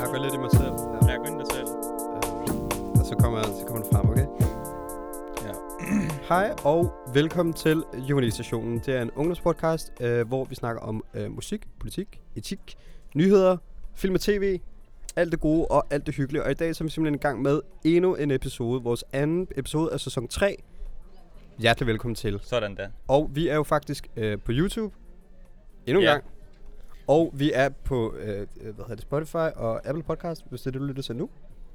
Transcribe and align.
Jeg 0.00 0.06
går 0.06 0.22
lidt 0.22 0.34
i 0.34 0.38
mig 0.38 0.50
selv. 0.50 0.72
Ja, 1.08 1.16
gå 1.16 1.24
ind 1.24 1.40
i 1.40 1.44
dig 1.44 1.52
selv. 1.52 1.66
Og 3.00 3.04
så 3.06 3.16
kommer, 3.20 3.42
så 3.42 3.64
kommer 3.66 3.82
den 3.82 3.92
frem, 3.92 4.08
okay? 4.10 4.26
Ja. 5.46 5.52
Hej 6.34 6.54
og 6.64 6.92
velkommen 7.14 7.52
til 7.52 7.84
Juvenistationen. 8.10 8.78
Det 8.78 8.88
er 8.96 9.02
en 9.02 9.10
ungdomspodcast, 9.10 9.92
øh, 10.00 10.28
hvor 10.28 10.44
vi 10.44 10.54
snakker 10.54 10.82
om 10.82 11.04
øh, 11.14 11.30
musik, 11.32 11.66
politik, 11.80 12.20
etik, 12.36 12.74
nyheder, 13.14 13.56
film 13.94 14.14
og 14.14 14.20
tv, 14.20 14.60
alt 15.16 15.32
det 15.32 15.40
gode 15.40 15.66
og 15.66 15.86
alt 15.90 16.06
det 16.06 16.14
hyggelige. 16.14 16.44
Og 16.44 16.50
i 16.50 16.54
dag 16.54 16.76
så 16.76 16.84
er 16.84 16.86
vi 16.86 16.90
simpelthen 16.90 17.14
i 17.14 17.22
gang 17.22 17.42
med 17.42 17.60
endnu 17.84 18.14
en 18.14 18.30
episode, 18.30 18.82
vores 18.82 19.04
anden 19.12 19.48
episode 19.56 19.92
af 19.92 20.00
sæson 20.00 20.28
3. 20.28 20.56
Hjertelig 21.58 21.86
velkommen 21.86 22.14
til. 22.14 22.40
Sådan 22.42 22.76
der. 22.76 22.88
Og 23.08 23.30
vi 23.34 23.48
er 23.48 23.54
jo 23.54 23.62
faktisk 23.62 24.08
øh, 24.16 24.38
på 24.44 24.52
YouTube 24.54 24.94
endnu 25.86 26.00
en 26.00 26.04
Ja. 26.06 26.12
gang. 26.12 26.24
Og 27.08 27.30
vi 27.34 27.52
er 27.54 27.68
på 27.68 28.14
øh, 28.14 28.40
øh, 28.40 28.46
hvad 28.74 28.84
hedder 28.84 28.94
det, 28.94 29.02
Spotify 29.02 29.56
og 29.56 29.88
Apple 29.88 30.02
Podcast, 30.02 30.42
hvis 30.50 30.60
det 30.60 30.66
er 30.66 30.70
det, 30.70 30.80
du 30.80 30.86
lytter 30.86 31.02
til 31.02 31.16
nu. 31.16 31.30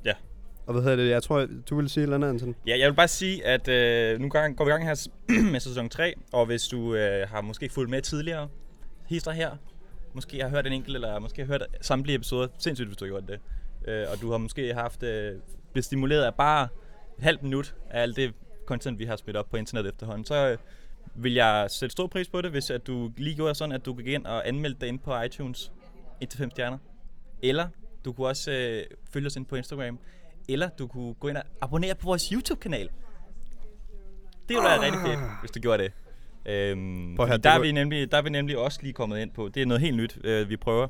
Ja. 0.05 0.13
Og 0.65 0.73
hvad 0.73 0.83
hedder 0.83 0.95
det, 0.95 1.09
jeg 1.09 1.23
tror, 1.23 1.47
du 1.69 1.75
ville 1.75 1.89
sige 1.89 2.01
et 2.01 2.03
eller 2.03 2.15
andet, 2.15 2.29
Anton. 2.29 2.55
Ja, 2.67 2.79
jeg 2.79 2.89
vil 2.89 2.95
bare 2.95 3.07
sige, 3.07 3.45
at 3.45 3.67
øh, 3.67 4.19
nu 4.19 4.29
går 4.29 4.63
vi 4.63 4.69
i 4.69 4.71
gang 4.71 4.85
her 4.85 5.07
med 5.51 5.59
sæson 5.59 5.89
3, 5.89 6.13
og 6.31 6.45
hvis 6.45 6.67
du 6.67 6.95
øh, 6.95 7.29
har 7.29 7.41
måske 7.41 7.69
fulgt 7.69 7.89
med 7.89 8.01
tidligere, 8.01 8.49
hister 9.05 9.31
her, 9.31 9.51
måske 10.13 10.41
har 10.41 10.49
hørt 10.49 10.67
en 10.67 10.73
enkelt, 10.73 10.95
eller 10.95 11.19
måske 11.19 11.41
har 11.41 11.47
hørt 11.47 11.63
samtlige 11.81 12.15
episoder, 12.15 12.47
sindssygt, 12.57 12.87
hvis 12.87 12.97
du 12.97 13.05
har 13.05 13.09
gjort 13.09 13.27
det. 13.27 13.39
Øh, 13.87 14.05
og 14.11 14.21
du 14.21 14.31
har 14.31 14.37
måske 14.37 14.73
haft, 14.73 15.03
øh, 15.03 15.31
blevet 15.71 15.85
stimuleret 15.85 16.23
af 16.23 16.35
bare 16.35 16.67
et 17.17 17.23
halvt 17.23 17.43
minut 17.43 17.75
af 17.89 18.01
alt 18.01 18.15
det 18.15 18.33
content, 18.65 18.99
vi 18.99 19.05
har 19.05 19.15
smidt 19.15 19.37
op 19.37 19.49
på 19.49 19.57
internet 19.57 19.87
efterhånden, 19.87 20.25
så 20.25 20.49
øh, 20.49 20.57
vil 21.15 21.33
jeg 21.33 21.67
sætte 21.69 21.91
stor 21.91 22.07
pris 22.07 22.29
på 22.29 22.41
det, 22.41 22.51
hvis 22.51 22.69
at 22.69 22.87
du 22.87 23.11
lige 23.17 23.35
gjorde 23.35 23.55
sådan, 23.55 23.75
at 23.75 23.85
du 23.85 23.93
gik 23.93 24.07
ind 24.07 24.25
og 24.25 24.47
anmeldte 24.47 24.81
dig 24.81 24.89
ind 24.89 24.99
på 24.99 25.21
iTunes 25.21 25.71
1-5 26.23 26.49
stjerner. 26.49 26.77
Eller 27.41 27.67
du 28.05 28.13
kunne 28.13 28.27
også 28.27 28.51
øh, 28.51 28.83
følge 29.13 29.27
os 29.27 29.35
ind 29.35 29.45
på 29.45 29.55
Instagram. 29.55 29.99
Eller 30.49 30.69
du 30.69 30.87
kunne 30.87 31.13
gå 31.13 31.27
ind 31.27 31.37
og 31.37 31.43
abonnere 31.61 31.95
på 31.95 32.05
vores 32.05 32.29
YouTube-kanal. 32.29 32.89
Det 34.49 34.55
ville 34.55 34.63
være 34.63 34.81
rigtig 34.81 35.01
fedt, 35.01 35.19
hvis 35.41 35.51
du 35.51 35.59
gjorde 35.59 35.83
det. 35.83 35.91
Øhm, 36.45 37.17
det 37.17 37.43
der, 37.43 37.49
er 37.49 37.59
vi 37.59 37.71
nemlig, 37.71 38.11
der 38.11 38.17
er 38.17 38.21
vi 38.21 38.29
nemlig 38.29 38.57
også 38.57 38.79
lige 38.81 38.93
kommet 38.93 39.19
ind 39.19 39.31
på. 39.31 39.49
Det 39.49 39.61
er 39.61 39.65
noget 39.65 39.81
helt 39.81 39.97
nyt, 39.97 40.17
øh, 40.23 40.49
vi 40.49 40.57
prøver 40.57 40.87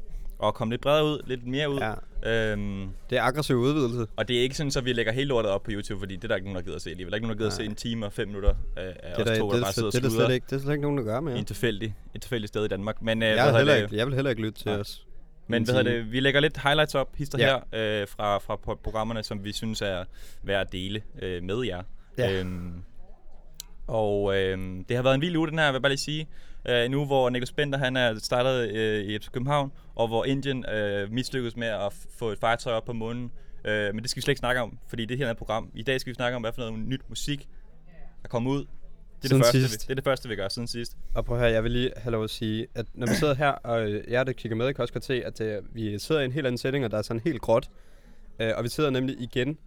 at 0.47 0.53
komme 0.53 0.73
lidt 0.73 0.81
bredere 0.81 1.05
ud, 1.05 1.22
lidt 1.27 1.47
mere 1.47 1.69
ud. 1.69 1.80
Ja. 1.80 2.52
Øhm, 2.52 2.89
Det 3.09 3.17
er 3.17 3.22
aggressiv 3.23 3.55
udvidelse. 3.55 4.08
og 4.16 4.27
det 4.27 4.38
er 4.38 4.41
ikke 4.41 4.55
sådan, 4.55 4.72
at 4.77 4.85
vi 4.85 4.94
lægger 4.94 5.11
hele 5.11 5.27
lortet 5.27 5.52
op 5.52 5.63
på 5.63 5.72
YouTube, 5.73 6.00
fordi 6.00 6.16
det 6.16 6.23
er 6.23 6.27
der 6.27 6.35
ikke 6.35 6.47
nogen, 6.47 6.55
der 6.55 6.61
gider 6.63 6.75
at 6.75 6.81
se 6.81 6.89
alligevel. 6.89 7.11
Der 7.11 7.16
er 7.16 7.17
ikke 7.17 7.27
nogen, 7.27 7.38
der 7.38 7.44
gider 7.44 7.50
at 7.50 7.55
se 7.58 7.66
en 7.66 7.75
time 7.75 8.05
og 8.05 8.13
fem 8.13 8.27
minutter 8.27 8.53
af, 8.77 8.83
af 9.03 9.16
Det 9.17 9.27
er, 9.27 9.31
os 9.33 9.38
der, 9.38 9.39
to, 9.39 9.45
det, 9.45 9.52
der 9.53 9.58
er, 9.58 9.61
bare 9.61 9.67
det, 9.67 9.75
sidder 9.75 9.89
det, 9.89 9.95
og 9.95 9.97
er 10.00 10.02
der 10.02 10.09
sluder 10.09 10.25
slet 10.27 10.35
ikke, 10.35 10.45
det 10.50 10.55
er 10.55 10.59
slet 10.59 10.72
ikke 10.73 10.81
nogen, 10.81 10.97
der 10.97 11.03
gør 11.03 11.19
med. 11.19 11.38
en 11.38 11.45
tilfældig, 11.45 11.95
et 12.16 12.22
tilfældigt 12.22 12.47
sted 12.47 12.66
i 12.66 12.67
Danmark. 12.67 13.02
Men, 13.02 13.23
øh, 13.23 13.30
Jeg 13.30 13.45
vil, 13.47 13.55
heller 13.58 13.73
det? 13.75 13.81
ikke, 13.83 13.95
jeg 13.95 14.05
vil 14.08 14.16
heller 14.16 14.30
ikke 14.30 14.41
lytte 14.41 14.59
til 14.59 14.67
Nej. 14.72 14.80
os. 14.80 15.05
Men 15.47 15.61
en 15.61 15.69
hvad 15.72 15.83
det, 15.83 16.11
vi 16.11 16.19
lægger 16.19 16.39
lidt 16.39 16.57
highlights 16.57 16.95
op, 16.95 17.16
hister 17.16 17.38
Ja. 17.39 17.45
her, 17.73 18.02
øh, 18.02 18.07
fra, 18.07 18.38
fra 18.38 18.55
pro- 18.67 18.80
programmerne, 18.83 19.23
som 19.23 19.44
vi 19.44 19.52
synes 19.52 19.81
er 19.81 20.03
værd 20.44 20.61
at 20.61 20.72
dele 20.72 21.02
øh, 21.22 21.44
med 21.44 21.63
jer. 21.66 21.83
Ja. 22.17 22.39
Øhm, 22.39 22.73
og 23.88 24.35
øhm, 24.38 24.85
det 24.85 24.95
har 24.95 25.03
været 25.03 25.16
en 25.16 25.22
vild 25.22 25.35
uge, 25.38 25.47
den 25.47 25.59
her, 25.59 25.66
vil 25.67 25.73
jeg 25.73 25.81
bare 25.81 25.91
lige 25.91 26.00
sige. 26.00 26.28
Øh, 26.69 26.92
nu 26.92 27.06
hvor 27.06 27.30
Niklas 27.30 27.52
Bender, 27.52 27.78
han 27.78 27.97
er 27.97 28.19
startet 28.19 28.75
øh, 28.75 29.03
i 29.06 29.19
FC 29.19 29.31
København, 29.31 29.72
og 29.95 30.08
hvor 30.08 30.25
Indien 30.25 30.66
øh, 30.69 31.11
mislykkedes 31.11 31.56
med 31.56 31.67
at 31.67 31.94
få 32.17 32.30
et 32.30 32.39
fartøj 32.39 32.73
op 32.73 32.86
på 32.86 32.94
månen. 32.94 33.31
Øh, 33.66 33.94
men 33.94 34.02
det 34.02 34.09
skal 34.09 34.17
vi 34.17 34.22
slet 34.22 34.31
ikke 34.31 34.39
snakke 34.39 34.61
om, 34.61 34.78
fordi 34.88 35.06
det 35.06 35.17
her 35.17 35.28
er 35.28 35.31
et 35.31 35.38
program. 35.38 35.69
I 35.75 35.84
dag 35.84 36.02
skal 36.02 36.11
vi 36.11 36.16
snakke 36.16 36.36
om, 36.36 36.41
hvad 36.41 36.52
for 36.53 36.61
noget 36.61 36.80
nyt 36.80 37.02
musik, 37.09 37.47
der 38.22 38.28
kommer 38.28 38.52
ud. 38.52 38.59
Det 38.59 38.67
er 39.23 39.28
Siden 39.28 39.38
det, 39.38 39.45
første, 39.45 39.59
sidst. 39.61 39.73
vi, 39.73 39.84
det 39.84 39.91
er 39.91 39.95
det 39.95 40.03
første, 40.03 40.30
vi 40.30 40.36
gør 40.36 40.47
siden 40.47 40.67
sidst. 40.67 40.97
Og 41.14 41.25
prøv 41.25 41.38
høre, 41.38 41.52
jeg 41.52 41.64
vil 41.64 41.72
lige 41.72 41.91
have 41.97 42.11
lov 42.11 42.23
at 42.23 42.30
sige, 42.30 42.67
at 42.75 42.86
når 42.94 43.08
vi 43.08 43.14
sidder 43.14 43.34
her, 43.34 43.50
og 43.50 43.91
øh, 43.91 44.11
jer, 44.11 44.23
der 44.23 44.31
kigger 44.34 44.56
med, 44.56 44.73
kan 44.73 44.81
også 44.81 44.94
godt 44.94 45.06
se, 45.06 45.25
at 45.25 45.41
øh, 45.41 45.75
vi 45.75 46.00
sidder 46.00 46.22
i 46.22 46.25
en 46.25 46.31
helt 46.31 46.47
anden 46.47 46.57
setting, 46.57 46.85
og 46.85 46.91
der 46.91 46.97
er 46.97 47.02
sådan 47.02 47.22
helt 47.25 47.41
gråt. 47.41 47.69
Øh, 48.40 48.52
og 48.57 48.63
vi 48.63 48.69
sidder 48.69 48.90
nemlig 48.90 49.22
igen 49.22 49.57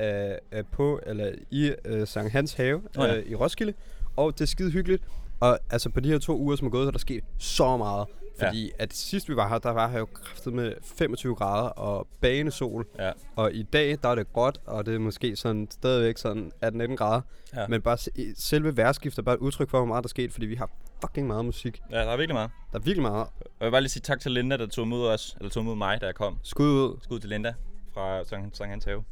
øh, 0.00 0.30
øh, 0.52 0.64
på, 0.72 1.00
eller 1.06 1.32
i 1.50 1.72
øh, 1.84 2.06
Sankt 2.06 2.32
Hans 2.32 2.52
Have 2.52 2.82
Nå 2.96 3.04
ja. 3.04 3.16
øh, 3.16 3.26
i 3.26 3.34
Roskilde. 3.34 3.74
Og 4.16 4.32
det 4.32 4.40
er 4.40 4.46
skide 4.46 4.70
hyggeligt. 4.70 5.04
Og 5.42 5.58
altså 5.70 5.90
på 5.90 6.00
de 6.00 6.08
her 6.08 6.18
to 6.18 6.38
uger, 6.38 6.56
som 6.56 6.66
er 6.66 6.70
gået, 6.70 6.84
så 6.84 6.88
er 6.88 6.92
der 6.92 6.98
sket 6.98 7.24
så 7.38 7.76
meget. 7.76 8.06
Ja. 8.40 8.46
Fordi 8.48 8.70
at 8.78 8.94
sidst 8.94 9.28
vi 9.28 9.36
var 9.36 9.48
her, 9.48 9.58
der 9.58 9.70
var 9.70 9.88
her 9.88 9.98
jo 9.98 10.06
kraftet 10.14 10.52
med 10.52 10.72
25 10.98 11.34
grader 11.34 11.68
og 11.68 12.06
banesol. 12.20 12.86
Ja. 12.98 13.12
Og 13.36 13.52
i 13.54 13.62
dag, 13.62 13.98
der 14.02 14.08
er 14.08 14.14
det 14.14 14.32
gråt, 14.32 14.58
og 14.66 14.86
det 14.86 14.94
er 14.94 14.98
måske 14.98 15.36
sådan 15.36 15.68
stadigvæk 15.70 16.18
sådan 16.18 16.52
18-19 16.64 16.94
grader. 16.96 17.20
Ja. 17.56 17.66
Men 17.68 17.82
bare 17.82 17.96
se- 17.98 18.34
selve 18.36 18.76
vejrskift 18.76 19.18
er 19.18 19.22
bare 19.22 19.34
et 19.34 19.38
udtryk 19.38 19.70
for, 19.70 19.78
hvor 19.78 19.86
meget 19.86 20.04
der 20.04 20.06
er 20.06 20.08
sket, 20.08 20.32
fordi 20.32 20.46
vi 20.46 20.54
har 20.54 20.70
fucking 21.00 21.26
meget 21.26 21.44
musik. 21.44 21.80
ja, 21.90 21.96
der 21.98 22.04
er 22.10 22.16
virkelig 22.16 22.34
meget. 22.34 22.50
Der 22.72 22.78
er 22.78 22.82
virkelig 22.82 23.02
meget. 23.02 23.16
Og 23.16 23.44
jeg 23.60 23.66
vil 23.66 23.70
bare 23.70 23.80
lige 23.80 23.90
sige 23.90 24.00
tak 24.02 24.20
til 24.20 24.30
Linda, 24.32 24.56
der 24.56 24.66
tog 24.66 24.84
imod 24.84 25.08
os, 25.08 25.36
eller 25.38 25.50
tog 25.50 25.62
imod 25.62 25.76
mig, 25.76 26.00
da 26.00 26.06
jeg 26.06 26.14
kom. 26.14 26.38
Skud 26.42 26.66
ud. 26.66 26.98
Skud 27.02 27.20
til 27.20 27.30
Linda 27.30 27.54
fra 27.94 28.24
Sankt 28.24 28.58
Hans 28.64 28.84
Have. 28.84 29.04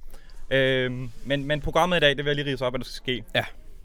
Øhm, 0.51 1.11
men, 1.25 1.45
men 1.45 1.61
programmet 1.61 1.97
i 1.97 2.01
dag, 2.01 2.11
det 2.11 2.19
vil 2.19 2.27
jeg 2.27 2.35
lige 2.45 2.53
rise 2.53 2.67
op, 2.67 2.73
hvad 2.73 2.79
der 2.79 2.85
skal 2.85 2.97
ske. 2.97 3.25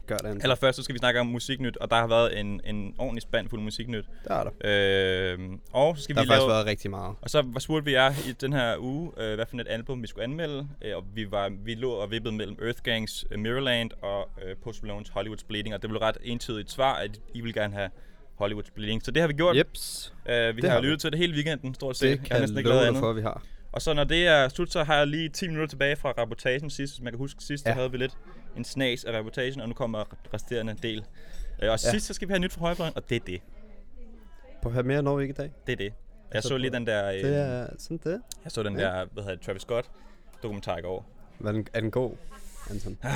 Gør 0.06 0.16
det. 0.16 0.42
Allerførst 0.42 0.76
så 0.76 0.82
skal 0.82 0.92
vi 0.94 0.98
snakke 0.98 1.20
om 1.20 1.26
musiknyt, 1.26 1.76
og 1.76 1.90
der 1.90 1.96
har 1.96 2.06
været 2.06 2.40
en, 2.40 2.60
en 2.64 2.94
ordentlig 2.98 3.22
spand 3.22 3.48
fuld 3.48 3.60
musiknyt. 3.60 4.04
Der 4.28 4.34
er 4.34 4.44
der. 4.44 5.32
Øhm, 5.32 5.60
og 5.72 5.96
så 5.96 6.02
skal 6.02 6.16
Der 6.16 6.22
vi 6.22 6.26
har 6.26 6.32
faktisk 6.34 6.42
lave... 6.46 6.54
været 6.54 6.66
rigtig 6.66 6.90
meget. 6.90 7.14
Og 7.22 7.30
så 7.30 7.42
var 7.46 7.60
spurgte 7.60 7.84
vi 7.84 7.92
jer 7.92 8.10
i 8.28 8.32
den 8.40 8.52
her 8.52 8.74
uge, 8.78 9.12
øh, 9.18 9.34
hvad 9.34 9.46
for 9.50 9.56
et 9.56 9.66
album 9.70 10.02
vi 10.02 10.06
skulle 10.06 10.24
anmelde. 10.24 10.68
Øh, 10.82 10.96
og 10.96 11.04
vi, 11.14 11.30
var, 11.30 11.52
vi 11.64 11.74
lå 11.74 11.90
og 11.90 12.10
vippede 12.10 12.34
mellem 12.34 12.56
Earth 12.62 12.82
Gangs 12.82 13.24
uh, 13.34 13.38
Mirrorland 13.40 13.90
og 14.02 14.28
øh, 14.46 14.56
Post 14.64 14.82
Malone's 14.84 15.10
Hollywood's 15.18 15.46
Bleeding. 15.48 15.74
Og 15.74 15.82
det 15.82 15.90
blev 15.90 16.00
ret 16.00 16.16
entydigt 16.22 16.70
svar, 16.70 16.94
at 16.94 17.10
I 17.34 17.40
ville 17.40 17.60
gerne 17.60 17.74
have 17.74 17.90
Hollywood's 18.42 18.70
Bleeding. 18.74 19.04
Så 19.04 19.10
det 19.10 19.20
har 19.22 19.26
vi 19.28 19.34
gjort. 19.34 19.56
Jeps. 19.56 20.12
Øh, 20.28 20.56
vi 20.56 20.60
Det 20.60 20.68
har 20.70 20.74
har 20.74 20.80
vi. 20.80 20.86
lyttet 20.86 21.00
til 21.00 21.10
det 21.10 21.18
hele 21.18 21.34
weekenden, 21.34 21.74
stort 21.74 21.96
set. 21.96 22.02
Det 22.10 22.18
Jeg 22.18 22.30
kan 22.30 22.40
næsten 22.40 22.54
jeg 22.56 22.60
ikke 22.60 22.70
love 22.70 22.86
dig 22.86 22.96
for, 22.96 23.10
at 23.10 23.16
vi 23.16 23.22
har. 23.22 23.42
Og 23.72 23.82
så 23.82 23.92
når 23.94 24.04
det 24.04 24.26
er 24.26 24.48
slut, 24.48 24.72
så 24.72 24.84
har 24.84 24.96
jeg 24.96 25.06
lige 25.06 25.28
10 25.28 25.46
minutter 25.48 25.66
tilbage 25.68 25.96
fra 25.96 26.10
rapportagen 26.18 26.70
sidst. 26.70 26.94
Hvis 26.94 27.02
man 27.04 27.12
kan 27.12 27.18
huske, 27.18 27.44
sidst. 27.44 27.66
Ja. 27.66 27.72
havde 27.72 27.90
vi 27.90 27.96
lidt 27.96 28.16
en 28.56 28.64
snas 28.64 29.04
af 29.04 29.18
rapportagen, 29.18 29.60
og 29.60 29.68
nu 29.68 29.74
kommer 29.74 30.04
resterende 30.34 30.74
del. 30.82 30.98
Øh, 30.98 31.04
og 31.58 31.64
Ja. 31.64 31.76
sidst 31.76 32.06
så 32.06 32.14
skal 32.14 32.28
vi 32.28 32.32
have 32.32 32.38
nyt 32.40 32.52
fra 32.52 32.60
højrefløjen, 32.60 32.92
og 32.96 33.08
det 33.10 33.16
er 33.16 33.20
det. 33.26 33.40
På 34.62 34.68
at 34.68 34.72
have 34.72 34.82
mere 34.86 35.02
når 35.02 35.16
vi 35.16 35.22
ikke 35.22 35.32
i 35.32 35.34
dag. 35.36 35.50
Det 35.66 35.72
er 35.72 35.76
det. 35.76 35.84
Jeg 35.84 35.92
Altså, 36.30 36.48
så 36.48 36.56
lige 36.56 36.70
den 36.70 36.86
der, 36.86 37.06
øh, 37.08 37.14
Det 37.14 37.36
er 37.36 37.66
sådan 37.78 38.00
det. 38.04 38.20
jeg 38.44 38.52
så 38.52 38.62
den 38.62 38.78
ja. 38.78 38.84
der, 38.84 39.04
hvad 39.12 39.22
hedder 39.22 39.36
det, 39.36 39.46
Travis 39.46 39.62
Scott 39.62 39.90
dokumentar 40.42 40.76
i 40.78 40.80
går. 40.80 41.06
Hvad 41.38 41.50
er 41.50 41.54
den, 41.56 41.66
er 41.74 41.80
den 41.80 41.90
god, 41.90 42.12
Anton? 42.70 42.98
Jeg 43.02 43.12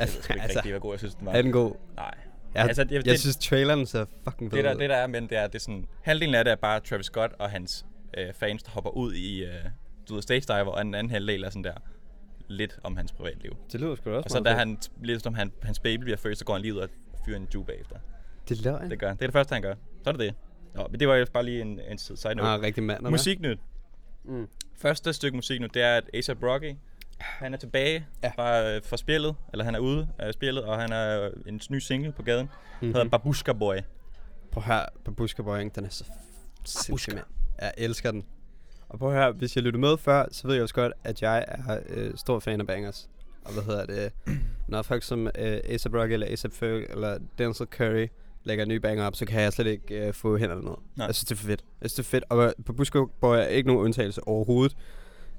ved 0.00 0.06
sgu 0.22 0.32
ikke 0.32 0.42
Altså, 0.42 0.58
rigtig, 0.58 0.72
hvor 0.72 0.80
god 0.80 0.92
jeg 0.92 0.98
synes, 0.98 1.14
den 1.14 1.26
var. 1.26 1.32
Er 1.32 1.42
den 1.42 1.52
god? 1.52 1.74
Nej. 1.96 2.04
Jeg, 2.54 2.62
Altså, 2.64 2.82
altså, 2.82 2.94
jeg- 2.94 3.06
jeg, 3.06 3.12
det- 3.12 3.20
synes, 3.20 3.36
traileren 3.36 3.86
ser 3.86 4.04
fucking 4.24 4.50
fed 4.50 4.56
Det 4.58 4.64
der, 4.64 4.74
ud. 4.74 4.78
det 4.80 4.90
der 4.90 4.96
er, 4.96 5.06
men 5.06 5.22
det 5.28 5.38
er, 5.38 5.46
det 5.46 5.54
er 5.54 5.58
sådan, 5.58 5.86
halvdelen 6.02 6.34
af 6.34 6.44
det 6.44 6.50
er 6.50 6.56
bare 6.56 6.80
Travis 6.80 7.06
Scott 7.06 7.32
og 7.38 7.50
hans 7.50 7.86
øh, 8.18 8.32
fans, 8.34 8.62
der 8.62 8.70
hopper 8.70 8.90
ud 8.90 9.14
i, 9.14 9.44
øh, 9.44 9.50
du 10.08 10.14
ved, 10.14 10.22
stage 10.22 10.40
diver, 10.40 10.64
og 10.72 10.84
den 10.84 10.94
anden 10.94 11.10
halvdel 11.10 11.44
er 11.44 11.50
sådan 11.50 11.64
der, 11.64 11.74
lidt 12.48 12.78
om 12.82 12.96
hans 12.96 13.12
privatliv. 13.12 13.56
Det 13.72 13.80
lyder 13.80 13.94
sgu 13.94 14.10
da 14.10 14.16
også 14.16 14.24
Og 14.26 14.30
så 14.30 14.40
da 14.40 14.54
han, 14.54 14.78
lidt 15.02 15.22
som 15.22 15.34
han, 15.34 15.52
hans 15.62 15.78
baby 15.78 16.02
bliver 16.02 16.16
født, 16.16 16.38
så 16.38 16.44
går 16.44 16.52
han 16.52 16.62
lige 16.62 16.74
ud 16.74 16.78
og 16.78 16.88
fyrer 17.26 17.36
en 17.36 17.48
juve 17.54 17.64
bagefter. 17.66 17.96
Det 18.48 18.58
er 18.58 18.62
løgn. 18.62 18.90
Det 18.90 18.98
gør 18.98 19.08
han. 19.08 19.16
Det 19.16 19.22
er 19.22 19.26
det 19.26 19.32
første, 19.32 19.52
han 19.52 19.62
gør. 19.62 19.74
Så 20.04 20.10
er 20.10 20.12
det 20.12 20.20
det. 20.20 20.34
Nå, 20.74 20.86
men 20.90 21.00
det 21.00 21.08
var 21.08 21.14
jo 21.14 21.26
bare 21.32 21.44
lige 21.44 21.60
en, 21.60 21.80
en 21.90 21.98
side 21.98 22.34
note. 22.34 22.48
Ah, 22.48 22.60
rigtig 22.62 22.82
mand. 22.82 23.06
Musiknyt. 23.08 23.58
Mm. 24.24 24.48
Første 24.78 25.12
stykke 25.12 25.36
musiknyt, 25.36 25.74
det 25.74 25.82
er, 25.82 25.96
at 25.96 26.04
A$AP 26.14 26.42
Rocky, 26.42 26.74
han 27.18 27.54
er 27.54 27.58
tilbage 27.58 28.06
Ja. 28.22 28.28
fra, 28.36 28.62
øh, 28.70 28.82
fra 28.84 28.96
spillet, 28.96 29.36
eller 29.52 29.64
han 29.64 29.74
er 29.74 29.78
ude 29.78 30.08
af 30.18 30.32
spillet, 30.34 30.64
og 30.64 30.80
han 30.80 30.92
er 30.92 31.30
en 31.46 31.60
ny 31.70 31.78
single 31.78 32.12
på 32.12 32.22
gaden. 32.22 32.46
Mm-hmm. 32.46 32.86
hedder 32.88 33.04
Mhm. 33.04 33.10
Babushka 33.10 33.52
Boy. 33.52 33.76
Prøv 34.52 34.62
her 34.64 34.84
på 35.04 35.10
Buska 35.10 35.42
Boying, 35.42 35.74
den 35.74 35.84
er 35.84 35.88
så 35.88 36.04
sindssyg, 36.64 36.90
Babushka. 36.90 37.14
mand. 37.14 37.24
Jeg 37.60 37.72
elsker 37.78 38.10
den. 38.10 38.24
Og 38.96 39.00
prøv 39.00 39.12
her, 39.12 39.32
hvis 39.32 39.56
jeg 39.56 39.64
lytter 39.64 39.80
med 39.80 39.96
før, 39.96 40.26
så 40.30 40.46
ved 40.46 40.54
jeg 40.54 40.62
også 40.62 40.74
godt, 40.74 40.92
at 41.04 41.22
jeg 41.22 41.44
er 41.48 41.78
øh, 41.88 42.10
stor 42.16 42.38
fan 42.38 42.60
af 42.60 42.66
bangers. 42.66 43.08
Og 43.44 43.52
hvad 43.52 43.62
hedder 43.62 43.86
det? 43.86 44.12
Når 44.68 44.82
folk 44.82 45.02
som 45.02 45.26
øh, 45.26 45.32
A$AP 45.38 45.94
Rocky 45.94 46.12
eller 46.12 46.26
A$AP 46.26 46.52
Ferg 46.52 46.90
eller 46.90 47.18
Denzel 47.38 47.66
Curry 47.66 48.06
lægger 48.44 48.64
en 48.64 48.68
ny 48.68 48.76
banger 48.76 49.04
op, 49.06 49.16
så 49.16 49.26
kan 49.26 49.40
jeg 49.40 49.52
slet 49.52 49.66
ikke 49.66 50.06
øh, 50.06 50.14
få 50.14 50.36
hænderne 50.36 50.60
ned. 50.60 50.74
Nej. 50.96 51.06
Jeg 51.06 51.14
synes, 51.14 51.24
det 51.28 51.34
er 51.34 51.38
for 51.38 51.46
fedt. 51.46 51.64
Jeg 51.82 51.90
synes, 51.90 52.06
det 52.08 52.14
er 52.14 52.18
fedt. 52.18 52.24
Og 52.30 52.54
på 52.66 52.72
Buska 52.72 52.98
Boy 53.20 53.36
er 53.36 53.42
ikke 53.42 53.66
nogen 53.66 53.84
undtagelse 53.84 54.28
overhovedet. 54.28 54.76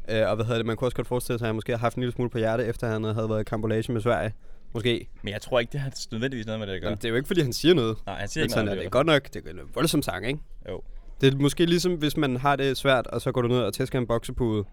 Øh, 0.10 0.30
og 0.30 0.36
hvad 0.36 0.46
hedder 0.46 0.60
det? 0.60 0.66
Man 0.66 0.78
kunne 0.78 0.88
også 0.88 0.96
godt 0.96 1.08
forestille 1.08 1.40
sig, 1.40 1.46
at 1.46 1.50
han 1.50 1.56
måske 1.56 1.72
har 1.72 1.80
haft 1.80 1.96
en 1.96 2.02
lille 2.02 2.14
smule 2.14 2.30
på 2.30 2.38
hjerte, 2.38 2.66
efter 2.66 2.88
han 2.88 3.04
havde 3.04 3.30
været 3.30 3.42
i 3.42 3.44
kampolage 3.44 3.92
med 3.92 4.02
Sverige. 4.02 4.34
Måske. 4.74 5.10
Men 5.22 5.34
jeg 5.34 5.42
tror 5.42 5.60
ikke, 5.60 5.72
det 5.72 5.80
har 5.80 5.92
nødvendigvis 6.12 6.46
noget 6.46 6.60
med 6.60 6.68
det 6.68 6.74
at 6.74 6.82
gøre. 6.82 6.90
Jamen, 6.90 6.98
det 6.98 7.06
er 7.06 7.10
jo 7.10 7.16
ikke, 7.16 7.28
fordi 7.28 7.42
han 7.42 7.54
siger 7.54 7.74
noget. 7.74 7.98
Nej, 8.06 8.20
han 8.20 8.28
siger 8.28 8.44
ikke 8.44 8.54
sådan 8.54 8.66
noget 8.66 8.78
er 8.78 8.82
om 8.82 8.84
det 8.84 8.92
godt 8.92 9.08
nok. 9.08 9.34
Det 9.34 9.46
er 9.46 9.52
en 9.52 9.60
voldsom 9.76 10.02
sang, 10.02 10.28
ikke? 10.28 10.40
Jo. 10.70 10.82
Det 11.22 11.34
er 11.34 11.38
måske 11.38 11.66
ligesom, 11.66 11.94
hvis 11.94 12.18
man 12.18 12.38
har 12.38 12.56
det 12.56 12.78
svært, 12.78 13.08
og 13.08 13.22
så 13.22 13.32
går 13.32 13.42
du 13.42 13.48
ned 13.48 13.60
og 13.60 13.74
tæsker 13.74 14.00
en 14.00 14.08
boksepude. 14.08 14.64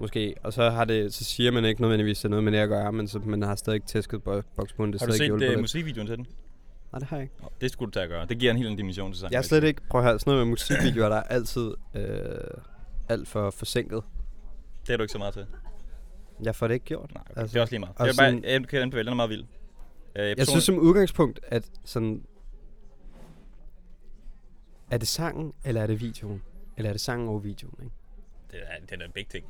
Måske. 0.00 0.34
Og 0.42 0.52
så, 0.52 0.70
har 0.70 0.84
det, 0.84 1.14
så 1.14 1.24
siger 1.24 1.50
man 1.50 1.64
ikke 1.64 1.80
nødvendigvis, 1.80 2.18
det 2.18 2.24
er 2.24 2.28
noget 2.28 2.44
med 2.44 2.52
det 2.52 2.58
at 2.58 2.68
gøre, 2.68 2.92
men 2.92 3.08
så 3.08 3.18
man 3.24 3.42
har 3.42 3.54
stadig 3.56 3.82
tæsket 3.82 4.22
bo- 4.22 4.42
boksepuden. 4.56 4.92
Det 4.92 5.02
er 5.02 5.06
Har 5.06 5.12
du 5.12 5.16
set 5.18 5.30
uh, 5.30 5.38
lidt. 5.38 5.60
musikvideoen 5.60 6.06
til 6.06 6.16
den? 6.16 6.26
Nej, 6.92 6.98
det 6.98 7.08
har 7.08 7.16
jeg 7.16 7.22
ikke. 7.24 7.34
Nå, 7.42 7.48
det 7.60 7.70
skulle 7.70 7.86
du 7.86 7.90
tage 7.90 8.04
at 8.04 8.10
gøre. 8.10 8.26
Det 8.26 8.38
giver 8.38 8.50
en 8.50 8.56
helt 8.56 8.66
anden 8.66 8.78
dimension 8.78 9.12
til 9.12 9.20
sig. 9.20 9.28
Jeg 9.32 9.38
er 9.38 9.42
slet 9.42 9.64
ikke, 9.64 9.80
prøv 9.90 10.00
at 10.00 10.06
høre, 10.06 10.18
sådan 10.18 10.30
noget 10.30 10.46
med 10.46 10.50
musikvideoer, 10.50 11.08
der 11.08 11.16
er 11.16 11.22
altid 11.22 11.70
øh, 11.94 12.02
alt 13.08 13.28
for 13.28 13.50
forsinket. 13.50 14.02
Det 14.86 14.92
er 14.92 14.96
du 14.96 15.02
ikke 15.02 15.12
så 15.12 15.18
meget 15.18 15.34
til. 15.34 15.46
Jeg 16.42 16.54
får 16.54 16.68
det 16.68 16.74
ikke 16.74 16.86
gjort. 16.86 17.10
Nej, 17.14 17.22
okay. 17.30 17.40
Altså, 17.40 17.52
det 17.54 17.58
er 17.58 17.62
også 17.62 17.72
lige 17.72 17.80
meget. 17.80 17.94
og 17.98 18.06
Jeg, 18.06 18.12
vil 18.12 18.16
bare, 18.18 18.30
sådan- 18.30 18.44
jeg 18.62 18.68
kan 18.68 18.82
anbefale, 18.82 19.04
den 19.04 19.12
er 19.12 19.16
meget 19.16 19.30
vild. 19.30 19.44
Øh, 20.16 20.34
Jeg 20.38 20.46
synes 20.46 20.64
som 20.64 20.78
udgangspunkt, 20.78 21.40
at 21.48 21.64
sådan... 21.84 22.22
Er 24.90 24.98
det 24.98 25.08
sangen, 25.08 25.52
eller 25.64 25.82
er 25.82 25.86
det 25.86 26.00
videoen? 26.00 26.42
Eller 26.76 26.88
er 26.88 26.92
det 26.94 27.00
sangen 27.00 27.28
og 27.28 27.44
videoen, 27.44 27.74
ikke? 27.82 27.94
Det 28.50 28.60
er, 28.62 28.86
det 28.90 29.00
er 29.02 29.04
en 29.06 29.12
big 29.12 29.26
ting. 29.28 29.44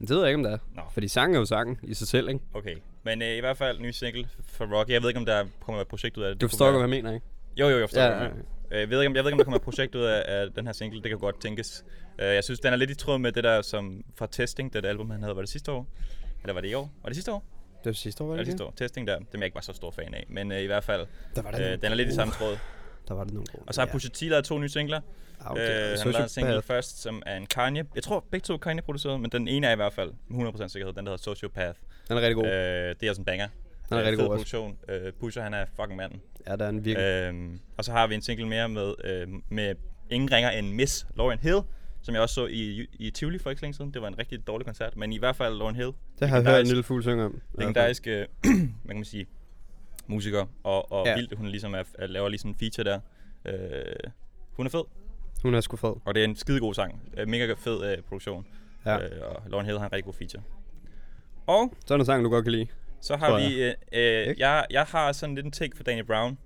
Det 0.00 0.10
ved 0.10 0.18
jeg 0.18 0.28
ikke, 0.28 0.36
om 0.36 0.42
det 0.42 0.52
er. 0.52 0.58
Nå. 0.74 0.82
Fordi 0.92 1.08
sangen 1.08 1.34
er 1.34 1.38
jo 1.38 1.44
sangen 1.44 1.78
i 1.82 1.94
sig 1.94 2.08
selv, 2.08 2.28
ikke? 2.28 2.40
Okay. 2.54 2.76
Men 3.02 3.22
øh, 3.22 3.28
i 3.36 3.40
hvert 3.40 3.56
fald 3.56 3.80
ny 3.80 3.90
single 3.90 4.28
for 4.44 4.78
Rocky. 4.78 4.90
Jeg 4.90 5.02
ved 5.02 5.08
ikke, 5.08 5.20
om 5.20 5.26
der 5.26 5.44
kommer 5.60 5.80
et 5.82 5.88
projekt 5.88 6.16
ud 6.16 6.22
af 6.22 6.28
det. 6.32 6.40
Du 6.40 6.44
Det 6.46 6.50
forstår 6.50 6.64
være- 6.66 6.72
hvad 6.72 6.80
jeg 6.80 6.90
mener, 7.02 7.12
ikke? 7.14 7.26
Jo, 7.56 7.68
jo, 7.68 7.78
jeg 7.78 7.88
forstår 7.88 8.02
Ja, 8.02 8.22
ja, 8.22 8.24
ja. 8.24 8.78
Jeg 8.78 8.90
ved, 8.90 9.00
ikke, 9.00 9.08
om, 9.10 9.16
jeg 9.16 9.24
ved 9.24 9.30
ikke, 9.30 9.34
om 9.34 9.38
der 9.38 9.44
kommer 9.44 9.56
et 9.58 9.62
projekt 9.62 9.94
ud 9.94 10.02
af, 10.02 10.22
af 10.26 10.50
den 10.52 10.66
her 10.66 10.72
single. 10.72 11.02
Det 11.02 11.08
kan 11.10 11.18
godt 11.18 11.40
tænkes. 11.40 11.84
Uh, 12.18 12.24
jeg 12.24 12.44
synes, 12.44 12.60
den 12.60 12.72
er 12.72 12.76
lidt 12.76 12.90
i 12.90 12.94
tråd 12.94 13.18
med 13.18 13.32
det 13.32 13.44
der 13.44 13.62
som 13.62 14.04
fra 14.14 14.26
Testing, 14.26 14.72
det 14.72 14.82
der 14.82 14.88
album, 14.88 15.10
han 15.10 15.22
havde. 15.22 15.36
Var 15.36 15.42
det 15.42 15.48
sidste 15.48 15.72
år? 15.72 15.86
Eller 16.42 16.54
var 16.54 16.60
det 16.60 16.68
i 16.68 16.74
år? 16.74 16.90
Var 17.02 17.08
det 17.08 17.16
sidste 17.16 17.32
år? 17.32 17.44
Det 17.78 17.86
var 17.86 17.92
sidste 17.92 18.24
år, 18.24 18.28
var 18.28 18.34
det 18.34 18.38
det 18.38 18.42
ikke? 18.46 18.52
sidste 18.52 18.64
år? 18.64 18.72
Testing 18.76 19.06
der, 19.06 19.16
dem 19.18 19.26
er 19.32 19.38
jeg 19.38 19.44
ikke 19.44 19.54
var 19.54 19.60
så 19.60 19.72
stor 19.72 19.90
fan 19.90 20.14
af. 20.14 20.24
Men 20.28 20.52
uh, 20.52 20.58
i 20.58 20.66
hvert 20.66 20.84
fald, 20.84 21.06
Der 21.36 21.42
var 21.42 21.50
uh, 21.52 21.58
nogle 21.58 21.76
den 21.76 21.84
er 21.92 21.94
lidt 21.94 22.08
i 22.08 22.14
samme 22.14 22.32
tråd. 22.32 22.56
Der 23.12 23.16
var 23.16 23.24
det 23.24 23.32
nogle 23.34 23.46
gode. 23.52 23.64
Og 23.66 23.74
så 23.74 23.80
har 23.80 23.88
Pusha 23.92 24.08
T 24.08 24.22
lavet 24.22 24.44
to 24.44 24.58
nye 24.58 24.68
singler. 24.68 25.00
Ah, 25.40 25.50
Okay, 25.50 25.92
og 25.92 25.98
han 26.02 26.12
lavede 26.12 26.22
en 26.22 26.28
single 26.28 26.52
Bad. 26.52 26.62
først, 26.62 27.02
som 27.02 27.22
er 27.26 27.36
en 27.36 27.46
Kanye. 27.46 27.84
Jeg 27.94 28.02
tror, 28.02 28.24
begge 28.30 28.44
to 28.44 28.56
Kanye 28.56 28.82
produceret, 28.82 29.20
men 29.20 29.30
den 29.30 29.48
ene 29.48 29.66
er 29.66 29.72
i 29.72 29.76
hvert 29.76 29.92
fald 29.92 30.12
med 30.28 30.48
100% 30.48 30.68
sikkerhed. 30.68 30.94
Den 30.94 31.06
der 31.06 31.12
hedder 31.12 31.22
Sociopath. 31.22 31.78
Den 32.08 32.16
er 32.16 32.20
rigtig 32.20 32.34
god. 32.34 32.44
Uh, 32.44 32.50
det 32.50 33.02
er 33.02 33.08
også 33.08 33.20
en 33.20 33.24
banger. 33.24 33.48
Den 33.88 33.96
er 33.96 34.00
Øh, 34.00 34.06
rigtig 34.06 34.18
god 34.18 34.26
produktion. 34.26 34.76
Uh, 34.88 35.12
Pusha, 35.20 35.40
han 35.40 35.54
er 35.54 35.64
fucking 35.76 35.96
manden. 35.96 36.20
Ja, 36.46 36.56
der 36.56 36.64
er 36.64 36.68
en 36.68 36.84
virkelig... 36.84 37.06
Øhm, 37.06 37.60
og 37.78 37.84
så 37.84 37.92
har 37.92 38.06
vi 38.06 38.14
en 38.14 38.22
single 38.22 38.46
mere 38.48 38.68
med, 38.68 38.94
øh, 39.04 39.28
med 39.48 39.74
ingen 40.10 40.32
ringer 40.32 40.50
end 40.50 40.72
Miss 40.72 41.06
Lauren 41.16 41.38
Hill, 41.38 41.58
som 42.02 42.14
jeg 42.14 42.22
også 42.22 42.34
så 42.34 42.46
i, 42.46 42.86
i 42.92 43.10
Tivoli 43.10 43.38
for 43.38 43.50
ikke 43.50 43.60
så 43.60 43.64
længe 43.64 43.76
siden. 43.76 43.94
Det 43.94 44.02
var 44.02 44.08
en 44.08 44.18
rigtig 44.18 44.46
dårlig 44.46 44.66
koncert, 44.66 44.96
men 44.96 45.12
i 45.12 45.18
hvert 45.18 45.36
fald 45.36 45.54
Lauren 45.58 45.76
Hill. 45.76 45.90
det 46.18 46.28
har 46.28 46.36
jeg 46.36 46.46
hørt 46.50 46.60
en 46.60 46.66
lille 46.66 46.82
fugl 46.82 47.02
synge 47.02 47.24
om. 47.24 47.40
Legendarisk, 47.58 48.06
øh, 48.06 48.14
hvad 48.42 48.88
kan 48.88 48.96
man 48.96 49.04
sige, 49.04 49.26
musiker, 50.06 50.46
og, 50.64 50.92
og 50.92 51.06
Ja. 51.06 51.14
vildt, 51.14 51.36
hun 51.38 51.46
ligesom 51.48 51.74
er, 51.74 51.82
er, 51.94 52.06
laver 52.06 52.28
ligesom 52.28 52.50
en 52.50 52.56
feature 52.56 52.84
der. 52.84 53.00
Øh, 53.44 54.10
hun 54.52 54.66
er 54.66 54.70
fed, 54.70 54.82
Hun 55.42 55.54
er 55.54 55.60
sgu 55.60 55.76
fed. 55.76 55.94
og 56.04 56.14
det 56.14 56.20
er 56.20 56.24
en 56.24 56.36
skidegod 56.36 56.74
sang. 56.74 57.02
Øh, 57.16 57.28
mega 57.28 57.54
fed 57.58 57.92
øh, 57.92 58.02
produktion. 58.02 58.46
Ja. 58.86 58.98
Øh, 58.98 59.10
og 59.22 59.42
Lauren 59.50 59.66
Hill 59.66 59.78
har 59.78 59.86
en 59.86 59.92
rigtig 59.92 60.04
god 60.04 60.14
feature. 60.14 60.42
Og 61.46 61.74
Sådan 61.86 62.00
en 62.00 62.06
sang, 62.06 62.24
du 62.24 62.28
godt 62.30 62.44
kan 62.44 62.52
lide. 62.52 62.66
så 63.00 63.16
har 63.16 63.38
vi, 63.38 63.62
øh, 63.62 63.74
øh, 63.92 64.26
Ikke? 64.28 64.34
jeg, 64.48 64.66
jeg 64.70 64.84
har 64.84 65.12
sådan 65.12 65.34
lidt 65.34 65.46
en 65.46 65.52
take 65.52 65.76
for 65.76 65.82
Danny 65.84 66.02
Brown. 66.04 66.38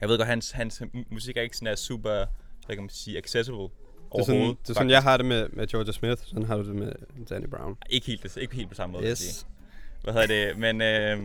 Jeg 0.00 0.08
ved 0.08 0.18
godt, 0.18 0.28
hans, 0.28 0.50
hans 0.50 0.82
mu- 0.82 1.04
musik 1.10 1.36
er 1.36 1.42
ikke 1.42 1.56
sådan 1.56 1.72
er 1.72 1.76
super, 1.76 2.10
hvad 2.66 2.76
kan 2.76 2.82
man 2.82 2.88
sige, 2.90 3.18
accessible 3.18 3.58
Det 3.62 3.68
er 3.68 4.24
sådan, 4.24 4.34
overhovedet. 4.36 4.58
det 4.62 4.70
er 4.70 4.74
sådan 4.74 4.90
jeg 4.90 5.02
har 5.02 5.16
det 5.16 5.26
med, 5.26 5.48
med 5.52 5.66
Georgia 5.66 5.92
Smith. 5.92 6.22
Sådan 6.24 6.42
har 6.44 6.56
du 6.56 6.64
det 6.68 6.74
med 6.76 6.92
Danny 7.30 7.46
Brown. 7.48 7.76
Ikke 7.90 8.06
helt, 8.06 8.36
ikke 8.36 8.54
helt 8.56 8.68
på 8.68 8.74
samme 8.74 8.92
måde, 8.92 9.04
jeg. 9.04 9.10
Yes. 9.10 9.46
Hvad 10.02 10.12
hedder 10.14 10.26
det? 10.26 10.58
Men, 10.58 10.80
øh, 10.82 11.18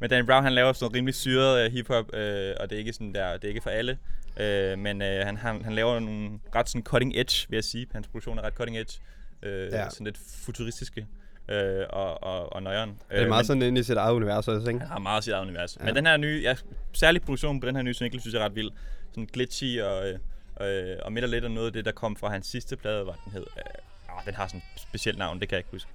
men 0.00 0.10
Danny 0.10 0.26
Brown, 0.26 0.42
han 0.44 0.52
laver 0.52 0.72
sådan 0.72 0.84
noget 0.84 0.96
rimelig 0.96 1.14
syret 1.14 1.64
øh, 1.66 1.72
hiphop, 1.72 2.14
øh, 2.14 2.54
og 2.60 2.70
det 2.70 2.76
er 2.76 2.78
ikke 2.78 2.92
sådan 2.92 3.14
der, 3.14 3.32
det 3.32 3.44
er 3.44 3.48
ikke 3.48 3.60
for 3.60 3.70
alle. 3.70 3.98
Øh, 4.36 4.78
men 4.78 5.02
øh, 5.02 5.26
han, 5.26 5.36
han, 5.36 5.64
han 5.64 5.72
laver 5.74 6.00
nogle 6.00 6.30
ret 6.54 6.68
sådan 6.68 6.82
cutting 6.82 7.12
edge, 7.16 7.46
vil 7.48 7.56
jeg 7.56 7.64
sige. 7.64 7.86
Hans 7.92 8.08
produktion 8.08 8.38
er 8.38 8.42
ret 8.42 8.54
cutting 8.54 8.78
edge. 8.78 9.00
Øh, 9.42 9.72
Ja. 9.72 9.90
Sådan 9.90 10.04
lidt 10.04 10.18
futuristiske 10.44 11.06
øh, 11.48 11.84
og, 11.90 12.22
og, 12.22 12.52
og 12.52 12.62
nøjeren. 12.62 12.90
Det 12.90 12.96
er 13.18 13.22
Øh, 13.22 13.28
meget 13.28 13.40
men- 13.42 13.46
sådan 13.46 13.62
inde 13.62 13.80
i 13.80 13.82
sit 13.84 13.96
eget 13.96 14.12
univers 14.14 14.48
også, 14.48 14.68
ikke? 14.68 14.80
Han 14.80 14.88
har 14.88 14.98
meget 14.98 15.24
sit 15.24 15.32
eget 15.32 15.46
univers. 15.46 15.76
Ja. 15.80 15.84
Men 15.84 15.96
den 15.96 16.06
her 16.06 16.16
nye, 16.16 16.40
ja, 16.44 16.54
særlig 16.92 17.22
produktionen 17.22 17.60
på 17.60 17.66
den 17.66 17.76
her 17.76 17.82
nye 17.82 17.94
single, 17.94 18.20
synes 18.20 18.34
jeg 18.34 18.40
er 18.40 18.44
ret 18.44 18.54
vild. 18.56 18.70
Sådan 19.10 19.28
glitchy 19.32 19.80
og, 19.80 20.08
øh, 20.08 20.18
øh, 20.60 20.96
og 21.02 21.12
midt 21.12 21.24
og 21.24 21.30
lidt 21.30 21.44
af 21.44 21.50
noget 21.50 21.66
af 21.66 21.72
det, 21.72 21.84
der 21.84 21.92
kom 21.92 22.16
fra 22.16 22.28
hans 22.28 22.46
sidste 22.46 22.76
plade, 22.76 23.06
var 23.06 23.18
den 23.24 23.32
hed. 23.32 23.46
Øh, 23.56 24.16
ah, 24.18 24.26
den 24.26 24.34
har 24.34 24.46
sådan 24.46 24.62
et 24.76 24.80
specielt 24.82 25.18
navn, 25.18 25.40
det 25.40 25.48
kan 25.48 25.56
jeg 25.56 25.58
ikke 25.60 25.70
huske. 25.72 25.90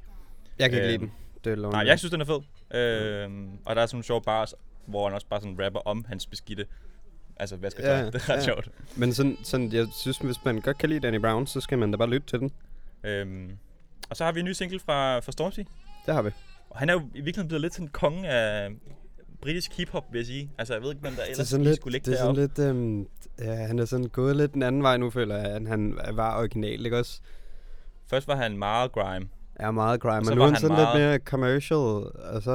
Jeg 0.60 0.70
kan 0.70 0.78
ikke 0.78 0.88
lide 0.88 0.96
Øhm, 1.04 1.10
den. 1.10 1.14
Lauren 1.56 1.74
Nej, 1.76 1.86
jeg 1.88 2.00
synes, 2.00 2.12
den 2.12 2.22
er 2.22 2.26
fed. 2.26 2.42
Øh, 2.80 3.30
og 3.66 3.76
der 3.76 3.82
er 3.82 3.86
sådan 3.86 3.96
nogle 3.96 4.04
sjove 4.04 4.22
bars, 4.22 4.54
hvor 4.86 5.06
han 5.08 5.14
også 5.16 5.28
bare 5.28 5.42
sådan 5.42 5.58
rapper 5.66 5.80
om 5.80 6.06
hans 6.08 6.26
beskidte. 6.28 6.66
Altså, 7.40 7.56
hvad 7.56 7.72
skal 7.72 7.84
Ja, 7.84 8.06
Det 8.06 8.16
er 8.16 8.30
ret 8.30 8.36
ja. 8.36 8.44
sjovt. 8.44 8.70
Men 8.96 9.14
sådan, 9.14 9.38
sådan, 9.44 9.74
jeg 9.74 9.88
synes, 9.92 10.18
hvis 10.18 10.46
man 10.46 10.62
godt 10.62 10.78
kan 10.78 10.90
lide 10.90 11.00
Danny 11.00 11.20
Brown, 11.20 11.48
så 11.48 11.62
skal 11.62 11.78
man 11.78 11.92
da 11.92 11.98
bare 11.98 12.10
lytte 12.10 12.28
til 12.28 12.40
den. 12.40 12.52
Øhm, 13.04 13.58
og 14.10 14.18
så 14.18 14.26
har 14.26 14.32
vi 14.32 14.40
en 14.40 14.46
ny 14.46 14.52
single 14.52 14.80
fra, 14.80 15.20
fra 15.20 15.32
Stormzy. 15.32 15.60
Det 16.06 16.14
har 16.14 16.22
vi. 16.22 16.30
Og 16.70 16.80
han 16.80 16.90
er 16.90 16.94
jo 16.94 17.00
i 17.00 17.04
virkeligheden 17.22 17.48
blevet 17.48 17.62
lidt 17.62 17.74
sådan 17.74 17.88
konge 17.88 18.30
af 18.30 18.70
britisk 19.42 19.78
hiphop, 19.78 20.04
vil 20.12 20.20
jeg 20.20 20.26
sige. 20.26 20.52
Altså, 20.58 20.74
jeg 20.74 20.84
ved 20.84 20.90
ikke, 20.90 21.02
hvem 21.02 21.14
der 21.14 21.22
Det 21.22 21.28
er 21.28 21.32
ellers 21.32 21.48
sådan 21.48 21.64
lige 21.64 21.72
lidt, 21.72 21.82
skulle 21.82 21.92
ligge 21.92 22.06
det 22.06 22.14
er 22.14 22.24
sådan 22.24 22.36
deroppe. 22.36 22.62
lidt, 22.62 22.70
øhm, 22.70 23.08
ja, 23.40 23.54
han 23.68 23.80
er 23.80 23.86
sådan 23.86 24.06
gået 24.08 24.36
lidt 24.36 24.54
den 24.54 24.64
anden 24.64 24.84
vej 24.84 24.98
nu, 24.98 25.10
føler 25.10 25.38
jeg, 25.38 25.58
end 25.58 25.68
han 25.68 25.98
var 26.14 26.40
original, 26.40 26.86
ikke 26.86 26.98
også? 26.98 27.22
Først 28.10 28.28
var 28.28 28.36
han 28.36 28.58
meget 28.58 28.92
grime. 28.92 29.28
Er 29.60 29.72
meget 29.72 30.02
grime, 30.02 30.26
men 30.30 30.38
nu 30.38 30.44
er 30.44 30.48
han 30.48 30.56
sådan 30.56 30.76
meget- 30.78 30.96
lidt 31.00 31.08
mere 31.08 31.18
commercial, 31.18 31.78
og 32.34 32.42
så 32.42 32.52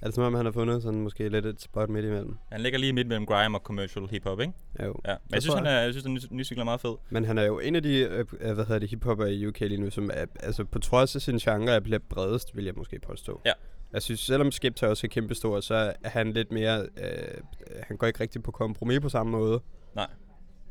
er 0.00 0.06
det 0.06 0.14
som 0.14 0.24
om, 0.24 0.34
han 0.34 0.44
har 0.44 0.52
fundet 0.52 0.82
sådan 0.82 1.00
måske 1.00 1.28
lidt 1.28 1.46
et 1.46 1.62
spot 1.62 1.88
midt 1.88 2.04
imellem. 2.04 2.36
Han 2.52 2.60
ligger 2.60 2.78
lige 2.78 2.92
midt 2.92 3.08
mellem 3.08 3.26
grime 3.26 3.58
og 3.58 3.62
commercial 3.64 4.06
hiphop, 4.10 4.40
ikke? 4.40 4.52
Jo. 4.82 4.94
Ja. 5.06 5.14
Men 5.24 5.34
jeg 5.34 5.42
synes, 5.42 5.54
han 5.54 5.66
er, 5.66 5.80
jeg 5.80 5.92
synes, 5.92 6.04
den 6.28 6.36
nye, 6.36 6.44
single 6.44 6.60
er 6.60 6.64
meget 6.64 6.80
fed. 6.80 6.94
Men 7.10 7.24
han 7.24 7.38
er 7.38 7.42
jo 7.44 7.58
en 7.58 7.76
af 7.76 7.82
de, 7.82 7.98
øh, 7.98 8.24
øh, 8.40 8.52
hvad 8.54 8.64
hedder 8.64 8.78
det, 8.78 8.90
hiphopper 8.90 9.26
i 9.26 9.46
UK 9.46 9.60
lige 9.60 9.80
nu, 9.80 9.90
som 9.90 10.10
er, 10.14 10.24
altså 10.40 10.64
på 10.64 10.78
trods 10.78 11.16
af 11.16 11.22
sin 11.22 11.38
genre 11.38 11.70
er 11.74 11.80
bliver 11.80 11.98
bredest, 12.10 12.56
vil 12.56 12.64
jeg 12.64 12.74
måske 12.76 12.98
påstå. 13.06 13.40
Ja. 13.46 13.52
Jeg 13.92 14.02
synes, 14.02 14.20
selvom 14.20 14.52
Skepta 14.52 14.86
også 14.86 15.06
er 15.06 15.08
kæmpestor, 15.08 15.60
så 15.60 15.74
er 16.04 16.08
han 16.08 16.32
lidt 16.32 16.52
mere, 16.52 16.80
øh, 16.80 17.42
han 17.82 17.96
går 17.96 18.06
ikke 18.06 18.20
rigtig 18.20 18.42
på 18.42 18.50
kompromis 18.50 19.00
på 19.00 19.08
samme 19.08 19.32
måde. 19.32 19.60
Nej. 19.94 20.06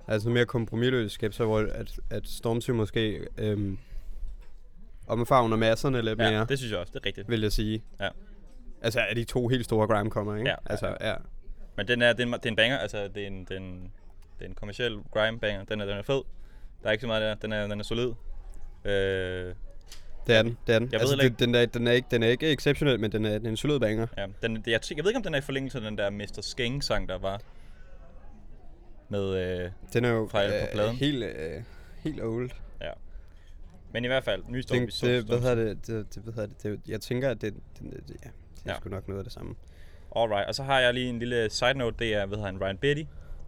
Altså 0.07 0.29
mere 0.29 0.45
kompromisløs 0.45 1.11
Skepta, 1.11 1.43
hvor 1.43 1.59
at, 1.59 1.99
at 2.09 2.27
Stormzy 2.27 2.71
måske 2.71 3.27
øh, 3.37 3.77
omfavner 5.07 5.57
masserne 5.57 6.01
lidt 6.01 6.19
Ja, 6.19 6.31
mere, 6.31 6.45
det 6.49 6.57
synes 6.57 6.71
jeg 6.71 6.79
også. 6.79 6.91
Det 6.93 6.99
er 6.99 7.05
rigtigt. 7.05 7.29
vil 7.29 7.41
jeg 7.41 7.51
sige. 7.51 7.83
Ja. 7.99 8.09
Altså 8.81 8.99
er 8.99 9.13
de 9.13 9.23
to 9.23 9.47
helt 9.47 9.65
store 9.65 9.87
grime 9.87 10.09
kommer, 10.09 10.35
ikke? 10.35 10.49
Ja, 10.49 10.55
ja, 10.65 10.71
altså, 10.71 10.97
ja. 11.01 11.13
Men 11.77 11.87
den 11.87 12.01
er, 12.01 12.13
det 12.13 12.19
er, 12.23 12.27
en, 12.27 12.33
det 12.33 12.45
er 12.45 12.49
en 12.49 12.55
banger. 12.55 12.77
Altså, 12.77 13.07
det 13.15 13.23
er 13.23 13.27
en, 13.27 13.39
det 13.45 13.51
er 13.51 13.57
en, 13.57 13.91
det 14.39 14.45
er 14.45 14.49
en 14.49 14.55
kommersiel 14.55 14.97
grime 15.13 15.39
banger. 15.39 15.63
Den 15.63 15.81
er, 15.81 15.85
den 15.85 15.97
er 15.97 16.01
fed. 16.01 16.21
Der 16.83 16.87
er 16.87 16.91
ikke 16.91 17.01
så 17.01 17.07
meget 17.07 17.21
der. 17.21 17.35
Den 17.35 17.51
er, 17.51 17.67
den 17.67 17.79
er 17.79 17.83
solid. 17.83 18.07
Øh, 18.85 19.53
Det 20.27 20.35
er 20.35 20.43
den, 20.43 20.57
det 20.67 20.75
er 20.75 20.79
den. 20.79 20.89
Jeg 20.91 20.99
ved 20.99 21.09
altså, 21.09 21.15
ikke- 21.23 21.29
det, 21.29 21.39
den, 21.39 21.55
er, 21.55 21.65
den, 21.65 21.87
er 21.87 21.91
ikke, 21.91 22.07
den 22.11 22.23
er 22.23 22.27
ikke 22.27 22.51
exceptionel, 22.51 22.99
men 22.99 23.11
den 23.11 23.25
er, 23.25 23.37
den 23.37 23.45
er 23.45 23.49
en 23.49 23.57
solid 23.57 23.79
banger. 23.79 24.07
ja, 24.17 24.25
den, 24.41 24.55
jeg, 24.55 24.79
jeg 24.97 25.03
ved 25.03 25.09
ikke, 25.11 25.17
om 25.17 25.23
den 25.23 25.33
er 25.33 25.37
i 25.37 25.41
forlængelse 25.41 25.77
af 25.77 25.83
den 25.83 25.97
der 25.97 26.09
Mr. 26.09 26.39
Skeng-sang, 26.41 27.09
der 27.09 27.17
var. 27.17 27.41
Med, 29.09 29.35
øh, 29.63 29.71
Den 29.93 30.05
er 30.05 30.09
jo 30.09 30.27
Fra 30.31 30.41
alle 30.41 30.55
på 30.59 30.65
øh, 30.65 30.71
pladen. 30.73 30.95
helt, 30.95 31.23
øh, 31.23 31.63
helt 32.03 32.21
old. 32.23 32.49
ja. 32.81 32.91
Men 33.91 34.03
i 34.03 34.07
hvert 34.07 34.23
fald, 34.23 34.43
ny 34.47 34.57
Det, 34.57 34.93
Storm. 34.93 35.09
det, 35.09 35.23
hvad 35.23 35.39
hedder 35.39 35.55
det, 35.55 35.87
det, 35.87 36.15
det, 36.15 36.23
hvad 36.23 36.33
hedder 36.33 36.47
det, 36.47 36.63
det, 36.63 36.79
jeg 36.87 37.01
tænker, 37.01 37.29
at 37.29 37.41
det, 37.41 37.53
det, 37.53 37.91
det, 38.07 38.15
ja, 38.25 38.29
det 38.55 38.65
er 38.65 38.73
ja. 38.73 38.79
Sgu 38.79 38.89
nok 38.89 39.07
noget 39.07 39.19
af 39.19 39.23
det 39.23 39.33
samme. 39.33 39.55
Alright, 40.15 40.47
og 40.47 40.55
så 40.55 40.63
har 40.63 40.79
jeg 40.79 40.93
lige 40.93 41.09
en 41.09 41.19
lille 41.19 41.49
side 41.49 41.73
note, 41.73 41.95
det 41.99 42.13
er, 42.13 42.25
hvad 42.25 42.37
hedder 42.37 42.51
han, 42.51 42.61
Ryan 42.61 42.77
Betty, 42.77 43.03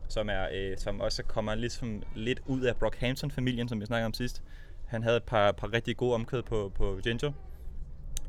som, 0.08 0.30
er, 0.30 0.48
øh, 0.54 0.78
som 0.78 1.02
også 1.02 1.24
kommer 1.24 1.56
ligesom 1.56 2.04
lidt 2.16 2.40
ud 2.46 2.62
af 2.62 2.76
Brockhampton-familien, 2.76 3.70
som 3.70 3.82
vi 3.82 3.86
snakkede 3.86 4.06
om 4.06 4.14
sidst. 4.14 4.44
Han 4.88 5.04
havde 5.04 5.18
et 5.18 5.24
par, 5.24 5.52
par 5.52 5.74
rigtig 5.74 5.98
gode 5.98 6.14
omkød 6.14 6.42
på, 6.44 6.72
på 6.76 7.00
Ginger. 7.04 7.32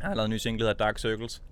Han 0.01 0.09
har 0.09 0.15
lavet 0.15 0.25
en 0.27 0.31
ny 0.31 0.37
single, 0.37 0.65
der 0.65 0.71
hedder 0.71 0.85
Dark 0.85 0.99
Circles. 0.99 1.43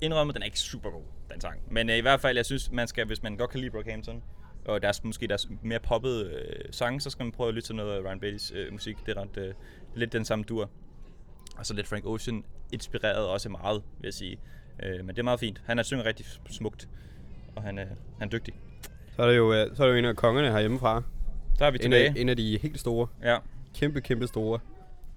Indrømmet, 0.00 0.34
den 0.34 0.42
er 0.42 0.46
ikke 0.46 0.58
super 0.60 0.90
god, 0.90 1.02
den 1.32 1.40
sang. 1.40 1.60
Men 1.70 1.90
øh, 1.90 1.96
i 1.96 2.00
hvert 2.00 2.20
fald, 2.20 2.36
jeg 2.36 2.46
synes, 2.46 2.70
man 2.72 2.88
skal, 2.88 3.06
hvis 3.06 3.22
man 3.22 3.36
godt 3.36 3.50
kan 3.50 3.60
lide 3.60 3.70
Brockhampton, 3.70 4.22
og 4.64 4.82
deres, 4.82 5.04
måske 5.04 5.26
deres 5.26 5.48
mere 5.62 5.78
poppede 5.80 6.24
øh, 6.30 6.64
sange, 6.70 7.00
så 7.00 7.10
skal 7.10 7.24
man 7.24 7.32
prøve 7.32 7.48
at 7.48 7.54
lytte 7.54 7.68
til 7.68 7.74
noget 7.74 7.92
af 7.96 8.00
Ryan 8.08 8.20
Bettys 8.20 8.52
øh, 8.54 8.72
musik. 8.72 8.96
Det 9.06 9.16
er 9.16 9.22
ret, 9.22 9.36
øh, 9.36 9.54
lidt 9.94 10.12
den 10.12 10.24
samme 10.24 10.44
dur. 10.44 10.70
Og 11.58 11.66
så 11.66 11.74
lidt 11.74 11.86
Frank 11.86 12.06
Ocean 12.06 12.44
inspireret 12.72 13.26
også 13.28 13.48
meget, 13.48 13.82
vil 14.00 14.06
jeg 14.06 14.14
sige. 14.14 14.38
Øh, 14.82 14.98
men 15.04 15.08
det 15.08 15.18
er 15.18 15.22
meget 15.22 15.40
fint. 15.40 15.62
Han 15.66 15.78
er 15.78 15.82
synger 15.82 16.04
rigtig 16.04 16.26
smukt, 16.50 16.88
og 17.56 17.62
han, 17.62 17.78
øh, 17.78 17.86
han 18.18 18.28
er 18.28 18.30
dygtig. 18.30 18.54
Så 19.16 19.22
er 19.22 19.28
det 19.30 19.36
jo, 19.36 19.52
øh, 19.54 19.76
så 19.76 19.82
er 19.82 19.86
det 19.86 19.94
jo 19.94 19.98
en 19.98 20.04
af 20.04 20.16
kongerne 20.16 20.50
herhjemmefra. 20.52 21.02
Så 21.58 21.64
er 21.64 21.70
vi 21.70 21.76
En 21.76 21.80
tilbage. 21.82 22.08
af, 22.08 22.14
en 22.16 22.28
af 22.28 22.36
de 22.36 22.58
helt 22.62 22.80
store, 22.80 23.06
Ja, 23.22 23.38
kæmpe, 23.74 24.00
kæmpe 24.00 24.26
store. 24.26 24.58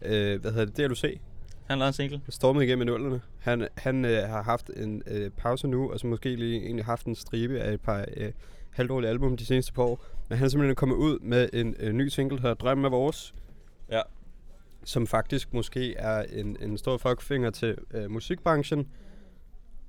Øh, 0.01 0.41
hvad 0.41 0.51
hedder 0.51 0.65
det? 0.65 0.77
Det 0.77 0.89
du 0.89 0.95
se. 0.95 1.19
han 1.67 1.77
lavede 1.79 1.87
en 1.89 1.93
single. 1.93 2.21
Stormet 2.29 2.63
igennem 2.63 2.81
i 2.81 2.91
nullerne. 2.91 3.21
Han, 3.39 3.67
han 3.77 4.05
øh, 4.05 4.29
har 4.29 4.43
haft 4.43 4.69
en 4.75 5.03
øh, 5.07 5.31
pause 5.31 5.67
nu, 5.67 5.91
og 5.91 5.99
så 5.99 6.07
måske 6.07 6.35
lige 6.35 6.61
egentlig 6.65 6.85
haft 6.85 7.05
en 7.05 7.15
stribe 7.15 7.59
af 7.59 7.73
et 7.73 7.81
par 7.81 8.05
øh, 8.17 8.31
halvdårlige 8.75 9.09
album 9.09 9.37
de 9.37 9.45
seneste 9.45 9.73
par 9.73 9.83
år. 9.83 10.05
Men 10.29 10.37
han 10.37 10.45
er 10.45 10.49
simpelthen 10.49 10.75
kommet 10.75 10.95
ud 10.95 11.19
med 11.19 11.49
en 11.53 11.75
øh, 11.79 11.93
ny 11.93 12.07
single, 12.07 12.37
der 12.37 12.41
hedder 12.41 12.55
Drømmen 12.55 12.85
er 12.85 12.89
vores. 12.89 13.33
Ja. 13.91 14.01
Som 14.83 15.07
faktisk 15.07 15.53
måske 15.53 15.95
er 15.95 16.23
en, 16.23 16.57
en 16.61 16.77
stor 16.77 16.97
fuckfinger 16.97 17.49
til 17.49 17.77
øh, 17.93 18.11
musikbranchen. 18.11 18.87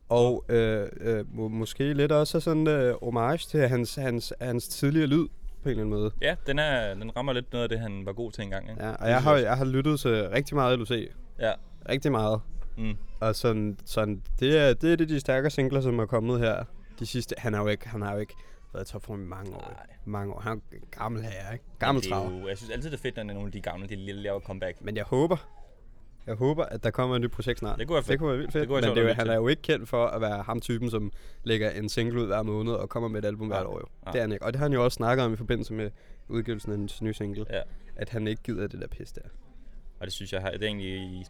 Og 0.08 0.44
øh, 0.48 0.88
øh, 1.00 1.34
må, 1.36 1.48
måske 1.48 1.94
lidt 1.94 2.12
også 2.12 2.40
sådan 2.40 2.68
øh, 2.68 2.96
homage 3.02 3.38
til 3.38 3.68
hans, 3.68 3.94
hans, 3.94 4.32
hans 4.40 4.68
tidligere 4.68 5.06
lyd 5.06 5.28
på 5.62 5.68
en 5.68 5.70
eller 5.70 5.82
anden 5.82 6.00
måde. 6.00 6.10
Ja, 6.22 6.34
den, 6.46 6.58
er, 6.58 6.94
den 6.94 7.16
rammer 7.16 7.32
lidt 7.32 7.52
noget 7.52 7.62
af 7.62 7.68
det, 7.68 7.78
han 7.78 8.06
var 8.06 8.12
god 8.12 8.32
til 8.32 8.44
engang. 8.44 8.70
Ikke? 8.70 8.84
Ja, 8.84 8.90
og 8.90 9.08
jeg 9.08 9.22
har, 9.22 9.36
jeg 9.36 9.56
har 9.56 9.64
lyttet 9.64 10.00
til 10.00 10.28
rigtig 10.28 10.54
meget 10.54 10.78
LUC. 10.78 10.90
Ja. 11.40 11.52
Rigtig 11.88 12.12
meget. 12.12 12.40
Mm. 12.76 12.96
Og 13.20 13.36
sådan, 13.36 13.78
sådan 13.84 14.22
det, 14.40 14.58
er, 14.58 14.74
det 14.74 14.92
er 14.92 14.96
det, 14.96 15.08
de 15.08 15.20
stærkere 15.20 15.50
singler, 15.50 15.80
som 15.80 15.98
er 15.98 16.06
kommet 16.06 16.40
her. 16.40 16.64
De 16.98 17.06
sidste, 17.06 17.34
han 17.38 17.54
har 17.54 17.62
jo 17.62 17.68
ikke, 17.68 17.88
han 17.88 18.02
har 18.02 18.12
jo 18.12 18.20
ikke 18.20 18.34
været 18.75 18.88
i 18.88 18.93
topform 18.93 19.23
i 19.23 19.26
mange 19.26 19.54
år. 19.57 19.61
Nej. 19.61 19.87
Mange 20.04 20.35
år. 20.35 20.40
Han 20.40 20.62
er 20.73 20.76
en 20.76 20.83
gammel 20.90 21.23
herre, 21.23 21.52
ikke? 21.52 21.64
Gammel 21.78 22.04
det 22.04 22.12
er 22.12 22.31
jo, 22.40 22.49
Jeg 22.49 22.57
synes 22.57 22.71
altid, 22.71 22.90
det 22.90 22.97
er 22.97 23.02
fedt, 23.02 23.16
når 23.16 23.23
nogle 23.25 23.47
af 23.47 23.52
de 23.52 23.61
gamle, 23.61 23.87
de 23.87 23.97
lige 23.97 24.12
laver 24.12 24.40
comeback. 24.40 24.83
Men 24.83 24.97
jeg 24.97 25.04
håber, 25.04 25.37
jeg 26.26 26.35
håber, 26.35 26.64
at 26.64 26.85
der 26.85 26.90
kommer 26.90 27.16
et 27.16 27.23
nyt 27.23 27.31
projekt 27.31 27.59
snart. 27.59 27.78
Det 27.78 27.87
kunne 27.87 27.95
være 27.95 28.02
fedt. 28.02 28.11
Det 28.11 28.19
kunne 28.19 28.28
være 28.28 28.38
vildt 28.38 28.52
fedt. 28.52 28.61
Det 28.61 28.69
kunne 28.69 28.75
være 28.75 28.81
Men 28.81 28.87
sjovt 28.87 28.97
det 28.97 29.02
er 29.02 29.04
at 29.04 29.07
jo, 29.07 29.09
lytte 29.09 29.16
han 29.19 29.26
til. 29.26 29.31
er 29.33 29.37
jo 29.37 29.49
ikke 29.49 29.62
kendt 29.62 29.88
for 29.88 30.07
at 30.07 30.21
være 30.21 30.43
ham 30.43 30.61
typen, 30.61 30.90
som 30.90 31.12
lægger 31.45 31.71
en 31.71 31.88
single 31.88 32.21
ud 32.21 32.26
hver 32.26 32.43
måned 32.43 32.73
og 32.73 32.88
kommer 32.88 33.09
med 33.09 33.23
et 33.23 33.26
album 33.26 33.47
hvert 33.47 33.66
år. 33.66 33.78
Jo. 33.78 33.85
Nej. 34.04 34.12
Det 34.12 34.19
er 34.19 34.23
han 34.23 34.33
ikke. 34.33 34.45
Og 34.45 34.52
det 34.52 34.59
har 34.59 34.64
han 34.64 34.73
jo 34.73 34.85
også 34.85 34.97
snakket 34.97 35.25
om 35.26 35.33
i 35.33 35.37
forbindelse 35.37 35.73
med 35.73 35.90
udgivelsen 36.28 36.73
af 36.73 36.76
en 36.76 36.88
ny 37.02 37.12
single. 37.12 37.47
Ja. 37.50 37.61
At 37.97 38.09
han 38.09 38.26
ikke 38.28 38.43
gider 38.43 38.66
det 38.66 38.81
der 38.81 38.87
pis 38.87 39.12
der. 39.12 39.21
Og 40.00 40.07
det 40.07 40.12
synes 40.12 40.33
jeg, 40.33 40.40
har, 40.43 40.50
det 40.50 40.62
er 40.62 40.66
egentlig 40.66 40.97
i 40.97 41.25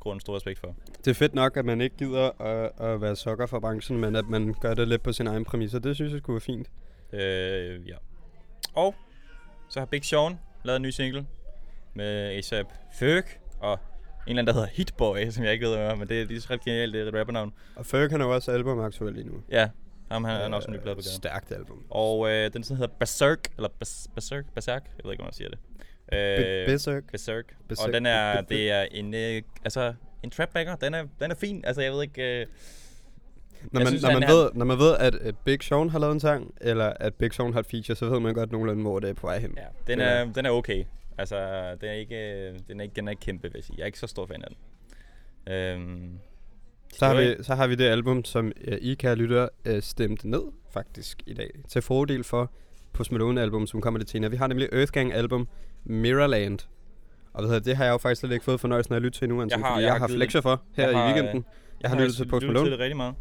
grunden 0.00 0.20
stor 0.20 0.36
respekt 0.36 0.58
for. 0.58 0.74
Det 1.04 1.10
er 1.10 1.14
fedt 1.14 1.34
nok, 1.34 1.56
at 1.56 1.64
man 1.64 1.80
ikke 1.80 1.96
gider 1.96 2.42
at, 2.42 2.72
at 2.80 3.00
være 3.00 3.16
sokker 3.16 3.46
for 3.46 3.60
branchen, 3.60 3.98
men 4.00 4.16
at 4.16 4.28
man 4.28 4.54
gør 4.60 4.74
det 4.74 4.88
lidt 4.88 5.02
på 5.02 5.12
sin 5.12 5.26
egen 5.26 5.44
præmisser. 5.44 5.78
Det 5.78 5.94
synes 5.94 6.12
jeg 6.12 6.18
skulle 6.18 6.34
være 6.34 6.40
fint. 6.40 6.70
Øh, 7.12 7.88
ja. 7.88 7.96
Og 8.74 8.94
så 9.68 9.78
har 9.78 9.86
Big 9.86 10.04
Sean 10.04 10.38
lavet 10.64 10.76
en 10.76 10.82
ny 10.82 10.90
single 10.90 11.26
med 11.94 12.36
ASAP 12.38 12.66
Ferg 12.98 13.24
og 13.60 13.72
en 13.72 13.78
eller 14.26 14.42
anden, 14.42 14.46
der 14.46 14.52
hedder 14.52 14.68
Hitboy, 14.74 15.30
som 15.30 15.44
jeg 15.44 15.52
ikke 15.52 15.66
ved, 15.66 15.76
hvad 15.76 15.96
men 15.96 16.08
det 16.08 16.22
er 16.22 16.26
lige 16.26 16.40
så 16.40 16.48
ret 16.50 16.64
genialt, 16.64 16.94
det 16.94 17.02
er 17.02 17.06
et 17.08 17.14
rappernavn. 17.14 17.52
Og 17.76 17.86
Ferg 17.86 18.10
han 18.10 18.20
er 18.20 18.24
jo 18.24 18.34
også 18.34 18.52
album 18.52 18.80
aktuel 18.80 19.14
lige 19.14 19.26
nu. 19.26 19.42
Ja, 19.50 19.68
ham 20.10 20.24
han, 20.24 20.40
han 20.40 20.52
er 20.52 20.56
også 20.56 20.68
en 20.68 20.74
ny 20.74 20.80
plade 20.80 20.96
på 20.96 21.00
gaden. 21.02 21.16
Stærkt 21.16 21.52
album. 21.52 21.84
Og 21.90 22.30
øh, 22.30 22.52
den 22.52 22.62
sådan 22.64 22.76
hedder 22.76 22.94
Berserk, 22.98 23.48
eller 23.56 23.68
Bas- 23.68 24.06
Berserk, 24.14 24.44
Berserk, 24.54 24.82
jeg 24.84 25.04
ved 25.04 25.12
ikke, 25.12 25.22
hvordan 25.22 25.24
man 25.26 25.32
siger 25.32 25.48
det. 25.48 25.58
Be- 26.10 26.72
Berserk. 26.72 27.04
Berserk. 27.10 27.44
Berserk. 27.68 27.86
Og 27.86 27.92
den 27.92 28.06
er, 28.06 28.40
det 28.40 28.70
er 28.70 28.82
en, 28.82 29.14
øh, 29.14 29.42
altså, 29.64 29.94
en 30.22 30.30
trapbacker. 30.30 30.76
Den 30.76 30.94
er, 30.94 31.04
den 31.20 31.30
er 31.30 31.34
fin. 31.34 31.64
Altså, 31.64 31.82
jeg 31.82 31.92
ved 31.92 32.02
ikke... 32.02 32.40
Øh, 32.40 32.46
Når 33.62 33.80
Jeg 33.80 33.84
man, 33.84 33.86
synes, 33.86 34.02
når, 34.02 34.12
man 34.12 34.22
er- 34.22 34.32
ved, 34.34 34.50
når 34.54 34.64
man 34.64 34.78
ved, 34.78 34.96
at 34.98 35.36
Big 35.44 35.62
Sean 35.62 35.90
har 35.90 35.98
lavet 35.98 36.12
en 36.12 36.20
sang, 36.20 36.54
eller 36.60 36.92
at 37.00 37.14
Big 37.14 37.34
Sean 37.34 37.52
har 37.52 37.60
et 37.60 37.66
feature, 37.66 37.96
så 37.96 38.08
ved 38.10 38.20
man 38.20 38.34
godt 38.34 38.52
nogenlunde, 38.52 38.82
hvor 38.82 39.00
det 39.00 39.10
er 39.10 39.14
på 39.14 39.26
vej 39.26 39.38
hen. 39.38 39.54
ja, 39.56 39.92
den, 39.92 40.00
er, 40.00 40.24
den 40.32 40.46
er 40.46 40.50
okay. 40.50 40.84
Altså, 41.18 41.36
den 41.80 41.88
er 41.88 41.92
ikke, 41.92 42.16
øh, 42.16 42.58
den 42.68 42.80
er 42.80 42.84
ikke, 42.84 42.94
den 42.96 43.06
er 43.08 43.10
ikke 43.10 43.20
kæmpe, 43.20 43.42
vil 43.42 43.52
jeg 43.54 43.64
sige. 43.64 43.74
Jeg 43.76 43.82
er 43.82 43.86
ikke 43.86 43.98
så 43.98 44.06
stor 44.06 44.26
fan 44.26 44.42
af 44.42 44.48
den. 44.48 44.56
Øhm, 45.54 46.18
Så 46.92 47.06
har, 47.06 47.14
vi, 47.14 47.36
så 47.42 47.54
har 47.54 47.66
vi 47.66 47.74
det 47.74 47.84
album, 47.84 48.24
som 48.24 48.52
uh, 48.68 48.74
I, 48.80 48.94
kære 48.94 49.14
lytter, 49.16 49.48
uh, 49.70 49.80
stemte 49.80 50.28
ned 50.30 50.42
faktisk 50.72 51.22
i 51.26 51.34
dag. 51.34 51.50
Til 51.68 51.82
fordel 51.82 52.24
for 52.24 52.50
Post 52.92 53.12
Malone 53.12 53.42
album, 53.42 53.66
som 53.66 53.80
kommer 53.80 53.98
lidt 53.98 54.10
senere. 54.10 54.30
Vi 54.30 54.36
har 54.36 54.46
nemlig 54.46 54.68
Earthgang 54.72 55.12
album 55.12 55.48
Mirrorland. 55.84 56.58
Og 57.32 57.40
hvad 57.42 57.48
hedder, 57.50 57.64
det, 57.64 57.76
har 57.76 57.84
jeg 57.84 57.92
jo 57.92 57.98
faktisk 57.98 58.20
slet 58.20 58.32
ikke 58.32 58.44
fået 58.44 58.60
fornøjelsen 58.60 58.94
af 58.94 58.96
at 58.96 59.02
lytte 59.02 59.18
til 59.18 59.28
nu, 59.28 59.42
Anton, 59.42 59.62
har- 59.62 59.68
fordi 59.70 59.80
jeg 59.80 59.82
jeg, 59.86 59.92
har 59.92 59.98
har 59.98 60.06
haft 60.08 60.18
lektier 60.18 60.40
for 60.40 60.62
her 60.76 60.88
jeg 60.88 60.98
har, 60.98 61.08
i 61.08 61.12
weekenden. 61.12 61.44
Jeg 61.80 61.90
har 61.90 61.96
lyttet 61.98 62.16
til 62.16 62.24
Post 62.28 62.42
lyttet 62.42 62.48
Malone. 62.48 62.66
til 62.66 62.72
det 62.72 62.80
rigtig 62.80 62.96
meget. 62.96 63.14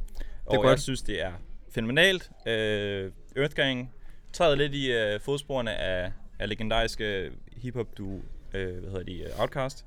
Og 0.46 0.54
jeg 0.54 0.62
godt. 0.62 0.80
synes, 0.82 1.02
det 1.02 1.22
er 1.24 1.32
fænomenalt. 1.72 2.30
Øh, 2.48 3.12
Earthgang 3.36 3.94
træder 4.34 4.56
lidt 4.56 4.74
i 4.76 4.92
øh, 4.92 5.20
fodsporene 5.20 5.76
af, 5.76 6.12
af 6.40 6.50
legendariske 6.50 7.32
hiphop 7.58 7.98
duo, 7.98 8.22
øh, 8.54 8.80
hvad 8.80 8.90
hedder 8.92 9.04
de, 9.04 9.20
øh, 9.20 9.40
Outkast. 9.42 9.86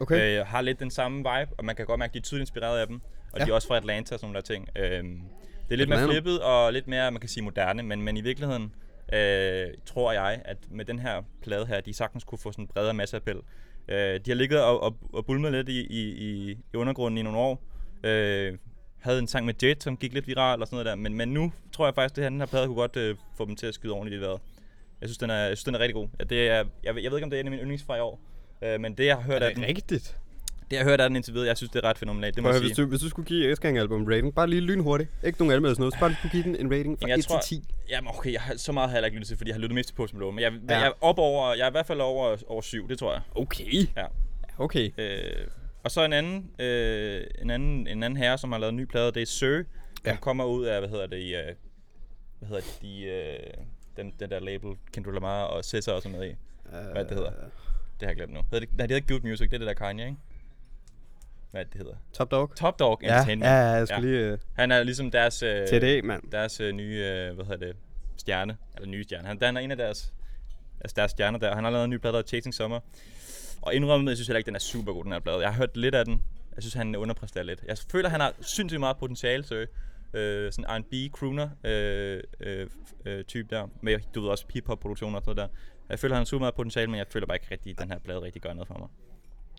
Okay. 0.00 0.40
Øh, 0.40 0.46
har 0.46 0.60
lidt 0.60 0.80
den 0.80 0.90
samme 0.90 1.18
vibe, 1.18 1.52
og 1.58 1.64
man 1.64 1.76
kan 1.76 1.86
godt 1.86 1.98
mærke, 1.98 2.10
at 2.10 2.14
de 2.14 2.18
er 2.18 2.22
tydeligt 2.22 2.42
inspireret 2.48 2.78
af 2.78 2.86
dem. 2.86 3.00
Og 3.32 3.38
Ja. 3.38 3.44
de 3.44 3.50
er 3.50 3.54
også 3.54 3.68
fra 3.68 3.76
Atlanta 3.76 4.14
og 4.14 4.20
sådan 4.20 4.26
nogle 4.32 4.36
der 4.36 4.42
ting. 4.42 4.68
Øh, 4.76 5.04
det 5.68 5.72
er 5.72 5.76
lidt 5.76 5.88
mere 5.88 6.08
flippet 6.08 6.40
og 6.40 6.72
lidt 6.72 6.88
mere, 6.88 7.10
man 7.10 7.20
kan 7.20 7.28
sige, 7.28 7.44
moderne, 7.44 7.82
men, 7.82 8.02
men 8.02 8.16
i 8.16 8.20
virkeligheden 8.20 8.74
øh, 9.12 9.66
tror 9.86 10.12
jeg, 10.12 10.42
at 10.44 10.56
med 10.70 10.84
den 10.84 10.98
her 10.98 11.22
plade 11.42 11.66
her, 11.66 11.80
de 11.80 11.94
sagtens 11.94 12.24
kunne 12.24 12.38
få 12.38 12.52
sådan 12.52 12.62
en 12.64 12.68
bredere 12.68 12.94
masseappel. 12.94 13.36
Øh, 13.88 13.96
de 13.96 14.30
har 14.30 14.34
ligget 14.34 14.62
og, 14.62 14.82
og, 14.82 14.96
og 15.12 15.26
bulmet 15.26 15.52
lidt 15.52 15.68
i, 15.68 15.80
i, 15.86 16.00
i, 16.10 16.50
i 16.72 16.76
undergrunden 16.76 17.18
i 17.18 17.22
nogle 17.22 17.38
år. 17.38 17.62
Øh, 18.04 18.54
havde 18.98 19.18
en 19.18 19.26
sang 19.26 19.46
med 19.46 19.54
Jet, 19.62 19.82
som 19.82 19.96
gik 19.96 20.12
lidt 20.12 20.26
viral 20.26 20.60
og 20.60 20.66
sådan 20.66 20.74
noget 20.74 20.86
der, 20.86 20.94
men, 20.94 21.14
men 21.14 21.28
nu 21.28 21.52
tror 21.72 21.86
jeg 21.86 21.94
faktisk, 21.94 22.12
at 22.12 22.16
det 22.16 22.24
her, 22.24 22.28
den 22.30 22.40
her 22.40 22.46
plade 22.46 22.66
kunne 22.66 22.76
godt 22.76 22.96
øh, 22.96 23.16
få 23.36 23.44
dem 23.44 23.56
til 23.56 23.66
at 23.66 23.74
skyde 23.74 23.92
ordentligt 23.92 24.18
i 24.20 24.24
vejret. 24.24 24.40
Jeg 25.00 25.08
synes, 25.08 25.18
den 25.18 25.30
er, 25.30 25.34
jeg 25.36 25.56
synes, 25.56 25.64
den 25.64 25.74
er 25.74 25.78
rigtig 25.78 25.94
god. 25.94 26.08
Ja, 26.18 26.24
det 26.24 26.48
er, 26.48 26.54
jeg, 26.54 26.66
jeg 26.84 26.94
ved 26.94 27.18
ikke, 27.18 27.24
om 27.24 27.30
det 27.30 27.36
er 27.36 27.40
en 27.40 27.46
af 27.46 27.50
mine 27.50 27.62
yndlingsfra 27.62 27.96
i 27.96 28.00
år, 28.00 28.20
øh, 28.62 28.80
men 28.80 28.94
det, 28.94 29.06
jeg 29.06 29.16
har 29.16 29.22
hørt 29.22 29.42
er 29.42 29.46
af 29.46 29.54
den, 29.54 29.62
det 29.62 29.68
rigtigt? 29.68 30.16
det, 30.70 30.76
jeg 30.76 30.80
har 30.84 30.90
hørt 30.90 31.00
af 31.00 31.08
den 31.08 31.16
indtil 31.16 31.34
videre, 31.34 31.48
jeg 31.48 31.56
synes, 31.56 31.70
det 31.70 31.84
er 31.84 31.88
ret 31.88 31.98
fænomenalt. 31.98 32.34
Det 32.34 32.42
må 32.42 32.46
Prøv, 32.46 32.52
jeg 32.54 32.60
høre, 32.60 32.68
hvis, 32.68 32.76
sige. 32.76 32.84
du, 32.84 32.88
hvis 32.88 33.00
du 33.00 33.08
skulle 33.08 33.26
give 33.26 33.48
Earthgang 33.48 33.78
album 33.78 34.00
en 34.02 34.10
rating, 34.12 34.34
bare 34.34 34.50
lige 34.50 34.60
lynhurtigt, 34.60 35.10
ikke 35.24 35.38
nogen 35.38 35.54
anmeldelse 35.54 35.80
noget, 35.80 35.94
så 35.94 36.00
bare 36.00 36.14
skulle 36.14 36.32
give 36.32 36.42
den 36.42 36.56
en 36.56 36.70
rating 36.70 36.98
fra 36.98 37.08
Jamen, 37.08 37.10
jeg 37.10 37.18
1 37.18 37.24
tror- 37.24 37.40
til 37.40 37.60
10. 37.62 37.64
Jamen 37.90 38.10
okay, 38.18 38.32
jeg 38.32 38.40
har, 38.40 38.54
så 38.56 38.72
meget 38.72 38.90
har 38.90 38.96
jeg 38.96 39.04
ikke 39.06 39.16
lyttet 39.16 39.28
til, 39.28 39.36
fordi 39.36 39.50
jeg 39.50 39.54
har 39.54 39.60
lyttet 39.60 39.74
mest 39.74 39.88
til 39.88 39.94
Post 39.94 40.14
Malone. 40.14 40.34
Men 40.34 40.42
jeg, 40.42 40.52
Ja. 40.68 40.78
jeg, 40.78 40.86
er 40.86 40.92
op 41.00 41.18
over, 41.18 41.54
jeg 41.54 41.64
er 41.64 41.68
i 41.68 41.70
hvert 41.70 41.86
fald 41.86 42.00
over, 42.00 42.36
over 42.46 42.60
syv, 42.62 42.88
det 42.88 42.98
tror 42.98 43.12
jeg. 43.12 43.22
Okay. 43.34 43.86
Ja. 43.96 44.04
Okay. 44.58 44.90
Øh, 44.98 45.46
og 45.86 45.90
så 45.92 46.04
en 46.04 46.12
anden, 46.12 46.50
øh, 46.58 47.24
en 47.42 47.50
anden, 47.50 47.86
en 47.86 48.02
anden 48.02 48.16
herre, 48.16 48.38
som 48.38 48.52
har 48.52 48.58
lavet 48.58 48.70
en 48.70 48.76
ny 48.76 48.84
plade, 48.84 49.12
det 49.12 49.22
er 49.22 49.26
Sir. 49.26 49.46
Ja. 49.56 49.62
Ja. 50.04 50.16
kommer 50.16 50.44
ud 50.44 50.64
af, 50.64 50.80
hvad 50.80 50.88
hedder 50.88 51.06
det, 51.06 51.16
i, 51.18 51.34
øh, 51.34 51.54
hvad 52.38 52.48
hedder 52.48 52.62
det, 52.62 52.78
de, 52.82 53.04
øh, 53.04 53.38
den, 53.96 54.14
den 54.20 54.30
der 54.30 54.40
label, 54.40 54.76
Kendrick 54.92 55.14
Lamar 55.14 55.42
og 55.42 55.64
SZA 55.64 55.92
også 55.92 56.08
er 56.08 56.12
med 56.12 56.30
i. 56.30 56.34
Hvad 56.92 57.04
det 57.04 57.10
hedder? 57.16 57.30
Det 57.30 58.02
har 58.02 58.06
jeg 58.08 58.16
glemt 58.16 58.32
nu. 58.32 58.40
Hedder 58.50 58.66
det, 58.66 58.76
nej, 58.78 58.86
det 58.86 58.94
hedder 58.96 59.14
Good 59.14 59.22
Music, 59.30 59.48
det 59.50 59.54
er 59.54 59.58
det 59.58 59.66
der 59.66 59.74
Kanye, 59.74 60.04
ikke? 60.04 60.16
Hvad 61.50 61.64
det, 61.64 61.74
hedder? 61.74 61.94
Top 62.12 62.30
Dog. 62.30 62.56
Top 62.56 62.78
Dog 62.78 62.98
Ja, 63.02 63.08
Entertainment. 63.08 63.48
ja, 63.50 63.54
jeg 63.54 63.86
skal 63.88 64.04
Ja. 64.04 64.08
lige... 64.10 64.32
Uh, 64.32 64.38
Han 64.54 64.70
er 64.72 64.82
ligesom 64.82 65.10
deres... 65.10 65.42
Øh, 65.42 65.66
TD, 65.66 66.02
mand. 66.04 66.30
deres 66.32 66.60
øh, 66.60 66.72
nye, 66.72 67.04
øh, 67.06 67.34
hvad 67.34 67.44
hedder 67.44 67.66
det, 67.66 67.76
stjerne, 68.16 68.56
eller 68.74 68.88
nye 68.88 69.04
stjerne. 69.04 69.28
Han, 69.28 69.38
han 69.42 69.56
er 69.56 69.60
en 69.60 69.70
af 69.70 69.76
deres, 69.76 70.12
altså 70.80 70.94
deres 70.96 71.10
stjerner 71.10 71.38
der. 71.38 71.54
Han 71.54 71.64
har 71.64 71.70
lavet 71.70 71.84
en 71.84 71.90
ny 71.90 71.96
plade, 71.96 72.16
der 72.16 72.22
Chasing 72.22 72.54
Summer. 72.54 72.80
Og 73.66 73.74
indrømmet, 73.74 74.10
jeg 74.10 74.16
synes 74.16 74.28
heller 74.28 74.38
ikke, 74.38 74.46
den 74.46 74.54
er 74.54 74.60
super 74.60 74.92
god, 74.92 75.04
den 75.04 75.12
her 75.12 75.20
plade. 75.20 75.38
Jeg 75.40 75.48
har 75.48 75.56
hørt 75.56 75.76
lidt 75.76 75.94
af 75.94 76.04
den. 76.04 76.22
Jeg 76.54 76.62
synes, 76.62 76.74
han 76.74 76.96
underpræsterer 76.96 77.44
lidt. 77.44 77.64
Jeg 77.68 77.78
føler, 77.90 78.08
han 78.08 78.20
har 78.20 78.32
sindssygt 78.40 78.80
meget 78.80 78.96
potentiale, 78.96 79.44
så 79.44 79.66
øh, 80.14 80.52
sådan 80.52 80.64
R&B 80.68 81.12
crooner 81.12 81.48
øh, 81.64 82.20
øh, 82.40 82.66
øh, 83.06 83.24
type 83.24 83.48
der. 83.56 83.66
Med, 83.80 83.98
du 84.14 84.20
ved 84.20 84.28
også 84.28 84.44
hip-hop 84.54 84.80
produktioner 84.80 85.18
og 85.18 85.24
sådan 85.24 85.36
noget 85.36 85.50
der. 85.50 85.58
Jeg 85.88 85.98
føler, 85.98 86.14
han 86.14 86.20
har 86.20 86.24
super 86.24 86.40
meget 86.40 86.54
potentiale, 86.54 86.90
men 86.90 86.98
jeg 86.98 87.06
føler 87.10 87.26
bare 87.26 87.36
ikke 87.36 87.46
rigtig, 87.50 87.70
at 87.70 87.78
den 87.78 87.90
her 87.90 87.98
plade 87.98 88.22
rigtig 88.22 88.42
gør 88.42 88.52
noget 88.52 88.68
for 88.68 88.78
mig. 88.78 88.88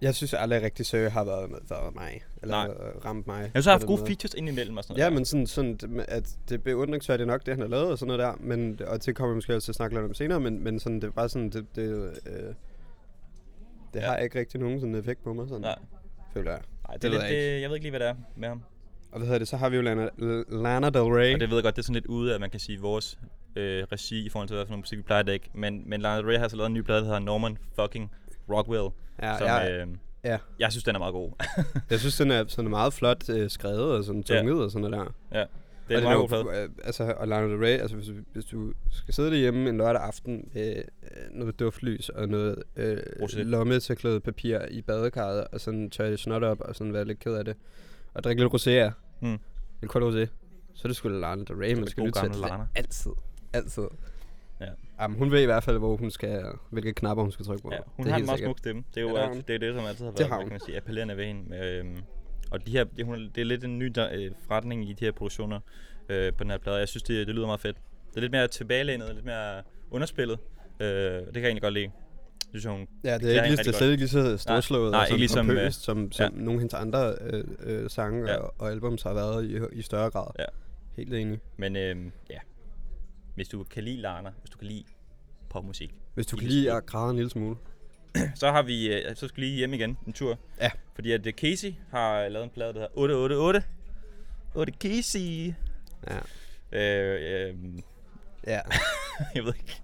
Jeg 0.01 0.15
synes 0.15 0.33
aldrig 0.33 0.61
rigtig, 0.61 0.85
Søge 0.85 1.09
har 1.09 1.23
været, 1.23 1.51
været 1.69 1.95
mig. 1.95 2.21
Eller 2.41 2.67
Nej. 2.67 2.75
ramt 3.05 3.27
mig. 3.27 3.39
Jeg 3.39 3.49
synes, 3.53 3.65
han 3.65 3.71
har 3.71 3.77
haft 3.77 3.87
gode 3.87 3.99
måde. 3.99 4.07
features 4.07 4.33
indimellem 4.33 4.77
og 4.77 4.83
sådan 4.83 4.93
noget. 4.93 5.03
Ja, 5.03 5.09
der. 5.09 5.15
men 5.15 5.25
sådan, 5.25 5.47
sådan 5.47 5.79
med, 5.87 6.05
at 6.07 6.29
det 6.49 6.55
er 6.55 6.59
beundringsværdigt 6.59 7.27
nok, 7.27 7.45
det 7.45 7.53
han 7.53 7.61
har 7.61 7.67
lavet 7.67 7.91
og 7.91 7.97
sådan 7.97 8.07
noget 8.07 8.19
der. 8.19 8.33
Men, 8.39 8.79
og 8.87 9.05
det 9.05 9.15
kommer 9.15 9.33
vi 9.33 9.35
måske 9.35 9.55
også 9.55 9.65
til 9.65 9.71
at 9.71 9.75
snakke 9.75 9.95
lidt 9.95 10.05
om 10.05 10.13
senere, 10.13 10.39
men, 10.39 10.63
men 10.63 10.79
sådan, 10.79 10.95
det 10.95 11.07
er 11.07 11.11
bare 11.11 11.29
sådan, 11.29 11.49
det, 11.49 11.65
det, 11.75 12.11
øh, 12.25 12.53
det 13.97 14.03
Ja. 14.03 14.09
har 14.11 14.17
ikke 14.17 14.39
rigtig 14.39 14.59
nogen 14.59 14.79
sådan 14.79 14.95
effekt 14.95 15.23
på 15.23 15.33
mig, 15.33 15.47
sådan, 15.47 15.61
Nej, 15.61 15.75
føler 16.33 16.51
jeg. 16.51 16.61
nej 16.87 16.93
det, 16.93 17.01
Det 17.01 17.07
er 17.07 17.11
ved 17.11 17.19
lidt, 17.19 17.33
jeg 17.33 17.53
det, 17.55 17.61
jeg 17.61 17.69
ved 17.69 17.75
ikke 17.75 17.83
lige, 17.85 17.91
hvad 17.91 17.99
det 17.99 18.07
er 18.07 18.15
med 18.35 18.47
ham. 18.47 18.63
Og 19.11 19.17
hvad 19.17 19.27
hedder 19.27 19.39
det, 19.39 19.47
så 19.47 19.57
har 19.57 19.69
vi 19.69 19.75
jo 19.75 19.81
Lana, 19.81 20.09
Lana 20.49 20.89
Del 20.89 21.01
Rey. 21.01 21.33
Og 21.33 21.39
det 21.39 21.49
ved 21.49 21.57
jeg 21.57 21.63
godt, 21.63 21.75
det 21.75 21.81
er 21.81 21.83
sådan 21.83 21.93
lidt 21.93 22.05
ude 22.05 22.33
af, 22.33 22.39
man 22.39 22.49
kan 22.49 22.59
sige, 22.59 22.79
vores 22.81 23.19
øh, 23.55 23.83
regi 23.91 24.25
i 24.25 24.29
forhold 24.29 24.47
til, 24.47 24.55
hvad 24.55 24.65
for 24.65 24.69
noget 24.71 24.81
musik 24.81 24.97
vi 24.97 25.03
plejer 25.03 25.19
at 25.19 25.27
dække. 25.27 25.49
Men, 25.53 25.83
men 25.89 26.01
Lana 26.01 26.17
Del 26.17 26.25
Rey 26.25 26.37
har 26.37 26.47
så 26.47 26.55
lavet 26.55 26.67
en 26.67 26.73
ny 26.73 26.81
plade, 26.81 26.99
der 26.99 27.05
hedder 27.05 27.19
Norman 27.19 27.57
fucking 27.81 28.11
Rockwell. 28.49 28.87
ja, 29.21 29.37
som, 29.37 29.47
ja, 29.47 29.81
øh, 29.81 29.87
ja. 30.23 30.37
jeg 30.59 30.71
synes, 30.71 30.83
den 30.83 30.95
er 30.95 30.99
meget 30.99 31.13
god. 31.13 31.31
Jeg 31.89 31.99
synes, 31.99 32.17
den 32.17 32.31
er 32.31 32.43
sådan 32.47 32.71
meget 32.71 32.93
flot 32.93 33.29
øh, 33.29 33.49
skrevet 33.49 33.91
og 33.97 34.03
sådan 34.03 34.23
Ja. 34.29 34.37
tunget 34.39 34.63
og 34.63 34.71
sådan 34.71 34.89
noget 34.91 35.07
der. 35.31 35.39
ja, 35.39 35.45
det 35.87 35.93
er 35.93 35.97
en 35.97 36.03
meget 36.03 36.17
god 36.19 36.27
plade. 36.27 36.63
øh, 36.63 36.69
altså, 36.83 37.13
og 37.17 37.27
Lana 37.27 37.47
Del 37.47 37.57
Rey, 37.57 37.67
altså 37.79 37.95
hvis, 37.95 38.07
du- 38.07 38.13
hvis 38.33 38.45
du 38.45 38.73
skal 38.91 39.13
sidde 39.13 39.31
derhjemme 39.31 39.69
en 39.69 39.77
lørdag 39.77 40.01
aften 40.01 40.49
med 40.53 40.75
øh, 41.03 41.09
noget 41.31 41.59
duftlys 41.59 42.09
og 42.09 42.29
noget 42.29 42.63
øh, 42.75 42.97
Rosé. 42.97 43.41
lommetørklæde 43.41 44.19
papir 44.19 44.59
i 44.71 44.81
badekarret, 44.81 45.47
og 45.51 45.61
sådan 45.61 45.89
tørre 45.89 46.11
det 46.11 46.19
snot 46.19 46.43
op 46.43 46.61
og 46.61 46.75
sådan 46.75 46.93
være 46.93 47.05
lidt 47.05 47.19
ked 47.19 47.33
af 47.33 47.45
det, 47.45 47.55
og 48.13 48.23
drikke 48.23 48.41
lidt 48.43 48.53
rosé 48.53 48.69
af, 48.69 48.91
Mm. 49.21 49.39
lidt 49.81 49.91
kold 49.91 50.03
rosé, 50.03 50.29
så 50.73 50.81
er 50.83 50.87
det 50.87 50.95
sgu 50.95 51.09
Lana 51.09 51.43
Del 51.43 51.55
Rey, 51.55 51.73
man 51.73 51.81
det 51.83 51.91
skal 51.91 52.03
lytte 52.03 52.19
til. 52.19 52.29
Det 52.29 52.35
er 52.43 52.47
Lana. 52.47 52.63
Altid. 52.75 53.11
Altid. 53.53 53.87
Ja. 54.61 54.65
Jamen, 55.01 55.17
hun 55.17 55.31
ved 55.31 55.41
i 55.41 55.45
hvert 55.45 55.63
fald, 55.63 55.77
hvor 55.77 55.95
hun 55.97 56.11
skal, 56.11 56.43
hvilke 56.69 56.93
knapper 56.93 57.23
hun 57.23 57.31
skal 57.31 57.45
trykke 57.45 57.63
på. 57.63 57.69
Ja, 57.73 57.77
hun 57.85 58.05
det 58.05 58.09
er 58.09 58.13
har 58.13 58.19
en 58.19 58.25
meget 58.25 58.39
smuk 58.39 58.57
stemme. 58.59 58.83
Det 58.95 58.97
er 58.97 59.01
jo 59.01 59.07
Ja, 59.07 59.13
det 59.13 59.21
har 59.21 59.27
hun. 59.27 59.43
det, 59.47 59.55
er 59.55 59.59
det, 59.59 59.75
som 59.75 59.85
altid 59.85 60.05
har 60.05 60.11
Det 60.11 60.19
været, 60.19 60.29
har 60.29 60.35
hvad 60.37 60.43
hun. 60.43 60.49
kan 60.49 60.53
man 60.53 60.59
sige, 60.65 60.77
appellerende 60.77 61.17
ved 61.17 61.25
hende. 61.25 61.57
Øhm, 61.57 61.97
og 62.51 62.67
de 62.67 62.71
her, 62.71 62.83
det, 62.83 63.05
hun, 63.05 63.31
det 63.35 63.41
er 63.41 63.45
lidt 63.45 63.63
en 63.63 63.79
ny 63.79 63.85
der, 63.85 64.09
øh, 64.13 64.31
forretning 64.47 64.89
i 64.89 64.93
de 64.93 65.05
her 65.05 65.11
produktioner 65.11 65.59
øh, 66.09 66.33
på 66.33 66.43
den 66.43 66.51
her 66.51 66.57
plade. 66.57 66.77
Jeg 66.77 66.87
synes, 66.87 67.03
det, 67.03 67.27
det 67.27 67.35
lyder 67.35 67.45
meget 67.45 67.61
fedt. 67.61 67.77
Det 68.09 68.17
er 68.17 68.21
lidt 68.21 68.31
mere 68.31 68.47
tilbagelænet, 68.47 69.13
lidt 69.13 69.25
mere 69.25 69.63
underspillet. 69.91 70.39
Øh, 70.79 70.87
det 70.87 71.33
kan 71.33 71.35
jeg 71.35 71.45
egentlig 71.45 71.61
godt 71.61 71.73
lide. 71.73 71.91
Synes 72.49 72.65
hun 72.65 72.87
Ja, 73.03 73.17
det 73.17 73.23
er, 73.23 73.43
ikke 73.43 73.47
lige, 73.47 73.57
det 73.57 73.67
er 73.67 73.71
slet 73.71 73.91
ikke 73.91 74.01
lige 74.01 74.09
så 74.09 74.37
storslået 74.37 74.91
nej, 74.91 75.01
og 75.01 75.07
sådan 75.07 75.15
ikke 75.15 75.21
ligesom, 75.21 75.47
pompøst, 75.47 75.83
som, 75.83 76.11
som 76.11 76.33
ja. 76.33 76.39
nogle 76.39 76.53
af 76.53 76.59
hendes 76.59 76.73
andre 76.73 77.15
øh, 77.21 77.43
øh, 77.59 77.89
sange 77.89 78.31
Ja. 78.31 78.37
og, 78.37 78.53
og 78.57 78.71
albums 78.71 79.03
har 79.03 79.13
været 79.13 79.45
i, 79.45 79.77
i 79.79 79.81
større 79.81 80.09
grad. 80.09 80.27
Ja. 80.39 80.45
Helt 80.95 81.13
enig. 81.13 81.39
Men 81.57 81.75
øhm, 81.75 82.11
ja, 82.29 82.39
hvis 83.35 83.47
du 83.47 83.63
kan 83.63 83.83
lide 83.83 83.97
Lana, 83.97 84.29
hvis 84.41 84.49
du 84.49 84.57
kan 84.57 84.67
lide 84.67 84.83
popmusik, 85.49 85.93
Hvis 86.13 86.25
du 86.25 86.37
kan 86.37 86.47
lide 86.47 86.73
at 86.73 86.85
græde 86.85 87.09
en 87.09 87.15
lille 87.15 87.29
smule. 87.29 87.55
så 88.41 88.51
har 88.51 88.61
vi, 88.61 88.93
øh, 88.93 89.15
så 89.15 89.27
skal 89.27 89.41
vi 89.41 89.45
lige 89.45 89.57
hjem 89.57 89.73
igen 89.73 89.97
en 90.07 90.13
tur. 90.13 90.39
Ja. 90.61 90.69
Fordi 90.95 91.11
at 91.11 91.27
øh, 91.27 91.33
Casey 91.33 91.73
har 91.91 92.27
lavet 92.29 92.43
en 92.43 92.49
plade, 92.49 92.67
der 92.73 92.79
hedder 92.79 92.87
888. 92.97 93.65
8 94.55 94.73
Casey. 94.79 95.53
Ja. 96.07 96.17
Øh, 96.71 97.49
øh, 97.49 97.55
ja. 98.47 98.59
jeg 99.35 99.43
ved 99.43 99.53
ikke. 99.53 99.81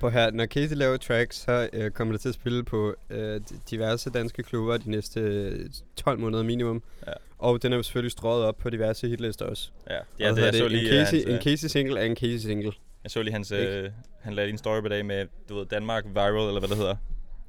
På 0.00 0.10
her, 0.10 0.30
når 0.30 0.46
Casey 0.46 0.76
laver 0.76 0.96
tracks, 0.96 1.36
så 1.36 1.68
øh, 1.72 1.90
kommer 1.90 2.14
det 2.14 2.20
til 2.20 2.28
at 2.28 2.34
spille 2.34 2.64
på 2.64 2.94
øh, 3.10 3.40
diverse 3.70 4.10
danske 4.10 4.42
klubber 4.42 4.76
de 4.76 4.90
næste 4.90 5.20
øh, 5.20 5.70
12 5.96 6.18
måneder 6.18 6.42
minimum. 6.42 6.82
Ja. 7.06 7.12
Og 7.38 7.62
den 7.62 7.72
er 7.72 7.76
jo 7.76 7.82
selvfølgelig 7.82 8.12
strøget 8.12 8.44
op 8.44 8.56
på 8.58 8.70
diverse 8.70 9.08
hitlister 9.08 9.44
også. 9.46 9.70
Ja, 9.90 9.98
Og 9.98 10.04
ja 10.18 10.32
hvad 10.32 10.42
det, 10.42 10.46
jeg, 10.46 10.54
så 10.54 10.64
en, 10.64 10.70
lige, 10.70 10.90
Casey, 10.90 11.16
hans, 11.16 11.26
øh, 11.28 11.34
en 11.34 11.42
Casey 11.42 11.68
single 11.68 12.00
er 12.00 12.04
en 12.04 12.16
Casey 12.16 12.36
single. 12.38 12.72
jeg 13.04 13.10
så 13.10 13.22
lige 13.22 13.32
hans, 13.32 13.52
øh, 13.52 13.90
han 14.20 14.34
lavede 14.34 14.50
en 14.52 14.58
story 14.58 14.80
på 14.80 14.88
dag 14.88 15.06
med, 15.06 15.26
du 15.48 15.54
ved, 15.58 15.66
Danmark 15.66 16.04
Viral, 16.06 16.48
eller 16.48 16.60
hvad 16.60 16.68
det 16.68 16.76
hedder. 16.76 16.96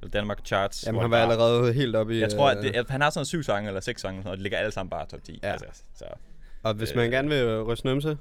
Eller 0.02 0.10
Danmark 0.10 0.38
Charts. 0.44 0.86
Jamen, 0.86 1.00
han 1.00 1.10
var 1.10 1.16
allerede 1.18 1.72
helt 1.72 1.96
oppe 1.96 2.16
i... 2.16 2.20
Jeg 2.20 2.30
tror, 2.30 2.50
at, 2.50 2.58
øh, 2.58 2.64
det, 2.64 2.76
at 2.76 2.90
han 2.90 3.00
har 3.00 3.10
sådan 3.10 3.24
syv 3.26 3.42
sange, 3.42 3.68
eller 3.68 3.80
seks 3.80 4.00
sange, 4.02 4.30
og 4.30 4.36
de 4.36 4.42
ligger 4.42 4.58
alle 4.58 4.70
sammen 4.72 4.90
bare 4.90 5.06
top 5.06 5.24
10. 5.24 5.40
Ja. 5.42 5.52
Altså, 5.52 5.66
så, 5.94 6.04
Og 6.62 6.74
hvis 6.74 6.94
man 6.94 7.04
øh, 7.06 7.10
gerne 7.12 7.28
vil 7.28 7.62
ryste 7.62 7.86
numse 7.86 8.18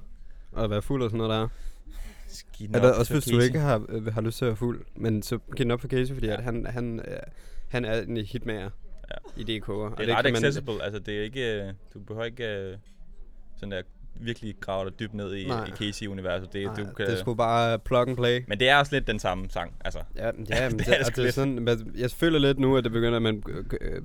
og 0.52 0.70
være 0.70 0.82
fuld 0.82 1.04
og 1.04 1.10
sådan 1.10 1.18
noget 1.28 1.32
der, 1.42 1.48
Giv 2.54 2.68
den 2.68 2.76
op 2.76 2.96
også 3.00 3.14
hvis 3.14 3.24
du 3.26 3.40
ikke 3.40 3.60
har, 3.60 3.86
øh, 3.90 4.14
har 4.14 4.22
lyst 4.22 4.38
til 4.38 4.46
at 4.46 4.50
være 4.50 4.56
fuld, 4.56 4.86
men 4.96 5.24
så 5.24 5.38
giv 5.38 5.64
den 5.64 5.72
op 5.72 5.82
for 5.82 5.88
Casey, 5.88 6.14
fordi 6.14 6.28
Ja. 6.28 6.34
at 6.38 6.44
han, 6.44 6.66
han, 6.66 7.00
øh, 7.08 7.18
han 7.70 7.86
er 7.86 8.02
en 8.02 8.18
hitmager 8.18 8.70
Ja. 9.12 9.42
i 9.42 9.42
DK'er. 9.60 9.96
Det 9.96 10.10
er 10.10 10.16
ret 10.16 10.26
kan 10.26 10.34
man- 10.34 10.36
accessible, 10.36 10.84
altså 10.84 11.00
det 11.00 11.18
er 11.20 11.24
ikke, 11.24 11.62
øh, 11.62 11.74
du 11.94 12.00
behøver 12.00 12.26
ikke 12.26 12.48
øh, 12.48 12.78
sådan 13.58 13.72
der 13.72 13.82
virkelig 14.16 14.56
grave 14.60 14.90
dig 14.90 15.00
dybt 15.00 15.14
ned 15.14 15.34
i, 15.36 15.48
Nej. 15.48 15.66
i 15.66 15.70
Casey-universet. 15.70 16.54
Det, 16.54 16.66
Nej, 16.66 16.76
du 16.76 16.86
kan, 16.98 17.06
det 17.06 17.14
er 17.14 17.18
sgu 17.18 17.34
bare 17.34 17.80
plug 17.80 18.08
and 18.08 18.18
play. 18.18 18.44
Men 18.48 18.60
det 18.60 18.70
er 18.70 18.78
også 18.78 18.96
lidt 18.96 19.08
den 19.08 19.20
samme 19.20 19.50
sang, 19.50 19.76
altså. 19.86 20.00
Ja, 20.16 20.26
ja 20.26 20.32
men 20.70 20.80
Det 20.80 20.88
det, 20.88 21.00
er 21.00 21.04
det 21.04 21.16
det 21.16 21.28
er 21.28 21.32
sådan, 21.32 21.68
jeg 21.98 22.12
føler 22.12 22.40
lidt 22.40 22.60
nu, 22.60 22.78
at 22.78 22.84
det 22.84 22.92
begynder, 22.92 23.16
at 23.16 23.22
man 23.22 23.44
øh, 23.82 24.02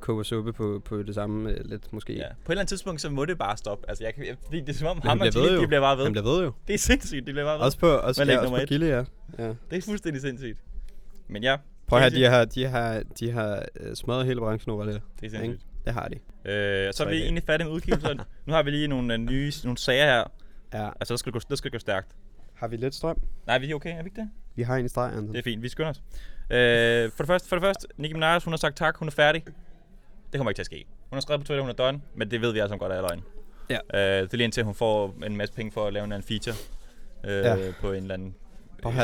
koger 0.00 0.22
suppe 0.22 0.52
på, 0.52 0.82
på 0.84 1.02
det 1.02 1.14
samme 1.14 1.50
øh, 1.50 1.56
lidt 1.64 1.92
måske. 1.92 2.12
Ja. 2.12 2.26
På 2.44 2.52
et 2.52 2.52
eller 2.52 2.60
andet 2.60 2.68
tidspunkt, 2.68 3.00
så 3.00 3.10
må 3.10 3.24
det 3.24 3.38
bare 3.38 3.56
stoppe. 3.56 3.88
Altså, 3.88 4.04
jeg, 4.04 4.26
jeg, 4.26 4.36
fordi 4.44 4.60
det 4.60 4.68
er 4.68 4.72
som 4.72 4.88
om 4.88 5.00
ham 5.04 5.20
og 5.20 5.26
jo. 5.26 5.60
de 5.60 5.66
bliver 5.66 5.80
bare 5.80 5.96
ved. 5.96 6.04
Han 6.04 6.12
bliver 6.12 6.34
ved 6.34 6.42
jo. 6.44 6.52
Det 6.68 6.74
er 6.74 6.78
sindssygt, 6.78 7.26
de 7.26 7.32
bliver 7.32 7.46
bare 7.46 7.58
ved. 7.58 7.64
Også 7.64 7.78
på, 7.78 7.88
også, 7.88 8.24
ja, 8.24 8.38
også 8.38 8.50
på? 8.50 8.66
Gilly, 8.66 8.86
ja. 8.86 9.04
ja. 9.38 9.48
Det 9.70 9.78
er 9.78 9.82
fuldstændig 9.82 10.22
sindssygt. 10.22 10.58
Men 11.28 11.42
ja, 11.42 11.56
Prøv 11.86 12.02
at 12.02 12.12
de 12.12 12.24
har, 12.24 12.44
de 12.44 12.66
har, 12.66 13.02
de 13.20 13.30
har 13.30 13.62
øh, 13.80 13.94
smadret 13.94 14.26
hele 14.26 14.40
branchen 14.40 14.72
over 14.72 14.84
det. 14.84 15.00
det 15.20 15.26
er 15.26 15.38
sindssygt. 15.38 15.69
Det 15.90 15.94
har 16.02 16.08
de. 16.08 16.14
Øh, 16.50 16.92
så 16.94 17.04
er 17.04 17.08
vi 17.08 17.14
dage. 17.14 17.22
egentlig 17.24 17.42
færdige 17.46 17.66
med 17.66 17.74
udgivelsen. 17.74 18.20
nu 18.46 18.52
har 18.52 18.62
vi 18.62 18.70
lige 18.70 18.88
nogle 18.88 19.14
uh, 19.14 19.20
nye 19.20 19.52
nogle 19.64 19.78
sager 19.78 20.04
her. 20.04 20.24
Ja. 20.74 20.88
Altså, 21.00 21.14
der 21.14 21.16
skal, 21.16 21.32
det 21.32 21.42
gå, 21.42 21.48
der 21.48 21.56
skal 21.56 21.70
det 21.70 21.72
gå 21.72 21.78
stærkt. 21.80 22.08
Har 22.54 22.68
vi 22.68 22.76
lidt 22.76 22.94
strøm? 22.94 23.20
Nej, 23.46 23.58
vi 23.58 23.70
er 23.70 23.74
okay, 23.74 23.98
er 23.98 24.02
vi 24.02 24.06
ikke 24.06 24.20
det? 24.20 24.30
Vi 24.54 24.62
har 24.62 24.76
en 24.76 24.84
i 24.84 24.88
streg, 24.88 25.12
Anton. 25.12 25.28
Det 25.32 25.38
er 25.38 25.42
fint, 25.42 25.62
vi 25.62 25.68
skynder 25.68 25.90
os. 25.90 26.02
Øh, 26.50 27.10
for, 27.10 27.22
det 27.22 27.26
første, 27.26 27.48
for 27.48 27.56
det 27.56 27.62
første, 27.62 27.86
Nicki 27.96 28.14
Minaj, 28.14 28.40
hun 28.44 28.52
har 28.52 28.58
sagt 28.58 28.76
tak, 28.76 28.96
hun 28.96 29.08
er 29.08 29.12
færdig. 29.12 29.44
Det 30.32 30.38
kommer 30.38 30.50
ikke 30.50 30.56
til 30.58 30.62
at 30.62 30.66
ske. 30.66 30.84
Hun 31.10 31.16
har 31.16 31.20
skrevet 31.20 31.40
på 31.40 31.46
Twitter, 31.46 31.62
hun 31.62 31.70
er 31.70 31.74
done, 31.74 32.00
men 32.14 32.30
det 32.30 32.40
ved 32.40 32.52
vi 32.52 32.58
altså 32.58 32.76
godt 32.76 32.92
er 32.92 33.00
løgn. 33.00 33.22
Ja. 33.70 33.78
Øh, 33.94 34.22
det 34.22 34.32
er 34.32 34.36
lige 34.36 34.44
indtil 34.44 34.64
hun 34.64 34.74
får 34.74 35.14
en 35.26 35.36
masse 35.36 35.54
penge 35.54 35.72
for 35.72 35.86
at 35.86 35.92
lave 35.92 36.04
en 36.04 36.12
eller 36.12 36.16
anden 36.16 36.28
feature. 36.28 36.56
Øh, 37.24 37.44
Ja. 37.44 37.72
På 37.80 37.92
en 37.92 38.02
eller 38.02 38.14
anden 38.14 38.34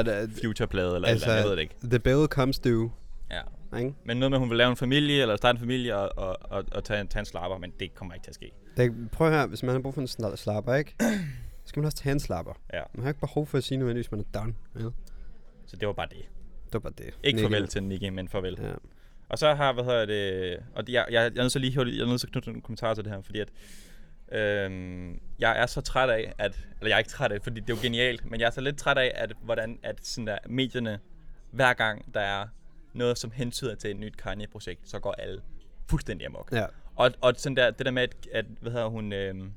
det, 0.05 0.39
future-plade 0.45 0.95
eller 0.95 1.09
altså, 1.09 1.27
altså, 1.27 1.27
eller 1.27 1.33
andet, 1.33 1.43
jeg 1.43 1.51
ved 1.51 1.57
det 1.57 1.63
ikke. 1.63 1.75
the 1.85 1.99
bill 1.99 2.27
comes 2.27 2.59
due. 2.59 2.93
Ja. 3.31 3.41
Ikke? 3.79 3.95
Men 4.05 4.17
noget 4.17 4.31
med, 4.31 4.37
at 4.37 4.41
hun 4.41 4.51
vil 4.51 4.59
lave 4.59 4.71
en 4.71 4.77
familie, 4.77 5.23
eller 5.23 5.37
starte 5.37 5.57
en 5.57 5.61
familie 5.61 5.97
og, 5.97 6.13
og, 6.29 6.37
og, 6.51 6.65
og 6.73 6.85
tage, 6.85 7.01
en- 7.01 7.09
tage 7.09 7.21
en 7.21 7.27
slapper, 7.27 7.59
men 7.59 7.73
det 7.81 7.95
kommer 7.95 8.15
ikke 8.15 8.25
til 8.25 8.31
at 8.31 8.35
ske. 8.35 8.51
Det, 8.77 9.11
prøv 9.11 9.31
høre, 9.31 9.47
hvis 9.47 9.63
man 9.63 9.73
har 9.75 9.81
brug 9.83 9.95
for 9.95 10.01
en 10.01 10.09
sla- 10.09 10.37
slapper, 10.37 10.75
ikke? 10.75 10.95
Så 11.01 11.07
skal 11.69 11.81
man 11.81 11.85
også 11.87 11.97
tage 11.99 12.13
en 12.13 12.21
slapper. 12.21 12.53
Ja. 12.73 12.83
Man 12.95 13.03
har 13.03 13.11
ikke 13.11 13.21
behov 13.21 13.47
for 13.47 13.59
at 13.59 13.65
sige 13.65 13.79
nødvendigvis, 13.79 14.11
man 14.11 14.21
er 14.21 14.39
done. 14.41 14.55
Ja. 14.75 14.81
Det 14.85 14.93
Så 15.67 15.77
det 15.77 15.87
var 15.89 15.95
bare 15.95 16.09
det. 16.11 16.29
var 16.73 16.79
bare 16.79 16.93
det. 16.99 17.15
Ikke 17.25 17.37
Nicky. 17.37 17.45
farvel 17.53 17.69
til 17.69 17.83
Nicki, 17.83 18.11
men 18.11 18.29
farvel. 18.29 18.59
Ja. 18.63 18.73
Og 19.29 19.39
så 19.39 19.55
har, 19.55 19.73
hvad 19.73 19.85
hedder 19.85 20.07
det, 20.07 20.59
og 20.75 20.87
det- 20.87 20.93
jeg, 20.93 21.07
jeg, 21.11 21.15
jeg 21.35 21.39
er 21.39 21.43
nødt 21.43 21.53
til 21.53 21.61
lige 21.61 21.81
jeg 21.81 22.01
er 22.01 22.07
nødt 22.07 22.21
til 22.21 22.27
at 22.27 22.33
knytte 22.33 22.49
nogle 22.49 22.63
kommentarer 22.63 22.95
til 22.95 23.05
det 23.05 23.13
her, 23.13 23.21
fordi 23.21 23.41
at, 23.41 23.49
øhm, 24.33 25.21
jeg 25.39 25.59
er 25.63 25.67
så 25.67 25.81
træt 25.81 26.11
af, 26.11 26.33
at, 26.39 26.53
eller 26.81 26.89
jeg 26.89 26.95
er 26.95 26.99
ikke 26.99 27.11
træt 27.11 27.33
af, 27.33 27.43
fordi 27.43 27.61
det 27.61 27.71
er 27.71 27.75
jo 27.77 27.83
genialt, 27.83 28.31
men 28.31 28.41
jeg 28.41 28.47
er 28.47 28.51
så 28.51 28.61
lidt 28.61 28.79
træt 28.79 28.99
af, 28.99 29.13
at 29.15 29.33
hvordan 29.43 29.79
at 29.83 30.07
sådan 30.07 30.27
der, 30.27 30.39
medierne, 30.49 30.99
hver 31.51 31.73
gang 31.75 32.15
der 32.15 32.21
er 32.21 32.47
noget, 32.97 33.19
som 33.19 33.31
hentyder 33.31 33.75
til 33.75 33.91
et 33.91 33.97
nyt 33.97 34.17
Kanye-projekt, 34.17 34.91
så 34.91 34.99
går 34.99 35.13
alle 35.13 35.41
fuldstændig 35.91 36.27
amok. 36.27 36.53
ja. 36.53 36.67
Og, 36.97 37.11
og 37.21 37.35
sådan 37.37 37.57
der, 37.57 37.71
det 37.71 37.87
der 37.87 37.93
med, 37.93 38.03
at, 38.03 38.17
at 38.33 38.45
hvad 38.61 38.73
hedder 38.73 38.87
hun, 38.89 39.13
øhm, 39.13 39.53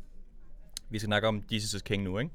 vi 0.90 1.00
skal 1.00 1.06
snakke 1.08 1.28
om 1.28 1.44
Jesus 1.52 1.82
King 1.82 2.04
nu, 2.04 2.20
ikke? 2.20 2.32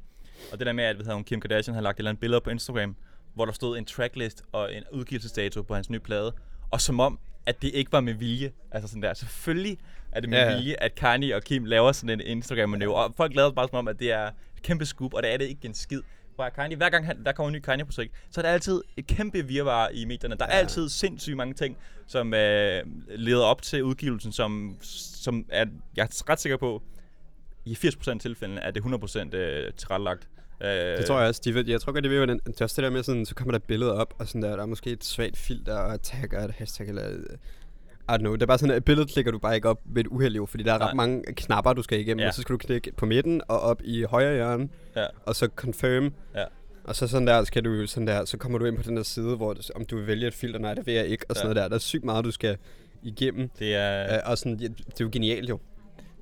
Og 0.53 0.59
det 0.59 0.67
der 0.67 0.73
med, 0.73 0.85
at 0.85 0.97
hvad 0.97 1.05
hedder 1.05 1.15
hun, 1.15 1.25
Kim 1.25 1.41
Kardashian 1.41 1.75
har 1.75 1.83
lagt 1.83 1.97
et 1.97 2.01
eller 2.01 2.11
andet 2.11 2.21
billede 2.21 2.41
på 2.41 2.51
Instagram, 2.51 2.97
hvor 3.35 3.45
der 3.45 3.53
stod 3.53 3.79
en 3.79 3.85
tracklist 3.85 4.43
og 4.53 4.75
en 4.75 4.83
udgivelsesdato 4.93 5.63
på 5.63 5.75
hans 5.75 5.91
nye 5.91 5.99
plade, 6.01 6.33
og 6.71 6.81
som 6.81 7.01
om, 7.01 7.19
at 7.47 7.63
det 7.63 7.71
ikke 7.75 7.93
var 7.93 8.01
med 8.01 8.15
vilje. 8.15 8.53
Altså 8.71 8.89
sådan 8.89 9.03
der, 9.03 9.15
selvfølgelig 9.15 9.79
er 10.13 10.21
det 10.21 10.31
med 10.31 10.39
Ja, 10.39 10.57
vilje, 10.57 10.75
at 10.79 10.95
Kanye 10.95 11.37
og 11.37 11.43
Kim 11.43 11.65
laver 11.65 11.93
sådan 11.93 12.21
en 12.21 12.27
Instagram-manøvre, 12.27 13.05
og 13.05 13.15
folk 13.17 13.35
laver 13.35 13.51
bare 13.51 13.69
som 13.69 13.79
om, 13.79 13.89
at 13.89 13.99
det 13.99 14.13
er 14.13 14.27
et 14.27 14.63
kæmpe 14.63 14.87
scoop, 14.87 15.15
og 15.15 15.23
det 15.23 15.33
er 15.33 15.37
det 15.37 15.45
ikke 15.45 15.67
en 15.67 15.75
skid. 15.75 16.03
Bare 16.37 16.51
Kanye, 16.51 16.77
hver 16.77 16.91
gang 16.91 17.07
han, 17.07 17.25
der 17.25 17.33
kommer 17.33 17.49
en 17.49 17.53
ny 17.55 17.61
Kanye-projekt, 17.61 18.13
så 18.31 18.41
er 18.41 18.43
der 18.43 18.51
altid 18.51 18.81
et 18.97 19.07
kæmpe 19.07 19.43
virvar 19.47 19.89
i 19.89 20.05
medierne. 20.05 20.37
Der 20.37 20.45
er 20.47 20.55
Ja. 20.55 20.59
altid 20.61 20.89
sindssygt 20.89 21.37
mange 21.37 21.55
ting, 21.55 21.77
som 22.07 22.35
øh, 22.35 22.83
leder 23.09 23.45
op 23.45 23.63
til 23.63 23.85
udgivelsen, 23.85 24.33
som, 24.33 24.77
som 24.81 25.47
er, 25.49 25.65
jeg 25.97 26.03
er 26.03 26.31
ret 26.31 26.41
sikker 26.41 26.57
på, 26.57 26.83
i 27.65 27.73
80% 27.73 28.11
af 28.11 28.19
tilfældene 28.21 28.61
er 28.61 28.71
det 28.71 28.81
100% 28.83 29.37
øh, 29.37 29.73
tilrettelagt. 29.73 30.29
Øh, 30.63 30.69
Det 30.69 31.07
tror 31.07 31.19
jeg 31.19 31.29
også. 31.29 31.41
De 31.45 31.55
ved, 31.55 31.69
jeg 31.69 31.81
tror 31.81 31.93
godt, 31.93 32.05
de 32.05 32.11
ved, 32.11 32.17
hvordan... 32.17 32.41
Det 32.47 32.61
er 32.61 32.65
også 32.65 32.77
det 32.83 32.85
der 32.85 32.91
med, 32.91 33.03
sådan, 33.03 33.27
så 33.27 33.35
kommer 33.35 33.53
der 33.53 33.59
et 33.59 33.63
billede 33.65 33.95
op, 33.95 34.15
og 34.19 34.29
sådan 34.29 34.43
der, 34.43 34.57
der 34.57 34.63
er 34.63 34.67
måske 34.67 34.91
et 34.91 35.05
svagt 35.05 35.37
filter, 35.37 35.79
og 35.79 35.95
et 35.95 36.01
tag 36.01 36.35
og 36.39 36.45
et 36.45 36.51
hashtag, 36.51 36.89
eller... 36.89 37.19
I 38.09 38.13
don't 38.13 38.17
know. 38.19 38.33
Det 38.35 38.43
er 38.43 38.47
bare 38.47 38.59
sådan, 38.59 38.71
at 38.71 38.77
et 38.77 38.85
billede 38.85 39.07
klikker 39.07 39.33
du 39.33 39.39
bare 39.39 39.55
ikke 39.55 39.69
op 39.69 39.81
med 39.87 40.05
et 40.05 40.09
uheld, 40.11 40.37
jo, 40.37 40.47
fordi 40.47 40.63
der 40.65 40.73
er 40.73 40.79
ret 40.79 40.81
Nej. 40.81 41.07
mange 41.07 41.23
knapper, 41.35 41.73
du 41.73 41.83
skal 41.83 42.01
igennem, 42.01 42.21
Ja. 42.21 42.29
og 42.29 42.35
så 42.35 42.43
skal 42.43 42.53
du 42.53 42.59
klikke 42.59 42.93
på 42.97 43.07
midten 43.07 43.41
og 43.49 43.61
op 43.61 43.81
i 43.85 44.03
højre 44.03 44.35
hjørne, 44.35 44.69
Ja. 44.97 45.07
og 45.27 45.37
så 45.37 45.49
confirm, 45.57 46.13
Ja. 46.35 46.45
og 46.85 46.97
så 46.97 47.09
sådan 47.09 47.27
der, 47.27 47.45
skal 47.45 47.65
du 47.65 47.87
sådan 47.87 48.07
der, 48.07 48.25
så 48.25 48.37
kommer 48.37 48.59
du 48.59 48.65
ind 48.65 48.77
på 48.77 48.83
den 48.83 48.97
der 48.97 49.03
side, 49.03 49.37
hvor 49.37 49.53
du, 49.53 49.61
om 49.75 49.85
du 49.85 49.97
vil 49.97 50.07
vælge 50.07 50.27
et 50.27 50.35
filter, 50.35 50.59
nej, 50.59 50.75
det 50.75 50.87
vil 50.87 50.95
jeg 50.95 51.07
ikke, 51.07 51.25
og 51.29 51.37
sådan 51.37 51.49
Ja. 51.49 51.55
noget 51.55 51.63
der. 51.63 51.69
Der 51.69 51.75
er 51.75 51.81
sygt 51.81 52.05
meget, 52.05 52.25
du 52.25 52.31
skal 52.31 52.57
igennem, 53.03 53.51
Det 53.59 53.75
er, 53.75 54.15
øh, 54.15 54.21
og 54.27 54.39
sådan, 54.39 54.57
ja, 54.61 54.67
det 54.67 54.79
er 55.01 55.05
jo 55.05 55.09
genialt 55.13 55.49
jo, 55.51 55.59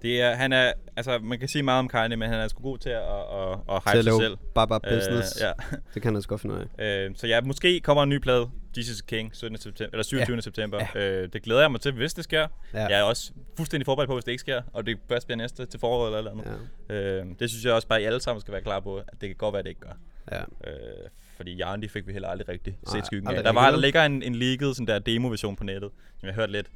det 0.02 0.20
er, 0.20 0.34
han 0.34 0.52
er, 0.52 0.72
altså 0.96 1.18
man 1.18 1.38
kan 1.38 1.48
sige 1.48 1.62
meget 1.62 1.78
om 1.78 1.88
Kanye, 1.88 2.16
men 2.16 2.28
han 2.28 2.40
er 2.40 2.48
sgu 2.48 2.62
god 2.62 2.78
til 2.78 2.90
at, 2.90 3.02
at, 3.02 3.76
at, 3.76 3.82
til 3.82 3.92
hype 3.92 3.98
at 3.98 4.04
sig 4.04 4.14
selv. 4.22 4.36
bare, 4.54 4.68
bare 4.68 4.80
business. 4.80 5.36
Øh, 5.36 5.46
ja. 5.46 5.76
Det 5.94 6.02
kan 6.02 6.08
han 6.08 6.16
også 6.16 6.28
godt 6.28 6.40
finde 6.40 6.54
ud 6.54 6.66
af. 6.78 7.06
Øh, 7.06 7.10
så 7.16 7.26
ja, 7.26 7.40
måske 7.40 7.80
kommer 7.80 8.02
en 8.02 8.08
ny 8.08 8.18
plade, 8.18 8.50
Jesus 8.76 8.94
is 8.94 9.02
King, 9.02 9.36
17. 9.36 9.58
September, 9.58 9.90
eller 9.92 10.04
27. 10.04 10.34
Ja. 10.34 10.40
september. 10.40 10.86
Ja. 10.94 11.22
Øh, 11.22 11.28
det 11.32 11.42
glæder 11.42 11.60
jeg 11.60 11.70
mig 11.70 11.80
til, 11.80 11.92
hvis 11.92 12.14
det 12.14 12.24
sker. 12.24 12.46
Ja. 12.74 12.86
Jeg 12.86 12.98
er 12.98 13.02
også 13.02 13.32
fuldstændig 13.56 13.86
forberedt 13.86 14.08
på, 14.08 14.14
hvis 14.14 14.24
det 14.24 14.32
ikke 14.32 14.40
sker, 14.40 14.62
og 14.72 14.86
det 14.86 14.98
først 15.08 15.26
bliver 15.26 15.36
næste 15.36 15.66
til 15.66 15.80
foråret 15.80 16.06
eller 16.06 16.30
et 16.30 16.36
eller 16.36 16.52
andet. 16.52 16.68
Ja. 16.88 16.94
Øh, 16.94 17.26
det 17.38 17.50
synes 17.50 17.64
jeg 17.64 17.72
også 17.72 17.88
bare, 17.88 17.98
at 17.98 18.02
I 18.02 18.06
alle 18.06 18.20
sammen 18.20 18.40
skal 18.40 18.52
være 18.52 18.62
klar 18.62 18.80
på, 18.80 18.96
at 18.96 19.04
det 19.20 19.28
kan 19.28 19.36
godt 19.36 19.52
være, 19.52 19.58
at 19.58 19.64
det 19.64 19.70
ikke 19.70 19.80
gør. 19.80 19.96
Ja. 20.32 20.40
Øh, 20.40 21.08
fordi 21.36 21.56
Jarn, 21.56 21.82
de 21.82 21.88
fik 21.88 22.06
vi 22.06 22.12
heller 22.12 22.28
aldrig 22.28 22.48
rigtig 22.48 22.78
set 22.92 23.06
skyggen 23.06 23.30
af. 23.36 23.44
Der, 23.44 23.52
var, 23.52 23.70
der 23.70 23.78
ligger 23.78 24.04
en, 24.04 24.22
en 24.22 24.34
leaked 24.34 24.74
sådan 24.74 24.86
der 24.86 24.98
demo-version 24.98 25.56
på 25.56 25.64
nettet, 25.64 25.90
som 26.20 26.26
jeg 26.26 26.34
har 26.34 26.42
hørt 26.42 26.50
lidt. 26.50 26.66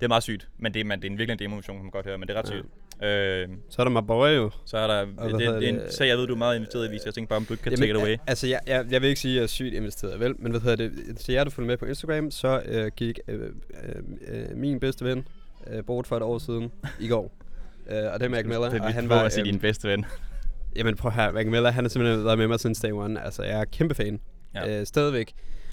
Det 0.00 0.06
er 0.06 0.08
meget 0.08 0.22
sygt, 0.22 0.48
men 0.58 0.74
det, 0.74 0.80
er- 0.80 0.84
men 0.84 1.02
det 1.02 1.06
er 1.08 1.12
en 1.12 1.18
virkelig 1.18 1.32
en 1.32 1.38
demo-version, 1.38 1.76
kan 1.76 1.84
man 1.84 1.90
godt 1.90 2.06
høre, 2.06 2.18
men 2.18 2.28
det 2.28 2.36
er 2.36 2.38
ret 2.42 2.50
Ja. 2.50 2.56
sygt. 2.56 2.66
Øh, 3.04 3.48
Så 3.70 3.82
er 3.82 3.84
der 3.84 3.90
Mabora 3.90 4.28
jo. 4.30 4.50
så 4.66 4.76
er 4.78 4.86
der, 4.86 5.04
hvad 5.04 5.24
det, 5.24 5.32
det, 5.40 5.48
det, 5.62 5.68
er 5.68 5.72
en 5.72 5.80
sag, 5.90 6.08
jeg 6.08 6.18
ved, 6.18 6.26
du 6.26 6.34
er 6.34 6.38
meget 6.38 6.56
investeret 6.56 6.92
i, 6.94 6.98
så 6.98 7.02
jeg 7.06 7.14
tænker 7.14 7.28
bare, 7.28 7.36
om 7.36 7.44
du 7.44 7.52
ikke 7.52 7.62
kan 7.62 7.76
take 7.76 7.90
it 7.90 7.96
away. 7.96 8.16
Altså, 8.26 8.46
jeg, 8.46 8.60
jeg, 8.66 8.86
jeg 8.90 9.02
vil 9.02 9.08
ikke 9.08 9.20
sige, 9.20 9.32
at 9.32 9.36
jeg 9.36 9.42
er 9.42 9.46
sygt 9.46 9.74
investeret, 9.74 10.20
vel? 10.20 10.34
Men 10.38 10.50
hvad 10.52 10.60
hedder 10.60 10.76
det? 10.76 11.16
Til 11.18 11.32
jer, 11.34 11.44
der 11.44 11.50
følger 11.50 11.66
med 11.66 11.76
på 11.76 11.84
Instagram, 11.84 12.30
så 12.30 12.62
øh, 12.66 12.90
gik 12.96 13.18
øh, 13.28 13.40
øh, 13.40 13.50
øh, 14.28 14.56
min 14.56 14.80
bedste 14.80 15.04
ven 15.04 15.28
øh, 15.70 15.84
bort 15.84 16.06
for 16.06 16.16
et 16.16 16.22
år 16.22 16.38
siden 16.38 16.72
i 17.00 17.08
går. 17.08 17.32
Øh, 17.90 18.12
og 18.12 18.20
det 18.20 18.26
er 18.26 18.30
Mac 18.30 18.44
Miller. 18.44 18.68
Det 18.70 18.78
er 18.80 18.82
og 18.84 18.92
han 18.94 19.08
var 19.08 19.22
at 19.22 19.32
sige 19.32 19.40
øhm, 19.42 19.50
din 19.50 19.60
bedste 19.60 19.88
ven. 19.88 20.04
Jamen 20.76 20.96
prøv 20.96 21.12
her, 21.12 21.32
Mac 21.32 21.46
Miller, 21.46 21.70
han 21.70 21.84
har 21.84 21.88
simpelthen 21.88 22.24
været 22.24 22.38
med 22.38 22.48
mig 22.48 22.60
siden 22.60 22.76
day 22.82 22.90
one. 22.92 23.24
Altså, 23.24 23.42
jeg 23.42 23.60
er 23.60 23.64
kæmpe 23.64 23.94
fan. 23.94 24.20
Ja. 24.54 24.68
Ja. 24.70 24.80
Øh, 24.80 24.86
stadigvæk. 24.86 25.32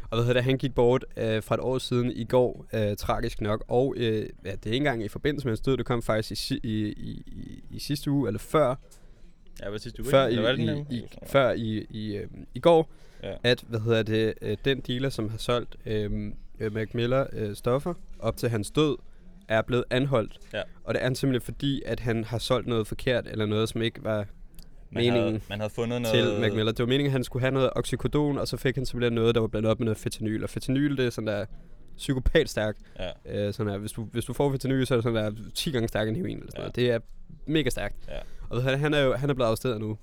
Og 0.09 0.17
hvad 0.17 0.19
hedder 0.25 0.33
det, 0.33 0.43
han 0.43 0.57
gik 0.57 0.75
bort 0.75 1.05
øh, 1.17 1.43
fra 1.43 1.55
et 1.55 1.61
år 1.61 1.77
siden 1.77 2.11
i 2.11 2.23
går, 2.23 2.65
øh, 2.73 2.95
tragisk 2.97 3.41
nok. 3.41 3.63
Og 3.67 3.93
øh, 3.97 4.29
ja, 4.45 4.51
det 4.51 4.65
er 4.65 4.71
ikke 4.71 4.75
engang 4.77 5.03
i 5.03 5.07
forbindelse 5.07 5.47
med 5.47 5.51
hans 5.51 5.59
død, 5.61 5.77
det 5.77 5.85
kom 5.85 6.01
faktisk 6.01 6.51
i, 6.51 6.59
i, 6.63 6.87
i, 6.87 7.23
i, 7.27 7.63
i 7.69 7.79
sidste 7.79 8.11
uge, 8.11 8.27
eller 8.29 8.39
før, 8.39 8.75
Ja, 9.63 9.69
hvad 9.69 9.79
sidste 9.79 10.01
uge? 10.03 10.11
før, 10.11 10.27
i, 10.27 10.33
i, 10.61 10.71
i, 10.89 10.95
her? 10.99 11.07
før 11.27 11.51
i, 11.51 11.85
i, 11.89 12.15
øh, 12.15 12.27
i 12.55 12.59
går, 12.59 12.91
Ja. 13.23 13.33
at 13.43 13.63
hvad 13.67 13.79
hedder 13.79 14.03
det, 14.03 14.33
øh, 14.41 14.57
den 14.65 14.79
dealer, 14.79 15.09
som 15.09 15.29
har 15.29 15.37
solgt 15.37 15.75
øh, 15.85 16.31
øh, 16.59 16.73
Mac 16.73 16.87
Miller 16.93 17.27
øh, 17.33 17.55
stoffer 17.55 17.93
op 18.19 18.37
til 18.37 18.49
hans 18.49 18.71
død, 18.71 18.97
er 19.47 19.61
blevet 19.61 19.83
anholdt. 19.89 20.39
Ja. 20.53 20.61
Og 20.83 20.93
det 20.93 21.03
er 21.03 21.13
simpelthen 21.13 21.41
fordi, 21.53 21.81
at 21.85 21.99
han 21.99 22.23
har 22.23 22.37
solgt 22.37 22.67
noget 22.67 22.87
forkert, 22.87 23.27
eller 23.27 23.45
noget, 23.45 23.69
som 23.69 23.81
ikke 23.81 24.03
var 24.03 24.25
Man 24.91 25.03
meningen 25.03 25.23
havde, 25.23 25.41
man 25.49 25.59
havde 25.59 25.73
fundet 25.73 26.01
noget... 26.01 26.15
til 26.33 26.41
Mac 26.41 26.51
Miller. 26.53 26.71
Det 26.71 26.79
var 26.79 26.85
meningen, 26.85 27.05
at 27.07 27.11
han 27.11 27.23
skulle 27.23 27.41
have 27.41 27.51
noget 27.53 27.69
oxycodon, 27.75 28.37
og 28.37 28.47
så 28.47 28.57
fik 28.57 28.75
han 28.75 28.85
simpelthen 28.85 29.13
noget, 29.13 29.35
der 29.35 29.41
var 29.41 29.47
blandet 29.47 29.71
op 29.71 29.79
med 29.79 29.85
noget 29.85 29.97
fentanyl. 29.97 30.43
Og 30.43 30.49
fentanyl, 30.49 30.97
det 30.97 31.05
er 31.05 31.09
sådan 31.09 31.27
der 31.27 31.45
psykopat 31.97 32.49
stærkt. 32.49 32.77
Ja. 32.99 33.47
Øh, 33.47 33.53
sådan 33.53 33.71
der, 33.73 33.77
hvis, 33.79 33.91
du, 33.91 34.03
hvis 34.03 34.25
du 34.25 34.33
får 34.33 34.51
fentanyl, 34.51 34.85
så 34.85 34.93
er 34.93 34.97
det 34.97 35.03
sådan 35.03 35.35
der 35.35 35.51
10 35.55 35.71
gange 35.71 35.87
stærkere 35.87 36.07
end 36.09 36.17
heroin. 36.17 36.37
Eller 36.37 36.51
sådan 36.51 36.59
Ja. 36.59 36.63
noget. 36.63 36.75
Det 36.75 36.91
er 36.91 36.99
mega 37.45 37.69
stærkt. 37.69 37.95
Ja. 38.07 38.17
Og 38.49 38.61
hvad, 38.61 38.77
han 38.77 38.93
er 38.93 38.99
jo 39.01 39.13
han 39.13 39.29
er 39.29 39.33
blevet 39.33 39.49
afstedet 39.49 39.81
nu. 39.81 39.97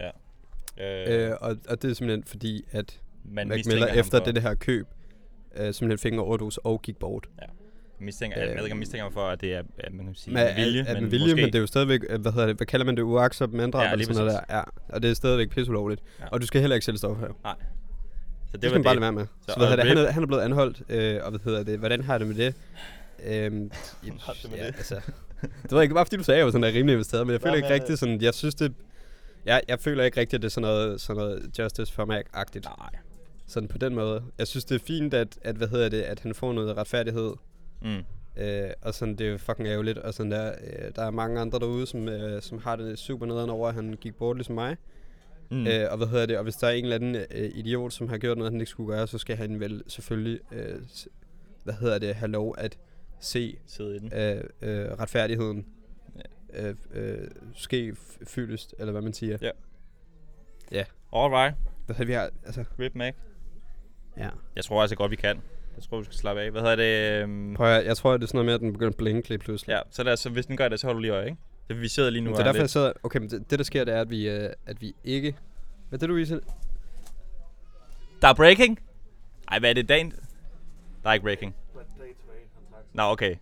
Øh, 0.00 0.06
Øh, 1.06 1.32
og, 1.40 1.56
og 1.68 1.82
det 1.82 1.90
er 1.90 1.94
simpelthen 1.94 2.24
fordi, 2.24 2.64
at 2.70 3.00
man 3.24 3.48
Mac 3.48 3.66
Miller 3.66 3.86
efter 3.86 4.24
det, 4.24 4.34
det 4.34 4.42
her 4.42 4.54
køb, 4.54 4.86
øh, 5.56 5.74
simpelthen 5.74 5.98
fik 5.98 6.12
en 6.12 6.18
overdose 6.18 6.66
og 6.66 6.82
gik 6.82 6.96
bort. 6.96 7.28
Mistænker, 8.00 8.40
jeg 8.40 8.56
ved 8.56 8.64
ikke, 8.64 8.72
om 8.72 8.78
mistænker 8.78 9.02
ham 9.02 9.12
for, 9.12 9.26
at 9.26 9.40
det 9.40 9.54
er, 9.54 9.62
at 9.78 9.94
man 9.94 10.06
kan 10.06 10.14
sige, 10.14 10.34
Med, 10.34 10.54
vilje, 10.54 10.80
at, 10.80 10.86
at 10.86 11.02
men 11.02 11.10
vilje, 11.10 11.24
måske, 11.26 11.36
men 11.36 11.44
det 11.44 11.54
er 11.54 11.58
jo 11.60 11.66
stadigvæk, 11.66 12.00
øh, 12.08 12.20
hvad 12.20 12.32
hedder 12.32 12.46
det, 12.46 12.56
hvad 12.56 12.66
kalder 12.66 12.86
man 12.86 12.96
det, 12.96 13.02
uaksomt 13.02 13.52
manddrab 13.54 13.80
Ja, 13.80 13.86
eller 13.86 13.96
lige 13.96 14.06
sådan 14.14 14.26
noget 14.26 14.40
der. 14.48 14.56
Ja, 14.56 14.62
og 14.88 15.02
det 15.02 15.10
er 15.10 15.14
stadigvæk 15.14 15.50
pisseulovligt. 15.50 16.02
Ja. 16.20 16.24
Og 16.32 16.40
du 16.40 16.46
skal 16.46 16.60
heller 16.60 16.74
ikke 16.76 16.84
sælge 16.84 16.98
stoffer 16.98 17.26
her. 17.26 17.32
så 17.44 18.52
Det, 18.52 18.62
det, 18.62 18.70
skal 18.70 18.70
var 18.70 18.78
man 18.78 18.84
bare 18.84 18.94
det. 18.94 19.00
lade 19.00 19.02
være 19.02 19.12
med. 19.12 19.26
Så, 19.26 19.52
Så, 19.52 19.58
hvad 19.58 19.68
hedder 19.68 19.82
det, 19.84 19.96
han, 19.96 20.06
er, 20.06 20.10
han 20.10 20.22
er 20.22 20.26
blevet 20.26 20.42
anholdt, 20.42 20.82
øh, 20.88 21.20
og 21.22 21.30
hvad 21.30 21.40
hedder 21.44 21.62
det, 21.62 21.78
hvordan 21.78 22.02
har 22.02 22.18
det 22.18 22.26
med 22.26 22.34
det? 22.36 22.54
Øhm, 23.26 23.70
har 24.26 24.32
det 24.42 24.50
med 24.50 24.58
ja, 24.58 24.66
det? 24.66 24.74
Altså, 24.76 25.00
det 25.62 25.70
var 25.70 25.82
ikke 25.82 25.94
bare 25.94 26.04
fordi 26.06 26.16
du 26.16 26.22
sagde, 26.24 26.36
at 26.36 26.38
jeg 26.38 26.46
var 26.46 26.52
sådan 26.52 26.62
der 26.62 26.78
rimelig 26.78 26.92
investeret, 26.92 27.26
men 27.26 27.32
jeg 27.32 27.40
føler 27.40 27.54
ikke 27.54 27.68
rigtigt 27.70 27.98
sådan, 27.98 28.20
jeg 28.22 28.34
synes 28.34 28.54
det, 28.54 28.72
jeg, 29.44 29.62
jeg 29.68 29.80
føler 29.80 30.04
ikke 30.04 30.20
rigtigt, 30.20 30.38
at 30.38 30.42
det 30.42 30.48
er 30.48 30.50
sådan 30.50 30.68
noget, 30.68 31.00
sådan 31.00 31.16
noget 31.22 31.50
justice 31.58 31.92
for 31.92 32.04
mig-agtigt. 32.04 32.64
Nej. 32.64 32.88
Sådan 33.46 33.68
på 33.68 33.78
den 33.78 33.94
måde. 33.94 34.22
Jeg 34.38 34.46
synes, 34.46 34.64
det 34.64 34.74
er 34.74 34.84
fint, 34.86 35.14
at, 35.14 35.38
at 35.42 35.56
hvad 35.56 35.68
hedder 35.68 35.88
det, 35.88 36.02
at 36.02 36.20
han 36.20 36.34
får 36.34 36.52
noget 36.52 36.76
retfærdighed. 36.76 37.32
Mm. 37.82 38.04
Øh, 38.36 38.70
og 38.82 38.94
sådan, 38.94 39.16
det 39.16 39.26
er 39.26 39.30
jo 39.30 39.38
fucking 39.38 39.68
ærgerligt. 39.68 39.98
Og 39.98 40.14
sådan 40.14 40.32
der, 40.32 40.52
øh, 40.64 40.92
der 40.96 41.02
er 41.02 41.10
mange 41.10 41.40
andre 41.40 41.58
derude, 41.58 41.86
som, 41.86 42.08
øh, 42.08 42.42
som 42.42 42.58
har 42.58 42.76
det 42.76 42.98
super 42.98 43.26
nederen 43.26 43.50
over, 43.50 43.68
at 43.68 43.74
han 43.74 43.96
gik 44.00 44.14
bort 44.14 44.36
ligesom 44.36 44.54
mig. 44.54 44.76
Mm. 45.50 45.66
Øh, 45.66 45.90
og 45.90 45.96
hvad 45.96 46.06
hedder 46.06 46.26
det? 46.26 46.36
Og 46.38 46.42
hvis 46.42 46.56
der 46.56 46.66
er 46.66 46.72
en 46.72 46.84
eller 46.84 46.96
anden 46.96 47.16
øh, 47.30 47.50
idiot, 47.54 47.92
som 47.92 48.08
har 48.08 48.18
gjort 48.18 48.38
noget, 48.38 48.52
han 48.52 48.60
ikke 48.60 48.70
skulle 48.70 48.92
gøre, 48.92 49.06
så 49.06 49.18
skal 49.18 49.36
han 49.36 49.60
vel 49.60 49.82
selvfølgelig, 49.86 50.40
øh, 50.52 50.80
hvad 51.64 51.74
hedder 51.74 51.98
det, 51.98 52.14
have 52.14 52.30
lov 52.30 52.54
at 52.58 52.78
se 53.20 53.58
Sidde 53.66 53.96
i 53.96 53.98
den. 53.98 54.12
øh, 54.14 54.44
øh, 54.62 54.98
retfærdigheden 54.98 55.66
øh, 56.54 56.74
øh, 56.94 57.28
ske 57.54 57.96
fyldest, 58.26 58.74
eller 58.78 58.92
hvad 58.92 59.02
man 59.02 59.12
siger. 59.12 59.38
Ja. 60.72 60.84
Alright. 61.12 61.56
Hvad 61.86 61.96
hedder 61.96 62.06
vi 62.06 62.12
har, 62.12 62.30
altså, 62.46 62.64
Rip 62.78 62.94
Mac. 62.94 63.14
ja. 64.16 64.28
Jeg 64.56 64.64
tror 64.64 64.80
altså 64.82 64.96
godt, 64.96 65.10
vi 65.10 65.16
kan. 65.16 65.40
Jeg 65.76 65.84
tror, 65.88 65.98
vi 65.98 66.04
skal 66.04 66.16
slappe 66.16 66.42
af. 66.42 66.50
Hvad 66.50 66.60
hedder 66.60 66.76
det? 66.76 67.22
øhm, 67.22 67.54
Prøv 67.54 67.66
at, 67.66 67.86
jeg 67.86 67.96
tror, 67.96 68.12
det 68.16 68.22
er 68.22 68.26
sådan 68.26 68.36
noget 68.36 68.46
med, 68.46 68.54
at 68.54 68.60
den 68.60 68.72
begynder 68.72 68.90
at 68.90 68.96
blinke 68.96 69.28
lige 69.28 69.38
pludselig. 69.38 69.72
Ja, 69.72 69.80
så, 69.90 70.02
os, 70.02 70.20
så 70.20 70.28
hvis 70.30 70.46
den 70.46 70.56
gør 70.56 70.68
det, 70.68 70.80
så 70.80 70.86
holder 70.86 70.96
du 70.98 71.00
lige 71.02 71.12
øje, 71.12 71.24
ikke? 71.24 71.36
Det 71.68 71.80
vi 71.80 71.88
sidder 71.88 72.10
lige 72.10 72.22
nu 72.22 72.30
det 72.30 72.36
og 72.36 72.40
er 72.40 72.44
derfor, 72.44 72.62
jeg 72.62 72.70
sidder, 72.70 72.92
okay, 73.02 73.18
men 73.18 73.30
det, 73.30 73.50
det, 73.50 73.58
der 73.58 73.64
sker, 73.64 73.84
det 73.84 73.94
er, 73.94 74.00
at 74.00 74.10
vi, 74.10 74.28
øh, 74.28 74.50
at 74.66 74.80
vi 74.80 74.94
ikke, 75.04 75.34
hvad 75.88 75.96
er 75.96 76.00
det, 76.00 76.08
du 76.08 76.14
viser? 76.14 76.38
Der 78.22 78.28
er 78.28 78.34
breaking? 78.34 78.78
Ej, 79.50 79.58
hvad 79.58 79.70
er 79.70 79.74
det 79.74 79.88
dagen? 79.88 80.12
Der 81.02 81.08
er 81.08 81.12
ikke 81.12 81.24
breaking. 81.24 81.54
Nå, 82.92 83.02
okay. 83.02 83.34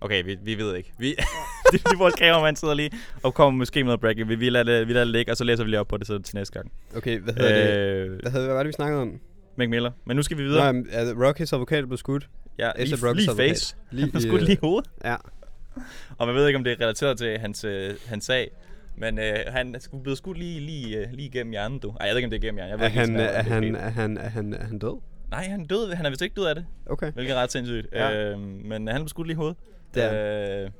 Okay, 0.00 0.24
vi, 0.24 0.38
vi 0.42 0.54
ved 0.58 0.76
ikke. 0.76 0.92
Vi, 0.98 1.08
det 1.72 1.82
er 1.84 1.98
vores 1.98 2.14
kameramand 2.14 2.56
sidder 2.56 2.74
lige 2.74 2.90
og 3.22 3.34
kommer 3.34 3.58
måske 3.58 3.80
med 3.80 3.84
noget 3.84 4.00
breaking. 4.00 4.28
Vi, 4.28 4.34
vi, 4.34 4.50
lader 4.50 4.64
det, 4.64 4.88
vi 4.88 4.92
lader 4.92 5.04
det 5.04 5.12
ligge, 5.12 5.32
og 5.32 5.36
så 5.36 5.44
læser 5.44 5.64
vi 5.64 5.70
lige 5.70 5.80
op 5.80 5.88
på 5.88 5.96
det 5.96 6.06
så 6.06 6.18
til 6.18 6.36
næste 6.36 6.52
gang. 6.54 6.72
Okay, 6.96 7.18
hvad 7.20 7.34
hedder 7.34 7.66
det? 7.66 7.76
Øh, 7.76 8.20
Hvad, 8.22 8.30
hedder, 8.32 8.46
hvad 8.46 8.54
var 8.54 8.62
det, 8.62 8.68
vi 8.68 8.72
snakkede 8.72 9.02
om? 9.02 9.20
Mac 9.56 9.68
Miller. 9.68 9.90
Men 10.06 10.16
nu 10.16 10.22
skal 10.22 10.38
vi 10.38 10.42
videre. 10.42 10.64
jamen, 10.64 10.86
er 10.90 11.26
Rockys 11.26 11.52
advokat 11.52 11.86
blev 11.86 11.96
skudt. 11.98 12.28
Ja, 12.58 12.70
lige, 12.78 12.94
Rockys 13.08 13.16
lige 13.16 13.30
advokat. 13.30 13.50
face. 13.50 13.76
Lige, 13.90 14.10
Han 14.12 14.20
skulle 14.20 14.40
øh, 14.40 14.46
lige 14.46 14.54
i 14.56 14.58
hovedet. 14.60 14.90
Ja. 15.04 15.16
Og 16.18 16.26
man 16.26 16.36
ved 16.36 16.46
ikke, 16.46 16.56
om 16.56 16.64
det 16.64 16.72
er 16.72 16.80
relateret 16.80 17.18
til 17.18 17.38
hans, 17.38 17.64
øh, 17.64 17.94
hans 18.06 18.24
sag. 18.24 18.50
Men 18.96 19.18
øh, 19.18 19.34
han 19.48 19.76
skulle 19.80 20.02
blive 20.02 20.16
skudt 20.16 20.38
lige, 20.38 20.60
lige, 20.60 20.96
øh, 20.98 21.06
lige 21.12 21.28
gennem 21.30 21.50
hjernen, 21.50 21.78
du. 21.78 21.88
Ej, 21.90 21.96
jeg 22.06 22.10
ved 22.10 22.16
ikke, 22.16 22.26
om 22.26 22.30
det 22.30 22.36
er 22.36 22.40
gennem 22.40 22.56
hjernen. 22.56 22.70
Jeg 22.70 22.78
ved 22.78 22.84
Er 22.84 22.88
ikke, 22.88 22.98
han, 22.98 23.16
er, 23.16 23.42
han, 23.42 23.74
er, 23.76 23.88
han, 23.90 24.16
er, 24.18 24.28
han, 24.28 24.54
er 24.54 24.64
han 24.64 24.78
død? 24.78 25.00
Nej, 25.30 25.44
han 25.48 25.60
er 25.60 25.66
død. 25.66 25.92
Han 25.94 26.06
er 26.06 26.10
vist 26.10 26.22
ikke 26.22 26.34
død 26.34 26.44
af 26.46 26.54
det. 26.54 26.66
Okay. 26.86 27.12
Hvilket 27.12 27.36
er 27.36 27.40
ret 27.42 27.52
sindssygt. 27.52 27.86
Ja. 27.92 28.30
Øh, 28.30 28.38
men 28.40 28.88
han 28.88 29.00
blev 29.00 29.08
skudt 29.08 29.26
lige 29.26 29.34
i 29.34 29.36
hovedet. 29.36 29.56
Det 29.94 30.04
er 30.04 30.64
øh, 30.64 30.70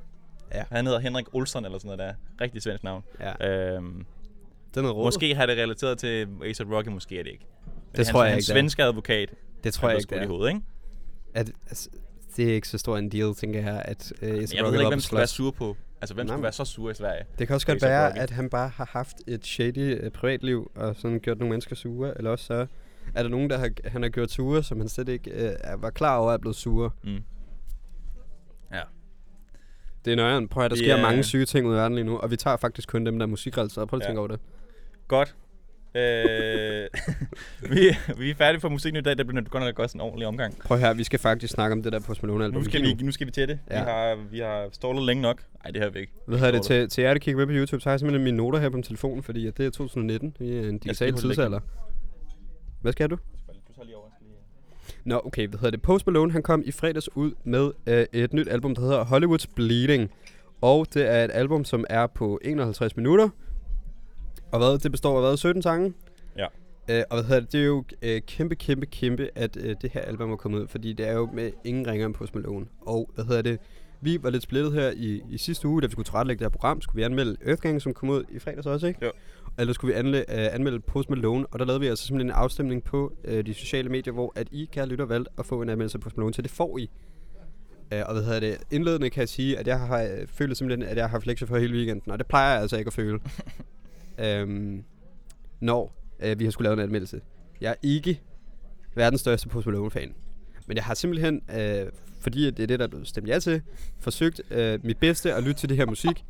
Ja. 0.55 0.65
Han 0.73 0.87
hedder 0.87 1.01
Henrik 1.01 1.35
Olsson 1.35 1.65
eller 1.65 1.79
sådan 1.79 1.97
noget 1.97 1.99
der. 1.99 2.45
Rigtig 2.45 2.63
svensk 2.63 2.85
navn. 2.85 3.03
Ja. 3.21 3.31
Øh, 3.77 3.83
Det 4.75 4.85
er 4.85 4.91
råd. 4.91 5.05
måske 5.05 5.35
har 5.35 5.47
det 5.47 5.59
relateret 5.59 5.99
til 5.99 6.07
A$AP 6.45 6.73
Rocky, 6.73 6.89
måske 6.89 7.19
er 7.19 7.23
det 7.23 7.31
ikke. 7.31 7.47
Det 7.97 8.07
tror 8.07 8.25
jeg 8.25 8.33
ikke, 8.35 8.43
svenske 8.45 8.83
advokat, 8.85 9.31
Det 9.65 9.75
tror 9.75 9.89
han 9.89 9.95
jeg 9.97 10.03
ikke, 10.03 10.15
det 10.15 10.21
i 10.21 10.25
er. 10.25 10.29
hovedet, 10.29 10.49
ikke? 10.55 10.61
At, 11.35 11.51
altså, 11.67 11.89
det 12.37 12.51
er 12.51 12.55
ikke 12.55 12.69
så 12.69 12.79
stor 12.79 12.97
en 12.99 13.09
deal, 13.09 13.35
tænker 13.35 13.61
jeg, 13.61 13.83
at 13.85 14.13
uh, 14.23 14.29
Men 14.29 14.37
jeg 14.37 14.65
ved 14.65 14.73
ikke, 14.73 14.89
hvem 14.89 15.01
skulle 15.01 15.19
være 15.19 15.27
sur 15.27 15.51
på. 15.51 15.77
Altså, 16.01 16.15
hvem 16.15 16.27
Nej, 16.27 16.33
skulle 16.35 16.43
være 16.43 16.53
så 16.53 16.65
sur 16.65 16.91
i 16.91 16.95
Sverige? 16.95 17.25
Det 17.39 17.47
kan 17.47 17.55
også 17.55 17.67
godt 17.67 17.83
være, 17.83 18.19
at 18.19 18.31
han 18.31 18.51
bare 18.51 18.69
har 18.69 18.89
haft 18.93 19.17
et 19.27 19.47
shady 19.47 20.05
uh, 20.07 20.13
privatliv, 20.13 20.71
og 20.75 20.97
sådan 20.97 21.21
gjort 21.21 21.39
nogle 21.39 21.51
mennesker 21.51 21.77
sure, 21.77 22.17
eller 22.19 22.31
også 22.31 22.45
så 22.45 22.67
er 23.15 23.23
der 23.23 23.31
nogen, 23.31 23.51
der 23.51 23.59
har, 23.59 23.71
han 23.85 24.03
har 24.03 24.09
gjort 24.09 24.31
sure, 24.31 24.63
som 24.63 24.79
han 24.81 24.89
slet 24.89 25.09
ikke 25.09 25.57
uh, 25.75 25.83
var 25.83 25.91
klar 25.91 26.17
over 26.19 26.33
er 26.33 26.39
blevet 26.39 26.57
sure. 26.57 26.91
Mm. 27.05 27.19
Ja. 28.73 28.81
Det 30.05 30.13
er 30.13 30.17
nøjeren. 30.17 30.49
Prøv 30.49 30.65
at 30.65 30.71
der 30.71 30.75
Det 30.77 30.85
sker 30.85 30.97
er- 30.97 31.03
mange 31.03 31.23
syge 31.23 31.45
ting 31.47 31.67
ud 31.67 31.73
i 31.75 31.77
verden 31.77 31.95
lige 31.95 32.05
nu, 32.05 32.17
og 32.19 32.31
vi 32.31 32.37
tager 32.37 32.57
faktisk 32.57 32.89
kun 32.89 33.07
dem, 33.07 33.19
der 33.19 33.27
er 33.27 33.31
musikrelateret. 33.31 33.89
Prøv 33.89 33.97
at 33.99 34.03
Ja. 34.03 34.07
tænke 34.09 34.19
over 34.19 34.29
det. 34.29 34.41
Godt. 35.09 35.35
Øh, 35.97 36.89
vi, 37.73 37.97
vi 38.19 38.31
er 38.31 38.35
færdige 38.35 38.61
for 38.61 38.69
musikken 38.69 38.99
i 38.99 39.03
dag. 39.03 39.19
Det 39.19 39.27
bliver 39.27 39.43
godt 39.43 39.65
nok 39.65 39.79
også 39.79 39.97
en 39.97 40.01
ordentlig 40.01 40.27
omgang. 40.27 40.59
Prøv 40.59 40.79
her, 40.79 40.95
vi 40.95 41.05
skal 41.05 41.19
faktisk 41.19 41.53
snakke 41.53 41.73
om 41.73 41.83
det 41.83 41.93
der 41.93 42.01
Post 42.01 42.23
Malone 42.23 42.45
album. 42.45 42.63
Nu 42.63 42.65
skal, 42.65 42.83
vi, 42.83 42.95
nu 42.95 43.13
skal 43.13 43.27
vi 43.27 43.33
til 43.33 43.49
det. 43.49 43.59
Ja. 43.71 43.79
Vi 43.79 43.91
har, 43.91 44.19
vi 44.31 44.39
har 44.39 44.69
stålet 44.73 45.03
længe 45.03 45.23
nok. 45.23 45.43
Nej, 45.65 45.71
det 45.71 45.83
har 45.83 45.91
vi 45.91 45.99
ikke. 45.99 46.13
Hvad 46.27 46.39
hedder 46.39 46.53
det 46.53 46.63
til, 46.63 46.89
til 46.89 47.05
jer, 47.05 47.13
der 47.15 47.19
kigger 47.19 47.39
med 47.39 47.47
på 47.47 47.53
YouTube, 47.53 47.81
så 47.83 47.89
har 47.89 47.93
jeg 47.93 48.01
simpelthen 48.01 48.25
mine 48.25 48.37
noter 48.37 48.59
her 48.59 48.69
på 48.69 48.77
min 48.77 48.83
telefon, 48.83 49.23
fordi 49.23 49.45
det 49.51 49.67
er 49.67 49.71
2019. 49.71 50.37
Vi 50.39 50.57
er 50.57 50.69
en 50.69 50.79
digital 50.79 51.15
tidsalder. 51.15 51.61
Hvad 52.81 52.93
skal 52.93 53.11
du? 53.11 53.17
Du 53.17 53.73
tager 53.75 53.85
lige 53.85 53.97
over. 53.97 54.09
Nå, 55.05 55.21
okay, 55.25 55.49
hvad 55.49 55.59
hedder 55.59 55.71
det? 55.71 55.83
Post 55.83 56.07
Malone, 56.07 56.33
han 56.33 56.43
kom 56.43 56.63
i 56.67 56.73
fredags 56.73 57.17
ud 57.17 57.33
med 57.45 57.71
øh, 57.87 58.07
et 58.13 58.33
nyt 58.33 58.49
album, 58.49 58.75
der 58.75 58.83
hedder 58.83 59.05
Hollywood's 59.05 59.55
Bleeding. 59.55 60.11
Og 60.61 60.87
det 60.95 61.11
er 61.11 61.25
et 61.25 61.31
album, 61.35 61.65
som 61.65 61.85
er 61.91 62.07
på 62.07 62.41
51 62.43 62.97
minutter. 62.97 63.29
Og 64.55 64.61
hvad, 64.61 64.79
det 64.79 64.91
består 64.91 65.17
af 65.17 65.23
hvad? 65.23 65.37
17 65.37 65.63
sange? 65.63 65.95
Ja. 66.39 66.47
Øh, 66.91 67.03
og 67.11 67.17
hvad 67.17 67.25
hedder 67.25 67.41
det? 67.41 67.53
Det 67.53 67.61
er 67.61 67.65
jo 67.65 67.85
øh, 68.03 68.21
kæmpe, 68.27 68.55
kæmpe, 68.55 68.87
kæmpe, 68.87 69.31
at 69.35 69.57
øh, 69.57 69.77
det 69.83 69.91
her 69.93 70.01
album 70.01 70.33
er 70.33 70.37
kommet 70.37 70.61
ud, 70.61 70.67
fordi 70.69 70.93
det 70.93 71.09
er 71.09 71.13
jo 71.13 71.29
med 71.33 71.51
ingen 71.65 71.87
ringer 71.87 72.07
end 72.07 72.15
Post 72.15 72.35
Malone. 72.35 72.67
Og 72.81 73.11
hvad 73.15 73.25
hedder 73.25 73.43
det? 73.43 73.59
Vi 74.01 74.19
var 74.23 74.31
lidt 74.31 74.43
splittet 74.43 74.73
her 74.73 74.91
i, 74.97 75.23
i 75.31 75.39
sidste 75.39 75.69
uge, 75.69 75.83
da 75.83 75.87
vi 75.87 75.93
skulle 75.93 76.07
tilrettelægge 76.07 76.39
det 76.39 76.45
her 76.45 76.51
program. 76.51 76.81
Skulle 76.81 76.97
vi 76.97 77.03
anmelde 77.03 77.37
Earthgang, 77.47 77.83
som 77.83 77.95
kom 77.95 78.09
ud 78.09 78.25
i 78.31 78.39
fredags 78.39 78.67
også, 78.67 78.87
ikke? 78.87 79.05
Jo. 79.05 79.13
Eller 79.59 79.73
skulle 79.73 79.95
vi 79.95 79.99
anle, 79.99 80.19
øh, 80.19 80.55
anmelde 80.55 80.81
Post 80.81 81.11
Malone, 81.11 81.47
og 81.47 81.59
der 81.59 81.65
lavede 81.65 81.81
vi 81.81 81.87
altså 81.87 82.07
simpelthen 82.07 82.31
en 82.31 82.37
afstemning 82.37 82.85
på 82.85 83.13
øh, 83.25 83.47
de 83.47 83.55
sociale 83.55 83.89
medier, 83.89 84.15
hvor 84.15 84.33
at 84.37 84.49
I, 84.51 84.69
kære 84.73 84.87
lytter, 84.87 85.05
valgte 85.05 85.31
at 85.39 85.47
få 85.47 85.63
en 85.63 85.69
anmeldelse 85.69 85.99
af 85.99 86.03
Post 86.03 86.17
Malone, 86.17 86.35
så 86.35 86.43
det 86.43 86.51
får 86.51 86.79
I. 86.79 86.91
Øh, 87.93 88.03
og 88.07 88.13
hvad 88.13 88.25
hedder 88.25 88.41
det? 88.41 88.59
Indledende 88.71 89.11
kan 89.11 89.21
jeg 89.21 89.29
sige, 89.29 89.59
at 89.59 89.67
jeg 89.67 89.81
har 89.81 90.03
øh, 90.03 90.27
følt 90.27 90.57
simpelthen, 90.57 90.89
at 90.89 90.97
jeg 90.97 91.05
har 91.05 91.11
haft 91.11 91.27
lektier 91.27 91.49
for 91.49 91.59
hele 91.59 91.75
weekenden, 91.75 92.13
og 92.13 92.19
det 92.19 92.27
plejer 92.27 92.53
jeg 92.53 92.63
altså 92.63 92.77
ikke 92.77 92.89
at 92.89 92.95
føle. 92.95 93.21
øhm, 94.19 94.85
når 95.61 96.05
øh, 96.21 96.39
vi 96.39 96.45
har 96.45 96.51
skulle 96.51 96.67
lave 96.67 96.75
en 96.75 96.81
anmeldelse. 96.81 97.21
Jeg 97.61 97.71
er 97.71 97.75
ikke 97.83 98.21
verdens 98.95 99.21
største 99.21 99.49
Post 99.49 99.67
Malone-fan. 99.67 100.15
Men 100.67 100.77
jeg 100.77 100.85
har 100.85 100.95
simpelthen, 100.95 101.43
øh, 101.59 101.87
fordi 102.21 102.47
det 102.47 102.61
er 102.61 102.67
det, 102.67 102.79
der 102.79 102.85
er 102.85 102.89
blevet 102.89 103.09
stemt 103.09 103.29
ja 103.29 103.39
til, 103.39 103.63
forsøgt 104.01 104.41
øh, 104.51 104.79
mit 104.85 104.99
bedste 104.99 105.35
at 105.35 105.43
lytte 105.43 105.61
til 105.61 105.69
det 105.69 105.77
her 105.77 105.87
musik, 105.87 106.25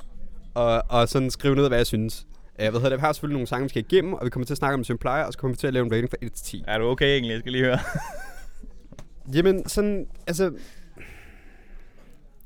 og, 0.54 0.82
og 0.88 1.08
sådan 1.08 1.30
skrive 1.30 1.54
ned, 1.54 1.68
hvad 1.68 1.78
jeg 1.78 1.86
synes. 1.86 2.26
Øh, 2.60 2.70
hvad 2.70 2.72
hedder 2.72 2.88
det? 2.88 2.98
Vi 2.98 3.00
har 3.00 3.12
selvfølgelig 3.12 3.34
nogle 3.34 3.46
sange, 3.46 3.62
vi 3.62 3.68
skal 3.68 3.84
igennem, 3.90 4.14
og 4.14 4.24
vi 4.24 4.30
kommer 4.30 4.46
til 4.46 4.54
at 4.54 4.58
snakke 4.58 4.74
om 4.74 4.84
Simplier, 4.84 5.24
og 5.24 5.32
så 5.32 5.38
kommer 5.38 5.54
vi 5.54 5.58
til 5.58 5.66
at 5.66 5.72
lave 5.72 5.86
en 5.86 5.92
rating 5.92 6.10
fra 6.10 6.16
1 6.22 6.32
til 6.32 6.44
10. 6.44 6.64
Er 6.66 6.78
du 6.78 6.84
okay 6.84 7.06
egentlig? 7.06 7.32
Jeg 7.32 7.40
skal 7.40 7.52
lige 7.52 7.64
høre. 7.64 7.78
Jamen, 9.34 9.68
sådan, 9.68 10.06
altså... 10.26 10.52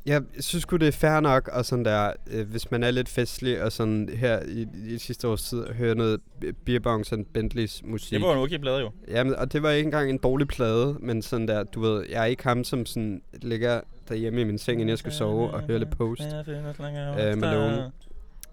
Jeg 0.09 0.23
synes 0.41 0.63
sgu, 0.63 0.77
det 0.77 0.89
er 0.89 0.93
fair 0.93 1.21
nok, 1.21 1.49
og 1.53 1.65
sådan 1.65 1.85
der, 1.85 2.13
øh, 2.31 2.51
hvis 2.51 2.71
man 2.71 2.83
er 2.83 2.91
lidt 2.91 3.09
festlig, 3.09 3.63
og 3.63 3.73
sådan 3.73 4.09
her 4.09 4.41
i, 4.49 4.67
i 4.87 4.99
sidste 4.99 5.29
års 5.29 5.43
tid, 5.43 5.67
høre 5.67 5.95
noget 5.95 6.21
Beerbongs 6.65 7.13
og 7.13 7.19
Bentleys 7.33 7.83
musik. 7.85 8.19
Det 8.19 8.27
var 8.27 8.33
en 8.33 8.39
okay 8.39 8.59
plade 8.59 8.81
jo. 8.81 8.91
Jamen, 9.09 9.35
og 9.35 9.53
det 9.53 9.63
var 9.63 9.71
ikke 9.71 9.87
engang 9.87 10.11
en 10.11 10.19
dårlig 10.19 10.49
plade, 10.49 10.97
men 11.01 11.23
sådan 11.23 11.49
der, 11.49 11.65
du 11.65 11.81
ved, 11.81 12.05
jeg 12.11 12.21
er 12.21 12.25
ikke 12.25 12.43
ham, 12.43 12.65
som 12.65 12.87
sådan 12.87 13.23
ligger 13.43 13.81
derhjemme 14.09 14.41
i 14.41 14.45
min 14.45 14.59
seng, 14.59 14.81
inden 14.81 14.89
jeg 14.89 14.99
skal 14.99 15.13
sove 15.13 15.51
og 15.51 15.61
høre 15.61 15.79
lidt 15.79 15.97
post. 15.99 16.23
Øh, 16.23 17.39
Malone. 17.39 17.91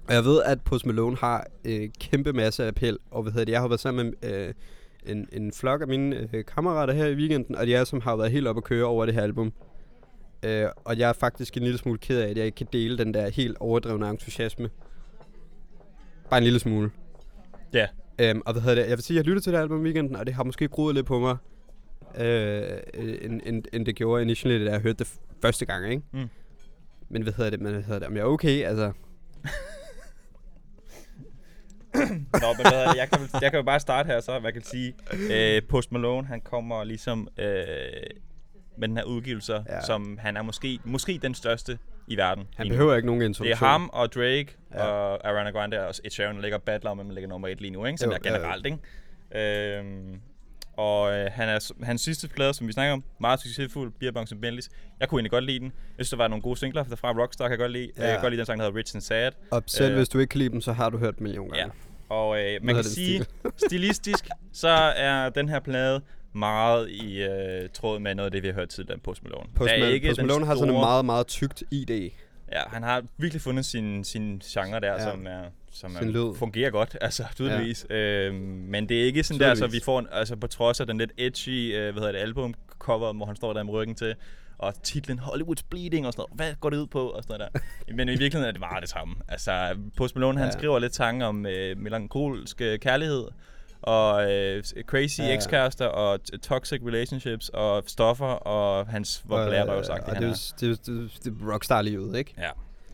Og 0.07 0.13
jeg 0.13 0.25
ved, 0.25 0.41
at 0.45 0.61
Post 0.61 0.85
Malone 0.85 1.17
har 1.17 1.47
øh, 1.65 1.89
kæmpe 1.99 2.33
masse 2.33 2.67
appel, 2.67 2.97
og 3.11 3.23
hvad 3.23 3.31
hedder 3.31 3.45
det, 3.45 3.51
jeg 3.51 3.61
har 3.61 3.67
været 3.67 3.81
sammen 3.81 4.13
med 4.21 4.31
øh, 4.31 4.53
en, 5.05 5.27
en 5.31 5.51
flok 5.51 5.81
af 5.81 5.87
mine 5.87 6.29
øh, 6.33 6.45
kammerater 6.45 6.93
her 6.93 7.05
i 7.05 7.15
weekenden, 7.15 7.55
og 7.55 7.67
de 7.67 7.75
er 7.75 7.83
som 7.83 8.01
har 8.01 8.15
været 8.15 8.31
helt 8.31 8.47
op 8.47 8.57
at 8.57 8.63
køre 8.63 8.85
over 8.85 9.05
det 9.05 9.13
her 9.13 9.21
album. 9.21 9.53
Øh, 10.45 10.69
og 10.85 10.97
jeg 10.97 11.09
er 11.09 11.13
faktisk 11.13 11.57
en 11.57 11.63
lille 11.63 11.77
smule 11.77 11.97
ked 11.99 12.19
af, 12.19 12.29
at 12.29 12.37
jeg 12.37 12.45
ikke 12.45 12.55
kan 12.55 12.67
dele 12.73 12.97
den 12.97 13.13
der 13.13 13.29
helt 13.29 13.57
overdrevne 13.59 14.09
entusiasme. 14.09 14.69
Bare 16.29 16.37
en 16.37 16.43
lille 16.43 16.59
smule. 16.59 16.91
Ja. 17.73 17.87
Øhm, 18.19 18.41
og 18.45 18.53
hvad 18.53 18.61
hedder 18.61 18.75
det, 18.75 18.89
jeg 18.89 18.97
vil 18.97 19.03
sige, 19.03 19.15
at 19.15 19.17
jeg 19.17 19.25
lyttede 19.25 19.45
til 19.45 19.53
det 19.53 19.59
album 19.59 19.79
i 19.79 19.83
weekenden, 19.83 20.15
og 20.15 20.25
det 20.25 20.33
har 20.33 20.43
måske 20.43 20.67
groet 20.67 20.95
lidt 20.95 21.05
på 21.05 21.19
mig, 21.19 21.37
øh, 22.17 22.77
end, 22.93 23.41
end, 23.45 23.63
end 23.73 23.85
det 23.85 23.95
gjorde 23.95 24.21
initially, 24.21 24.65
da 24.65 24.71
jeg 24.71 24.79
hørte 24.79 24.97
det 24.97 25.13
første 25.41 25.65
gang, 25.65 25.91
ikke? 25.91 26.03
Mm. 26.11 26.29
Men 27.09 27.21
hvad 27.21 27.33
hedder 27.33 27.49
det, 27.49 27.61
men 27.61 27.73
hvad 27.73 27.83
hedder 27.83 27.99
det, 27.99 28.07
om 28.07 28.15
jeg 28.15 28.21
er 28.21 28.25
okay, 28.25 28.63
altså... 28.63 28.91
Nå, 32.41 32.47
men 32.57 32.65
hvad 32.71 32.95
jeg, 32.95 33.09
kan, 33.13 33.19
jeg 33.41 33.51
kan 33.51 33.57
jo 33.57 33.63
bare 33.63 33.79
starte 33.79 34.07
her 34.07 34.19
så, 34.19 34.39
hvad 34.39 34.53
jeg 34.53 34.53
kan 34.53 34.63
sige. 34.63 34.95
Øh, 35.31 35.61
Post 35.69 35.91
Malone, 35.91 36.27
han 36.27 36.41
kommer 36.41 36.83
ligesom 36.83 37.27
øh, 37.37 37.47
med 38.77 38.87
den 38.87 38.97
her 38.97 39.03
udgivelse, 39.03 39.53
Ja. 39.69 39.81
som 39.81 40.17
han 40.21 40.37
er 40.37 40.41
måske, 40.41 40.79
måske 40.83 41.19
den 41.21 41.33
største 41.35 41.77
i 42.07 42.17
verden. 42.17 42.47
Han 42.55 42.65
lige 42.65 42.73
nu. 42.73 42.77
behøver 42.77 42.95
ikke 42.95 43.05
nogen 43.05 43.21
Det 43.21 43.27
introduktion. 43.27 43.67
er 43.67 43.71
ham 43.71 43.89
og 43.93 44.13
Drake 44.13 44.47
Ja. 44.73 44.83
og 44.85 45.27
Ariana 45.29 45.49
Grande 45.49 45.87
og 45.87 45.93
Ed 46.03 46.09
Sheeran, 46.09 46.35
der 46.35 46.41
ligger 46.41 46.57
battler 46.57 46.91
om, 46.91 46.97
hvem 46.97 47.09
ligger 47.09 47.27
nummer 47.29 47.47
et 47.47 47.61
lige 47.61 47.71
nu, 47.71 47.85
ikke? 47.85 47.97
Som 47.97 48.09
Jo, 48.09 48.15
er 48.15 48.19
ja, 48.25 48.31
ja. 48.31 48.37
generelt, 48.37 48.65
ikke? 48.65 48.77
Øhm, 49.79 50.19
og 50.77 51.13
øh, 51.13 51.29
han 51.31 51.49
er, 51.49 51.71
hans 51.83 52.01
sidste 52.01 52.27
plade, 52.27 52.53
som 52.53 52.67
vi 52.67 52.71
snakker 52.73 52.93
om, 52.93 53.03
meget 53.19 53.39
succesfuld, 53.41 53.91
Beer 53.99 54.11
Bongs 54.11 54.31
and 54.31 54.41
Bentleys. 54.41 54.69
Jeg 54.99 55.09
kunne 55.09 55.19
egentlig 55.19 55.31
godt 55.31 55.43
lide 55.43 55.59
den. 55.59 55.71
Jeg 55.97 56.05
synes, 56.05 56.09
der 56.09 56.17
var 56.17 56.27
nogle 56.27 56.41
gode 56.41 56.59
singler 56.59 56.83
fra 56.83 57.11
Rockstar, 57.21 57.45
kan 57.45 57.51
jeg 57.51 57.59
godt 57.59 57.71
lide. 57.71 57.91
Ja. 57.97 58.01
Ja. 58.01 58.07
Jeg 58.07 58.15
kan 58.17 58.21
godt 58.21 58.31
lide 58.31 58.37
den 58.39 58.45
sang, 58.45 58.59
der 58.59 58.65
hedder 58.65 58.77
Rich 58.79 58.95
and 58.95 59.01
Sad. 59.01 59.31
Og 59.51 59.63
selv 59.67 59.91
Øh, 59.91 59.97
hvis 59.97 60.09
du 60.09 60.19
ikke 60.19 60.31
kan 60.31 60.37
lide 60.39 60.49
dem, 60.49 60.61
så 60.61 60.73
har 60.73 60.89
du 60.89 60.97
hørt 60.97 61.17
dem 61.19 61.23
million 61.23 61.49
gange. 61.49 61.63
Ja. 62.09 62.15
Og 62.15 62.39
øh, 62.43 62.59
man 62.63 62.75
kan 62.75 62.83
sige, 62.83 63.25
stilistisk, 63.67 64.25
så 64.53 64.67
er 64.97 65.29
den 65.29 65.49
her 65.49 65.59
plade 65.59 66.01
meget 66.35 66.89
i 66.89 67.21
øh, 67.23 67.69
tråd 67.73 67.99
med 67.99 68.15
noget 68.15 68.25
af 68.25 68.31
det, 68.31 68.43
vi 68.43 68.47
har 68.47 68.53
hørt 68.55 68.69
tidligere 68.69 68.93
om 68.95 68.99
Post 68.99 69.23
Malone. 69.23 69.45
Post, 69.55 69.71
Mal- 69.71 69.83
ikke 69.83 70.07
Post 70.09 70.21
Malone 70.21 70.45
har 70.45 70.55
sådan 70.55 70.69
en 70.69 70.73
store- 70.75 70.81
meget, 70.85 71.05
meget 71.05 71.27
tykt 71.27 71.63
ID. 71.71 72.09
Ja, 72.51 72.61
han 72.67 72.83
har 72.83 73.03
virkelig 73.17 73.41
fundet 73.41 73.65
sin, 73.65 74.03
sin 74.03 74.39
genre 74.45 74.79
der, 74.79 74.91
Ja. 74.93 75.11
som, 75.11 75.25
er, 75.27 75.41
som 75.71 75.95
er, 75.95 76.33
fungerer 76.39 76.69
godt, 76.69 76.97
altså 77.01 77.23
tydeligvis. 77.35 77.85
Ja. 77.89 77.95
Øhm, 77.95 78.35
men 78.69 78.89
det 78.89 79.01
er 79.01 79.05
ikke 79.05 79.23
sådan 79.23 79.39
der, 79.39 79.53
så 79.53 79.59
Tydeligvis. 79.59 79.81
vi 79.81 79.83
får 79.85 79.99
en, 79.99 80.07
altså 80.11 80.35
på 80.35 80.47
trods 80.47 80.79
af 80.79 80.87
den 80.87 80.97
lidt 80.97 81.11
edgy, 81.17 81.75
øh, 81.75 81.81
hvad 81.83 81.93
hedder 81.93 82.11
det, 82.11 82.19
album 82.19 82.53
cover, 82.79 83.13
hvor 83.13 83.25
han 83.25 83.35
står 83.35 83.53
der 83.53 83.63
med 83.63 83.73
ryggen 83.73 83.95
til, 83.95 84.15
og 84.57 84.83
titlen 84.83 85.19
Hollywood's 85.19 85.61
Bleeding 85.69 86.07
og 86.07 86.13
sådan 86.13 86.25
noget. 86.29 86.37
Hvad 86.37 86.55
går 86.59 86.69
det 86.69 86.77
ud 86.77 86.87
på? 86.87 87.09
Og 87.09 87.23
sådan 87.23 87.39
noget 87.39 87.53
der. 87.87 87.93
Men 87.95 88.07
i 88.07 88.11
virkeligheden 88.11 88.47
er 88.47 88.51
det 88.51 88.61
bare 88.61 88.81
det 88.81 88.89
samme. 88.89 89.15
Altså, 89.27 89.75
Post 89.97 90.15
Malone, 90.15 90.37
han 90.39 90.47
Ja. 90.47 90.51
skriver 90.51 90.79
lidt 90.79 90.95
sange 90.95 91.25
om 91.25 91.45
øh, 91.45 91.77
melankolsk 91.77 92.61
øh, 92.61 92.79
kærlighed, 92.79 93.25
og 93.85 94.31
øh, 94.31 94.63
crazy 94.83 95.19
Ja. 95.21 95.33
ekskærester, 95.35 95.85
og 95.85 96.19
toxic 96.41 96.81
relationships, 96.85 97.49
og 97.49 97.83
stoffer, 97.87 98.25
og 98.25 98.87
hans 98.87 99.21
vokabulære 99.25 99.67
var 99.67 99.73
jo 99.75 99.83
sagt, 99.83 100.07
og 100.09 100.15
det, 100.15 100.23
er, 100.29 100.53
det, 100.59 100.85
det, 100.85 101.11
det 101.23 101.33
er 101.41 101.53
rockstar-livet, 101.53 102.17
ikke? 102.17 102.33
Ja. 102.37 102.49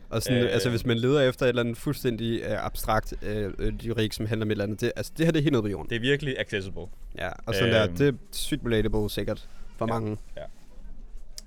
Og 0.10 0.21
sådan, 0.21 0.38
Øh. 0.38 0.43
øh, 0.45 0.54
altså, 0.54 0.69
hvis 0.69 0.86
man 0.86 0.97
leder 0.97 1.21
efter 1.30 1.45
et 1.45 1.49
eller 1.49 1.62
andet 1.63 1.77
fuldstændig 1.77 2.41
øh, 2.41 2.65
abstrakt 2.65 3.13
øh, 3.21 3.54
øh, 3.60 3.67
lyrik, 3.73 4.13
som 4.13 4.25
handler 4.25 4.45
om 4.45 4.49
et 4.49 4.51
eller 4.51 4.63
andet, 4.63 4.82
det, 4.82 4.91
altså, 4.95 5.12
det 5.17 5.25
her 5.25 5.32
det 5.32 5.39
er 5.39 5.43
helt 5.43 5.51
nede 5.51 5.62
på 5.63 5.67
jorden. 5.67 5.89
Det 5.89 5.95
er 5.95 5.99
virkelig 5.99 6.39
accessible. 6.39 6.82
Ja, 7.17 7.30
og 7.45 7.54
sådan 7.56 7.73
der, 7.73 7.84
Øhm. 7.84 7.95
det 7.97 8.08
er 8.08 8.13
sygt 8.32 8.62
relatable 8.65 9.10
sikkert 9.10 9.47
for 9.77 9.86
Ja. 9.88 9.93
mange. 9.93 10.17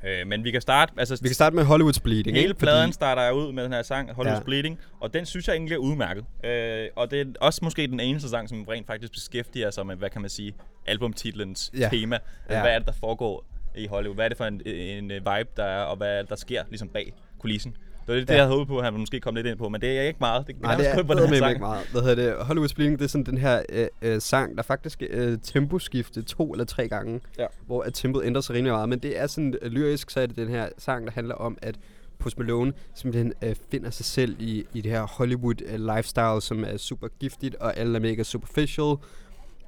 Øh, 0.06 0.26
men 0.26 0.44
vi 0.44 0.50
kan 0.50 0.60
starte, 0.60 0.92
altså 0.96 1.18
Vi 1.22 1.28
kan 1.28 1.34
starte 1.34 1.56
med 1.56 1.64
Hollywood's 1.64 2.00
Bleeding, 2.02 2.36
Hele 2.36 2.48
ikke? 2.48 2.60
pladen 2.60 2.92
starter 2.92 3.22
jeg 3.22 3.34
ud 3.34 3.52
med 3.52 3.64
den 3.64 3.72
her 3.72 3.82
sang, 3.82 4.10
Hollywood's 4.10 4.28
Ja. 4.28 4.40
Bleeding, 4.40 4.78
og 5.00 5.14
den 5.14 5.26
synes 5.26 5.48
jeg 5.48 5.54
egentlig 5.54 5.74
er 5.74 5.78
udmærket. 5.78 6.24
Øh, 6.44 6.88
og 6.96 7.10
det 7.10 7.20
er 7.20 7.24
også 7.40 7.60
måske 7.62 7.86
den 7.86 8.00
eneste 8.00 8.28
sang, 8.28 8.48
som 8.48 8.64
rent 8.64 8.86
faktisk 8.86 9.12
beskæftiger 9.12 9.70
sig 9.70 9.86
med, 9.86 9.96
hvad 9.96 10.10
kan 10.10 10.20
man 10.20 10.30
sige, 10.30 10.54
albumtitlens 10.86 11.70
Ja. 11.78 11.88
tema. 11.92 12.18
Ja. 12.50 12.60
Hvad 12.60 12.70
er 12.70 12.78
det, 12.78 12.86
der 12.86 12.92
foregår 13.00 13.44
i 13.76 13.86
Hollywood? 13.86 14.14
Hvad 14.14 14.24
er 14.24 14.28
det 14.28 14.36
for 14.38 14.44
en, 14.44 14.62
en, 14.66 15.10
vibe, 15.10 15.48
der 15.56 15.64
er, 15.64 15.82
og 15.82 15.96
hvad 15.96 16.08
er 16.08 16.20
det, 16.20 16.30
der 16.30 16.36
sker 16.36 16.62
ligesom 16.68 16.88
bag 16.88 17.12
kulissen? 17.38 17.76
Det 18.06 18.12
var 18.12 18.14
lidt 18.14 18.28
det, 18.28 18.34
Ja. 18.34 18.38
jeg 18.38 18.44
havde 18.46 18.56
håbet 18.58 18.68
på, 18.68 18.78
at 18.78 18.84
han 18.84 18.94
måske 18.94 19.20
komme 19.20 19.38
lidt 19.38 19.46
ind 19.46 19.58
på, 19.58 19.68
men 19.68 19.80
det 19.80 19.98
er 19.98 20.02
ikke 20.02 20.16
meget. 20.20 20.46
Det, 20.46 20.60
Nej, 20.62 20.76
det 20.76 20.88
er 20.90 21.02
på 21.02 21.14
den 21.14 21.28
her 21.28 21.36
sang. 21.36 21.50
ikke 21.50 21.60
meget. 21.60 21.88
Hvad 21.92 22.02
hedder 22.02 22.14
det? 22.14 22.32
Hollywood's 22.34 22.74
Bleeding, 22.74 22.98
det 22.98 23.04
er 23.04 23.08
sådan 23.08 23.26
den 23.26 23.38
her 23.38 23.62
øh, 23.68 23.86
øh, 24.02 24.20
sang, 24.20 24.56
der 24.56 24.62
faktisk 24.62 25.02
øh, 25.10 25.38
temposkifte 25.42 26.22
to 26.22 26.52
eller 26.52 26.64
tre 26.64 26.88
gange, 26.88 27.20
Ja. 27.38 27.46
hvor 27.66 27.82
at 27.82 27.94
tempoet 27.94 28.26
ændrer 28.26 28.40
sig 28.42 28.54
rimelig 28.56 28.72
meget. 28.72 28.88
Men 28.88 28.98
det 28.98 29.20
er 29.20 29.26
sådan 29.26 29.54
øh, 29.62 29.70
lyrisk, 29.72 30.10
så 30.10 30.20
er 30.20 30.26
det 30.26 30.36
den 30.36 30.48
her 30.48 30.68
sang, 30.78 31.06
der 31.06 31.12
handler 31.12 31.34
om, 31.34 31.58
at 31.62 31.74
Post 32.18 32.38
Malone 32.38 32.72
simpelthen 32.94 33.32
øh, 33.42 33.54
finder 33.70 33.90
sig 33.90 34.04
selv 34.06 34.36
i, 34.38 34.64
i 34.74 34.80
det 34.80 34.90
her 34.92 35.02
Hollywood 35.02 35.54
øh, 35.66 35.94
lifestyle, 35.96 36.40
som 36.40 36.64
er 36.64 36.76
super 36.76 37.08
giftigt, 37.20 37.54
og 37.54 37.76
alle 37.76 37.96
er 37.96 38.00
mega 38.02 38.22
superficial. 38.22 38.94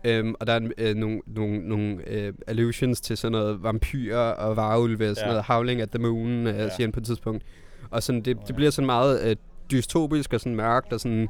Øhm, 0.05 0.35
og 0.40 0.46
der 0.46 0.53
er 0.53 0.61
øh, 0.79 0.94
nogle, 0.94 1.20
nogle, 1.27 1.68
nogle 1.68 2.09
øh, 2.09 2.33
allusions 2.46 3.01
til 3.01 3.16
sådan 3.16 3.33
noget 3.33 3.62
vampyrer 3.62 4.18
og 4.33 4.57
varulve, 4.57 5.14
sådan 5.14 5.16
Ja. 5.22 5.27
noget 5.27 5.44
Howling 5.44 5.81
at 5.81 5.90
the 5.90 5.99
Moon, 5.99 6.46
øh, 6.46 6.55
Ja. 6.57 6.68
siger 6.68 6.87
han 6.87 6.92
på 6.92 7.01
et 7.01 7.07
tidspunkt. 7.07 7.44
Og 7.90 8.03
sådan, 8.03 8.20
det, 8.22 8.37
det 8.46 8.57
bliver 8.57 8.70
sådan 8.70 8.87
meget 8.87 9.31
øh, 9.31 9.37
dystopisk 9.70 10.33
og 10.33 10.40
sådan 10.40 10.57
mørkt 10.57 10.92
og 10.92 11.01
sådan... 11.01 11.29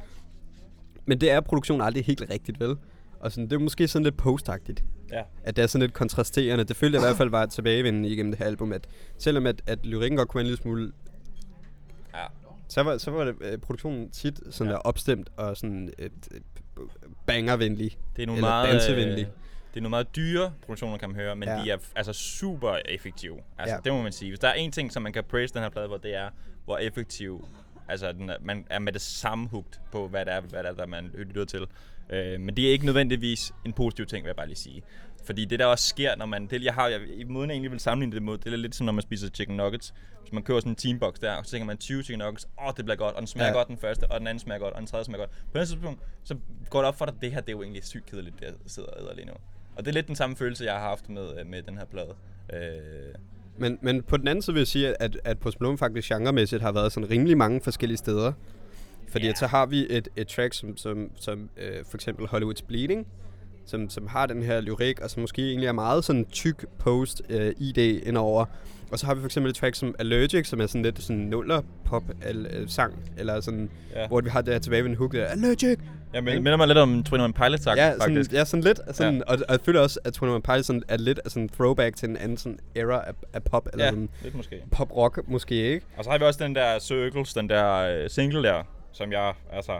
Men 1.06 1.20
det 1.20 1.30
er 1.30 1.40
produktionen 1.40 1.82
aldrig 1.82 2.04
helt 2.04 2.24
rigtigt, 2.30 2.60
vel? 2.60 2.76
Og 3.20 3.32
sådan, 3.32 3.44
det 3.44 3.52
er 3.56 3.60
måske 3.60 3.88
sådan 3.88 4.04
lidt 4.04 4.16
postagtigt. 4.16 4.84
Ja. 5.12 5.22
At 5.44 5.56
det 5.56 5.62
er 5.62 5.66
sådan 5.66 5.80
lidt 5.82 5.92
kontrasterende. 5.92 6.64
Det 6.64 6.76
følte 6.76 6.96
jeg 6.96 7.02
i 7.02 7.06
hvert 7.06 7.16
fald 7.16 7.30
var 7.30 7.42
et 7.42 7.50
tilbagevendende 7.50 8.08
igennem 8.08 8.32
det 8.32 8.38
her 8.38 8.46
album, 8.46 8.72
at 8.72 8.86
selvom 9.18 9.46
at, 9.46 9.62
at 9.66 9.86
lyrikken 9.86 10.16
godt 10.16 10.28
kunne 10.28 10.38
være 10.38 10.42
en 10.42 10.46
lille 10.46 10.62
smule 10.62 10.92
Ja. 12.14 12.24
så 12.68 12.82
var, 12.82 12.98
så 12.98 13.10
var 13.10 13.24
det, 13.24 13.34
øh, 13.40 13.58
produktionen 13.58 14.10
tit 14.10 14.40
sådan 14.50 14.70
Ja. 14.70 14.72
der 14.74 14.78
opstemt 14.78 15.30
og 15.36 15.56
sådan 15.56 15.90
et, 15.98 16.12
et 16.34 16.42
bangervenlig. 17.26 17.98
Det 18.16 18.22
er 18.22 18.26
nogle 18.26 18.38
Eller 18.38 18.50
meget, 18.50 18.72
dansevenlig. 18.72 19.24
øh, 19.24 19.30
det 19.76 19.80
er 19.80 19.82
nogle 19.82 19.90
meget 19.90 20.16
dyre 20.16 20.52
produktioner, 20.62 20.98
kan 20.98 21.08
man 21.08 21.16
høre, 21.16 21.36
men 21.36 21.48
Ja. 21.48 21.62
de 21.64 21.70
er 21.70 21.76
altså 21.96 22.12
super 22.12 22.78
effektive. 22.84 23.38
Altså, 23.58 23.74
Ja. 23.74 23.80
det 23.84 23.92
må 23.92 24.02
man 24.02 24.12
sige. 24.12 24.30
Hvis 24.30 24.38
der 24.38 24.48
er 24.48 24.52
en 24.54 24.72
ting, 24.72 24.92
som 24.92 25.02
man 25.02 25.12
kan 25.12 25.24
praise 25.24 25.54
den 25.54 25.62
her 25.62 25.68
plade, 25.68 25.86
hvor 25.88 25.96
det 25.96 26.14
er, 26.14 26.30
hvor 26.64 26.78
effektiv, 26.78 27.48
altså 27.88 28.12
den 28.12 28.30
er, 28.30 28.36
man 28.40 28.66
er 28.70 28.78
med 28.78 28.92
det 28.92 29.00
samme 29.00 29.48
hugt 29.48 29.80
på, 29.92 30.08
hvad 30.08 30.24
det 30.24 30.34
er, 30.34 30.40
hvad 30.40 30.62
det 30.62 30.70
er 30.70 30.74
der 30.74 30.86
man 30.86 31.10
lytter 31.14 31.44
til. 31.44 31.66
Øh, 32.10 32.40
men 32.40 32.56
det 32.56 32.66
er 32.66 32.70
ikke 32.72 32.84
nødvendigvis 32.86 33.52
en 33.64 33.72
positiv 33.72 34.06
ting, 34.06 34.24
vil 34.24 34.28
jeg 34.28 34.36
bare 34.36 34.46
lige 34.46 34.56
sige. 34.56 34.82
Fordi 35.24 35.44
det 35.44 35.58
der 35.58 35.66
også 35.66 35.88
sker, 35.88 36.16
når 36.16 36.26
man... 36.26 36.46
Det, 36.46 36.64
jeg 36.64 36.74
har, 36.74 36.88
jeg, 36.88 37.00
i 37.14 37.24
måden 37.24 37.50
jeg 37.50 37.54
egentlig 37.54 37.70
vil 37.70 37.80
sammenligne 37.80 38.14
det 38.14 38.22
mod, 38.22 38.38
det 38.38 38.52
er 38.52 38.56
lidt 38.56 38.74
som 38.74 38.84
når 38.86 38.92
man 38.92 39.02
spiser 39.02 39.28
chicken 39.34 39.56
nuggets. 39.56 39.94
Hvis 40.20 40.32
man 40.32 40.42
køber 40.42 40.60
sådan 40.60 40.72
en 40.72 40.76
teambox 40.76 41.14
der, 41.18 41.32
og 41.34 41.44
så 41.44 41.50
tænker 41.50 41.66
man 41.66 41.78
20 41.78 42.02
chicken 42.02 42.18
nuggets, 42.18 42.48
åh, 42.58 42.66
oh, 42.66 42.72
det 42.76 42.84
bliver 42.84 42.96
godt, 42.96 43.14
og 43.14 43.20
den 43.20 43.26
smager 43.26 43.48
Ja. 43.48 43.52
godt 43.56 43.68
den 43.68 43.78
første, 43.78 44.04
og 44.10 44.20
den 44.20 44.26
anden 44.26 44.38
smager 44.40 44.58
godt, 44.58 44.74
og 44.74 44.78
den 44.80 44.86
tredje 44.86 45.04
smager 45.04 45.18
godt. 45.18 45.30
På 45.52 45.58
den 45.58 45.66
tidspunkt, 45.66 46.00
så 46.24 46.36
går 46.70 46.78
det 46.78 46.88
op 46.88 46.98
for 46.98 47.04
dig, 47.04 47.14
at 47.14 47.20
det 47.22 47.32
her, 47.32 47.40
det 47.40 47.48
er 47.48 47.52
jo 47.52 47.62
egentlig 47.62 47.84
sygt 47.84 48.06
kedeligt, 48.06 48.36
det 48.40 48.44
jeg 48.46 48.54
sidder 48.66 48.88
og 48.88 49.02
æder 49.02 49.14
lige 49.14 49.26
nu. 49.26 49.32
Og 49.76 49.84
det 49.84 49.88
er 49.90 49.92
lidt 49.94 50.06
den 50.06 50.16
samme 50.16 50.36
følelse, 50.36 50.64
jeg 50.64 50.72
har 50.72 50.80
haft 50.80 51.08
med, 51.08 51.38
øh, 51.40 51.46
med 51.46 51.62
den 51.62 51.78
her 51.78 51.84
plade. 51.84 52.14
Øh, 52.52 53.14
Men, 53.58 53.78
men 53.82 54.02
på 54.02 54.16
den 54.16 54.28
anden 54.28 54.42
side 54.42 54.54
vil 54.54 54.60
jeg 54.60 54.66
sige, 54.66 55.02
at, 55.02 55.18
at 55.24 55.38
Post 55.38 55.60
Malone 55.60 55.78
faktisk 55.78 56.08
genremæssigt 56.08 56.62
har 56.62 56.72
været 56.72 56.92
sådan 56.92 57.10
rimelig 57.10 57.36
mange 57.38 57.60
forskellige 57.60 57.98
steder. 57.98 58.32
Fordi 59.08 59.28
at 59.28 59.38
så 59.38 59.46
har 59.46 59.66
vi 59.66 59.86
et, 59.90 60.08
et 60.16 60.28
track 60.28 60.54
som, 60.54 60.76
som, 60.76 61.10
som 61.16 61.50
øh, 61.56 61.84
for 61.84 61.96
eksempel 61.96 62.26
Hollywood's 62.26 62.66
Bleeding, 62.66 63.06
som, 63.66 63.90
som 63.90 64.06
har 64.06 64.26
den 64.26 64.42
her 64.42 64.60
lyrik, 64.60 65.00
og 65.00 65.10
som 65.10 65.20
måske 65.20 65.48
egentlig 65.48 65.66
er 65.66 65.72
meget 65.72 66.04
sådan 66.04 66.24
tyk 66.24 66.64
post 66.78 67.22
øh, 67.28 67.52
indover. 67.58 68.44
Og 68.92 68.98
så 68.98 69.06
har 69.06 69.14
vi 69.14 69.20
for 69.20 69.26
eksempel 69.26 69.50
et 69.50 69.56
track 69.56 69.74
som 69.74 69.94
Allergic, 69.98 70.48
som 70.48 70.60
er 70.60 70.66
sådan 70.66 70.82
lidt 70.82 71.02
sådan 71.02 71.22
nuller 71.22 71.62
pop 71.84 72.02
øh, 72.28 72.68
sang, 72.68 72.94
eller 73.18 73.40
sådan, 73.40 73.70
ja. 73.94 74.08
hvor 74.08 74.20
vi 74.20 74.30
har 74.30 74.40
det 74.42 74.54
her 74.54 74.58
tilbagevendende 74.58 74.98
hook 74.98 75.12
der, 75.12 75.24
Allergic! 75.26 75.78
Jeg 76.12 76.24
men- 76.24 76.34
minder 76.42 76.56
mig 76.56 76.66
lidt 76.66 76.78
om 76.78 76.90
21 76.94 77.32
Pilots, 77.32 77.62
sagt, 77.64 77.78
ja, 77.78 77.92
sådan, 77.92 78.00
faktisk. 78.00 78.32
ja, 78.32 78.44
sådan 78.44 78.64
lidt. 78.64 78.80
Sådan, 78.92 79.14
ja. 79.16 79.22
og, 79.26 79.38
og 79.48 79.52
jeg 79.52 79.60
føler 79.60 79.80
også, 79.80 80.00
at 80.04 80.16
21 80.16 80.42
Pilots 80.42 80.66
sådan, 80.66 80.82
er 80.88 80.96
lidt 80.96 81.20
sådan 81.26 81.42
en 81.42 81.48
throwback 81.48 81.96
til 81.96 82.08
en 82.08 82.16
anden 82.16 82.36
sådan 82.36 82.58
era 82.74 83.08
af, 83.08 83.12
af 83.32 83.42
pop, 83.42 83.68
eller 83.72 83.84
Ja, 83.84 83.90
sådan 83.90 84.08
lidt 84.22 84.34
måske. 84.34 84.62
pop-rock 84.70 85.20
måske, 85.28 85.54
ikke? 85.54 85.86
Og 85.96 86.04
så 86.04 86.10
har 86.10 86.18
vi 86.18 86.24
også 86.24 86.44
den 86.44 86.54
der 86.54 86.78
Circles, 86.78 87.34
den 87.34 87.48
der 87.48 87.74
øh, 87.74 88.10
single 88.10 88.42
der, 88.42 88.62
som 88.92 89.12
jeg, 89.12 89.32
altså... 89.52 89.72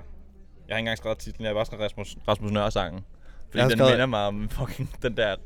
Jeg 0.69 0.75
har 0.75 0.79
ikke 0.79 0.83
engang 0.83 0.99
skrevet 0.99 1.19
titlen, 1.19 1.43
jeg 1.45 1.49
har 1.51 1.55
bare 1.55 1.67
skrevet 1.67 1.85
Rasmus, 1.85 2.17
Rasmus 2.29 2.51
Nørre-sangen. 2.53 3.05
Fordi 3.51 3.63
den 3.63 3.71
skrevet- 3.71 3.93
minder 3.93 4.07
mig 4.07 4.21
om 4.21 4.49
fucking 4.49 4.91
den 5.03 5.17
der... 5.17 5.37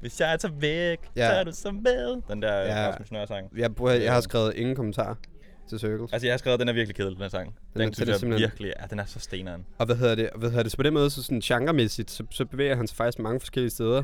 Hvis 0.00 0.20
jeg 0.20 0.40
tager 0.40 0.54
væk, 0.54 0.98
Ja. 1.16 1.28
så 1.28 1.34
er 1.34 1.44
du 1.44 1.52
så 1.52 1.70
med. 1.70 2.22
Den 2.28 2.42
der 2.42 2.54
Ja. 2.56 2.88
Rasmus 2.90 3.10
Nørre-sang. 3.12 3.50
Jeg, 3.58 3.74
bruger, 3.74 3.92
jeg 3.92 4.12
har 4.12 4.20
skrevet 4.20 4.54
ingen 4.54 4.76
kommentar 4.76 5.18
til 5.68 5.78
Circles. 5.78 6.12
Altså, 6.12 6.26
jeg 6.26 6.32
har 6.32 6.38
skrevet, 6.38 6.60
den 6.60 6.68
er 6.68 6.72
virkelig 6.72 6.96
kedelig, 6.96 7.16
den 7.16 7.22
her 7.22 7.28
sang. 7.28 7.46
Den, 7.46 7.80
Den 7.80 7.88
er- 7.88 7.94
synes 7.94 8.08
er 8.08 8.12
jeg 8.12 8.20
simpelthen- 8.20 8.50
virkelig... 8.50 8.72
Ja, 8.80 8.86
den 8.90 8.98
er 8.98 9.04
så 9.04 9.20
steneren. 9.20 9.66
Og 9.78 9.86
hvad 9.86 9.96
hedder 9.96 10.14
det? 10.14 10.30
Hvad 10.36 10.48
hedder 10.50 10.62
det? 10.62 10.72
Så 10.72 10.76
på 10.76 10.82
den 10.82 10.94
måde, 10.94 11.10
så 11.10 11.22
sådan 11.22 11.40
genremæssigt, 11.40 12.10
så, 12.10 12.24
så 12.30 12.44
bevæger 12.44 12.76
han 12.76 12.86
sig 12.86 12.96
faktisk 12.96 13.18
mange 13.18 13.40
forskellige 13.40 13.70
steder. 13.70 14.02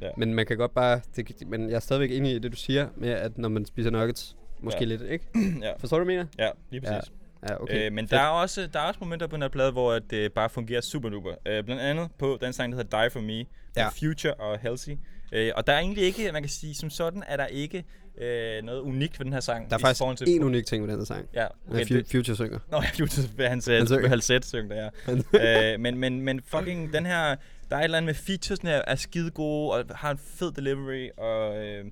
Ja. 0.00 0.08
Men 0.16 0.34
man 0.34 0.46
kan 0.46 0.56
godt 0.56 0.74
bare... 0.74 1.00
Det, 1.16 1.48
men 1.48 1.68
jeg 1.68 1.76
er 1.76 1.80
stadigvæk 1.80 2.10
enig 2.10 2.32
i 2.34 2.38
det, 2.38 2.52
du 2.52 2.56
siger, 2.56 2.88
med 2.96 3.08
at 3.10 3.38
når 3.38 3.48
man 3.48 3.64
spiser 3.64 3.90
nuggets, 3.90 4.36
måske 4.60 4.78
Ja. 4.80 4.86
lidt, 4.86 5.02
ikke? 5.02 5.24
ja. 5.62 5.72
Forstår 5.78 5.98
du, 5.98 6.04
mener? 6.04 6.26
ja, 6.38 6.48
lige 6.70 6.80
præcis. 6.80 6.94
Ja, 7.10 7.25
okay. 7.42 7.56
Okay, 7.60 7.86
øh, 7.86 7.92
men 7.92 8.02
Fedt. 8.04 8.10
der 8.10 8.20
er, 8.20 8.26
også, 8.28 8.68
der 8.72 8.80
er 8.80 8.84
også 8.84 9.00
momenter 9.00 9.26
på 9.26 9.36
den 9.36 9.42
her 9.42 9.48
plade, 9.48 9.72
hvor 9.72 9.98
det 9.98 10.32
bare 10.32 10.48
fungerer 10.48 10.80
super 10.80 11.08
duper. 11.08 11.34
Øh, 11.46 11.64
blandt 11.64 11.82
andet 11.82 12.08
på 12.18 12.38
den 12.40 12.52
sang, 12.52 12.72
der 12.72 12.78
hedder 12.78 13.00
Die 13.02 13.10
For 13.10 13.20
Me, 13.20 13.44
Ja. 13.76 13.88
Future 13.88 14.34
og 14.34 14.58
Halsey. 14.58 14.92
Øh, 15.32 15.52
og 15.56 15.66
der 15.66 15.72
er 15.72 15.78
egentlig 15.78 16.04
ikke, 16.04 16.32
man 16.32 16.42
kan 16.42 16.50
sige 16.50 16.74
som 16.74 16.90
sådan, 16.90 17.22
er 17.26 17.36
der 17.36 17.46
ikke 17.46 17.84
øh, 18.18 18.62
noget 18.62 18.80
unikt 18.80 19.18
ved 19.18 19.24
den 19.24 19.32
her 19.32 19.40
sang. 19.40 19.70
Der 19.70 19.76
er 19.76 19.80
faktisk 19.80 20.02
til- 20.26 20.38
én 20.38 20.42
unik 20.42 20.66
ting 20.66 20.82
ved 20.82 20.90
den 20.90 20.98
her 21.00 21.04
sang. 21.04 21.26
Ja, 21.34 21.46
Okay, 21.70 21.80
okay, 21.84 21.96
det, 21.96 22.06
Future 22.10 22.36
synger. 22.36 22.58
Nå, 22.70 22.76
ja, 22.82 22.88
Future 23.04 23.26
Han 23.38 23.48
hans 23.48 23.64
synger. 23.64 24.08
halset 24.08 24.44
syng 24.46 24.70
der, 24.70 24.90
Han- 25.06 25.24
ja. 25.32 25.72
øh, 25.74 25.80
men, 25.80 25.98
men, 25.98 26.20
men 26.20 26.40
fucking 26.46 26.92
den 26.92 27.06
her, 27.06 27.36
der 27.70 27.76
er 27.76 27.80
et 27.80 27.84
eller 27.84 27.98
andet 27.98 28.06
med 28.06 28.14
featuresne 28.14 28.70
er, 28.70 28.82
er 28.86 28.94
skide 28.96 29.30
gode, 29.30 29.72
og 29.72 29.84
har 29.94 30.10
en 30.10 30.18
fed 30.18 30.52
delivery, 30.52 31.08
og 31.16 31.64
øh, 31.66 31.84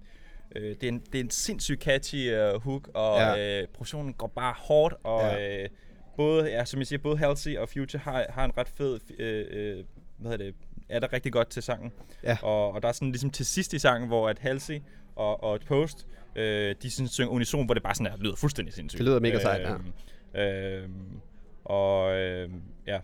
øh, 0.54 0.62
det, 0.62 0.82
er 0.84 0.88
en, 0.88 1.02
det 1.12 1.20
er 1.20 1.24
en 1.24 1.30
sindssygt 1.30 1.82
catchy 1.82 2.32
uh, 2.54 2.62
hook, 2.62 2.88
og 2.94 3.18
Ja. 3.18 3.34
ja. 3.34 3.62
øh, 3.62 3.68
produktionen 3.68 4.12
går 4.14 4.26
bare 4.26 4.54
hårdt, 4.58 4.94
og 5.04 5.20
Ja. 5.22 5.62
øh, 5.62 5.68
både, 6.16 6.50
ja, 6.50 6.64
som 6.64 6.80
jeg 6.80 6.86
siger, 6.86 6.98
både 6.98 7.16
Halsey 7.18 7.56
og 7.56 7.68
Future 7.68 8.00
har, 8.04 8.26
har 8.28 8.44
en 8.44 8.58
ret 8.58 8.68
fed, 8.68 9.00
øh, 9.18 9.44
øh, 9.50 9.84
hvad 10.18 10.30
hedder 10.30 10.44
det, 10.44 10.54
er 10.88 11.00
der 11.00 11.12
rigtig 11.12 11.32
godt 11.32 11.48
til 11.48 11.62
sangen. 11.62 11.92
Ja. 12.22 12.38
Og, 12.42 12.72
og 12.72 12.82
der 12.82 12.88
er 12.88 12.92
sådan 12.92 13.08
ligesom 13.10 13.30
til 13.30 13.46
sidst 13.46 13.72
i 13.72 13.78
sangen, 13.78 14.08
hvor 14.08 14.28
at 14.28 14.38
Halsey 14.38 14.80
og, 15.16 15.42
og 15.44 15.60
Post, 15.66 16.06
øh, 16.36 16.74
de 16.82 16.90
sådan 16.90 17.08
synger 17.08 17.30
unison, 17.30 17.64
hvor 17.64 17.74
det 17.74 17.82
bare 17.82 17.94
sådan 17.94 18.12
her, 18.12 18.18
lyder 18.18 18.36
fuldstændig 18.36 18.74
sindssygt. 18.74 18.98
Det 18.98 19.06
lyder 19.06 19.20
mega 19.20 19.38
sejt, 19.40 19.60
ja. 19.60 19.72
Øhm, 19.74 20.82
øhm, 20.82 21.20
og 21.64 22.12
øh, 22.16 22.50
ja, 22.86 22.98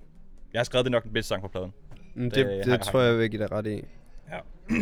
jeg 0.52 0.58
har 0.58 0.64
skrevet 0.64 0.84
det 0.84 0.90
er 0.90 0.92
nok 0.96 1.04
den 1.04 1.12
bedste 1.12 1.28
sang 1.28 1.42
på 1.42 1.48
pladen. 1.48 1.72
Mm, 2.14 2.30
Det 2.30 2.34
det, 2.46 2.64
det, 2.64 2.70
jeg- 2.70 2.80
tror 2.80 3.00
jeg, 3.00 3.10
jeg 3.10 3.18
vil 3.18 3.30
give 3.30 3.42
dig 3.42 3.52
ret 3.52 3.66
i. 3.66 3.84
Ja. 4.30 4.38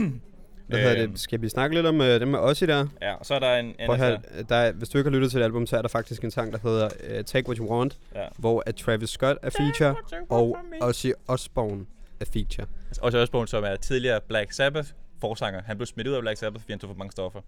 Hvad 0.69 0.79
hedder 0.79 1.03
Øhm, 1.03 1.11
det? 1.13 1.21
Skal 1.21 1.43
vi 1.43 1.49
snakke 1.49 1.77
lidt 1.77 1.87
om 1.87 2.01
øh, 2.01 2.21
dem 2.21 2.29
med 2.29 2.39
Ozzy 2.39 2.65
der? 2.65 2.87
Ja, 3.03 3.15
og 3.15 3.27
så 3.27 3.35
er 3.35 3.39
der 3.39 3.55
en, 3.57 3.75
en 3.81 3.97
høre, 3.97 4.19
der 4.49 4.57
er, 4.57 4.73
hvis 4.73 4.89
du 4.89 4.99
ikke 4.99 5.11
har 5.11 5.15
lyttet 5.15 5.31
til 5.31 5.39
det 5.41 5.45
album, 5.45 5.67
så 5.67 5.77
er 5.79 5.83
der 5.83 5.89
faktisk 5.89 6.25
en 6.25 6.31
sang, 6.31 6.53
der 6.53 6.59
hedder 6.63 6.89
uh, 7.19 7.25
Take 7.25 7.49
What 7.49 7.59
You 7.59 7.77
Want, 7.79 7.99
Ja. 8.15 8.25
hvor 8.39 8.63
at 8.67 8.77
Travis 8.77 9.11
Scott 9.11 9.39
er 9.43 9.51
feature, 9.51 9.95
og 10.29 10.59
Ozzy 10.81 11.07
Osbourne 11.29 11.87
er 12.21 12.25
feature. 12.33 12.67
Og 13.01 13.13
så 13.13 13.19
Osbourne, 13.19 13.49
som 13.49 13.65
er 13.65 13.77
tidligere 13.77 14.21
Black 14.29 14.53
Sabbath 14.53 14.89
forsanger. 15.21 15.63
Han 15.67 15.77
blev 15.77 15.87
smidt 15.87 16.07
ud 16.09 16.13
af 16.13 16.21
Black 16.23 16.39
Sabbath, 16.39 16.63
fordi 16.63 16.73
han 16.73 16.79
tog 16.81 16.91
for 16.91 16.97
mange 16.99 17.13
stoffer. 17.13 17.41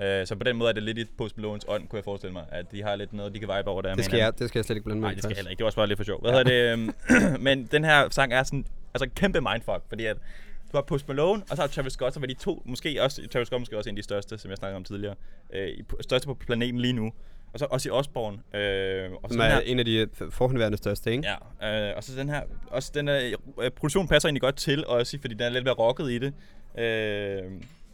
Øh, 0.00 0.26
så 0.26 0.36
på 0.36 0.44
den 0.44 0.56
måde 0.56 0.68
er 0.70 0.74
det 0.74 0.82
lidt 0.82 0.98
i 0.98 1.04
Post 1.18 1.36
Malones 1.36 1.64
ånd, 1.68 1.88
kunne 1.88 1.96
jeg 1.96 2.04
forestille 2.04 2.32
mig, 2.32 2.44
at 2.52 2.72
de 2.72 2.82
har 2.82 2.96
lidt 2.96 3.12
noget, 3.12 3.34
de 3.34 3.38
kan 3.38 3.48
vibe 3.48 3.70
over 3.70 3.82
der. 3.82 3.94
Det 3.94 4.04
skal, 4.04 4.16
hinanden. 4.16 4.34
jeg, 4.34 4.38
det 4.38 4.48
skal 4.48 4.58
jeg 4.58 4.64
slet 4.64 4.76
ikke 4.76 4.84
blande 4.84 5.00
mig 5.00 5.06
Nej, 5.08 5.14
det 5.14 5.22
skal 5.22 5.30
jeg 5.30 5.36
heller 5.36 5.50
ikke. 5.50 5.58
Det 5.58 5.64
var 5.64 5.66
også 5.68 5.76
bare 5.76 5.86
lidt 5.86 5.96
for 5.98 6.04
sjov. 6.04 6.20
Hvad 6.20 6.30
hedder 6.30 6.44
det? 6.44 6.72
øhm, 6.72 7.40
Men 7.46 7.66
den 7.66 7.84
her 7.84 8.08
sang 8.10 8.32
er 8.32 8.42
sådan, 8.42 8.64
altså 8.94 9.08
kæmpe 9.16 9.40
mindfuck, 9.40 9.80
fordi 9.88 10.04
at 10.04 10.16
du 10.72 10.76
har 10.76 10.82
Post 10.82 11.08
Malone, 11.08 11.42
og 11.50 11.56
så 11.56 11.62
har 11.62 11.68
Travis 11.68 11.92
Scott, 11.92 12.14
som 12.14 12.22
er 12.22 12.26
de 12.26 12.34
to, 12.34 12.62
måske 12.64 13.02
også, 13.02 13.28
Travis 13.32 13.46
Scott 13.46 13.60
måske 13.60 13.78
også 13.78 13.90
en 13.90 13.94
af 13.94 13.96
de 13.96 14.02
største, 14.02 14.38
som 14.38 14.50
jeg 14.50 14.58
snakkede 14.58 14.76
om 14.76 14.84
tidligere, 14.84 15.14
øh, 15.52 15.68
største 16.00 16.26
på 16.26 16.34
planeten 16.34 16.80
lige 16.80 16.92
nu. 16.92 17.12
Og 17.52 17.58
så 17.58 17.66
også 17.70 17.88
i 17.88 17.92
Osborne. 17.92 18.38
Øh, 18.60 19.10
og 19.22 19.30
så 19.30 19.42
er 19.42 19.60
en 19.60 19.78
af 19.78 19.84
de 19.84 19.96
øh, 19.96 20.08
forhåndværende 20.30 20.78
største, 20.78 21.12
ikke? 21.12 21.28
Ja, 21.62 21.90
øh, 21.90 21.96
og 21.96 22.04
så 22.04 22.16
den 22.16 22.28
her, 22.28 22.42
også 22.70 22.90
den 22.94 23.08
her, 23.08 23.36
øh, 23.62 23.70
produktionen 23.70 24.08
passer 24.08 24.28
egentlig 24.28 24.42
godt 24.42 24.56
til 24.56 24.86
også, 24.86 25.18
fordi 25.20 25.34
den 25.34 25.42
er 25.42 25.48
lidt 25.48 25.64
mere 25.64 25.74
rocket 25.74 26.10
i 26.10 26.18
det. 26.18 26.32
Øh, 26.78 27.42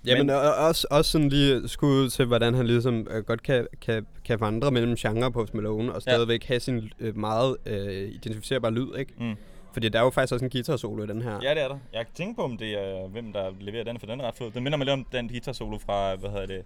Jamen, 0.06 0.26
men, 0.26 0.36
og, 0.36 0.54
også, 0.54 0.86
også 0.90 1.10
sådan 1.10 1.28
lige 1.28 1.68
skud 1.68 1.88
ud 1.88 2.10
til, 2.10 2.24
hvordan 2.24 2.54
han 2.54 2.66
ligesom 2.66 3.06
øh, 3.10 3.24
godt 3.24 3.42
kan, 3.42 3.66
kan, 3.80 4.06
kan 4.24 4.40
vandre 4.40 4.70
mellem 4.70 4.96
genre 4.96 5.32
på 5.32 5.40
Post 5.40 5.54
Malone, 5.54 5.92
og 5.92 6.02
stadigvæk 6.02 6.42
ja. 6.42 6.46
have 6.46 6.60
sin 6.60 6.90
øh, 7.00 7.16
meget 7.16 7.56
øh, 7.66 8.08
identificerbare 8.08 8.72
lyd, 8.72 8.96
ikke? 8.98 9.12
Mm. 9.18 9.36
Fordi 9.74 9.88
der 9.88 9.98
er 9.98 10.02
jo 10.02 10.10
faktisk 10.10 10.32
også 10.32 10.44
en 10.44 10.50
guitar 10.50 10.76
solo 10.76 11.04
i 11.04 11.06
den 11.06 11.22
her. 11.22 11.38
Ja, 11.42 11.50
det 11.54 11.62
er 11.62 11.68
der. 11.68 11.78
Jeg 11.92 12.06
tænker 12.14 12.34
på, 12.34 12.42
om 12.42 12.56
det 12.56 12.70
er, 12.74 13.08
hvem 13.08 13.32
der 13.32 13.50
leverer 13.60 13.84
den, 13.84 13.98
for 13.98 14.06
den 14.06 14.20
er 14.20 14.24
ret 14.24 14.34
fed. 14.34 14.50
Den 14.50 14.62
minder 14.62 14.78
mig 14.78 14.84
lidt 14.86 14.92
om 14.92 15.06
den 15.12 15.28
guitar 15.28 15.52
solo 15.52 15.78
fra, 15.78 16.14
hvad 16.14 16.30
hedder 16.30 16.46
det, 16.46 16.62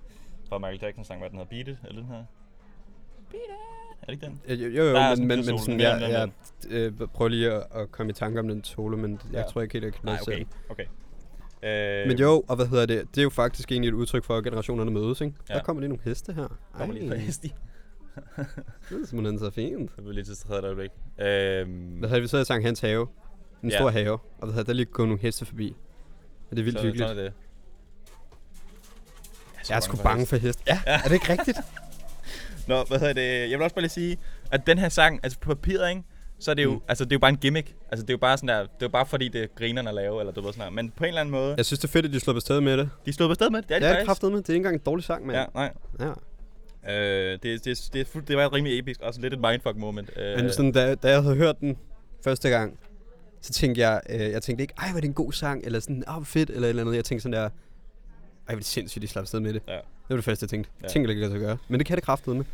fra 0.49 0.59
Michael 0.59 0.79
Jackson 0.83 1.05
sang, 1.05 1.21
hvad 1.21 1.31
den 1.31 1.38
hedder, 1.38 1.51
Beat 1.51 1.68
It, 1.68 1.88
eller 1.88 2.01
den 2.03 2.11
her? 2.11 2.25
Beat 3.31 3.42
It! 3.44 3.51
Er 4.03 4.07
det 4.07 4.12
ikke 4.12 4.27
den? 4.27 4.40
Jo, 4.61 4.68
jo, 4.68 4.85
jo 4.88 4.94
Der 4.94 5.16
men, 5.16 5.29
men, 5.29 5.47
men 5.47 5.59
sådan, 5.59 5.81
jeg, 5.81 6.01
den 6.01 6.11
jeg 6.11 6.29
øh, 6.71 6.92
prøver 7.14 7.29
lige 7.29 7.51
at, 7.53 7.66
at 7.75 7.92
komme 7.92 8.11
i 8.11 8.12
tanke 8.12 8.40
om 8.40 8.49
den 8.49 8.64
solo, 8.64 8.97
men 8.97 9.12
jeg 9.12 9.21
Ja. 9.33 9.42
tror 9.42 9.61
ikke 9.62 9.73
helt, 9.73 9.85
jeg 9.85 9.92
kan 9.92 10.01
Nej, 10.05 10.18
okay. 10.23 10.38
den. 10.38 10.47
okay. 10.71 10.85
Øh, 11.62 12.09
Men 12.09 12.18
jo, 12.18 12.44
og 12.49 12.57
hvad 12.57 12.66
hedder 12.66 12.87
det? 12.87 13.03
Det 13.14 13.18
er 13.18 13.23
jo 13.23 13.31
faktisk 13.31 13.73
egentlig 13.73 13.88
et 13.88 13.94
udtryk 13.94 14.25
for, 14.25 14.37
at 14.37 14.44
generationerne 14.44 14.90
mødes, 14.90 15.21
ikke? 15.21 15.35
Ja. 15.49 15.55
Der 15.55 15.62
kommer 15.62 15.81
lige 15.81 15.88
nogle 15.88 16.03
heste 16.05 16.33
her. 16.33 16.49
Kommer 16.73 16.94
lige 16.94 17.11
Ej, 17.14 17.21
fast 17.25 17.44
i. 17.44 17.53
Det 18.37 19.03
er 19.03 19.07
simpelthen 19.07 19.39
så 19.39 19.51
fint. 19.51 19.91
Jeg 19.97 20.05
blev 20.05 20.13
lige 20.15 20.25
til 20.25 20.37
tredje 20.37 20.63
øjeblik. 20.63 20.91
Øhm, 21.21 21.71
Hvad 21.99 22.09
havde 22.09 22.21
vi 22.23 22.29
så 22.29 22.39
i 22.39 22.45
sang 22.45 22.65
Hans 22.65 22.81
Have? 22.81 23.07
En 23.63 23.71
Ja. 23.71 23.77
stor 23.77 23.91
have. 23.91 24.13
Og 24.13 24.21
hvad 24.43 24.53
havde 24.53 24.65
der 24.65 24.71
er 24.71 24.75
lige 24.75 24.87
gået 24.87 25.09
nogle 25.09 25.23
heste 25.23 25.45
forbi. 25.47 25.77
Og 26.51 26.57
det 26.57 26.59
er 26.59 26.65
vildt 26.65 26.79
så- 26.79 26.85
hyggeligt. 26.85 27.09
Sådan 27.09 27.25
er 27.25 27.29
det. 27.29 27.33
Jeg 29.71 29.77
er 29.77 29.81
sgu 29.81 29.97
bange 29.97 30.27
for 30.27 30.37
heste. 30.37 30.63
Ja. 30.67 30.81
Er 30.87 31.03
det 31.03 31.13
ikke 31.13 31.33
rigtigt? 31.33 31.59
Nå, 32.69 32.85
hvad 32.85 32.99
hedder 32.99 33.13
det? 33.13 33.51
Jeg 33.51 33.59
vil 33.59 33.63
også 33.63 33.75
bare 33.75 33.83
lige 33.83 33.91
sige, 33.91 34.17
at 34.51 34.67
den 34.67 34.79
her 34.79 34.89
sang, 34.89 35.21
altså 35.23 35.39
på 35.39 35.49
papiret, 35.55 35.91
ikke? 35.91 36.03
Så 36.41 36.51
er 36.51 36.55
det 36.55 36.65
jo, 36.65 36.75
Mm. 36.75 36.81
altså 36.89 37.05
det 37.05 37.13
er 37.13 37.17
jo 37.17 37.21
bare 37.21 37.31
en 37.31 37.37
gimmick. 37.37 37.75
Altså 37.91 38.03
det 38.07 38.11
er 38.11 38.15
jo 38.15 38.19
bare 38.19 38.37
sådan 38.39 38.49
der, 38.49 38.59
det 38.63 38.69
er 38.69 38.77
jo 38.83 38.89
bare 38.89 39.07
fordi 39.07 39.29
det 39.29 39.43
er 39.43 39.47
grinerne 39.57 39.89
at 39.89 39.95
lave, 39.95 40.21
eller 40.21 40.33
du 40.33 40.41
ved 40.41 40.53
sådan 40.53 40.63
her. 40.65 40.71
Men 40.71 40.91
på 40.91 41.05
en 41.05 41.09
eller 41.09 41.21
anden 41.21 41.33
måde, 41.33 41.55
Jeg 41.57 41.67
synes, 41.67 41.79
det 41.81 41.89
er 41.89 41.93
fedt, 41.93 42.07
at 42.07 42.13
de 42.13 42.21
slår 42.21 42.35
på 42.35 42.41
stedet 42.41 42.63
med 42.63 42.77
det. 42.79 42.91
de 43.07 43.13
stod 43.13 43.29
på 43.29 43.35
sted 43.35 43.51
med 43.51 43.63
det. 43.63 43.69
Det 43.69 43.75
er 43.75 43.79
de 43.81 43.87
Ja, 43.87 43.93
faktisk. 43.93 44.07
kraftet 44.07 44.33
med. 44.33 44.39
Det 44.39 44.49
er 44.49 44.53
ikke 44.53 44.57
engang 44.57 44.75
en 44.75 44.81
dårlig 44.87 45.05
sang, 45.05 45.27
mand. 45.27 45.39
Ja, 45.39 45.45
nej. 45.55 45.73
ja. 46.01 46.13
Øh, 46.88 46.93
det, 46.95 47.43
det, 47.43 47.64
det, 47.64 48.09
det, 48.14 48.29
det 48.29 48.37
var 48.37 48.53
rimelig 48.53 48.79
episk, 48.79 49.01
også 49.01 49.21
lidt 49.21 49.35
et 49.35 49.41
mindfuck 49.41 49.77
moment. 49.77 50.11
Øh, 50.17 50.37
Men 50.37 50.53
sådan, 50.53 50.73
da, 50.73 50.95
da 50.95 51.09
jeg 51.11 51.23
havde 51.23 51.37
hørt 51.37 51.61
den 51.61 51.79
første 52.25 52.49
gang, 52.49 52.79
så 53.41 53.53
tænkte 53.53 53.81
jeg, 53.81 54.01
øh, 54.11 54.21
jeg 54.21 54.43
tænkte 54.43 54.62
ikke, 54.62 54.75
ej, 54.79 54.88
hvor 54.91 54.97
er 54.97 55.01
det 55.01 55.09
en 55.09 55.14
god 55.14 55.33
sang, 55.33 55.64
eller 55.64 55.81
sådan, 55.81 56.05
ah, 56.07 56.14
hvor 56.14 56.25
fedt, 56.25 56.51
eller 56.51 56.62
et 56.62 56.69
eller 56.69 56.83
andet. 56.83 56.97
Jeg 56.97 57.05
tænkte 57.05 57.23
sådan 57.23 57.33
der, 57.33 57.43
ej, 57.45 57.51
hvor 58.45 58.53
er 58.53 58.57
det 58.57 58.64
sindssygt, 58.64 59.03
de 59.03 59.09
slap 59.09 59.23
afsted 59.23 59.41
med 59.41 59.53
det. 59.53 59.62
Ja. 59.69 59.73
Det 59.75 59.83
var 60.09 60.17
det 60.17 60.25
første, 60.25 60.45
jeg 60.45 60.51
tænkte. 60.51 60.71
Ja. 60.81 60.83
Jeg 60.85 60.91
tænkte 60.93 61.14
ikke, 61.14 61.27
at 61.27 61.33
det 61.33 61.41
gøre. 61.41 61.59
Men 61.69 61.79
det 61.81 61.87
kan 61.87 61.97
det 61.97 62.05
kraftet 62.05 62.37
med. 62.37 62.45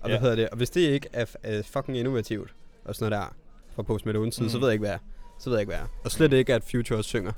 Og 0.00 0.08
hvad 0.08 0.16
Ja. 0.16 0.20
hedder 0.20 0.36
det? 0.36 0.48
Og 0.48 0.56
hvis 0.56 0.70
det 0.70 0.80
ikke 0.80 1.08
er, 1.12 1.24
er 1.42 1.62
fucking 1.62 1.98
innovativt, 1.98 2.54
og 2.84 2.94
sådan 2.94 3.10
noget 3.10 3.22
der, 3.28 3.34
fra 3.74 3.82
Post 3.82 4.06
Malone 4.06 4.32
side, 4.32 4.44
mm. 4.44 4.50
så 4.50 4.58
ved 4.58 4.68
jeg 4.68 4.72
ikke, 4.72 4.82
hvad 4.82 4.92
er. 4.94 4.98
Så 5.38 5.50
ved 5.50 5.56
jeg 5.56 5.60
ikke, 5.62 5.70
hvad 5.70 5.78
er. 5.80 5.86
Og 6.04 6.10
slet 6.10 6.32
ikke, 6.32 6.54
at 6.54 6.62
Future 6.70 6.98
også 6.98 7.08
synger. 7.08 7.32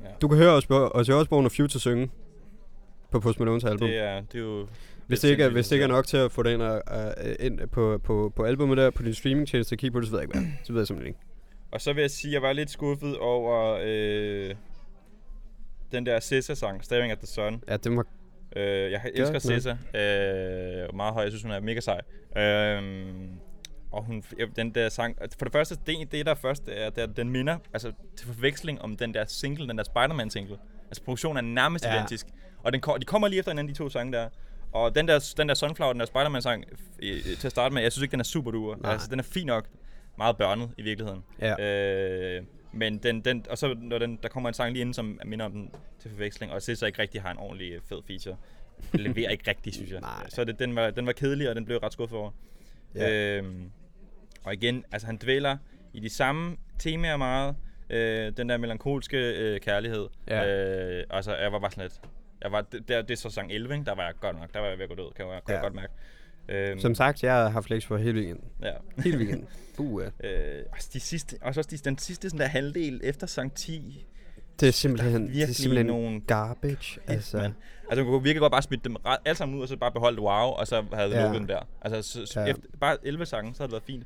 ja. 0.00 0.06
Du 0.20 0.28
kan 0.28 0.38
høre 0.38 0.54
Ozzy 0.56 0.66
Ozzy 0.70 1.10
Osbourne 1.10 1.46
og 1.48 1.52
Future 1.52 1.80
synge 1.80 2.10
på 3.10 3.20
Post 3.20 3.38
Malones 3.38 3.64
album. 3.64 3.88
det, 3.88 3.98
er, 3.98 4.20
det 4.20 4.34
er 4.34 4.38
jo... 4.38 4.68
Hvis 5.06 5.20
det, 5.20 5.28
ikke 5.28 5.44
er, 5.44 5.48
hvis 5.48 5.68
det 5.68 5.76
ikke 5.76 5.82
er 5.82 5.88
synes 5.88 5.96
nok 5.96 6.06
til 6.06 6.16
at 6.16 6.32
få 6.32 6.42
det 6.42 6.52
ind, 6.52 6.62
og, 6.62 6.82
uh, 6.90 7.46
ind 7.46 7.68
på, 7.68 8.00
på, 8.04 8.32
på 8.36 8.44
albumet 8.44 8.78
der, 8.78 8.90
på 8.90 9.02
din 9.02 9.14
streamingtjeneste, 9.14 9.76
kigge 9.76 9.92
på 9.92 10.00
det, 10.00 10.08
så 10.08 10.12
ved 10.12 10.20
jeg 10.20 10.28
ikke 10.28 10.38
hvad. 10.38 10.50
Så 10.64 10.72
ved 10.72 10.80
jeg 10.80 10.86
simpelthen 10.86 11.08
ikke. 11.08 11.20
Og 11.70 11.80
så 11.80 11.92
vil 11.92 12.00
jeg 12.00 12.10
sige, 12.10 12.30
at 12.30 12.34
jeg 12.34 12.42
var 12.42 12.52
lidt 12.52 12.70
skuffet 12.70 13.18
over 13.18 13.78
øh, 13.84 14.54
den 15.92 16.06
der 16.06 16.20
SZA-sang, 16.20 16.84
Staring 16.84 17.12
at 17.12 17.18
the 17.18 17.26
Sun. 17.26 17.62
Ja, 17.68 17.76
det 17.76 17.92
må... 17.92 18.04
Øh, 18.56 18.92
jeg 18.92 19.10
elsker. 19.14 19.38
SZA. 19.38 19.70
Øh, 19.70 20.96
meget 20.96 21.14
høj. 21.14 21.22
Jeg 21.22 21.30
synes, 21.30 21.42
hun 21.42 21.52
er 21.52 21.60
mega 21.60 21.80
sej. 21.80 22.00
Øh, 22.36 22.82
og 23.90 24.04
hun, 24.04 24.22
den 24.56 24.74
der 24.74 24.88
sang, 24.88 25.16
altså, 25.20 25.38
for 25.38 25.44
det 25.44 25.52
første, 25.52 25.76
det, 25.86 26.12
det 26.12 26.26
der 26.26 26.34
først 26.34 26.68
er, 26.68 26.90
det 26.90 27.02
er, 27.02 27.06
den 27.06 27.30
minder, 27.30 27.58
altså 27.72 27.92
til 28.16 28.26
forveksling 28.26 28.82
om 28.82 28.96
den 28.96 29.14
der 29.14 29.24
single, 29.28 29.68
den 29.68 29.78
der 29.78 29.84
Spider-Man 29.84 30.30
single. 30.30 30.56
Altså 30.86 31.02
produktionen 31.02 31.36
er 31.36 31.54
nærmest 31.54 31.84
ja. 31.84 31.94
identisk. 31.94 32.26
Og 32.62 32.72
den, 32.72 32.82
de 33.00 33.04
kommer 33.04 33.28
lige 33.28 33.38
efter 33.38 33.52
hinanden, 33.52 33.74
de 33.74 33.78
to 33.78 33.88
sange 33.88 34.12
der. 34.12 34.28
Og 34.72 34.94
den 34.94 35.08
der, 35.08 35.34
den 35.36 35.48
der 35.48 35.54
Sunflower, 35.54 35.92
den 35.92 36.00
der 36.00 36.06
Spider-Man 36.06 36.42
sang, 36.42 36.64
øh, 37.02 37.22
til 37.22 37.46
at 37.46 37.50
starte 37.50 37.74
med, 37.74 37.82
jeg 37.82 37.92
synes 37.92 38.02
ikke, 38.02 38.12
den 38.12 38.20
er 38.20 38.24
super 38.24 38.50
duper. 38.50 38.76
Nej. 38.76 38.92
Altså, 38.92 39.08
den 39.10 39.18
er 39.18 39.22
fin 39.22 39.46
nok. 39.46 39.66
Meget 40.18 40.36
børnet 40.36 40.70
i 40.78 40.82
virkeligheden. 40.82 41.24
Ja. 41.40 42.36
Øh, 42.36 42.42
men 42.72 42.98
den, 42.98 43.20
den, 43.20 43.46
og 43.50 43.58
så 43.58 43.74
når 43.78 43.98
den, 43.98 44.18
der 44.22 44.28
kommer 44.28 44.48
en 44.48 44.54
sang 44.54 44.72
lige 44.72 44.80
inden, 44.80 44.94
som 44.94 45.20
minder 45.24 45.44
om 45.44 45.52
den 45.52 45.70
til 46.00 46.10
forveksling, 46.10 46.52
og 46.52 46.62
så 46.62 46.86
ikke 46.86 47.02
rigtig 47.02 47.22
har 47.22 47.30
en 47.30 47.38
ordentlig 47.38 47.72
øh, 47.72 47.80
fed 47.88 47.98
feature. 48.06 48.36
Den 48.92 49.00
leverer 49.00 49.30
ikke 49.30 49.50
rigtigt, 49.50 49.76
synes 49.76 49.90
jeg. 49.90 50.00
Nej. 50.00 50.28
Så 50.28 50.44
det, 50.44 50.58
den, 50.58 50.76
var, 50.76 50.90
den 50.90 51.06
var 51.06 51.12
kedelig, 51.12 51.48
og 51.48 51.54
den 51.54 51.64
blev 51.64 51.78
ret 51.78 51.92
skuffet 51.92 52.18
over. 52.18 52.30
Ja. 52.94 53.36
Øhm, 53.36 53.70
og 54.44 54.54
igen, 54.54 54.84
altså 54.92 55.06
han 55.06 55.18
dvæler 55.22 55.56
i 55.92 56.00
de 56.00 56.08
samme 56.08 56.56
temaer 56.78 57.16
meget. 57.16 57.56
Øh, 57.90 58.32
den 58.36 58.48
der 58.48 58.56
melankolske 58.56 59.16
øh, 59.16 59.60
kærlighed. 59.60 60.08
Ja. 60.26 60.46
Øh, 60.46 61.04
altså, 61.10 61.36
jeg 61.36 61.52
var 61.52 61.58
bare 61.58 61.70
sådan 61.70 61.84
lidt... 61.84 62.00
Jeg 62.42 62.52
var, 62.52 62.60
det, 62.60 62.72
det, 62.88 63.08
det 63.08 63.10
er 63.10 63.16
så 63.16 63.30
sang 63.30 63.52
11, 63.52 63.74
ikke? 63.74 63.84
der 63.84 63.94
var 63.94 64.02
jeg 64.04 64.12
godt 64.20 64.40
nok. 64.40 64.54
Der 64.54 64.60
var 64.60 64.66
jeg 64.66 64.78
ved 64.78 64.82
at 64.84 64.88
gå 64.88 64.94
død, 64.94 65.12
kan 65.16 65.26
jeg, 65.26 65.34
kan 65.46 65.54
Ja. 65.54 65.54
jeg 65.54 65.62
godt 65.62 65.74
mærke. 65.74 65.92
Øhm, 66.48 66.80
Som 66.80 66.94
sagt, 66.94 67.22
jeg 67.22 67.52
har 67.52 67.60
flex 67.60 67.84
for 67.84 67.96
hele 67.96 68.18
weekenden. 68.18 68.44
ja. 68.62 68.72
Hele 69.04 69.18
weekenden. 69.18 69.48
Uh, 69.80 70.02
ja. 70.22 70.28
Øh, 70.58 70.64
også, 70.72 70.90
de 70.92 71.00
sidste, 71.00 71.36
også, 71.42 71.62
de, 71.62 71.76
den 71.76 71.98
sidste 71.98 72.30
sådan 72.30 72.40
der 72.40 72.46
halvdel 72.46 73.00
efter 73.04 73.26
sang 73.26 73.54
10. 73.54 74.06
Det 74.60 74.68
er 74.68 74.72
simpelthen, 74.72 75.28
det 75.28 75.42
er 75.42 75.46
simpelthen 75.46 75.86
nogle 75.86 76.20
garbage. 76.20 76.76
Altså. 76.76 77.00
Altså, 77.06 77.36
Man. 77.36 77.54
Altså, 77.90 78.04
man 78.04 78.12
kunne 78.12 78.22
virkelig 78.22 78.40
godt 78.40 78.50
bare 78.52 78.62
smide 78.62 78.80
dem 78.84 78.96
alle 79.24 79.36
sammen 79.36 79.56
ud, 79.58 79.62
og 79.62 79.68
så 79.68 79.76
bare 79.76 79.92
beholde 79.92 80.20
wow, 80.22 80.30
og 80.50 80.66
så 80.66 80.84
havde 80.92 81.10
Ja. 81.16 81.22
lukket 81.22 81.38
dem 81.38 81.46
der. 81.46 81.60
Altså, 81.82 82.26
så, 82.26 82.40
Ja. 82.40 82.46
efter, 82.46 82.62
bare 82.80 82.96
11 83.02 83.26
sange, 83.26 83.54
så 83.54 83.58
havde 83.62 83.68
det 83.68 83.72
været 83.72 83.82
fint. 83.82 84.04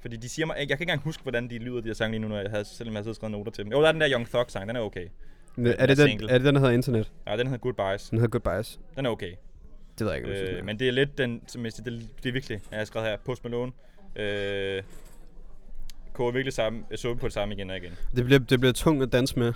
Fordi 0.00 0.16
de 0.16 0.28
siger 0.28 0.46
mig, 0.46 0.56
jeg 0.58 0.66
kan 0.68 0.74
ikke 0.74 0.82
engang 0.82 1.00
huske, 1.02 1.22
hvordan 1.22 1.50
de 1.50 1.58
lyder, 1.58 1.80
de 1.80 1.86
her 1.88 1.94
sange 1.94 2.10
lige 2.12 2.20
nu, 2.20 2.28
når 2.28 2.40
jeg 2.40 2.50
havde, 2.50 2.64
selvom 2.64 2.94
jeg 2.94 3.02
havde 3.02 3.14
skrevet 3.14 3.32
noter 3.32 3.52
til 3.52 3.64
dem. 3.64 3.72
Jo, 3.72 3.80
der 3.82 3.88
er 3.88 3.92
den 3.92 4.00
der 4.00 4.10
Young 4.12 4.28
Thug 4.28 4.44
sang, 4.48 4.68
den 4.68 4.76
er 4.76 4.80
okay. 4.80 5.06
Men 5.56 5.74
er, 5.78 5.86
det 5.86 5.98
den, 5.98 6.08
single. 6.08 6.30
er 6.30 6.38
det 6.38 6.44
den, 6.44 6.54
der 6.54 6.60
hedder 6.60 6.74
Internet? 6.74 7.12
Ja, 7.26 7.36
den 7.36 7.46
hedder 7.46 7.58
Goodbyes. 7.58 8.08
Den 8.10 8.18
hedder 8.18 8.38
Goodbyes. 8.38 8.80
Den 8.96 9.06
er 9.06 9.10
okay. 9.10 9.32
Det 9.98 10.06
ved 10.06 10.12
jeg 10.12 10.16
ikke, 10.16 10.48
jeg 10.48 10.58
Øh, 10.58 10.64
men 10.64 10.78
det 10.78 10.88
er 10.88 10.92
lidt 10.92 11.18
den, 11.18 11.42
som 11.46 11.64
jeg 11.64 11.72
siger, 11.72 11.90
det, 11.90 12.08
det 12.22 12.28
er 12.28 12.32
virkelig, 12.32 12.60
jeg 12.70 12.78
har 12.78 12.84
skrevet 12.84 13.08
her, 13.08 13.16
Post 13.24 13.44
Malone. 13.44 13.72
Øh, 14.16 14.82
koger 16.12 16.32
virkelig 16.32 16.52
sammen, 16.52 16.84
suppe 16.94 17.20
på 17.20 17.26
det 17.26 17.34
samme 17.34 17.54
igen 17.54 17.70
og 17.70 17.76
igen. 17.76 17.92
det 18.16 18.24
bliver, 18.24 18.38
det 18.38 18.60
bliver 18.60 18.72
tungt 18.72 19.02
at 19.02 19.12
danse 19.12 19.38
med. 19.38 19.52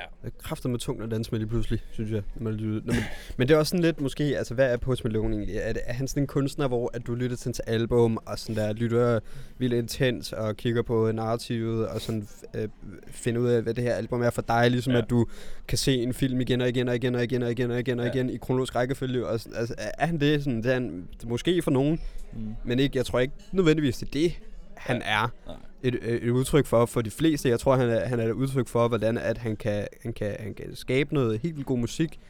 Ja. 0.00 0.04
Det 0.28 0.34
er 0.38 0.42
kræfter 0.42 0.68
med 0.68 0.78
tungt 0.78 1.02
at 1.02 1.10
danse 1.10 1.30
med 1.30 1.38
lige 1.38 1.48
pludselig, 1.48 1.80
synes 1.92 2.10
jeg. 2.10 2.22
Når 2.34 2.44
man, 2.44 2.54
lyder- 2.54 2.80
når 2.84 2.94
man, 2.94 3.02
men 3.36 3.48
det 3.48 3.54
er 3.54 3.58
også 3.58 3.70
sådan 3.70 3.82
lidt 3.84 4.00
måske, 4.00 4.24
altså 4.24 4.54
hvad 4.54 4.72
er 4.72 4.76
Post 4.76 5.04
Malone 5.04 5.36
egentlig? 5.36 5.56
Er, 5.56 5.72
det, 5.72 5.82
er 5.86 5.92
han 5.92 6.08
sådan 6.08 6.22
en 6.22 6.26
kunstner, 6.26 6.68
hvor 6.68 6.90
at 6.94 7.06
du 7.06 7.14
lytter 7.14 7.36
til 7.36 7.44
hans 7.46 7.60
album, 7.60 8.18
og 8.26 8.38
sådan 8.38 8.56
der 8.56 8.72
lytter 8.72 9.20
vildt 9.58 9.74
intens, 9.74 10.32
og 10.32 10.56
kigger 10.56 10.82
på 10.82 11.12
narrativet, 11.12 11.88
og 11.88 12.00
sådan 12.00 12.28
øh, 12.54 12.68
finder 13.08 13.40
ud 13.40 13.48
af, 13.48 13.62
hvad 13.62 13.74
det 13.74 13.84
her 13.84 13.94
album 13.94 14.22
er 14.22 14.30
for 14.30 14.42
dig, 14.42 14.70
ligesom 14.70 14.92
ja. 14.92 14.98
At 14.98 15.10
du 15.10 15.26
kan 15.68 15.78
se 15.78 15.94
en 16.02 16.14
film 16.14 16.40
igen 16.40 16.60
og 16.60 16.68
igen 16.68 16.88
og 16.88 16.94
igen 16.94 17.14
og 17.14 17.22
igen 17.22 17.42
og 17.42 17.50
igen 17.50 17.70
og 17.70 17.78
igen 17.80 18.00
og 18.00 18.06
Ja. 18.06 18.12
igen 18.12 18.30
i 18.30 18.36
kronologisk 18.36 18.74
rækkefølge. 18.76 19.26
Og 19.26 19.40
sådan, 19.40 19.58
altså, 19.58 19.74
er 19.78 19.90
er 19.98 20.06
han 20.06 20.20
det? 20.20 20.44
Sådan, 20.44 20.62
det 20.62 20.66
er 20.70 20.74
han, 20.74 21.08
måske 21.26 21.62
for 21.62 21.70
nogen, 21.70 22.00
Mm. 22.32 22.54
men 22.64 22.78
ikke, 22.78 22.98
jeg 22.98 23.06
tror 23.06 23.18
ikke 23.20 23.34
nødvendigvis, 23.52 23.96
det 23.96 24.06
er 24.06 24.10
det, 24.12 24.32
han 24.76 24.96
Ja. 24.96 25.02
er 25.22 25.32
Nej. 25.46 25.56
Et, 25.82 25.94
øh, 26.02 26.18
et 26.22 26.30
udtryk 26.30 26.66
for 26.66 26.86
for 26.86 27.02
de 27.02 27.10
fleste. 27.10 27.48
Jeg 27.48 27.60
tror, 27.60 27.76
han 27.76 27.88
er, 27.90 28.06
han 28.06 28.20
er 28.20 28.24
et 28.24 28.32
udtryk 28.32 28.68
for, 28.68 28.88
hvordan 28.88 29.18
at 29.18 29.38
han, 29.38 29.56
kan, 29.56 29.86
han, 30.02 30.12
kan, 30.12 30.36
han 30.40 30.54
kan 30.54 30.76
skabe 30.76 31.14
noget 31.14 31.38
helt 31.38 31.56
vildt 31.56 31.66
god 31.66 31.78
musik, 31.78 32.20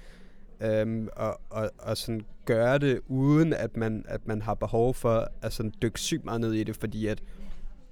øhm, 0.61 1.09
og, 1.17 1.41
og, 1.51 1.71
og 1.79 1.97
sådan 1.97 2.25
gøre 2.45 2.79
det, 2.79 3.01
uden 3.07 3.53
at 3.53 3.77
man, 3.77 4.05
at 4.09 4.27
man 4.27 4.43
har 4.43 4.55
behov 4.55 4.95
for 4.95 5.29
at 5.43 5.53
sådan 5.53 5.73
dykke 5.83 6.01
sygt 6.01 6.25
meget 6.25 6.41
ned 6.41 6.53
i 6.53 6.65
det, 6.65 6.77
fordi 6.77 7.07
at 7.07 7.23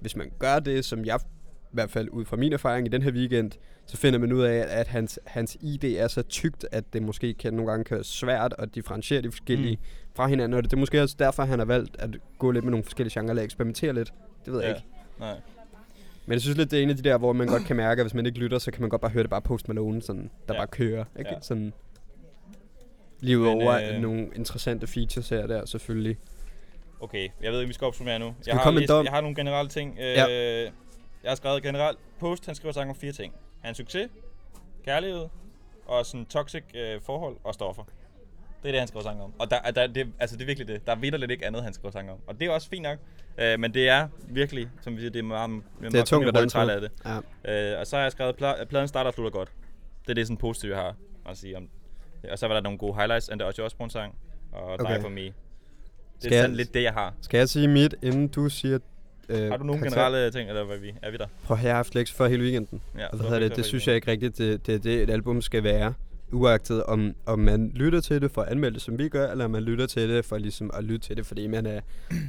hvis 0.01 0.17
man 0.17 0.31
gør 0.38 0.59
det, 0.59 0.85
som 0.85 1.05
jeg 1.05 1.19
i 1.64 1.75
hvert 1.75 1.90
fald 1.90 2.09
ud 2.09 2.25
fra 2.25 2.37
min 2.37 2.53
erfaring 2.53 2.87
i 2.87 2.90
den 2.90 3.03
her 3.03 3.12
weekend, 3.12 3.53
så 3.87 3.97
finder 3.97 4.19
man 4.19 4.33
ud 4.33 4.43
af, 4.43 4.67
at 4.69 4.87
hans, 4.87 5.19
hans 5.27 5.57
ID 5.61 5.85
er 5.85 6.09
så 6.09 6.23
tykt, 6.23 6.67
at 6.73 6.85
det 6.93 7.03
måske 7.03 7.35
kan 7.35 7.55
nogle 7.55 7.71
gange 7.71 7.85
kan 7.85 7.95
være 7.95 8.05
svært 8.05 8.55
at 8.59 8.75
differentiere 8.75 9.23
de 9.23 9.31
forskellige 9.31 9.77
mm. 9.77 10.14
fra 10.17 10.27
hinanden. 10.27 10.57
Og 10.57 10.62
det, 10.62 10.71
det 10.71 10.77
er 10.77 10.81
måske 10.81 11.03
også 11.03 11.17
derfor, 11.19 11.43
han 11.43 11.59
har 11.59 11.67
valgt 11.67 11.97
at 11.99 12.11
gå 12.38 12.51
lidt 12.51 12.64
med 12.64 12.71
nogle 12.71 12.85
forskellige 12.85 13.21
genrer, 13.21 13.31
eller 13.31 13.43
eksperimentere 13.43 13.93
lidt. 13.93 14.12
Det 14.45 14.53
ved 14.53 14.61
jeg 14.61 14.69
Ja. 14.71 14.75
ikke. 14.75 14.88
Nej. 15.18 15.40
Men 16.27 16.33
jeg 16.33 16.40
synes 16.40 16.59
lidt, 16.59 16.70
det 16.70 16.79
er 16.79 16.83
en 16.83 16.90
af 16.90 16.96
de 16.96 17.03
der, 17.03 17.18
hvor 17.18 17.33
man 17.33 17.46
godt 17.46 17.64
kan 17.64 17.77
mærke, 17.77 18.00
at 18.00 18.05
hvis 18.07 18.14
man 18.14 18.27
ikke 18.27 18.38
lytter, 18.38 18.59
så 18.59 18.70
kan 18.70 18.81
man 18.81 18.90
godt 18.90 19.00
bare 19.03 19.11
høre 19.11 19.22
det 19.22 19.31
bare 19.31 19.42
Post 19.42 19.68
Malone, 19.68 20.03
sådan, 20.03 20.31
der 20.48 20.55
Ja. 20.55 20.61
bare 20.61 20.66
kører. 20.66 21.05
Ikke? 21.18 21.31
Ja. 21.31 21.40
Sådan, 21.40 21.72
lige 23.21 23.38
udover 23.38 23.73
øh, 23.73 23.94
øh, 23.94 24.00
nogle 24.02 24.29
interessante 24.35 24.87
features 24.87 25.29
her 25.29 25.46
der, 25.46 25.67
selvfølgelig. 25.67 26.19
Okay, 27.00 27.29
jeg 27.42 27.52
ved 27.52 27.60
ikke, 27.60 27.69
vi 27.69 27.75
skal 27.75 27.87
opsummere 27.87 28.19
nu. 28.19 28.29
vi 28.29 28.35
Jeg 28.46 28.56
har, 28.56 28.71
læst, 28.71 28.90
jeg 28.90 29.04
har 29.12 29.21
nogle 29.21 29.37
generelle 29.37 29.69
ting. 29.71 29.96
Øh, 29.98 30.04
Ja. 30.04 30.27
Jeg 31.23 31.31
har 31.31 31.35
skrevet 31.37 31.62
generelt. 31.62 31.98
Post, 32.21 32.46
han 32.46 32.54
skriver 32.54 32.73
sang 32.73 32.90
om 32.90 32.96
fire 32.96 33.12
ting. 33.12 33.35
Hans 33.60 33.77
succes, 33.77 34.08
kærlighed, 34.85 35.27
og 35.87 36.06
sådan 36.06 36.27
toxic 36.27 36.62
øh, 36.75 37.00
forhold 37.02 37.37
og 37.44 37.54
stoffer. 37.54 37.83
Det 38.65 38.69
er 38.71 38.73
det, 38.73 38.81
han 38.81 38.88
skriver 38.88 39.02
sang 39.02 39.23
om. 39.23 39.33
Og 39.38 39.50
der, 39.50 39.71
der, 39.71 39.87
det, 39.87 40.06
altså, 40.19 40.37
det 40.37 40.42
er 40.42 40.46
virkelig 40.46 40.69
det. 40.69 40.87
Der 40.87 40.92
er 40.92 40.96
vidderligt 40.96 41.31
ikke 41.33 41.46
andet, 41.46 41.62
han 41.62 41.73
skriver 41.73 41.90
sang 41.92 42.10
om. 42.10 42.19
Og 42.27 42.40
det 42.40 42.46
er 42.46 42.50
også 42.50 42.69
fint 42.69 42.83
nok. 42.83 42.98
Øh, 43.38 43.60
men 43.60 43.75
det 43.75 43.88
er 43.88 44.08
virkelig, 44.29 44.69
som 44.81 44.96
vi 44.96 45.00
siger, 45.00 45.10
det 45.10 45.19
er 45.19 45.23
meget, 45.23 45.62
Det 45.83 45.94
er 45.94 46.04
tungt 46.04 46.29
at 46.29 46.35
danse 46.35 46.58
af 46.58 46.81
det. 46.81 46.90
Ja. 47.46 47.73
Øh, 47.75 47.81
og 47.81 47.87
så 47.87 47.96
har 47.96 48.02
jeg 48.02 48.12
skrevet, 48.12 48.42
at 48.42 48.69
pladen 48.69 48.88
starter 48.88 49.08
og 49.08 49.15
slutter 49.15 49.31
godt. 49.31 49.48
Det 50.02 50.10
er 50.10 50.15
det 50.15 50.27
sådan 50.27 50.37
positivt, 50.37 50.71
jeg 50.73 50.79
har 50.81 50.96
at 51.31 51.37
sige 51.37 51.56
om 51.56 51.69
Og 52.31 52.38
så 52.38 52.46
var 52.46 52.54
der 52.54 52.60
nogle 52.62 52.79
gode 52.79 52.94
highlights 52.94 53.29
af 53.29 53.38
den 53.38 53.46
Ozzy 53.48 53.60
Osbourne 53.60 53.90
sang, 53.90 54.15
og 54.52 54.79
Die 54.79 54.87
Okay. 54.87 55.00
For 55.00 55.08
Me. 55.08 55.21
Det 55.21 55.33
Skal 56.19 56.33
er 56.33 56.37
jeg- 56.37 56.42
sådan 56.42 56.56
lidt 56.56 56.75
det, 56.75 56.83
jeg 56.83 56.92
har. 56.92 57.15
Skal 57.21 57.38
jeg 57.38 57.48
sige 57.48 57.69
mit, 57.69 57.94
inden 58.02 58.29
du 58.29 58.48
siger 58.48 58.79
øh, 59.29 59.48
Har 59.50 59.56
du 59.56 59.65
nogle 59.65 59.83
karakter- 59.83 59.94
generelle 60.00 60.31
ting, 60.31 60.48
eller 60.48 60.65
hvad 60.65 60.79
vi, 60.79 60.94
er 61.02 61.10
vi 61.10 61.17
der? 61.17 61.27
Prøv 61.44 61.56
jeg 61.62 61.71
har 61.71 61.75
haft 61.77 61.92
flex 61.92 62.12
for 62.12 62.27
hele 62.27 62.42
weekenden. 62.42 62.83
Ja, 62.98 63.06
Og 63.06 63.17
hvad 63.17 63.27
hedder 63.29 63.48
det, 63.48 63.56
det 63.56 63.65
synes 63.65 63.87
jeg 63.88 63.94
ikke 63.94 64.10
rigtigt, 64.10 64.38
det, 64.38 64.67
det, 64.67 64.85
det 64.85 65.02
et 65.02 65.10
album 65.10 65.42
skal 65.42 65.62
være. 65.65 65.94
Uagtet 66.33 66.85
om, 66.85 67.14
om 67.27 67.38
man 67.38 67.70
lytter 67.75 68.00
til 68.00 68.22
det 68.22 68.31
for 68.31 68.42
at 68.42 68.48
anmelde 68.48 68.75
det, 68.75 68.83
som 68.83 68.98
vi 68.98 69.08
gør, 69.08 69.31
eller 69.31 69.44
om 69.44 69.50
man 69.50 69.62
lytter 69.62 69.87
til 69.87 70.08
det 70.08 70.25
for 70.25 70.38
ligesom 70.38 70.70
at 70.75 70.85
lytte 70.85 71.06
til 71.06 71.16
det, 71.16 71.27
fordi 71.27 71.46
man 71.46 71.66
er, 71.66 71.81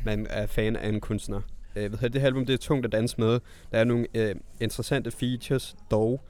man 0.05 0.27
er 0.29 0.47
fan 0.47 0.75
af 0.75 0.89
en 0.89 1.01
kunstner. 1.01 1.41
Øh, 1.75 1.83
hedder 1.91 2.07
det, 2.07 2.21
her 2.21 2.27
album, 2.27 2.45
det 2.45 2.53
er 2.53 2.57
tungt 2.57 2.85
at 2.85 2.91
danse 2.91 3.15
med. 3.17 3.39
Der 3.71 3.79
er 3.79 3.83
nogle 3.83 4.07
øh, 4.13 4.35
interessante 4.59 5.11
features 5.11 5.75
dog, 5.91 6.21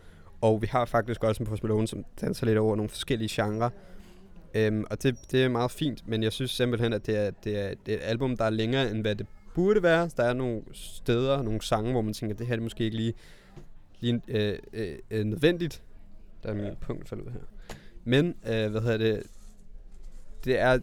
og 0.41 0.61
vi 0.61 0.68
har 0.68 0.86
faktisk 0.86 1.24
også 1.24 1.43
en 1.43 1.47
Post 1.47 1.63
Malone, 1.63 1.88
som 1.88 2.05
danser 2.22 2.45
lidt 2.45 2.57
over 2.57 2.76
nogle 2.76 2.89
forskellige 2.89 3.43
genrer. 3.43 3.70
Øhm, 4.55 4.86
og 4.89 5.03
det, 5.03 5.18
det 5.32 5.43
er 5.43 5.49
meget 5.49 5.72
fint, 5.72 6.07
men 6.07 6.24
jeg 6.24 6.32
synes 6.32 6.51
simpelthen, 6.51 6.93
at 6.93 7.05
det 7.05 7.18
er, 7.18 7.32
det, 7.43 7.59
er, 7.59 7.74
det 7.86 7.93
er 7.93 7.97
et 7.97 8.03
album, 8.03 8.38
der 8.38 8.45
er 8.45 8.49
længere, 8.49 8.91
end 8.91 9.01
hvad 9.01 9.16
det 9.16 9.28
burde 9.55 9.84
være. 9.84 10.09
Der 10.18 10.24
er 10.24 10.34
nogle 10.34 10.61
steder, 10.74 11.41
nogle 11.41 11.61
sange, 11.61 11.91
hvor 11.91 12.01
man 12.01 12.13
tænker, 12.13 12.36
det 12.36 12.47
her 12.47 12.55
er 12.55 12.59
måske 12.59 12.84
ikke 12.84 12.97
lige, 12.97 13.13
lige 13.99 14.22
øh, 14.28 14.59
øh, 14.74 14.95
øh, 15.11 15.26
nødvendigt. 15.26 15.84
Der 16.43 16.49
er 16.49 16.53
min 16.53 16.66
ja. 16.66 16.74
punkt 16.82 17.09
faldet 17.09 17.26
ud 17.26 17.32
her. 17.32 17.39
Men, 18.06 18.36
øh, 18.47 18.72
hvad 18.72 18.82
hedder 18.82 18.97
det, 18.97 19.24
det 20.45 20.60
er 20.60 20.80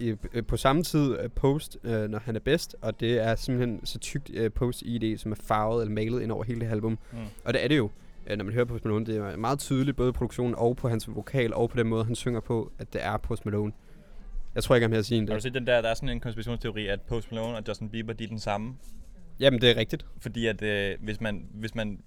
øh, 0.00 0.16
øh, 0.34 0.44
på 0.46 0.56
samme 0.56 0.82
tid 0.82 1.18
øh, 1.20 1.30
post, 1.30 1.78
øh, 1.84 2.08
når 2.10 2.18
han 2.18 2.36
er 2.36 2.40
bedst, 2.40 2.76
og 2.80 3.00
det 3.00 3.18
er 3.18 3.34
simpelthen 3.34 3.86
så 3.86 3.98
tykt 3.98 4.30
øh, 4.34 4.52
post 4.52 4.82
ID, 4.82 5.18
som 5.18 5.32
er 5.32 5.36
farvet 5.36 5.82
eller 5.82 5.94
malet 5.94 6.22
ind 6.22 6.32
over 6.32 6.44
hele 6.44 6.60
det 6.60 6.66
album. 6.70 6.98
Mm. 7.12 7.18
Og 7.44 7.52
det 7.54 7.64
er 7.64 7.68
det 7.68 7.76
jo, 7.76 7.90
øh, 8.26 8.36
når 8.36 8.44
man 8.44 8.54
hører 8.54 8.64
Post 8.64 8.84
Malone. 8.84 9.06
Det 9.06 9.16
er 9.16 9.36
meget 9.36 9.58
tydeligt, 9.58 9.96
både 9.96 10.08
i 10.08 10.12
produktionen 10.12 10.54
og 10.54 10.76
på 10.76 10.88
hans 10.88 11.08
vokal, 11.14 11.54
og 11.54 11.70
på 11.70 11.76
den 11.76 11.86
måde, 11.86 12.04
han 12.04 12.14
synger 12.14 12.40
på, 12.40 12.72
at 12.78 12.92
det 12.92 13.04
er 13.04 13.16
Post 13.16 13.44
Malone. 13.44 13.72
Jeg 14.54 14.62
tror 14.62 14.74
ikke, 14.74 14.88
jeg 14.88 14.96
har 14.96 15.02
sige 15.02 15.18
end 15.18 15.28
Har 15.28 15.34
du 15.34 15.36
det. 15.36 15.42
set 15.42 15.54
den 15.54 15.66
der, 15.66 15.80
der 15.82 15.88
er 15.88 15.94
sådan 15.94 16.08
en 16.08 16.20
konspirationsteori, 16.20 16.86
at 16.86 17.00
Post 17.00 17.32
Malone 17.32 17.56
og 17.56 17.62
Justin 17.68 17.88
Bieber, 17.88 18.12
de 18.12 18.24
er 18.24 18.28
den 18.28 18.38
samme? 18.38 18.74
Jamen, 19.40 19.60
det 19.60 19.70
er 19.70 19.76
rigtigt. 19.76 20.06
Fordi 20.18 20.46
at 20.46 20.62
øh, 20.62 20.96
hvis 21.00 21.20
man, 21.20 21.46
hvis 21.54 21.74
man 21.74 22.00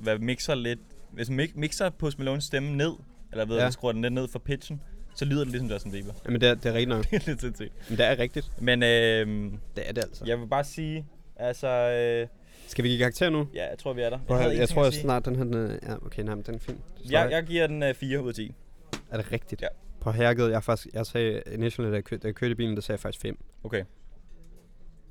hvad, 0.00 0.18
mixer 0.18 0.54
lidt, 0.54 0.80
hvis 1.12 1.30
man 1.30 1.40
mix- 1.40 1.52
mixer 1.54 1.90
Post 1.90 2.18
Malones 2.18 2.44
stemme 2.44 2.76
ned, 2.76 2.92
eller 3.32 3.44
ved 3.44 3.56
Ja. 3.56 3.64
ja. 3.64 3.70
skruer 3.70 3.92
den 3.92 4.02
lidt 4.02 4.12
ned 4.14 4.28
for 4.28 4.38
pitchen, 4.38 4.82
så 5.14 5.24
lyder 5.24 5.44
det 5.44 5.50
ligesom 5.50 5.70
Justin 5.70 5.92
Bieber. 5.92 6.12
Jamen, 6.24 6.40
det 6.40 6.48
er, 6.48 6.54
det 6.54 6.66
er 6.66 6.72
rigtigt 6.72 6.88
nok. 6.88 7.04
det 7.10 7.22
er 7.22 7.26
lidt 7.26 7.40
sindssygt. 7.40 7.72
Men 7.90 7.98
det 7.98 8.06
er 8.06 8.18
rigtigt. 8.18 8.50
Men 8.60 8.82
øh, 8.82 9.52
Det 9.76 9.88
er 9.88 9.92
det 9.92 10.04
altså. 10.04 10.24
jeg 10.26 10.40
vil 10.40 10.46
bare 10.46 10.64
sige, 10.64 11.06
altså, 11.36 11.68
øh, 11.68 12.26
Skal 12.66 12.84
vi 12.84 12.88
give 12.88 12.98
karakter 12.98 13.30
nu? 13.30 13.48
ja, 13.54 13.68
jeg 13.68 13.78
tror 13.78 13.92
vi 13.92 14.02
er 14.02 14.10
der. 14.10 14.18
At 14.28 14.52
en 14.52 14.58
jeg 14.58 14.68
ting 14.68 14.68
tror 14.68 14.82
at 14.82 14.92
jeg 14.94 15.00
snart, 15.00 15.24
den 15.24 15.36
her... 15.36 15.44
Den 15.44 15.78
ja, 15.88 15.94
okay, 16.06 16.22
nej, 16.22 16.34
men 16.34 16.44
den 16.44 16.54
er 16.54 16.58
fin. 16.58 16.78
Jeg, 17.10 17.28
jeg 17.30 17.42
giver 17.44 17.66
den 17.66 17.82
øh, 17.82 17.94
4 17.94 18.22
ud 18.22 18.28
af 18.28 18.34
10. 18.34 18.54
Er 19.10 19.16
det 19.16 19.32
rigtigt? 19.32 19.62
Ja. 19.62 19.68
På 20.00 20.10
herregud, 20.10 20.50
jeg, 20.50 20.62
faktisk, 20.64 20.94
jeg 20.94 21.06
sagde 21.06 21.42
initially, 21.52 21.90
da 21.90 21.94
jeg, 21.94 22.04
kørte, 22.04 22.22
da 22.22 22.28
jeg 22.28 22.34
kørte 22.34 22.52
i 22.52 22.54
bilen, 22.54 22.74
der 22.74 22.82
sagde 22.82 22.96
jeg 22.96 23.00
faktisk 23.00 23.22
5. 23.22 23.38
Okay. 23.64 23.84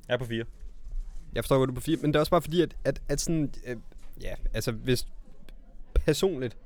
Jeg 0.08 0.14
er 0.14 0.18
på 0.18 0.26
4. 0.26 0.46
Jeg 1.34 1.44
forstår 1.44 1.58
godt, 1.58 1.68
du 1.68 1.72
er 1.74 1.76
på 1.76 1.82
4, 1.82 1.98
men 2.02 2.08
det 2.08 2.16
er 2.16 2.20
også 2.20 2.30
bare 2.32 2.42
fordi, 2.42 2.62
at, 2.62 2.76
at, 2.84 3.02
at 3.10 3.22
sådan... 3.22 3.54
Øh, 3.68 3.76
ja, 4.22 4.34
altså 4.54 4.72
hvis... 4.72 5.08
Personligt, 5.94 6.58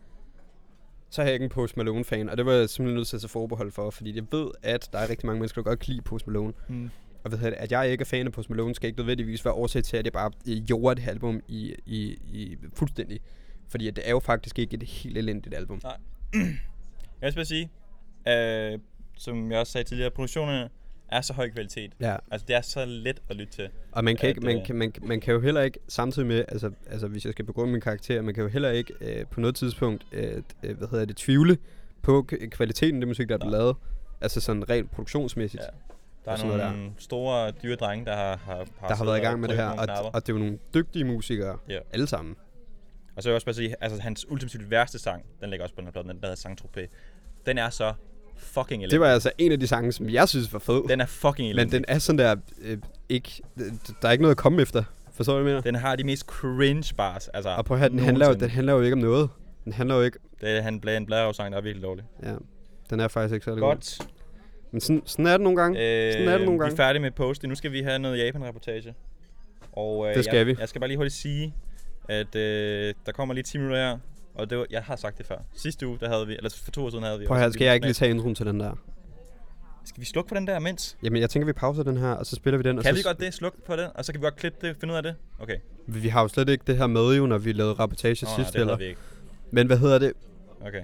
så 1.16 1.22
er 1.22 1.26
jeg 1.26 1.34
ikke 1.34 1.44
en 1.44 1.50
Post 1.50 1.78
Malone-fan, 1.78 2.30
og 2.30 2.38
det 2.38 2.46
var 2.46 2.52
jeg 2.52 2.70
simpelthen 2.70 2.96
nødt 2.96 3.08
til 3.08 3.18
at 3.18 3.22
tage 3.22 3.30
forbehold 3.30 3.72
for, 3.72 3.90
fordi 3.90 4.16
jeg 4.16 4.24
ved, 4.32 4.52
at 4.64 4.90
der 4.94 5.00
er 5.00 5.10
rigtig 5.10 5.26
mange 5.26 5.40
mennesker, 5.40 5.62
der 5.62 5.70
godt 5.70 5.80
kan 5.80 5.94
lide 5.94 6.02
Post 6.02 6.28
Malone. 6.28 6.54
Mm. 6.68 6.90
Og 7.24 7.32
ved 7.32 7.54
at 7.58 7.72
jeg 7.72 7.92
ikke 7.92 8.02
er 8.02 8.06
fan 8.06 8.26
af 8.26 8.32
Post 8.32 8.50
Malone, 8.50 8.76
skal 8.76 8.88
ikke 8.88 9.00
nødvendigvis 9.00 9.46
være 9.46 9.54
årsag 9.54 9.84
til, 9.84 9.98
at 9.98 10.06
jeg 10.06 10.14
bare 10.14 10.32
øh, 10.50 10.66
gjorde 10.66 11.02
det 11.02 11.08
album 11.08 11.42
i, 11.48 11.76
i, 11.86 12.02
i 12.12 12.58
fuldstændig. 12.74 13.20
Fordi 13.68 13.88
at 13.88 13.96
det 13.96 14.08
er 14.08 14.12
jo 14.12 14.20
faktisk 14.20 14.60
ikke 14.60 14.76
et 14.76 14.84
helt 14.84 15.18
elendigt 15.18 15.56
album. 15.56 15.82
Jeg 17.22 17.28
vil 17.28 17.36
bare 17.36 17.46
sige, 17.46 17.70
øh, 18.28 18.80
som 19.18 19.52
jeg 19.52 19.60
også 19.60 19.72
sagde 19.72 19.88
tidligere, 19.88 20.12
produktionerne 20.12 20.70
er 21.12 21.22
så 21.22 21.34
høj 21.34 21.50
kvalitet. 21.50 21.92
Ja, 22.00 22.16
Altså, 22.32 22.46
det 22.48 22.56
er 22.56 22.62
så 22.62 22.86
let 22.86 23.22
at 23.30 23.36
lytte 23.36 23.54
til. 23.54 23.70
og 23.92 24.04
man 24.04 24.16
kan, 24.18 24.30
ikke, 24.30 24.42
man, 24.42 24.58
øh, 24.60 24.66
kan, 24.66 24.76
man, 24.76 24.94
man 25.04 25.20
kan 25.22 25.34
jo 25.34 25.40
heller 25.40 25.62
ikke, 25.62 25.80
samtidig 25.88 26.28
med, 26.28 26.46
altså, 26.48 26.72
altså 26.90 27.08
hvis 27.08 27.26
jeg 27.26 27.32
skal 27.34 27.46
begrunde 27.46 27.72
min 27.72 27.82
karakter, 27.82 28.22
man 28.22 28.34
kan 28.34 28.44
jo 28.44 28.50
heller 28.50 28.70
ikke 28.70 28.94
øh, 29.02 29.26
på 29.28 29.40
noget 29.40 29.56
tidspunkt, 29.56 30.06
øh, 30.12 30.42
øh, 30.64 30.78
hvad 30.78 30.88
hedder 30.88 31.06
det, 31.06 31.18
tvivle 31.18 31.58
på 32.02 32.28
kvaliteten 32.52 32.96
af 32.96 33.02
det 33.02 33.08
musik, 33.08 33.28
der 33.30 33.34
er 33.36 33.40
blevet 33.40 33.52
lavet. 33.52 33.76
Altså 34.22 34.40
sådan 34.42 34.70
rent 34.70 34.92
produktionsmæssigt. 34.92 35.64
Ja. 35.64 35.68
Der 36.26 36.32
er 36.32 36.38
nogle 36.46 36.58
noget 36.58 36.94
store 36.98 37.52
dyre 37.52 37.76
drenge, 37.76 38.06
der 38.06 38.16
har, 38.16 38.38
har, 38.38 38.66
har, 38.80 38.88
der 38.88 38.96
har 38.96 39.06
været 39.06 39.18
i 39.18 39.22
gang 39.22 39.40
med 39.40 39.50
det 39.50 39.58
her, 39.58 39.66
og, 39.66 39.86
knapper. 39.86 40.10
og 40.12 40.22
det 40.28 40.30
er 40.30 40.34
jo 40.34 40.40
nogle 40.40 40.60
dygtige 40.74 41.04
musikere, 41.06 41.58
Ja. 41.70 41.80
alle 41.94 42.08
sammen. 42.08 42.36
Og 43.16 43.24
så 43.24 43.30
vil 43.30 43.32
jeg 43.32 43.36
også 43.36 43.46
bare 43.46 43.54
sige, 43.56 43.76
altså 43.82 44.02
hans 44.02 44.30
ultimativt 44.32 44.72
værste 44.72 45.00
sang, 45.00 45.26
den 45.42 45.50
ligger 45.50 45.64
også 45.64 45.76
på 45.76 45.82
den 45.82 45.88
her 45.88 45.92
plade, 45.92 46.08
den 46.08 46.16
der 46.16 46.22
hedder 46.22 46.36
Sang 46.36 46.58
Tropez. 46.58 46.90
Den 47.46 47.58
er 47.58 47.70
så 47.70 47.94
fucking 48.38 48.82
elendig. 48.82 48.92
Det 48.92 49.00
var 49.00 49.08
altså 49.08 49.32
en 49.38 49.52
af 49.52 49.60
de 49.60 49.68
sange, 49.68 49.92
som 49.92 50.10
jeg 50.10 50.30
synes 50.30 50.54
var 50.54 50.60
fed. 50.60 50.82
Den 50.90 51.02
er 51.02 51.06
fucking 51.06 51.50
elendig. 51.50 51.66
Men 51.66 51.72
den 51.72 51.86
er 51.96 52.00
sådan 52.00 52.20
der, 52.20 52.36
øh, 52.62 52.78
ikke, 53.10 53.42
der 54.02 54.08
er 54.08 54.12
ikke 54.12 54.22
noget 54.22 54.32
at 54.34 54.38
komme 54.38 54.62
efter. 54.62 54.84
Forstår 55.14 55.34
du, 55.38 55.42
hvad 55.44 55.52
jeg 55.52 55.56
mener? 55.64 55.72
den 55.72 55.76
har 55.76 55.96
de 55.96 56.04
mest 56.04 56.26
cringe 56.26 56.96
bars. 56.96 57.28
Altså, 57.28 57.50
Og 57.50 57.66
prøv 57.66 57.76
at 57.76 57.80
høre, 57.80 57.90
den 57.90 58.00
handler, 58.00 58.28
jo, 58.28 58.34
den 58.34 58.50
handler 58.50 58.74
jo 58.74 58.82
ikke 58.82 58.94
om 58.94 59.00
noget. 59.00 59.30
Den 59.66 59.74
handler 59.74 59.96
jo 59.96 60.02
ikke, 60.02 60.18
Det 60.42 60.50
er 60.58 60.62
han 60.62 60.82
blæ- 60.86 60.90
en 60.90 61.06
blæreoversang, 61.06 61.52
der 61.52 61.58
er 61.58 61.62
virkelig 61.62 61.84
dårlig. 61.84 62.04
ja, 62.24 62.34
den 62.90 63.00
er 63.00 63.08
faktisk 63.08 63.34
ikke 63.34 63.44
særlig 63.46 63.62
god. 63.62 63.70
Godt. 63.70 64.00
Men 64.72 64.82
sådan, 64.82 65.02
sådan 65.06 65.28
er 65.28 65.32
det 65.32 65.42
nogle 65.42 65.62
gange. 65.62 65.80
Øh, 66.08 66.14
Sådan 66.14 66.28
er 66.28 66.38
det 66.38 66.46
nogle 66.46 66.60
Vi 66.60 66.64
gange. 66.64 66.72
er 66.74 66.76
færdige 66.78 67.02
med 67.02 67.12
post. 67.12 67.44
Nu 67.44 67.56
skal 67.56 67.72
vi 67.72 67.82
have 67.82 68.00
noget 68.00 68.18
Japan-reportage. 68.26 68.94
Og, 69.72 70.10
øh, 70.10 70.16
Det 70.16 70.24
skal 70.26 70.38
jeg, 70.38 70.48
vi. 70.48 70.56
Jeg 70.60 70.70
skal 70.70 70.82
bare 70.82 70.88
lige 70.88 70.98
hurtigt 70.98 71.16
sige, 71.16 71.54
at 72.10 72.36
øh, 72.36 72.94
der 73.06 73.12
kommer 73.12 73.34
lige 73.34 73.44
10 73.44 73.58
minutter 73.58 73.78
her. 73.90 73.98
Og 74.36 74.50
det 74.50 74.58
var, 74.58 74.66
jeg 74.70 74.84
har 74.84 74.96
sagt 74.96 75.18
det 75.18 75.26
før. 75.26 75.38
Sidste 75.56 75.88
uge, 75.88 75.98
der 76.00 76.10
havde 76.10 76.28
vi, 76.28 76.36
eller 76.36 76.50
for 76.64 76.72
to 76.72 76.86
år 76.86 76.90
siden 76.90 77.04
havde 77.04 77.20
vi 77.20 77.26
Prøv 77.26 77.38
her, 77.38 77.52
skal 77.52 77.66
jeg 77.66 77.76
ikke 77.76 77.88
lige 77.88 77.94
tage 77.94 78.12
introen 78.12 78.36
til 78.36 78.46
den 78.46 78.60
der? 78.60 78.72
Skal 79.86 80.02
vi 80.02 80.06
slukke 80.06 80.28
for 80.28 80.36
den 80.36 80.48
der 80.48 80.60
mens? 80.60 80.98
Jamen, 81.04 81.22
jeg 81.22 81.30
tænker, 81.30 81.46
vi 81.46 81.54
pauser 81.54 81.84
den 81.84 81.98
her, 81.98 82.12
og 82.12 82.26
så 82.26 82.36
spiller 82.36 82.58
vi 82.58 82.64
den. 82.64 82.78
og 82.78 82.84
Kan 82.84 82.94
så, 82.94 83.00
vi 83.00 83.04
godt 83.04 83.20
det? 83.20 83.34
Slukke 83.34 83.58
for 83.66 83.76
den? 83.76 83.88
Og 83.96 84.06
så 84.06 84.12
kan 84.12 84.22
vi 84.22 84.26
godt 84.26 84.36
klippe 84.36 84.68
det, 84.68 84.76
finde 84.80 84.92
ud 84.92 84.98
af 84.98 85.04
det? 85.04 85.16
Okay. 85.40 85.58
Vi, 85.88 86.08
har 86.08 86.22
jo 86.22 86.28
slet 86.28 86.50
ikke 86.50 86.64
det 86.68 86.78
her 86.78 86.88
med 86.88 87.16
jo, 87.16 87.26
når 87.26 87.38
vi 87.38 87.52
lavede 87.52 87.74
rapportage 87.74 88.26
nej, 88.26 88.36
sidst. 88.36 88.54
det 88.54 88.62
eller. 88.62 88.78
vi 88.78 88.86
ikke. 88.86 89.00
Men 89.52 89.68
hvad 89.68 89.78
hedder 89.78 90.00
det? 90.00 90.14
Okay. 90.62 90.82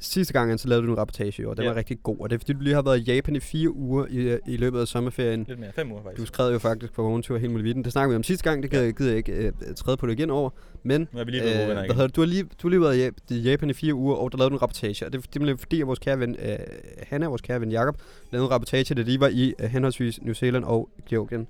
Sidste 0.00 0.32
gang, 0.32 0.60
så 0.60 0.68
lavede 0.68 0.86
du 0.86 0.92
en 0.92 0.98
rapportage, 0.98 1.42
jo, 1.42 1.50
og 1.50 1.56
den 1.56 1.64
Ja. 1.64 1.70
var 1.70 1.76
rigtig 1.76 2.02
god. 2.02 2.16
Og 2.20 2.30
det 2.30 2.34
er 2.36 2.38
fordi, 2.38 2.52
du 2.52 2.58
lige 2.60 2.74
har 2.74 2.82
været 2.82 2.98
i 2.98 3.02
Japan 3.02 3.36
i 3.36 3.40
fire 3.40 3.70
uger 3.74 4.06
i, 4.10 4.38
i 4.46 4.56
løbet 4.56 4.80
af 4.80 4.88
sommerferien. 4.88 5.44
Lidt 5.48 5.58
mere. 5.60 5.72
Fem 5.72 5.92
uger 5.92 6.02
faktisk. 6.02 6.20
Du 6.20 6.26
skrev 6.26 6.52
jo 6.52 6.58
faktisk 6.58 6.92
på 6.92 7.02
vogntur 7.02 7.38
helt 7.38 7.52
muligt 7.52 7.84
Det 7.84 7.92
snakker 7.92 8.10
vi 8.10 8.16
om 8.16 8.22
sidste 8.22 8.44
gang, 8.50 8.62
det 8.62 8.70
gider, 8.70 8.90
gider 8.92 9.10
jeg 9.10 9.16
ikke 9.18 9.32
øh, 9.32 9.52
træde 9.76 9.96
på 9.96 10.06
det 10.06 10.12
igen 10.12 10.30
over. 10.30 10.50
Men 10.82 11.08
Nu 11.12 11.20
er 11.20 11.24
vi 11.24 11.30
lige 11.30 11.40
blevet 11.42 11.56
gode 11.56 11.64
igen. 11.72 11.76
hedder 11.94 12.06
det? 12.06 12.16
du, 12.16 12.20
har 12.20 12.26
lige, 12.26 12.42
du 12.42 12.48
har 12.62 12.68
lige 12.68 12.80
været 12.80 12.96
i 12.96 13.06
Jap- 13.08 13.34
i 13.36 13.40
Japan 13.40 13.70
i 13.70 13.72
fire 13.72 13.94
uger, 13.94 14.16
og 14.16 14.32
der 14.32 14.38
lavede 14.38 14.50
du 14.50 14.54
en 14.56 14.62
rapportage. 14.62 15.06
Og 15.06 15.12
det 15.12 15.18
er 15.18 15.22
simpelthen 15.32 15.58
fordi, 15.58 15.80
at 15.80 15.86
vores 15.86 15.98
kære 15.98 16.20
ven, 16.20 16.36
øh, 16.42 16.56
Hanna, 17.02 17.26
vores 17.26 17.42
kære 17.42 17.60
ven 17.60 17.70
Jakob, 17.72 17.96
lavede 18.32 18.46
en 18.46 18.50
rapportage, 18.50 18.94
da 18.94 19.02
de 19.02 19.20
var 19.20 19.28
i 19.28 19.54
øh, 19.60 19.68
henholdsvis 19.70 20.22
New 20.22 20.34
Zealand 20.34 20.64
og 20.64 20.88
Georgien. 21.08 21.46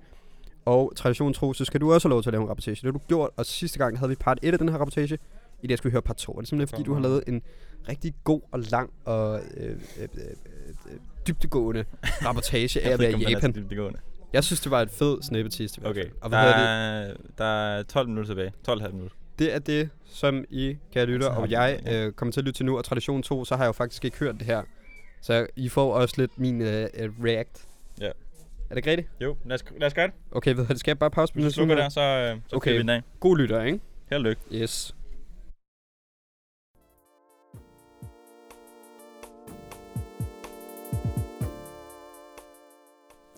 Og 0.64 0.92
tradition 0.96 1.32
tro, 1.32 1.52
så 1.52 1.64
skal 1.64 1.80
du 1.80 1.92
også 1.92 2.08
have 2.08 2.10
lov 2.12 2.22
til 2.22 2.28
at 2.30 2.32
lave 2.32 2.42
en 2.42 2.48
rapportage. 2.48 2.74
Det 2.74 2.82
har 2.84 2.90
du 2.92 3.00
gjort, 3.08 3.30
og 3.36 3.46
sidste 3.46 3.78
gang 3.78 3.98
havde 3.98 4.08
vi 4.08 4.14
part 4.20 4.38
1 4.42 4.52
af 4.52 4.58
den 4.58 4.68
her 4.68 4.76
rapportage. 4.78 5.18
I 5.62 5.66
dag 5.66 5.78
skal 5.78 5.90
vi 5.90 5.92
høre 5.92 6.02
part 6.02 6.16
2. 6.16 6.32
Og 6.32 6.42
det 6.42 6.46
er 6.46 6.48
simpelthen 6.48 6.76
fordi, 6.76 6.82
du 6.86 6.94
har 6.94 7.00
lavet 7.00 7.24
en 7.26 7.42
rigtig 7.88 8.14
god 8.24 8.40
og 8.52 8.60
lang 8.60 8.90
og 9.04 9.40
øh, 9.56 9.70
øh, 9.70 9.76
øh, 10.00 10.08
øh, 10.86 10.98
dybtegående 11.26 11.84
rapportage 12.24 12.80
af 12.84 12.92
at 12.92 13.00
være 13.00 13.12
i 13.12 13.24
Japan. 13.28 13.96
Jeg 14.32 14.44
synes, 14.44 14.60
det 14.60 14.70
var 14.70 14.82
et 14.82 14.90
fed 14.90 15.22
snippetist. 15.22 15.78
Okay. 15.84 16.04
Og 16.20 16.28
hvad 16.28 16.38
der, 16.38 16.56
hedder 16.56 17.00
det? 17.00 17.10
er, 17.10 17.16
der 17.38 17.44
er 17.44 17.82
12 17.82 18.08
minutter 18.08 18.34
tilbage. 18.34 18.52
12,5 18.68 18.92
minutter. 18.92 19.16
Det 19.38 19.54
er 19.54 19.58
det, 19.58 19.90
som 20.04 20.44
I, 20.50 20.76
kære 20.92 21.06
lytter, 21.06 21.26
Så 21.26 21.32
har 21.32 21.40
og 21.40 21.50
jeg 21.50 21.80
øh, 21.88 22.12
kommer 22.12 22.32
til 22.32 22.40
at 22.40 22.44
lytte 22.44 22.58
til 22.58 22.66
nu. 22.66 22.78
Og 22.78 22.84
tradition 22.84 23.22
2, 23.22 23.44
så 23.44 23.56
har 23.56 23.64
jeg 23.64 23.68
jo 23.68 23.72
faktisk 23.72 24.04
ikke 24.04 24.18
hørt 24.18 24.34
det 24.34 24.46
her. 24.46 24.62
Så 25.20 25.46
I 25.56 25.68
får 25.68 25.94
også 25.94 26.14
lidt 26.18 26.38
min 26.38 26.62
øh, 26.62 26.88
øh, 26.94 27.10
react. 27.24 27.66
Ja. 28.00 28.10
Er 28.70 28.74
det 28.74 28.86
rigtigt? 28.86 29.08
Jo, 29.20 29.36
lad 29.44 29.54
os, 29.54 29.64
lad 29.78 29.86
os 29.86 29.94
gøre 29.94 30.06
det. 30.06 30.14
Okay, 30.32 30.54
ved 30.54 30.66
du, 30.66 30.78
skal 30.78 30.90
jeg 30.90 30.98
bare 30.98 31.10
pause 31.10 31.32
på 31.32 31.40
Hvis 31.40 31.44
du 31.44 31.50
slukker 31.54 31.74
der, 31.74 31.88
så, 31.88 32.00
øh, 32.00 32.36
så 32.48 32.56
Okay. 32.56 32.56
okay. 32.56 32.72
vi 32.72 32.78
den 32.78 32.88
af. 32.88 33.02
God 33.20 33.38
lytter, 33.38 33.62
ikke? 33.62 33.80
Held 34.10 34.20
og 34.20 34.24
lykke. 34.24 34.42
Yes. 34.52 34.94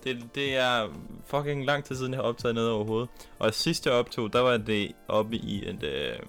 Det, 0.03 0.23
det 0.35 0.55
er 0.57 0.87
fucking 1.25 1.65
lang 1.65 1.83
tid 1.83 1.95
siden, 1.95 2.13
jeg 2.13 2.17
har 2.21 2.27
optaget 2.27 2.55
noget 2.55 2.71
overhovedet. 2.71 3.09
Og 3.39 3.53
sidste 3.53 3.89
jeg 3.89 3.97
optog, 3.99 4.33
der 4.33 4.39
var 4.39 4.57
det 4.57 4.91
oppe 5.07 5.35
i 5.35 5.69
et, 5.69 5.83
øh, 5.83 6.19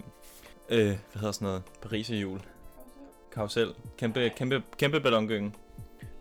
øh, 0.68 0.86
hvad 0.86 0.96
hedder 1.14 1.32
sådan 1.32 1.46
noget, 1.46 1.62
Pariserhjul. 1.82 2.40
Karusel. 3.32 3.74
Kæmpe, 3.98 4.30
kæmpe, 4.36 4.62
kæmpe 4.78 5.00
ballongynge. 5.00 5.52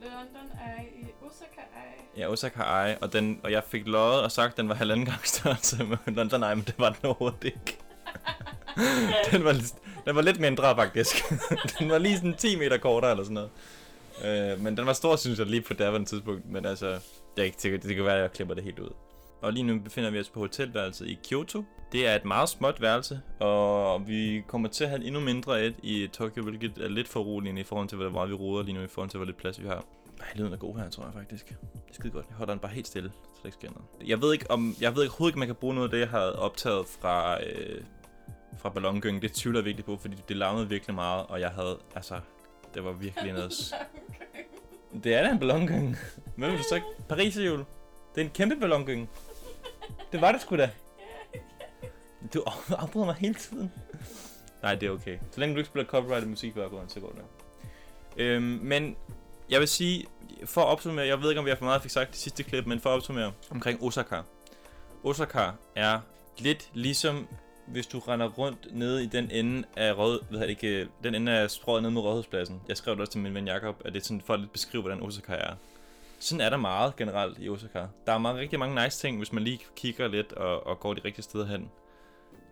London 0.02 0.52
er 0.54 0.82
i 0.82 1.06
Osaka 1.28 1.62
er 1.62 2.20
Ja, 2.22 2.28
Osaka 2.32 2.62
Eye, 2.64 2.98
og, 3.02 3.14
den, 3.14 3.40
og 3.44 3.52
jeg 3.52 3.64
fik 3.68 3.88
løjet 3.88 4.24
og 4.24 4.32
sagt, 4.32 4.52
at 4.52 4.58
den 4.58 4.70
var 4.70 4.76
halvanden 4.76 5.06
gang 5.06 5.20
størrelse 5.28 5.84
med 5.84 5.98
London 6.08 6.44
Eye, 6.44 6.56
men 6.56 6.64
det 6.66 6.76
var 6.78 6.90
den 6.90 7.06
overhovedet 7.06 7.44
ikke. 7.44 7.78
den, 9.32 9.44
var, 9.44 9.52
lidt- 9.52 9.76
den 10.06 10.16
var 10.16 10.22
lidt 10.22 10.40
mindre, 10.40 10.76
faktisk. 10.76 11.24
den 11.80 11.90
var 11.90 11.98
lige 11.98 12.16
sådan 12.16 12.36
10 12.38 12.56
meter 12.56 12.78
kortere 12.78 13.12
eller 13.12 13.24
sådan 13.24 13.34
noget. 13.34 13.50
Øh, 14.54 14.60
men 14.64 14.78
den 14.78 14.86
var 14.86 14.94
stor, 14.94 15.16
synes 15.16 15.40
jeg, 15.40 15.48
lige 15.48 15.62
på 15.62 15.74
daværende 15.74 16.10
tidspunkt. 16.10 16.50
Men 16.50 16.66
altså, 16.66 17.00
det, 17.36 17.42
er 17.42 17.46
ikke 17.46 17.58
det, 17.64 17.84
det 17.84 17.96
kan 17.96 18.06
være, 18.06 18.16
at 18.16 18.22
jeg 18.22 18.32
klipper 18.32 18.56
det 18.56 18.64
helt 18.64 18.80
ud. 18.80 18.90
Og 19.42 19.54
lige 19.54 19.64
nu 19.64 19.80
befinder 19.80 20.10
vi 20.10 20.20
os 20.20 20.30
på 20.30 20.40
hotelværelset 20.40 21.08
i 21.08 21.20
Kyoto. 21.30 21.64
Det 21.92 22.08
er 22.08 22.16
et 22.16 22.26
meget 22.26 22.50
småt 22.50 22.82
værelse, 22.82 23.22
og 23.40 24.08
vi 24.08 24.44
kommer 24.48 24.70
til 24.70 24.84
at 24.84 24.90
have 24.90 25.06
endnu 25.06 25.20
mindre 25.20 25.66
et 25.66 25.76
i 25.84 26.08
Tokyo, 26.14 26.44
hvilket 26.44 26.78
er 26.78 26.88
lidt 26.88 27.08
for 27.08 27.20
roligt 27.20 27.58
i 27.58 27.64
forhold 27.64 27.88
til, 27.88 27.98
hvor 27.98 28.10
meget 28.10 28.30
vi 28.30 28.36
roder 28.36 28.64
lige 28.64 28.76
nu, 28.76 28.82
i 28.82 28.88
forhold 28.88 29.10
til, 29.10 29.18
hvor 29.18 29.26
lidt 29.26 29.38
plads 29.38 29.62
vi 29.62 29.68
har. 29.68 29.86
Ej, 30.20 30.28
lyden 30.36 30.54
er 30.54 30.58
god 30.58 30.78
her, 30.78 30.90
tror 30.90 31.04
jeg 31.04 31.14
faktisk. 31.14 31.50
Det 31.50 31.58
er 31.90 31.94
skide 31.94 32.14
godt. 32.14 32.26
Jeg 32.30 32.36
holder 32.36 32.54
den 32.54 32.60
bare 32.60 32.72
helt 32.72 32.88
stille, 32.88 33.10
så 33.10 33.40
der 33.42 33.48
ikke 33.48 33.56
sker 33.56 33.70
noget. 33.70 34.10
Jeg 34.10 34.22
ved 34.22 34.34
ikke, 34.34 34.52
om, 34.52 34.76
jeg 34.82 34.96
ved 34.96 35.04
ikke 35.04 35.12
overhovedet 35.12 35.32
ikke, 35.32 35.36
om 35.36 35.40
man 35.40 35.48
kan 35.48 35.56
bruge 35.56 35.76
noget 35.76 35.88
af 35.88 35.92
det, 35.92 36.00
jeg 36.00 36.10
havde 36.10 36.40
optaget 36.40 36.86
fra, 36.88 37.44
øh, 37.44 37.84
fra 38.58 38.70
ballongyngen. 38.70 39.22
Det 39.22 39.32
tvivler 39.34 39.60
jeg 39.60 39.66
virkelig 39.66 39.86
på, 39.86 39.98
fordi 39.98 40.16
det 40.28 40.38
larmede 40.38 40.70
virkelig 40.70 40.96
meget, 40.96 41.26
og 41.30 41.40
jeg 41.40 41.50
havde, 41.50 41.78
altså, 41.96 42.20
det 42.74 42.84
var 42.84 42.92
virkelig 42.92 43.34
noget... 43.34 43.54
Det 45.04 45.14
er 45.14 45.24
da 45.24 45.30
en 45.30 45.40
ballongyng. 45.40 45.98
Men 46.36 46.52
vil 46.52 46.60
du 46.60 46.64
så 46.64 46.76
ikke? 46.76 46.88
Paris 47.10 47.38
jul. 47.38 47.60
Det 48.16 48.22
er 48.22 48.26
en 48.26 48.30
kæmpe 48.30 48.56
ballongyng. 48.56 49.10
Det 50.12 50.22
var 50.22 50.32
det 50.32 50.42
sgu 50.42 50.58
da. 50.58 50.70
Du 52.34 52.44
afbryder 52.70 53.06
mig 53.06 53.16
hele 53.16 53.34
tiden. 53.34 53.72
Nej, 54.62 54.76
det 54.76 54.88
er 54.88 54.92
okay. 54.92 55.18
Så 55.32 55.40
længe 55.40 55.56
du 55.56 55.60
ikke 55.60 55.68
spiller 55.68 55.90
copyrighted 55.90 56.30
musik 56.30 56.50
i 56.50 56.54
baggrunden, 56.54 56.90
så 56.90 57.00
går 57.00 57.12
det. 57.12 57.24
Øhm, 58.18 58.44
men 58.44 58.96
jeg 59.50 59.60
vil 59.60 59.68
sige, 59.68 60.06
for 60.46 60.62
at 60.62 60.68
opsummere, 60.68 61.08
jeg 61.08 61.22
ved 61.22 61.30
ikke, 61.30 61.40
om 61.40 61.46
vi 61.46 61.50
har 61.50 61.58
for 61.58 61.66
meget 61.66 61.82
fik 61.82 61.92
sagt 61.92 62.10
det 62.10 62.20
sidste 62.20 62.44
klip, 62.44 62.66
men 62.66 62.80
for 62.80 62.90
at 62.90 62.94
opsummere 62.94 63.32
omkring 63.52 63.84
Osaka. 63.84 64.22
Osaka 65.04 65.50
er 65.76 66.00
lidt 66.38 66.70
ligesom, 66.74 67.28
hvis 67.72 67.88
du 67.88 68.00
render 68.00 68.30
rundt 68.30 68.68
nede 68.72 69.04
i 69.04 69.06
den 69.06 69.32
ende 69.32 69.64
af 69.78 69.98
råd, 69.98 70.20
ved 70.30 70.40
jeg 70.40 70.50
ikke, 70.50 70.82
øh, 70.82 70.88
den 71.04 71.16
ende 71.16 71.32
af 71.32 71.52
strået 71.52 71.82
nede 71.82 71.94
mod 71.94 72.02
Rådhuspladsen. 72.02 72.62
Jeg 72.68 72.78
skrev 72.78 72.94
det 72.94 73.02
også 73.02 73.12
til 73.12 73.22
min 73.22 73.34
ven 73.34 73.48
Jakob, 73.48 73.82
at 73.86 73.94
det 73.94 74.00
er 74.00 74.04
sådan 74.04 74.22
for 74.22 74.34
at 74.34 74.40
lidt 74.40 74.52
beskrive, 74.52 74.82
hvordan 74.82 75.04
Osaka 75.04 75.34
er. 75.34 75.54
Sådan 76.20 76.42
er 76.42 76.50
der 76.50 76.58
meget 76.58 76.96
generelt 76.96 77.38
i 77.40 77.50
Osaka. 77.50 77.86
Der 78.06 78.14
er 78.14 78.18
meget, 78.18 78.38
rigtig 78.38 78.60
mange 78.60 78.84
nice 78.84 79.00
ting, 79.00 79.18
hvis 79.18 79.34
man 79.34 79.44
lige 79.44 79.60
kigger 79.76 80.08
lidt 80.08 80.34
og, 80.34 80.68
og 80.68 80.80
går 80.80 80.94
de 80.94 81.02
rigtige 81.06 81.24
steder 81.24 81.46
hen. 81.46 81.70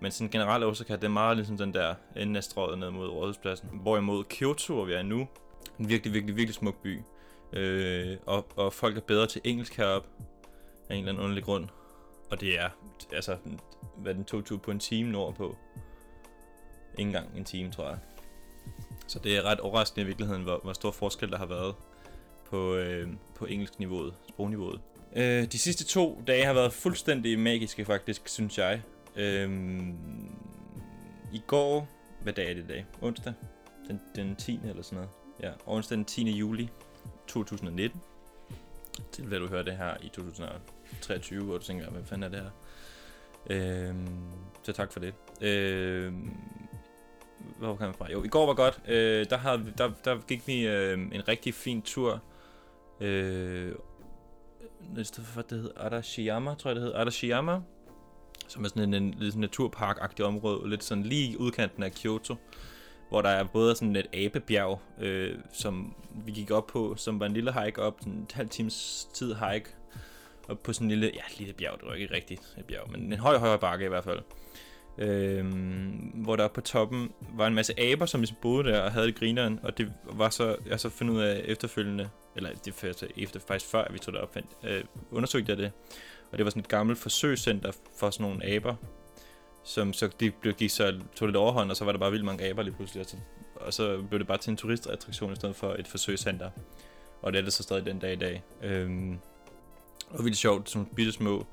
Men 0.02 0.12
sådan 0.12 0.30
generelt 0.30 0.64
Osaka, 0.64 0.96
det 0.96 1.04
er 1.04 1.10
meget 1.10 1.38
ligesom 1.38 1.58
den 1.58 1.74
der 1.74 1.96
ende 2.16 2.38
af 2.38 2.44
strøget 2.44 2.80
ned 2.80 2.90
mod 2.90 3.08
Rådhuspladsen. 3.08 3.70
Hvorimod 3.74 4.24
Kyoto, 4.30 4.74
hvor 4.74 4.86
vi 4.86 4.94
er 4.94 5.02
nu, 5.02 5.28
en 5.80 5.90
virkelig, 5.90 6.14
virkelig, 6.14 6.36
virkelig 6.36 6.56
smuk 6.56 6.82
by. 6.82 7.00
Øh, 7.54 8.18
og, 8.26 8.48
og 8.56 8.74
folk 8.74 8.98
er 8.98 9.02
bedre 9.02 9.28
til 9.28 9.42
engelsk 9.44 9.78
heroppe 9.78 10.10
af 10.90 10.96
en 10.96 11.00
eller 11.00 11.12
anden 11.12 11.24
underlig 11.24 11.44
grund. 11.44 11.68
Og 12.32 12.42
det 12.42 12.60
er, 12.60 12.70
altså, 13.14 13.38
hvad 13.98 14.16
den 14.16 14.24
tog 14.24 14.46
tur 14.46 14.58
på 14.58 14.72
en 14.72 14.80
time 14.80 15.12
nordpå. 15.12 15.58
Ikke 16.98 17.08
engang 17.08 17.38
en 17.38 17.46
time, 17.46 17.72
tror 17.72 17.88
jeg. 17.88 17.98
Så 19.08 19.20
det 19.20 19.38
er 19.38 19.44
ret 19.44 19.60
overraskende 19.60 20.02
i 20.02 20.06
virkeligheden, 20.06 20.44
hvor, 20.44 20.60
hvor 20.64 20.74
stor 20.74 20.92
forskel 20.92 21.32
der 21.32 21.38
har 21.38 21.46
været 21.46 21.76
på, 22.46 22.76
øh, 22.76 23.10
på 23.36 23.46
engelsk 23.46 23.80
niveauet, 23.80 24.14
sprogniveauet. 24.30 24.82
Øh, 25.16 25.46
de 25.46 25.60
sidste 25.60 25.86
to 25.86 26.22
dage 26.28 26.46
har 26.46 26.54
været 26.54 26.74
fuldstændig 26.74 27.40
magiske 27.40 27.86
faktisk, 27.86 28.28
synes 28.28 28.58
jeg. 28.58 28.82
Øh, 29.16 29.80
I 31.34 31.42
går, 31.48 31.88
hvad 32.24 32.34
dag 32.34 32.50
er 32.50 32.54
det 32.54 32.64
i 32.64 32.68
dag? 32.68 32.86
Onsdag? 33.02 33.34
Den, 33.88 34.02
den 34.16 34.36
10. 34.36 34.60
eller 34.64 34.84
sådan 34.84 34.96
noget. 34.96 35.10
Ja, 35.44 35.52
onsdag 35.66 35.98
den 35.98 36.06
10. 36.06 36.32
juli 36.32 36.70
2019. 37.28 38.02
Til 39.12 39.26
hvad 39.26 39.40
du 39.40 39.48
hører 39.48 39.64
det 39.64 39.78
her 39.78 39.98
i 40.02 40.10
2019. 40.10 40.79
23, 41.02 41.44
hvor 41.44 41.58
du 41.58 41.64
tænker, 41.64 41.90
hvad 41.90 42.04
fanden 42.04 42.34
er 42.34 42.38
det 42.38 42.40
her? 42.40 42.52
Øh, 43.50 43.96
så 44.64 44.74
tak 44.74 44.92
for 44.94 45.00
det. 45.00 45.14
Øh, 45.42 46.14
hvor 47.58 47.76
kan 47.76 47.86
man 47.86 47.96
fra? 47.96 48.12
Jo, 48.12 48.24
i 48.24 48.28
går 48.28 48.46
var 48.46 48.54
godt. 48.54 48.82
Øh, 48.88 49.30
der, 49.30 49.38
havde, 49.38 49.74
der, 49.78 49.92
der 50.06 50.18
gik 50.28 50.48
vi 50.48 50.68
øh, 50.68 51.00
en 51.12 51.28
rigtig 51.28 51.54
fin 51.54 51.82
tur. 51.82 52.22
Øh, 53.00 53.72
i 54.98 55.04
stedet 55.04 55.30
for, 55.30 55.42
det 55.42 55.58
hedder, 55.58 55.82
Arashiyama, 55.82 56.56
tror 56.56 56.70
jeg 56.70 56.76
det 56.76 56.84
hedder. 56.84 57.00
Arashiyama, 57.00 57.62
som 58.48 58.64
er 58.64 58.70
sådan 58.70 58.94
en, 58.94 59.04
en 59.04 59.14
en 59.22 59.32
sådan 59.32 59.50
naturpark-agtig 59.50 60.26
område, 60.26 60.70
lidt 60.70 60.84
sådan 60.84 61.04
lige 61.04 61.32
i 61.32 61.38
udkanten 61.38 61.84
af 61.84 61.92
Kyoto 61.92 62.36
hvor 63.10 63.22
der 63.22 63.30
er 63.30 63.44
både 63.44 63.76
sådan 63.76 63.96
et 63.96 64.08
abebjerg, 64.14 64.82
øh, 65.00 65.38
som 65.54 65.96
vi 66.26 66.32
gik 66.32 66.52
op 66.52 66.68
på, 66.68 66.96
som 66.98 67.20
var 67.20 67.26
en 67.26 67.34
lille 67.34 67.54
hike 67.64 67.82
op, 67.82 68.02
en 68.06 68.28
halv 68.34 68.50
times 68.50 69.08
tid 69.14 69.36
hike, 69.36 69.70
op 70.50 70.64
på 70.64 70.74
sådan 70.74 70.86
en 70.86 70.90
lille, 70.90 71.12
ja, 71.14 71.22
lille 71.38 71.54
bjerg, 71.54 71.80
det 71.80 71.88
var 71.88 71.94
ikke 71.94 72.14
rigtigt 72.14 72.42
et 72.58 72.66
bjerg, 72.66 72.92
men 72.92 73.14
en 73.14 73.20
høj, 73.20 73.38
høj 73.38 73.58
bakke 73.58 73.86
i 73.86 73.88
hvert 73.88 74.04
fald. 74.04 74.20
Øhm, 74.98 76.12
hvor 76.14 76.36
der 76.36 76.48
på 76.48 76.62
toppen 76.62 77.12
var 77.34 77.48
en 77.48 77.56
masse 77.56 77.80
aber, 77.80 78.06
som 78.06 78.22
ligesom 78.22 78.38
boede 78.42 78.70
der 78.70 78.82
og 78.82 78.92
havde 78.92 79.08
det 79.08 79.16
grineren, 79.16 79.60
og 79.64 79.78
det 79.78 79.94
var 80.04 80.30
så, 80.30 80.56
jeg 80.68 80.80
så 80.80 80.90
fundet 80.90 81.14
ud 81.14 81.22
af 81.22 81.42
efterfølgende, 81.46 82.10
eller 82.36 82.50
det 82.66 82.74
første, 82.74 83.08
efter, 83.18 83.40
faktisk 83.40 83.72
før 83.72 83.88
vi 83.92 84.00
tog 84.00 84.14
det 84.14 84.22
op, 84.22 84.34
fandt, 84.34 84.50
øh, 84.64 84.84
undersøgte 85.12 85.50
jeg 85.50 85.58
det, 85.58 85.72
og 86.32 86.38
det 86.38 86.46
var 86.46 86.50
sådan 86.50 86.60
et 86.60 86.68
gammelt 86.68 87.00
forsøgscenter 87.00 87.72
for 88.00 88.10
sådan 88.10 88.28
nogle 88.28 88.46
aber, 88.56 88.76
som 89.64 89.94
så 89.94 90.10
det 90.20 90.34
blev, 90.36 90.54
gik 90.54 90.70
så, 90.70 91.00
tog 91.16 91.28
lidt 91.28 91.38
overhånd, 91.38 91.70
og 91.70 91.78
så 91.78 91.86
var 91.86 91.92
der 91.92 92.00
bare 92.00 92.12
vildt 92.12 92.26
mange 92.26 92.50
aber 92.50 92.64
lige 92.64 92.76
pludselig, 92.76 93.02
og 93.02 93.10
så, 93.10 93.18
og 93.56 93.74
så 93.74 94.02
blev 94.10 94.20
det 94.20 94.28
bare 94.28 94.38
til 94.38 94.52
en 94.52 94.58
turistattraktion 94.58 95.34
i 95.34 95.36
stedet 95.36 95.56
for 95.56 95.76
et 95.80 95.88
forsøgscenter. 95.88 96.50
Og 97.22 97.34
det 97.34 97.40
er 97.40 97.44
det 97.44 97.54
så 97.54 97.64
stadig 97.64 97.86
den 97.86 98.00
dag 98.00 98.14
i 98.14 98.16
dag. 98.16 98.44
Øhm, 98.64 99.20
og 100.10 100.24
vildt 100.24 100.38
sjovt, 100.38 100.70
som 100.70 100.86
bitte 100.86 101.12
små 101.12 101.46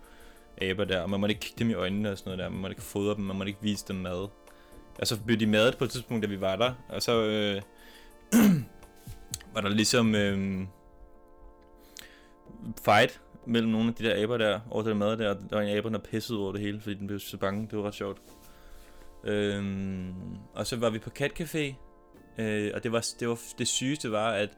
aber 0.63 0.85
der, 0.85 1.01
og 1.01 1.11
man 1.11 1.21
må 1.21 1.27
ikke 1.27 1.41
kigge 1.41 1.59
dem 1.59 1.71
i 1.71 1.75
øjnene 1.75 2.13
og 2.13 2.19
sådan 2.19 2.31
noget 2.31 2.45
der, 2.45 2.49
man 2.49 2.61
må 2.61 2.69
ikke 2.69 2.83
fodre 2.83 3.15
dem, 3.15 3.25
man 3.25 3.37
må 3.37 3.45
ikke 3.45 3.59
vise 3.63 3.85
dem 3.89 3.97
mad. 3.97 4.29
Og 4.99 5.07
så 5.07 5.21
blev 5.21 5.39
de 5.39 5.47
madet 5.47 5.77
på 5.77 5.85
et 5.85 5.91
tidspunkt, 5.91 6.23
da 6.23 6.29
vi 6.29 6.41
var 6.41 6.57
der, 6.57 6.75
og 6.89 7.03
så 7.03 7.23
øh, 7.23 7.63
var 9.55 9.61
der 9.61 9.69
ligesom 9.69 10.15
øh, 10.15 10.67
fight 12.85 13.21
mellem 13.47 13.71
nogle 13.71 13.89
af 13.89 13.95
de 13.95 14.05
der 14.05 14.23
aber 14.23 14.37
der, 14.37 14.61
over 14.71 14.83
det 14.83 14.91
der 14.91 14.97
mad 14.97 15.17
der, 15.17 15.31
og 15.31 15.37
der 15.51 15.57
var 15.57 15.63
en 15.63 15.77
aber, 15.77 15.89
der 15.89 15.99
pissede 15.99 16.39
over 16.39 16.53
det 16.53 16.61
hele, 16.61 16.81
fordi 16.81 16.95
den 16.95 17.07
blev 17.07 17.21
så 17.21 17.37
bange. 17.37 17.69
Det 17.71 17.79
var 17.79 17.85
ret 17.85 17.95
sjovt. 17.95 18.19
Øhm, 19.25 20.15
og 20.55 20.67
så 20.67 20.77
var 20.77 20.91
vi 20.91 20.99
på 20.99 21.11
Cat 21.11 21.41
Café, 21.41 21.75
øh, 22.39 22.71
og 22.75 22.83
det 22.83 22.93
var, 22.93 23.07
det 23.21 23.29
var 23.29 23.39
det 23.59 23.69
sygeste 23.69 24.13
var, 24.13 24.31
at 24.31 24.51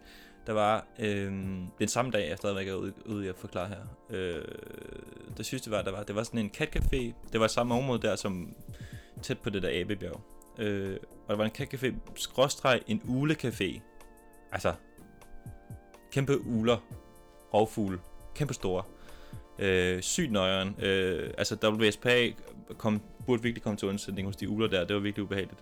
der 0.48 0.54
var 0.54 0.86
øh, 0.98 1.32
den 1.78 1.88
samme 1.88 2.10
dag, 2.10 2.32
efter 2.32 2.58
jeg 2.58 2.72
var 2.72 2.78
ude, 2.78 2.92
ude 3.06 3.24
i 3.26 3.28
at 3.28 3.36
forklare 3.36 3.68
her. 3.68 3.76
Øh, 4.10 4.44
det 5.36 5.46
sidste 5.46 5.70
var, 5.70 5.82
der 5.82 5.90
var, 5.90 6.02
det 6.02 6.14
var 6.14 6.22
sådan 6.22 6.40
en 6.40 6.50
cat 6.50 6.76
café. 6.76 7.12
Det 7.32 7.40
var 7.40 7.46
samme 7.46 7.74
område 7.74 8.02
der, 8.02 8.16
som 8.16 8.54
tæt 9.22 9.38
på 9.38 9.50
det 9.50 9.62
der 9.62 9.80
abebjerg. 9.80 10.20
Øh, 10.58 10.96
og 11.02 11.28
der 11.28 11.36
var 11.36 11.44
en 11.44 11.50
cat 11.50 11.74
café, 11.74 11.94
skråstreg 12.14 12.80
en 12.86 13.02
ulecafé. 13.04 13.80
Altså, 14.52 14.72
kæmpe 16.12 16.46
uler, 16.46 16.76
rovfugle, 17.54 17.98
kæmpe 18.34 18.54
store. 18.54 18.82
Øh, 19.58 20.02
sygt 20.02 20.32
nøjeren. 20.32 20.76
Øh, 20.82 21.30
altså 21.38 21.56
WSPA 21.64 22.28
kom, 22.78 23.02
burde 23.26 23.42
virkelig 23.42 23.62
komme 23.62 23.76
til 23.76 23.88
undsætning 23.88 24.26
hos 24.26 24.36
de 24.36 24.48
uler 24.48 24.68
der. 24.68 24.84
Det 24.84 24.96
var 24.96 25.02
virkelig 25.02 25.24
ubehageligt. 25.24 25.60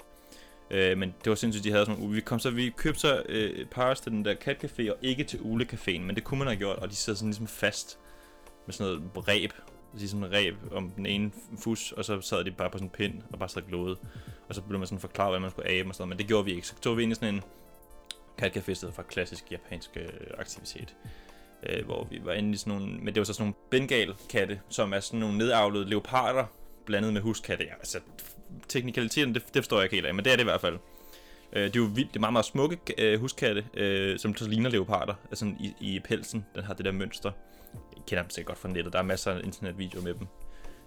Øh, 0.70 0.98
men 0.98 1.14
det 1.24 1.30
var 1.30 1.36
sindssygt, 1.36 1.64
de 1.64 1.70
havde 1.70 1.86
sådan 1.86 2.00
nogle 2.00 2.14
Vi 2.14 2.20
kom 2.20 2.38
så, 2.38 2.50
vi 2.50 2.70
købte 2.76 3.00
så 3.00 3.22
øh, 3.28 3.66
Paris 3.66 4.00
til 4.00 4.12
den 4.12 4.24
der 4.24 4.34
cat 4.34 4.64
café 4.64 4.90
og 4.90 4.96
ikke 5.02 5.24
til 5.24 5.38
Ule-caféen, 5.38 6.00
men 6.00 6.14
det 6.14 6.24
kunne 6.24 6.38
man 6.38 6.48
have 6.48 6.58
gjort, 6.58 6.76
og 6.76 6.90
de 6.90 6.96
sidder 6.96 7.16
sådan 7.16 7.28
ligesom 7.28 7.46
fast 7.46 7.98
med 8.66 8.72
sådan 8.72 8.92
noget 8.92 9.28
ræb, 9.28 9.52
ligesom 9.94 10.24
en 10.24 10.32
ræb 10.32 10.54
om 10.72 10.90
den 10.96 11.06
ene 11.06 11.30
fus, 11.58 11.92
og 11.92 12.04
så 12.04 12.20
sad 12.20 12.44
de 12.44 12.50
bare 12.50 12.70
på 12.70 12.78
sådan 12.78 12.86
en 12.86 12.90
pind 12.90 13.22
og 13.32 13.38
bare 13.38 13.48
sad 13.48 13.62
og. 13.72 13.96
Og 14.48 14.54
så 14.54 14.62
blev 14.62 14.78
man 14.78 14.86
sådan 14.86 15.00
forklaret, 15.00 15.32
hvad 15.32 15.40
man 15.40 15.50
skulle 15.50 15.68
af 15.68 15.84
og 15.88 15.94
sådan 15.94 16.02
noget, 16.02 16.08
men 16.08 16.18
det 16.18 16.26
gjorde 16.26 16.44
vi 16.44 16.54
ikke. 16.54 16.66
Så 16.66 16.74
tog 16.80 16.96
vi 16.96 17.02
ind 17.02 17.12
i 17.12 17.14
sådan 17.14 17.34
en 17.34 17.42
cat 18.38 18.56
café 18.56 18.74
stedet 18.74 18.94
for 18.94 19.02
klassisk 19.02 19.52
japansk 19.52 19.90
øh, 19.96 20.08
aktivitet. 20.38 20.96
Øh, 21.62 21.84
hvor 21.84 22.06
vi 22.10 22.20
var 22.24 22.32
inde 22.32 22.50
i 22.50 22.56
sådan 22.56 22.72
nogle, 22.78 22.98
men 22.98 23.06
det 23.06 23.16
var 23.16 23.24
så 23.24 23.32
sådan 23.32 23.44
nogle 23.44 23.54
bengal-katte, 23.70 24.60
som 24.68 24.92
er 24.92 25.00
sådan 25.00 25.20
nogle 25.20 25.38
nedavlede 25.38 25.88
leoparder, 25.88 26.44
blandet 26.86 27.12
med 27.12 27.20
huskatte. 27.20 27.64
Ja, 27.64 27.74
altså, 27.74 27.98
teknikaliteten, 28.68 29.34
det, 29.34 29.42
det 29.54 29.62
forstår 29.62 29.76
jeg 29.76 29.84
ikke 29.84 29.96
helt 29.96 30.06
af, 30.06 30.14
men 30.14 30.24
det 30.24 30.32
er 30.32 30.36
det 30.36 30.42
i 30.42 30.44
hvert 30.44 30.60
fald. 30.60 30.78
Øh, 31.52 31.62
det 31.62 31.76
er 31.76 31.80
jo 31.80 31.90
vildt, 31.94 32.08
det 32.08 32.16
er 32.16 32.20
meget, 32.20 32.32
meget 32.32 32.46
smukke 32.46 32.78
øh, 32.98 33.20
huskatte, 33.20 33.64
øh, 33.74 34.18
som 34.18 34.36
så 34.36 34.48
ligner 34.48 34.70
leoparder, 34.70 35.14
altså 35.30 35.46
i, 35.60 35.74
i 35.80 36.00
pelsen, 36.00 36.46
den 36.54 36.64
har 36.64 36.74
det 36.74 36.84
der 36.84 36.92
mønster. 36.92 37.30
Jeg 37.96 38.02
kender 38.06 38.22
dem 38.22 38.30
sikkert 38.30 38.46
godt 38.46 38.58
fra 38.58 38.68
nettet, 38.68 38.92
der 38.92 38.98
er 38.98 39.02
masser 39.02 39.32
af 39.32 39.40
internetvideoer 39.44 40.02
med 40.02 40.14
dem. 40.14 40.26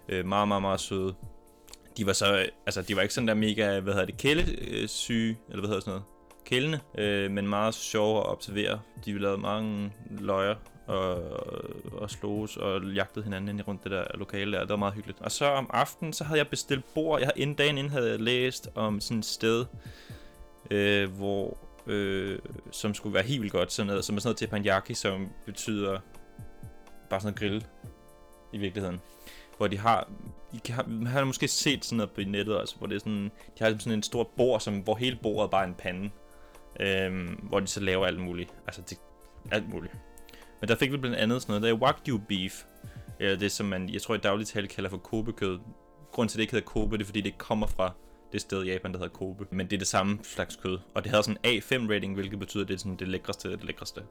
Øh, 0.10 0.26
meget, 0.26 0.47
meget, 0.47 0.62
meget 0.62 0.80
søde. 0.80 1.14
De 1.97 2.06
var 2.06 2.14
så, 2.14 2.50
altså 2.66 2.82
de 2.82 2.95
var 2.95 3.02
ikke 3.02 3.14
sådan 3.14 3.28
der 3.28 3.34
mega, 3.34 3.80
hvad 3.80 3.93
hedder 3.93 4.06
det, 4.06 4.18
kælesyge, 4.18 5.38
eller 5.50 5.60
hvad 5.60 5.68
hedder 5.68 5.82
sådan 5.82 5.91
noget, 5.91 6.04
kælende, 6.45 6.80
øh, 6.97 7.32
men 7.32 7.47
meget 7.47 7.74
sjove 7.74 8.20
at 8.20 8.26
observere. 8.26 8.80
De 9.06 9.20
lavede 9.20 9.38
mange 9.38 9.93
løjer 10.10 10.56
og, 10.89 11.23
og 12.01 12.09
sloges 12.09 12.57
og 12.57 12.83
jagtede 12.83 13.23
hinanden 13.23 13.49
ind 13.49 13.67
rundt 13.67 13.83
det 13.83 13.91
der 13.91 14.03
lokale 14.13 14.51
der. 14.51 14.59
Det 14.59 14.69
var 14.69 14.75
meget 14.75 14.93
hyggeligt. 14.93 15.21
Og 15.21 15.31
så 15.31 15.45
om 15.45 15.69
aftenen, 15.73 16.13
så 16.13 16.23
havde 16.23 16.37
jeg 16.37 16.47
bestilt 16.47 16.93
bord. 16.93 17.19
Jeg 17.19 17.27
havde 17.27 17.41
inden 17.41 17.55
dagen 17.55 17.77
inden 17.77 17.91
havde 17.91 18.09
jeg 18.09 18.19
læst 18.19 18.69
om 18.75 19.01
sådan 19.01 19.19
et 19.19 19.25
sted, 19.25 19.65
øh, 20.71 21.11
hvor, 21.11 21.57
øh, 21.87 22.39
som 22.71 22.93
skulle 22.93 23.13
være 23.13 23.23
helt 23.23 23.41
vildt 23.41 23.53
godt, 23.53 23.71
sådan 23.71 23.87
noget, 23.87 24.05
som 24.05 24.15
er 24.15 24.19
sådan 24.19 24.27
noget 24.27 24.37
teppanyaki, 24.37 24.93
som 24.93 25.29
betyder 25.45 25.99
bare 27.09 27.21
sådan 27.21 27.33
noget 27.33 27.39
grill 27.39 27.65
i 28.53 28.57
virkeligheden. 28.57 29.01
Hvor 29.57 29.67
de 29.67 29.77
har, 29.77 30.09
I 30.53 30.57
kan, 30.65 30.83
man 30.87 31.07
har 31.07 31.23
måske 31.23 31.47
set 31.47 31.85
sådan 31.85 31.97
noget 31.97 32.11
på 32.11 32.21
nettet 32.21 32.57
også, 32.57 32.75
hvor 32.77 32.87
det 32.87 32.95
er 32.95 32.99
sådan, 32.99 33.31
de 33.59 33.63
har 33.63 33.69
sådan 33.79 33.93
en 33.93 34.03
stor 34.03 34.29
bord, 34.37 34.59
som, 34.59 34.79
hvor 34.79 34.95
hele 34.95 35.19
bordet 35.21 35.51
bare 35.51 35.63
er 35.63 35.67
en 35.67 35.73
pande. 35.73 36.09
Øh, 36.79 37.29
hvor 37.41 37.59
de 37.59 37.67
så 37.67 37.79
laver 37.79 38.05
alt 38.05 38.19
muligt. 38.19 38.53
Altså, 38.67 38.81
det, 38.81 38.97
alt 39.51 39.69
muligt. 39.69 39.93
Men 40.62 40.68
der 40.68 40.76
fik 40.76 40.91
vi 40.91 40.97
blandt 40.97 41.18
andet 41.18 41.41
sådan 41.41 41.51
noget, 41.51 41.64
der 41.64 41.70
er 41.70 41.82
Wagyu 41.82 42.18
beef. 42.18 42.64
Eller 43.20 43.38
det, 43.38 43.51
som 43.51 43.66
man, 43.66 43.89
jeg 43.89 44.01
tror 44.01 44.16
i 44.16 44.18
dagligt 44.18 44.49
tale 44.49 44.68
kalder 44.68 44.89
for 44.89 44.97
Kobe-kød. 44.97 45.60
Grunden 46.12 46.30
til, 46.30 46.36
at 46.36 46.38
det 46.38 46.41
ikke 46.43 46.53
hedder 46.53 46.68
Kobe, 46.68 46.97
det 46.97 47.03
er, 47.03 47.05
fordi 47.05 47.22
det 47.22 47.38
kommer 47.38 47.68
fra 47.68 47.93
det 48.32 48.41
sted 48.41 48.64
i 48.64 48.72
Japan, 48.72 48.91
der 48.91 48.97
hedder 48.97 49.14
Kobe. 49.14 49.45
Men 49.51 49.68
det 49.68 49.74
er 49.74 49.78
det 49.78 49.88
samme 49.88 50.20
slags 50.24 50.55
kød. 50.55 50.78
Og 50.93 51.03
det 51.03 51.12
havde 51.12 51.24
sådan 51.24 51.38
en 51.43 51.62
A5 51.62 51.93
rating, 51.93 52.14
hvilket 52.14 52.39
betyder, 52.39 52.64
at 52.64 52.68
det 52.68 52.74
er 52.74 52.78
sådan 52.78 52.95
det 52.95 53.07
lækreste 53.07 53.51
af 53.51 53.57
det 53.57 53.66
lækreste. 53.68 54.01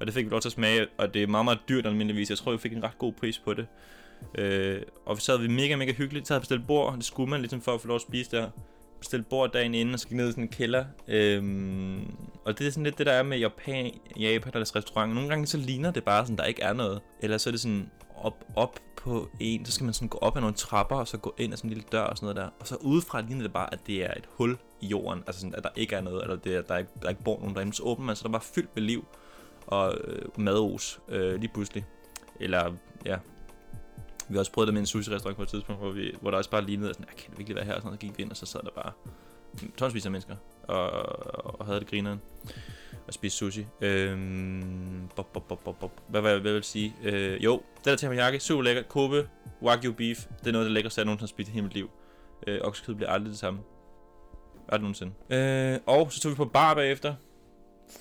Og 0.00 0.06
det 0.06 0.14
fik 0.14 0.24
vi 0.24 0.30
lov 0.30 0.40
til 0.40 0.48
at 0.48 0.52
smage, 0.52 0.86
og 0.98 1.14
det 1.14 1.22
er 1.22 1.26
meget, 1.26 1.44
meget 1.44 1.58
dyrt 1.68 1.86
almindeligvis. 1.86 2.30
Jeg 2.30 2.38
tror, 2.38 2.52
vi 2.52 2.58
fik 2.58 2.72
en 2.72 2.84
ret 2.84 2.98
god 2.98 3.12
pris 3.12 3.38
på 3.38 3.54
det. 3.54 3.66
Øh, 4.34 4.82
og 5.06 5.18
så 5.18 5.32
havde 5.32 5.48
vi 5.48 5.54
mega, 5.54 5.76
mega 5.76 5.92
hyggeligt. 5.92 6.26
Så 6.26 6.34
havde 6.34 6.40
bestilt 6.40 6.66
bord, 6.66 6.96
det 6.96 7.04
skulle 7.04 7.30
man 7.30 7.40
ligesom 7.40 7.60
for 7.60 7.74
at 7.74 7.80
få 7.80 7.86
lov 7.86 7.94
at 7.94 8.00
spise 8.00 8.30
der. 8.30 8.50
Bestilt 9.00 9.28
bord 9.28 9.52
dagen 9.52 9.74
inden, 9.74 9.94
og 9.94 10.00
så 10.00 10.08
gik 10.08 10.16
ned 10.16 10.28
i 10.28 10.30
sådan 10.30 10.44
en 10.44 10.48
kælder. 10.48 10.84
Øhm, 11.08 12.14
og 12.44 12.58
det 12.58 12.66
er 12.66 12.70
sådan 12.70 12.84
lidt 12.84 12.98
det, 12.98 13.06
der 13.06 13.12
er 13.12 13.22
med 13.22 13.38
Japan, 13.38 13.90
Japan 14.16 14.52
deres 14.52 14.76
restaurant. 14.76 15.14
Nogle 15.14 15.28
gange 15.28 15.46
så 15.46 15.56
ligner 15.56 15.90
det 15.90 16.04
bare 16.04 16.24
sådan, 16.24 16.36
der 16.36 16.44
ikke 16.44 16.62
er 16.62 16.72
noget. 16.72 17.00
Eller 17.20 17.38
så 17.38 17.50
er 17.50 17.52
det 17.52 17.60
sådan 17.60 17.90
op, 18.16 18.44
op 18.56 18.80
på 18.96 19.28
en, 19.40 19.64
så 19.64 19.72
skal 19.72 19.84
man 19.84 19.94
sådan 19.94 20.08
gå 20.08 20.18
op 20.18 20.36
ad 20.36 20.40
nogle 20.40 20.56
trapper, 20.56 20.96
og 20.96 21.08
så 21.08 21.16
gå 21.16 21.34
ind 21.38 21.52
ad 21.52 21.56
sådan 21.56 21.70
en 21.70 21.74
lille 21.74 21.88
dør 21.92 22.02
og 22.02 22.16
sådan 22.16 22.34
noget 22.34 22.36
der. 22.36 22.56
Og 22.60 22.66
så 22.66 22.76
udefra 22.76 23.20
ligner 23.20 23.42
det 23.42 23.52
bare, 23.52 23.72
at 23.72 23.86
det 23.86 24.04
er 24.04 24.14
et 24.16 24.28
hul 24.28 24.58
i 24.80 24.86
jorden. 24.86 25.22
Altså 25.26 25.40
sådan, 25.40 25.54
at 25.54 25.62
der 25.62 25.70
ikke 25.76 25.96
er 25.96 26.00
noget, 26.00 26.22
eller 26.22 26.36
det 26.36 26.56
er, 26.56 26.62
der, 26.62 26.76
ikke, 26.76 26.90
der 27.02 27.08
ikke 27.08 27.22
bor 27.22 27.38
nogen 27.38 27.54
derinde. 27.54 27.72
Så 27.72 27.82
åbner 27.82 28.06
man, 28.06 28.16
så 28.16 28.22
der 28.22 28.30
var 28.30 28.44
fyldt 28.54 28.70
med 28.74 28.82
liv 28.82 29.04
og 29.66 29.94
øh, 30.04 30.22
mados 30.36 31.00
øh, 31.08 31.40
lige 31.40 31.50
pludselig. 31.54 31.84
Eller, 32.40 32.72
ja, 33.06 33.16
vi 34.30 34.34
har 34.34 34.38
også 34.38 34.52
prøvet 34.52 34.66
det 34.66 34.74
med 34.74 34.80
en 34.80 34.86
sushi-restaurant 34.86 35.36
på 35.36 35.42
et 35.42 35.48
tidspunkt, 35.48 35.82
hvor, 35.82 35.90
vi, 35.90 36.12
hvor 36.20 36.30
der 36.30 36.38
også 36.38 36.50
bare 36.50 36.64
lignede, 36.64 36.94
sådan, 36.94 37.06
ah, 37.08 37.16
kan 37.16 37.30
det 37.30 37.38
virkelig 37.38 37.56
være 37.56 37.64
her? 37.64 37.74
Og 37.74 37.82
sådan 37.82 37.96
så 37.96 38.00
gik 38.00 38.18
vi 38.18 38.22
ind, 38.22 38.30
og 38.30 38.36
så 38.36 38.46
sad 38.46 38.60
der 38.60 38.70
bare 38.70 38.92
tonsvis 39.76 40.04
af 40.04 40.10
mennesker, 40.10 40.36
og, 40.62 40.90
og 41.60 41.66
havde 41.66 41.80
det 41.80 41.88
grineren 41.88 42.20
og 43.06 43.14
spise 43.14 43.36
sushi. 43.36 43.66
Øhm, 43.80 45.08
bop, 45.16 45.32
bop, 45.32 45.48
bop, 45.48 45.64
bop, 45.64 45.78
bop. 45.80 45.90
Hvad, 46.08 46.20
hvad, 46.20 46.32
hvad 46.32 46.50
vil 46.52 46.58
jeg 46.58 46.64
sige? 46.64 46.94
Øh, 47.02 47.44
jo, 47.44 47.62
det 47.76 47.84
der 47.84 47.96
teriyaki, 47.96 48.38
super 48.38 48.62
lækker. 48.62 48.82
Kobe, 48.82 49.28
wagyu 49.62 49.92
beef, 49.92 50.26
det 50.40 50.46
er 50.46 50.52
noget 50.52 50.64
der 50.64 50.68
det 50.68 50.72
lækreste, 50.72 50.98
jeg 50.98 51.04
nogensinde 51.04 51.28
har 51.28 51.34
spist 51.34 51.48
i 51.48 51.52
hele 51.52 51.62
mit 51.62 51.74
liv. 51.74 51.90
Øh, 52.46 52.60
oksekød 52.62 52.94
bliver 52.94 53.10
aldrig 53.10 53.30
det 53.30 53.38
samme. 53.38 53.60
Aldrig 54.68 54.80
nogensinde. 54.80 55.12
Øh, 55.30 55.78
og 55.86 56.12
så 56.12 56.20
tog 56.20 56.30
vi 56.30 56.36
på 56.36 56.44
bar 56.44 56.74
bagefter, 56.74 57.14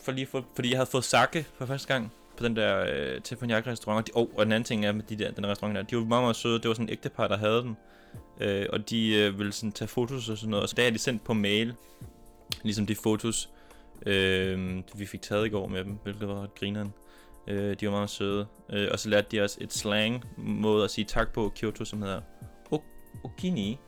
for 0.04 0.12
lige 0.12 0.28
for, 0.28 0.46
fordi 0.56 0.70
jeg 0.70 0.78
havde 0.78 0.90
fået 0.90 1.04
sake 1.04 1.46
for 1.58 1.66
første 1.66 1.88
gang 1.88 2.14
på 2.40 2.46
den 2.46 2.56
der 2.56 2.86
øh, 2.94 3.22
teppanyaki 3.22 3.70
restaurant. 3.70 4.08
De, 4.08 4.12
oh, 4.16 4.28
og 4.38 4.46
den 4.46 4.52
anden 4.52 4.64
ting 4.64 4.86
er 4.86 4.92
med 4.92 5.04
de 5.04 5.16
der, 5.16 5.32
den 5.32 5.48
restaurant 5.48 5.76
der, 5.76 5.84
de 5.84 5.96
var 5.96 6.04
meget, 6.04 6.24
meget 6.24 6.36
søde. 6.36 6.60
Det 6.60 6.68
var 6.68 6.74
sådan 6.74 6.86
en 6.86 6.92
ægtepar, 6.92 7.28
der 7.28 7.38
havde 7.38 7.62
den. 7.62 7.78
Øh, 8.42 8.66
og 8.74 8.90
de 8.90 9.16
øh, 9.16 9.40
ville 9.40 9.52
sådan 9.52 9.72
tage 9.72 9.88
fotos 9.88 10.30
og 10.30 10.38
sådan 10.38 10.50
noget. 10.50 10.64
Og 10.64 10.70
så 10.70 10.76
der 10.76 10.84
er 10.84 10.90
de 10.90 10.98
sendt 10.98 11.24
på 11.24 11.34
mail, 11.34 11.74
ligesom 12.64 12.86
de 12.86 12.96
fotos, 12.96 13.50
øh, 14.06 14.78
vi 14.96 15.06
fik 15.06 15.22
taget 15.22 15.46
i 15.46 15.50
går 15.50 15.68
med 15.68 15.84
dem, 15.84 15.98
hvilket 16.04 16.28
var 16.28 16.44
ret 16.44 16.56
grineren. 16.56 16.94
Øh, 17.48 17.76
de 17.80 17.86
var 17.86 17.92
meget 17.92 18.10
søde. 18.10 18.46
Øh, 18.70 18.88
og 18.92 19.00
så 19.00 19.10
lærte 19.10 19.28
de 19.32 19.42
os 19.42 19.58
et 19.62 19.74
slang 19.74 20.24
måde 20.38 20.84
at 20.84 20.92
sige 20.92 21.06
tak 21.06 21.34
på 21.34 21.52
Kyoto, 21.56 21.86
som 21.86 22.02
hedder 22.02 22.22
Okini. 23.24 23.80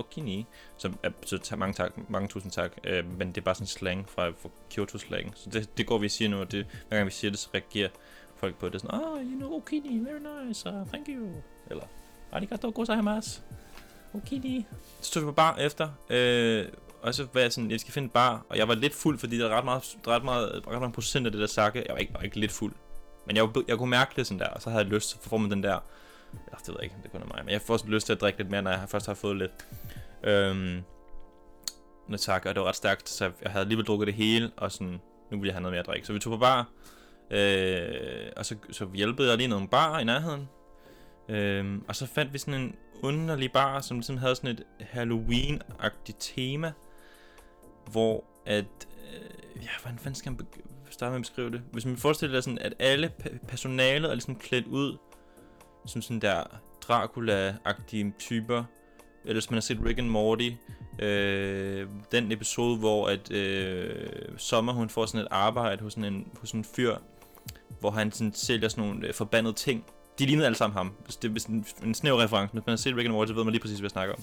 Okini. 0.00 0.46
Så, 0.76 0.92
så 1.26 1.36
t- 1.36 1.56
mange, 1.56 1.74
tak, 1.74 2.10
mange 2.10 2.28
tusind 2.28 2.52
tak. 2.52 2.72
Øh, 2.84 3.18
men 3.18 3.28
det 3.28 3.36
er 3.36 3.40
bare 3.44 3.54
sådan 3.54 3.66
slang 3.66 4.08
fra, 4.08 4.28
fra 4.28 4.48
Kyoto 4.74 4.98
slang. 4.98 5.32
Så 5.36 5.50
det, 5.50 5.78
det 5.78 5.86
går 5.86 5.98
vi 5.98 6.08
siger 6.08 6.28
nu, 6.28 6.40
og 6.40 6.52
det, 6.52 6.66
hver 6.88 6.96
gang 6.96 7.06
vi 7.06 7.12
siger 7.12 7.30
det, 7.30 7.38
så 7.40 7.48
reagerer 7.54 7.88
folk 8.36 8.56
på 8.58 8.68
det. 8.68 8.80
Sådan, 8.80 9.00
oh, 9.00 9.22
you 9.22 9.38
know, 9.38 9.52
Okini, 9.52 9.98
very 9.98 10.46
nice, 10.46 10.68
uh, 10.68 10.88
thank 10.88 11.08
you. 11.08 11.28
Eller, 11.70 11.84
arigato 12.32 12.72
gozaimasu. 12.74 13.40
Okini. 14.14 14.66
Så 15.00 15.12
tog 15.12 15.22
vi 15.22 15.26
på 15.26 15.32
bar 15.32 15.56
efter, 15.56 15.88
øh, 16.10 16.66
og 17.02 17.14
så 17.14 17.26
var 17.32 17.40
jeg 17.40 17.52
sådan, 17.52 17.70
jeg 17.70 17.80
skal 17.80 17.92
finde 17.92 18.06
en 18.06 18.10
bar, 18.10 18.46
og 18.48 18.58
jeg 18.58 18.68
var 18.68 18.74
lidt 18.74 18.94
fuld, 18.94 19.18
fordi 19.18 19.38
der 19.38 19.48
er 19.48 19.56
ret 19.56 19.64
meget, 19.64 19.96
ret 20.06 20.24
meget, 20.24 20.62
ret 20.66 20.78
meget 20.78 20.94
procent 20.94 21.26
af 21.26 21.32
det 21.32 21.40
der 21.40 21.46
sakke. 21.46 21.84
Jeg 21.86 21.92
var 21.92 21.98
ikke, 21.98 22.14
var 22.14 22.20
ikke 22.20 22.40
lidt 22.40 22.52
fuld, 22.52 22.72
men 23.26 23.36
jeg, 23.36 23.48
jeg 23.68 23.78
kunne 23.78 23.90
mærke 23.90 24.12
det 24.16 24.26
sådan 24.26 24.38
der, 24.38 24.48
og 24.48 24.62
så 24.62 24.70
havde 24.70 24.84
jeg 24.84 24.92
lyst, 24.92 25.08
så 25.10 25.16
får 25.20 25.36
man 25.36 25.50
den 25.50 25.62
der, 25.62 25.78
eller 26.32 26.58
det 26.58 26.68
ved 26.68 26.74
jeg 26.74 26.84
ikke, 26.84 26.96
det 27.02 27.12
kun 27.12 27.22
er 27.22 27.26
mig, 27.26 27.44
men 27.44 27.52
jeg 27.52 27.62
får 27.62 27.74
også 27.74 27.86
lyst 27.86 28.06
til 28.06 28.12
at 28.12 28.20
drikke 28.20 28.38
lidt 28.38 28.50
mere, 28.50 28.62
når 28.62 28.70
jeg 28.70 28.84
først 28.88 29.06
har 29.06 29.14
fået 29.14 29.36
lidt. 29.36 29.52
Øhm, 30.24 30.82
noget 32.08 32.20
tak, 32.20 32.46
og 32.46 32.54
det 32.54 32.60
var 32.60 32.68
ret 32.68 32.76
stærkt, 32.76 33.08
så 33.08 33.32
jeg 33.42 33.50
havde 33.50 33.62
alligevel 33.62 33.86
drukket 33.86 34.06
det 34.06 34.14
hele, 34.14 34.50
og 34.56 34.72
sådan, 34.72 35.00
nu 35.30 35.36
ville 35.36 35.46
jeg 35.46 35.54
have 35.54 35.62
noget 35.62 35.72
mere 35.72 35.80
at 35.80 35.86
drikke. 35.86 36.06
Så 36.06 36.12
vi 36.12 36.18
tog 36.18 36.30
på 36.30 36.36
bar, 36.36 36.68
øh, 37.30 38.32
og 38.36 38.46
så, 38.46 38.56
så 38.70 38.88
hjælpede 38.94 39.28
jeg 39.28 39.36
lige 39.36 39.48
nogle 39.48 39.68
bar 39.68 39.98
i 39.98 40.04
nærheden. 40.04 40.48
Øhm, 41.28 41.84
og 41.88 41.96
så 41.96 42.06
fandt 42.06 42.32
vi 42.32 42.38
sådan 42.38 42.60
en 42.60 42.76
underlig 43.02 43.52
bar, 43.52 43.80
som 43.80 43.96
ligesom 43.96 44.16
havde 44.16 44.36
sådan 44.36 44.50
et 44.50 44.64
Halloween-agtigt 44.80 46.16
tema, 46.18 46.72
hvor 47.92 48.24
at, 48.46 48.88
øh, 49.12 49.62
ja, 49.62 49.68
hvordan 49.82 49.98
fanden 49.98 50.14
skal 50.14 50.32
man 50.32 50.46
starte 50.90 51.10
med 51.10 51.16
at 51.16 51.22
beskrive 51.22 51.50
det? 51.50 51.62
Hvis 51.72 51.86
man 51.86 51.96
forestiller 51.96 52.36
sig 52.36 52.44
sådan, 52.44 52.58
at 52.58 52.74
alle 52.78 53.12
personalet 53.48 54.10
er 54.10 54.14
ligesom 54.14 54.36
klædt 54.36 54.66
ud, 54.66 54.96
som 55.86 56.02
sådan 56.02 56.20
der 56.20 56.44
Dracula-agtige 56.84 58.12
typer, 58.18 58.64
eller 59.24 59.34
hvis 59.34 59.50
man 59.50 59.56
har 59.56 59.60
set 59.60 59.78
Rick 59.84 59.98
and 59.98 60.08
Morty, 60.08 60.50
øh, 60.98 61.86
den 62.12 62.32
episode, 62.32 62.78
hvor 62.78 63.08
at 63.08 63.30
øh, 63.32 64.06
Sommer 64.36 64.72
hun 64.72 64.88
får 64.88 65.06
sådan 65.06 65.20
et 65.20 65.28
arbejde 65.30 65.82
hos 65.82 65.92
sådan 65.92 66.12
en, 66.14 66.28
hos 66.40 66.48
sådan 66.48 66.60
en 66.60 66.64
fyr, 66.64 66.96
hvor 67.80 67.90
han 67.90 68.12
sådan 68.12 68.32
sælger 68.34 68.68
sådan 68.68 68.84
nogle 68.84 69.06
øh, 69.06 69.14
forbandede 69.14 69.54
ting. 69.54 69.84
De 70.18 70.26
lignede 70.26 70.46
alle 70.46 70.56
sammen 70.56 70.76
ham. 70.76 70.92
Altså, 71.04 71.18
det 71.22 71.44
er 71.44 71.48
en, 71.48 71.66
en 71.84 71.94
snæv 71.94 72.14
reference, 72.14 72.52
hvis 72.52 72.66
man 72.66 72.72
har 72.72 72.76
set 72.76 72.96
Rick 72.96 73.04
and 73.04 73.12
Morty, 73.12 73.28
så 73.28 73.34
ved 73.34 73.44
man 73.44 73.52
lige 73.52 73.62
præcis, 73.62 73.78
hvad 73.78 73.86
jeg 73.86 73.90
snakker 73.90 74.14
om. 74.14 74.22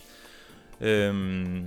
Øhm, 0.81 1.65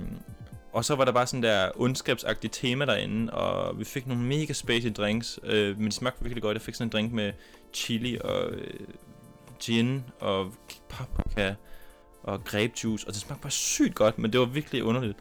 og 0.73 0.85
så 0.85 0.95
var 0.95 1.05
der 1.05 1.11
bare 1.11 1.27
sådan 1.27 1.43
der 1.43 1.69
ondskabsagtigt 1.75 2.53
tema 2.53 2.85
derinde, 2.85 3.33
og 3.33 3.79
vi 3.79 3.83
fik 3.83 4.07
nogle 4.07 4.23
mega 4.23 4.53
spacey 4.53 4.93
drinks, 4.93 5.39
øh, 5.43 5.77
men 5.77 5.87
de 5.87 5.91
smagte 5.91 6.23
virkelig 6.23 6.43
godt. 6.43 6.55
Jeg 6.55 6.61
fik 6.61 6.75
sådan 6.75 6.87
en 6.87 6.91
drink 6.91 7.13
med 7.13 7.33
chili 7.73 8.17
og 8.23 8.51
øh, 8.51 8.87
gin 9.59 10.03
og 10.19 10.53
paprika 10.89 11.53
og 12.23 12.43
grapejuice, 12.43 13.07
og 13.07 13.13
det 13.13 13.21
smagte 13.21 13.41
bare 13.41 13.51
sygt 13.51 13.95
godt, 13.95 14.19
men 14.19 14.31
det 14.31 14.39
var 14.39 14.45
virkelig 14.45 14.83
underligt. 14.83 15.17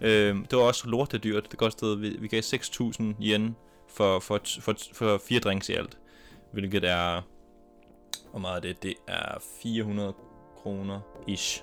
Øh, 0.00 0.36
det 0.50 0.58
var 0.58 0.64
også 0.64 0.88
lortet 0.88 1.24
dyrt. 1.24 1.50
Det 1.50 1.58
kostede, 1.58 1.98
vi, 1.98 2.16
vi 2.20 2.28
gav 2.28 2.40
6.000 2.40 3.02
yen 3.22 3.56
for, 3.88 4.18
for, 4.18 4.40
for, 4.60 4.74
for 4.92 5.20
fire 5.28 5.40
drinks 5.40 5.68
i 5.68 5.72
alt, 5.72 5.98
hvilket 6.52 6.84
er, 6.84 7.22
hvor 8.30 8.40
meget 8.40 8.56
er 8.56 8.60
det? 8.60 8.82
Det 8.82 8.94
er 9.08 9.38
400 9.62 10.14
kroner 10.56 11.00
ish. 11.26 11.62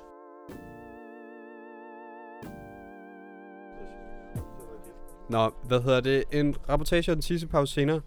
Nå, 5.29 5.51
hvad 5.67 5.81
hedder 5.81 6.01
det? 6.01 6.23
En 6.31 6.55
rapportage 6.69 7.11
og 7.11 7.15
en 7.15 7.21
tissepause 7.21 7.73
senere. 7.73 8.01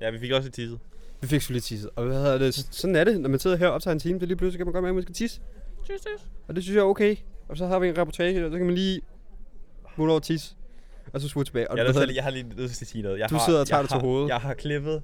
Ja, 0.00 0.10
vi 0.10 0.18
fik 0.18 0.32
også 0.32 0.48
et 0.48 0.54
tisset. 0.54 0.80
Vi 1.22 1.26
fik 1.26 1.42
så 1.42 1.52
lidt 1.52 1.64
tisset. 1.64 1.90
Og 1.96 2.04
hvad 2.06 2.16
hedder 2.16 2.38
det? 2.38 2.54
Sådan 2.54 2.96
er 2.96 3.04
det, 3.04 3.20
når 3.20 3.28
man 3.28 3.38
sidder 3.40 3.56
her 3.56 3.66
og 3.68 3.72
optager 3.74 3.92
en 3.92 3.98
time, 4.00 4.18
det 4.20 4.28
lige 4.28 4.36
pludselig 4.38 4.58
kan 4.58 4.66
man 4.66 4.72
godt 4.72 4.82
mærke, 4.82 4.90
at 4.90 4.94
man 4.94 5.02
skal 5.02 5.14
tisse. 5.14 5.40
Tjus, 5.86 6.00
tjus. 6.00 6.26
Og 6.48 6.54
det 6.56 6.62
synes 6.64 6.74
jeg 6.76 6.80
er 6.82 6.86
okay. 6.86 7.16
Og 7.48 7.56
så 7.56 7.66
har 7.66 7.78
vi 7.78 7.88
en 7.88 7.98
rapportage, 7.98 8.44
og 8.46 8.50
så 8.52 8.56
kan 8.58 8.66
man 8.66 8.74
lige 8.74 9.00
mulle 9.96 10.12
over 10.12 10.20
tisse. 10.20 10.54
Og 11.12 11.20
så 11.20 11.28
smutte 11.28 11.48
tilbage. 11.48 11.70
Og 11.70 11.76
Jeg, 11.76 11.86
er 11.86 11.92
til- 11.92 12.14
jeg 12.14 12.24
har 12.24 12.30
lige 12.30 12.42
nødt 12.56 12.70
til 12.70 12.84
at 12.84 12.88
sige 12.88 13.02
noget. 13.02 13.18
Jeg 13.18 13.30
Du 13.30 13.34
har, 13.34 13.44
sidder 13.44 13.60
og 13.60 13.66
tager 13.66 13.80
det 13.82 13.90
til 13.90 13.94
har, 13.94 14.06
hovedet. 14.06 14.28
Jeg 14.28 14.36
har 14.40 14.54
klippet 14.54 15.02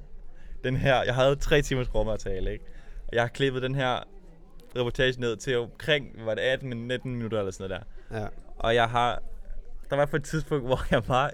den 0.65 0.77
her... 0.77 1.03
Jeg 1.03 1.15
havde 1.15 1.37
tre 1.37 1.63
timers 1.63 1.95
råmateriale, 1.95 2.53
ikke? 2.53 2.65
Og 3.09 3.13
jeg 3.13 3.23
har 3.23 3.29
klippet 3.29 3.63
den 3.63 3.75
her 3.75 3.99
reportage 4.77 5.21
ned 5.21 5.37
til 5.37 5.59
omkring, 5.59 6.07
var 6.25 6.35
det 6.35 6.43
18 6.43 6.69
min- 6.69 6.89
19 6.89 7.13
minutter 7.15 7.39
eller 7.39 7.51
sådan 7.53 7.69
noget 7.71 7.85
der. 8.11 8.19
Ja. 8.21 8.27
Og 8.59 8.75
jeg 8.75 8.89
har... 8.89 9.23
Der 9.91 9.97
var 9.97 10.07
på 10.07 10.17
et 10.17 10.25
tidspunkt, 10.25 10.65
hvor 10.67 10.81
jeg 10.91 11.03
var, 11.09 11.31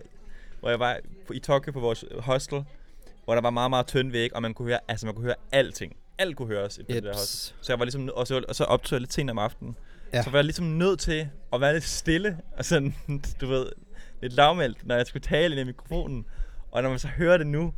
hvor 0.60 0.70
jeg 0.70 0.78
var 0.80 0.98
i 1.32 1.38
Tokyo 1.38 1.72
på 1.72 1.80
vores 1.80 2.04
hostel, 2.18 2.64
hvor 3.24 3.34
der 3.34 3.42
var 3.42 3.50
meget, 3.50 3.70
meget 3.70 3.86
tynd 3.86 4.12
væg, 4.12 4.36
og 4.36 4.42
man 4.42 4.54
kunne 4.54 4.68
høre, 4.68 4.78
altså 4.88 5.06
man 5.06 5.14
kunne 5.14 5.24
høre 5.24 5.34
alting. 5.52 5.96
Alt 6.18 6.36
kunne 6.36 6.48
høres 6.48 6.78
på 6.78 6.92
det 6.92 7.02
der. 7.02 7.08
Jeps. 7.08 7.54
Så 7.60 7.72
jeg 7.72 7.78
var 7.78 7.84
ligesom, 7.84 8.10
og 8.14 8.26
så, 8.26 8.44
og 8.48 8.54
så 8.54 8.64
optog 8.64 8.96
jeg 8.96 9.00
lidt 9.00 9.12
sent 9.12 9.30
om 9.30 9.38
aftenen. 9.38 9.76
Ja. 10.12 10.22
Så 10.22 10.30
var 10.30 10.38
jeg 10.38 10.44
ligesom 10.44 10.66
nødt 10.66 11.00
til 11.00 11.28
at 11.52 11.60
være 11.60 11.72
lidt 11.72 11.84
stille, 11.84 12.38
og 12.56 12.64
sådan, 12.64 12.94
du 13.40 13.46
ved, 13.46 13.66
lidt 14.22 14.32
lavmældt, 14.32 14.86
når 14.86 14.96
jeg 14.96 15.06
skulle 15.06 15.22
tale 15.22 15.54
ind 15.54 15.60
i 15.60 15.64
mikrofonen. 15.64 16.26
Og 16.70 16.82
når 16.82 16.90
man 16.90 16.98
så 16.98 17.08
hører 17.08 17.36
det 17.36 17.46
nu, 17.46 17.74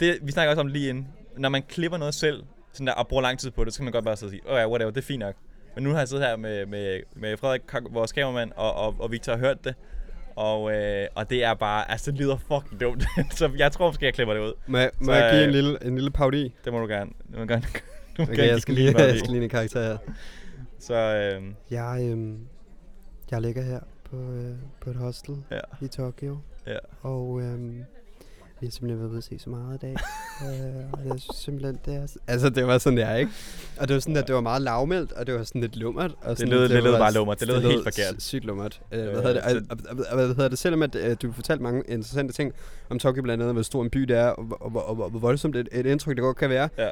det, 0.00 0.18
vi 0.22 0.32
snakker 0.32 0.50
også 0.50 0.60
om 0.60 0.66
lige 0.66 0.88
inden, 0.88 1.08
når 1.36 1.48
man 1.48 1.62
klipper 1.62 1.98
noget 1.98 2.14
selv, 2.14 2.44
sådan 2.72 2.86
der, 2.86 2.92
og 2.92 3.08
bruger 3.08 3.22
lang 3.22 3.38
tid 3.38 3.50
på 3.50 3.64
det, 3.64 3.72
så 3.72 3.78
kan 3.78 3.84
man 3.84 3.92
godt 3.92 4.04
bare 4.04 4.16
sidde 4.16 4.28
og 4.28 4.32
sige, 4.32 4.42
åh 4.46 4.52
oh 4.52 4.58
ja, 4.58 4.68
whatever, 4.68 4.90
det 4.90 5.00
er 5.00 5.06
fint 5.06 5.20
nok. 5.20 5.34
Men 5.74 5.84
nu 5.84 5.90
har 5.90 5.98
jeg 5.98 6.08
siddet 6.08 6.26
her 6.26 6.36
med, 6.36 6.66
med, 6.66 7.00
med 7.16 7.36
Frederik, 7.36 7.62
vores 7.90 8.12
kameramand, 8.12 8.52
og, 8.56 8.74
og, 8.74 8.96
og 8.98 9.12
Victor 9.12 9.32
har 9.32 9.38
hørt 9.38 9.64
det. 9.64 9.74
Og, 10.38 10.72
øh, 10.74 11.06
og 11.14 11.30
det 11.30 11.44
er 11.44 11.54
bare, 11.54 11.90
altså 11.90 12.10
det 12.10 12.20
lyder 12.20 12.36
fucking 12.36 12.80
dumt. 12.80 13.04
så 13.38 13.50
jeg 13.58 13.72
tror 13.72 13.86
måske, 13.86 14.04
jeg 14.04 14.14
klipper 14.14 14.34
det 14.34 14.40
ud. 14.40 14.52
Må, 14.66 14.78
jeg, 14.78 14.90
må 15.00 15.04
Så, 15.04 15.12
jeg 15.12 15.32
give 15.32 15.42
en 15.42 15.48
øh, 15.48 15.54
lille, 15.54 15.84
en 15.84 15.94
lille 15.94 16.10
paudi? 16.10 16.54
Det 16.64 16.72
må 16.72 16.80
du 16.80 16.86
gerne. 16.86 17.10
Du 17.34 17.38
må 17.38 17.44
gerne. 17.44 17.62
Du 18.16 18.22
må 18.22 18.24
Okay, 18.24 18.36
gerne 18.36 18.48
jeg 18.52 18.60
skal 18.60 18.74
lige, 18.74 18.98
jeg 18.98 19.18
skal 19.18 19.30
lige 19.30 19.42
en 19.44 19.48
karakter 19.50 19.82
her. 19.82 19.98
Så 20.78 20.94
øh, 20.94 21.42
Jeg, 21.70 21.98
øhm, 22.10 22.38
jeg 23.30 23.40
ligger 23.40 23.62
her 23.62 23.80
på, 24.10 24.16
øh, 24.16 24.54
på 24.80 24.90
et 24.90 24.96
hostel 24.96 25.36
ja, 25.50 25.60
i 25.80 25.88
Tokyo. 25.88 26.38
ja. 26.66 26.78
Og 27.02 27.40
øhm, 27.42 27.84
vi 28.60 28.66
har 28.66 28.70
simpelthen 28.70 28.98
været 29.00 29.10
ude 29.10 29.18
at 29.18 29.24
se 29.24 29.38
så 29.38 29.50
meget 29.50 29.74
i 29.74 29.78
dag. 29.78 29.90
øh, 30.42 30.84
og 30.92 30.98
jeg 31.08 31.20
synes 31.20 31.36
simpelthen, 31.36 31.78
det 31.86 31.94
er... 31.94 32.06
Altså, 32.26 32.48
det 32.50 32.66
var 32.66 32.78
sådan, 32.78 32.96
det 32.96 33.04
er, 33.04 33.14
ikke? 33.16 33.32
Og 33.80 33.88
det 33.88 33.94
var 33.94 34.00
sådan, 34.00 34.16
at 34.16 34.26
det 34.26 34.34
var 34.34 34.40
meget 34.40 34.62
lavmældt, 34.62 35.12
og 35.12 35.26
det 35.26 35.34
var 35.34 35.44
sådan 35.44 35.60
lidt 35.60 35.76
lummert. 35.76 36.14
Og 36.22 36.36
sådan, 36.36 36.52
lød- 36.52 36.68
det 36.68 36.82
lød 36.82 36.98
bare 36.98 37.12
lummert. 37.12 37.40
Det 37.40 37.48
lød 37.48 37.60
helt 37.60 37.82
forkert. 37.82 38.14
Sygt 38.22 38.44
lummert. 38.44 38.80
Øh, 38.92 38.98
hvad 39.00 39.08
Øh, 39.08 39.14
hedder 39.22 39.32
det? 39.52 39.66
Og, 39.70 39.76
og, 39.90 39.96
og, 40.10 40.14
hvad 40.14 40.26
hedder 40.28 40.48
det? 40.48 40.58
Selvom 40.58 40.82
at, 40.82 40.94
øh, 40.94 41.16
du 41.22 41.32
fortalte 41.32 41.62
mange 41.62 41.82
interessante 41.88 42.32
ting 42.32 42.52
om 42.90 42.98
Tokyo 42.98 43.22
blandt 43.22 43.42
andet, 43.42 43.54
hvor 43.54 43.62
stor 43.62 43.82
en 43.82 43.90
by 43.90 44.00
det 44.00 44.16
er, 44.16 44.28
og, 44.28 44.46
og, 44.60 44.76
og, 44.76 44.86
og, 44.88 45.02
og 45.04 45.10
hvor 45.10 45.20
voldsomt 45.20 45.56
et, 45.56 45.68
et 45.72 45.86
indtryk 45.86 46.16
det 46.16 46.22
godt 46.22 46.36
kan 46.36 46.50
være. 46.50 46.68
Ja. 46.78 46.88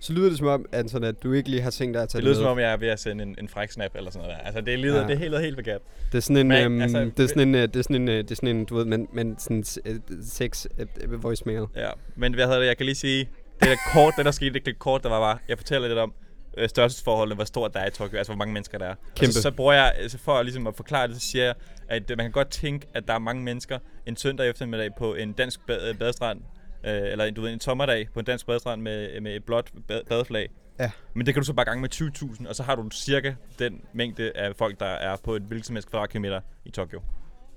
Så 0.00 0.12
lyder 0.12 0.28
det 0.28 0.38
som 0.38 0.46
om, 0.46 0.66
Anton, 0.72 1.04
at 1.04 1.22
du 1.22 1.32
ikke 1.32 1.48
lige 1.50 1.62
har 1.62 1.70
tænkt 1.70 1.94
dig 1.94 2.02
at 2.02 2.08
tage 2.08 2.20
Det 2.20 2.24
det, 2.26 2.30
lyder 2.30 2.40
med. 2.40 2.44
som 2.44 2.52
om, 2.52 2.58
jeg 2.58 2.72
er 2.72 2.76
ved 2.76 2.88
at 2.88 3.00
sende 3.00 3.22
en, 3.22 3.36
en 3.38 3.48
fræk 3.48 3.70
snap 3.70 3.90
eller 3.94 4.10
sådan 4.10 4.22
noget 4.26 4.38
der. 4.38 4.44
Altså, 4.46 4.60
det 4.60 4.78
lyder, 4.78 5.00
Ja. 5.00 5.06
det 5.06 5.10
er 5.14 5.18
helt, 5.18 5.40
helt 5.40 5.56
forkert. 5.56 5.80
Det 6.12 6.18
er 6.18 6.22
sådan 6.22 6.36
en, 6.36 6.48
Men, 6.48 6.62
øhm, 6.64 6.80
altså, 6.80 6.98
det 7.16 7.20
er 7.20 7.26
sådan 7.26 7.48
en, 7.48 7.54
øh, 7.54 7.62
det 7.62 7.76
er 7.76 7.82
sådan 7.82 7.96
en, 8.02 8.08
øh, 8.08 8.18
det 8.18 8.30
er 8.30 8.34
sådan 8.34 8.48
en, 8.56 8.64
du 8.64 8.76
ved, 8.76 8.84
men, 8.84 9.08
men 9.12 9.38
sådan 9.38 9.64
øh, 9.84 9.96
sex 10.22 10.66
øh, 10.78 11.22
voicemail. 11.22 11.64
Ja, 11.76 11.90
men 12.16 12.34
hvad 12.34 12.44
hedder 12.44 12.58
det, 12.60 12.66
jeg 12.66 12.76
kan 12.76 12.86
lige 12.86 12.94
sige, 12.96 13.28
det 13.60 13.68
der 13.68 13.76
kort, 13.92 14.14
det 14.16 14.24
der 14.24 14.30
skete, 14.30 14.54
det 14.54 14.64
klip 14.64 14.78
kort, 14.78 15.02
der 15.02 15.08
var 15.08 15.20
bare, 15.20 15.38
jeg 15.48 15.56
fortæller 15.58 15.88
lidt 15.88 15.98
om 15.98 16.12
øh, 16.58 16.68
størrelsesforholdene, 16.68 17.34
hvor 17.34 17.44
stort 17.44 17.74
der 17.74 17.80
er 17.80 17.86
i 17.86 17.90
Tokyo, 17.90 18.18
altså 18.18 18.32
hvor 18.32 18.38
mange 18.38 18.52
mennesker 18.54 18.78
der 18.78 18.86
er. 18.86 18.94
Kæmpe. 19.16 19.30
Og 19.30 19.32
så, 19.34 19.42
så 19.42 19.50
bruger 19.50 19.72
jeg, 19.72 19.92
altså 19.96 20.18
for 20.18 20.42
ligesom 20.42 20.66
at 20.66 20.76
forklare 20.76 21.08
det, 21.08 21.14
så 21.22 21.30
siger 21.30 21.44
jeg, 21.44 21.54
at 21.88 22.08
man 22.08 22.18
kan 22.18 22.30
godt 22.30 22.48
tænke, 22.50 22.86
at 22.94 23.08
der 23.08 23.14
er 23.14 23.18
mange 23.18 23.42
mennesker 23.42 23.78
en 24.06 24.16
søndag 24.16 24.48
eftermiddag 24.50 24.90
på 24.98 25.14
en 25.14 25.32
dansk 25.32 25.66
bad, 25.66 25.94
badestrand, 25.94 26.40
øh, 26.84 27.12
eller 27.12 27.30
du 27.30 27.40
ved, 27.40 27.52
en 27.52 27.60
sommerdag 27.60 28.08
på 28.14 28.20
en 28.20 28.26
dansk 28.26 28.46
badestrand 28.46 28.82
med, 28.82 29.20
med 29.20 29.36
et 29.36 29.44
blåt 29.44 29.70
bad, 29.88 30.00
badeflag. 30.08 30.48
Ja. 30.80 30.90
Men 31.14 31.26
det 31.26 31.34
kan 31.34 31.40
du 31.40 31.46
så 31.46 31.52
bare 31.52 31.64
gange 31.66 31.80
med 31.80 31.94
20.000, 31.94 32.48
og 32.48 32.56
så 32.56 32.62
har 32.62 32.74
du 32.74 32.90
cirka 32.90 33.34
den 33.58 33.80
mængde 33.92 34.32
af 34.34 34.56
folk, 34.56 34.80
der 34.80 34.86
er 34.86 35.16
på 35.24 35.36
et 35.36 35.42
hvilket 35.42 35.66
som 35.66 35.76
helst 35.76 35.90
kvadratkilometer 35.90 36.40
i 36.64 36.70
Tokyo. 36.70 37.00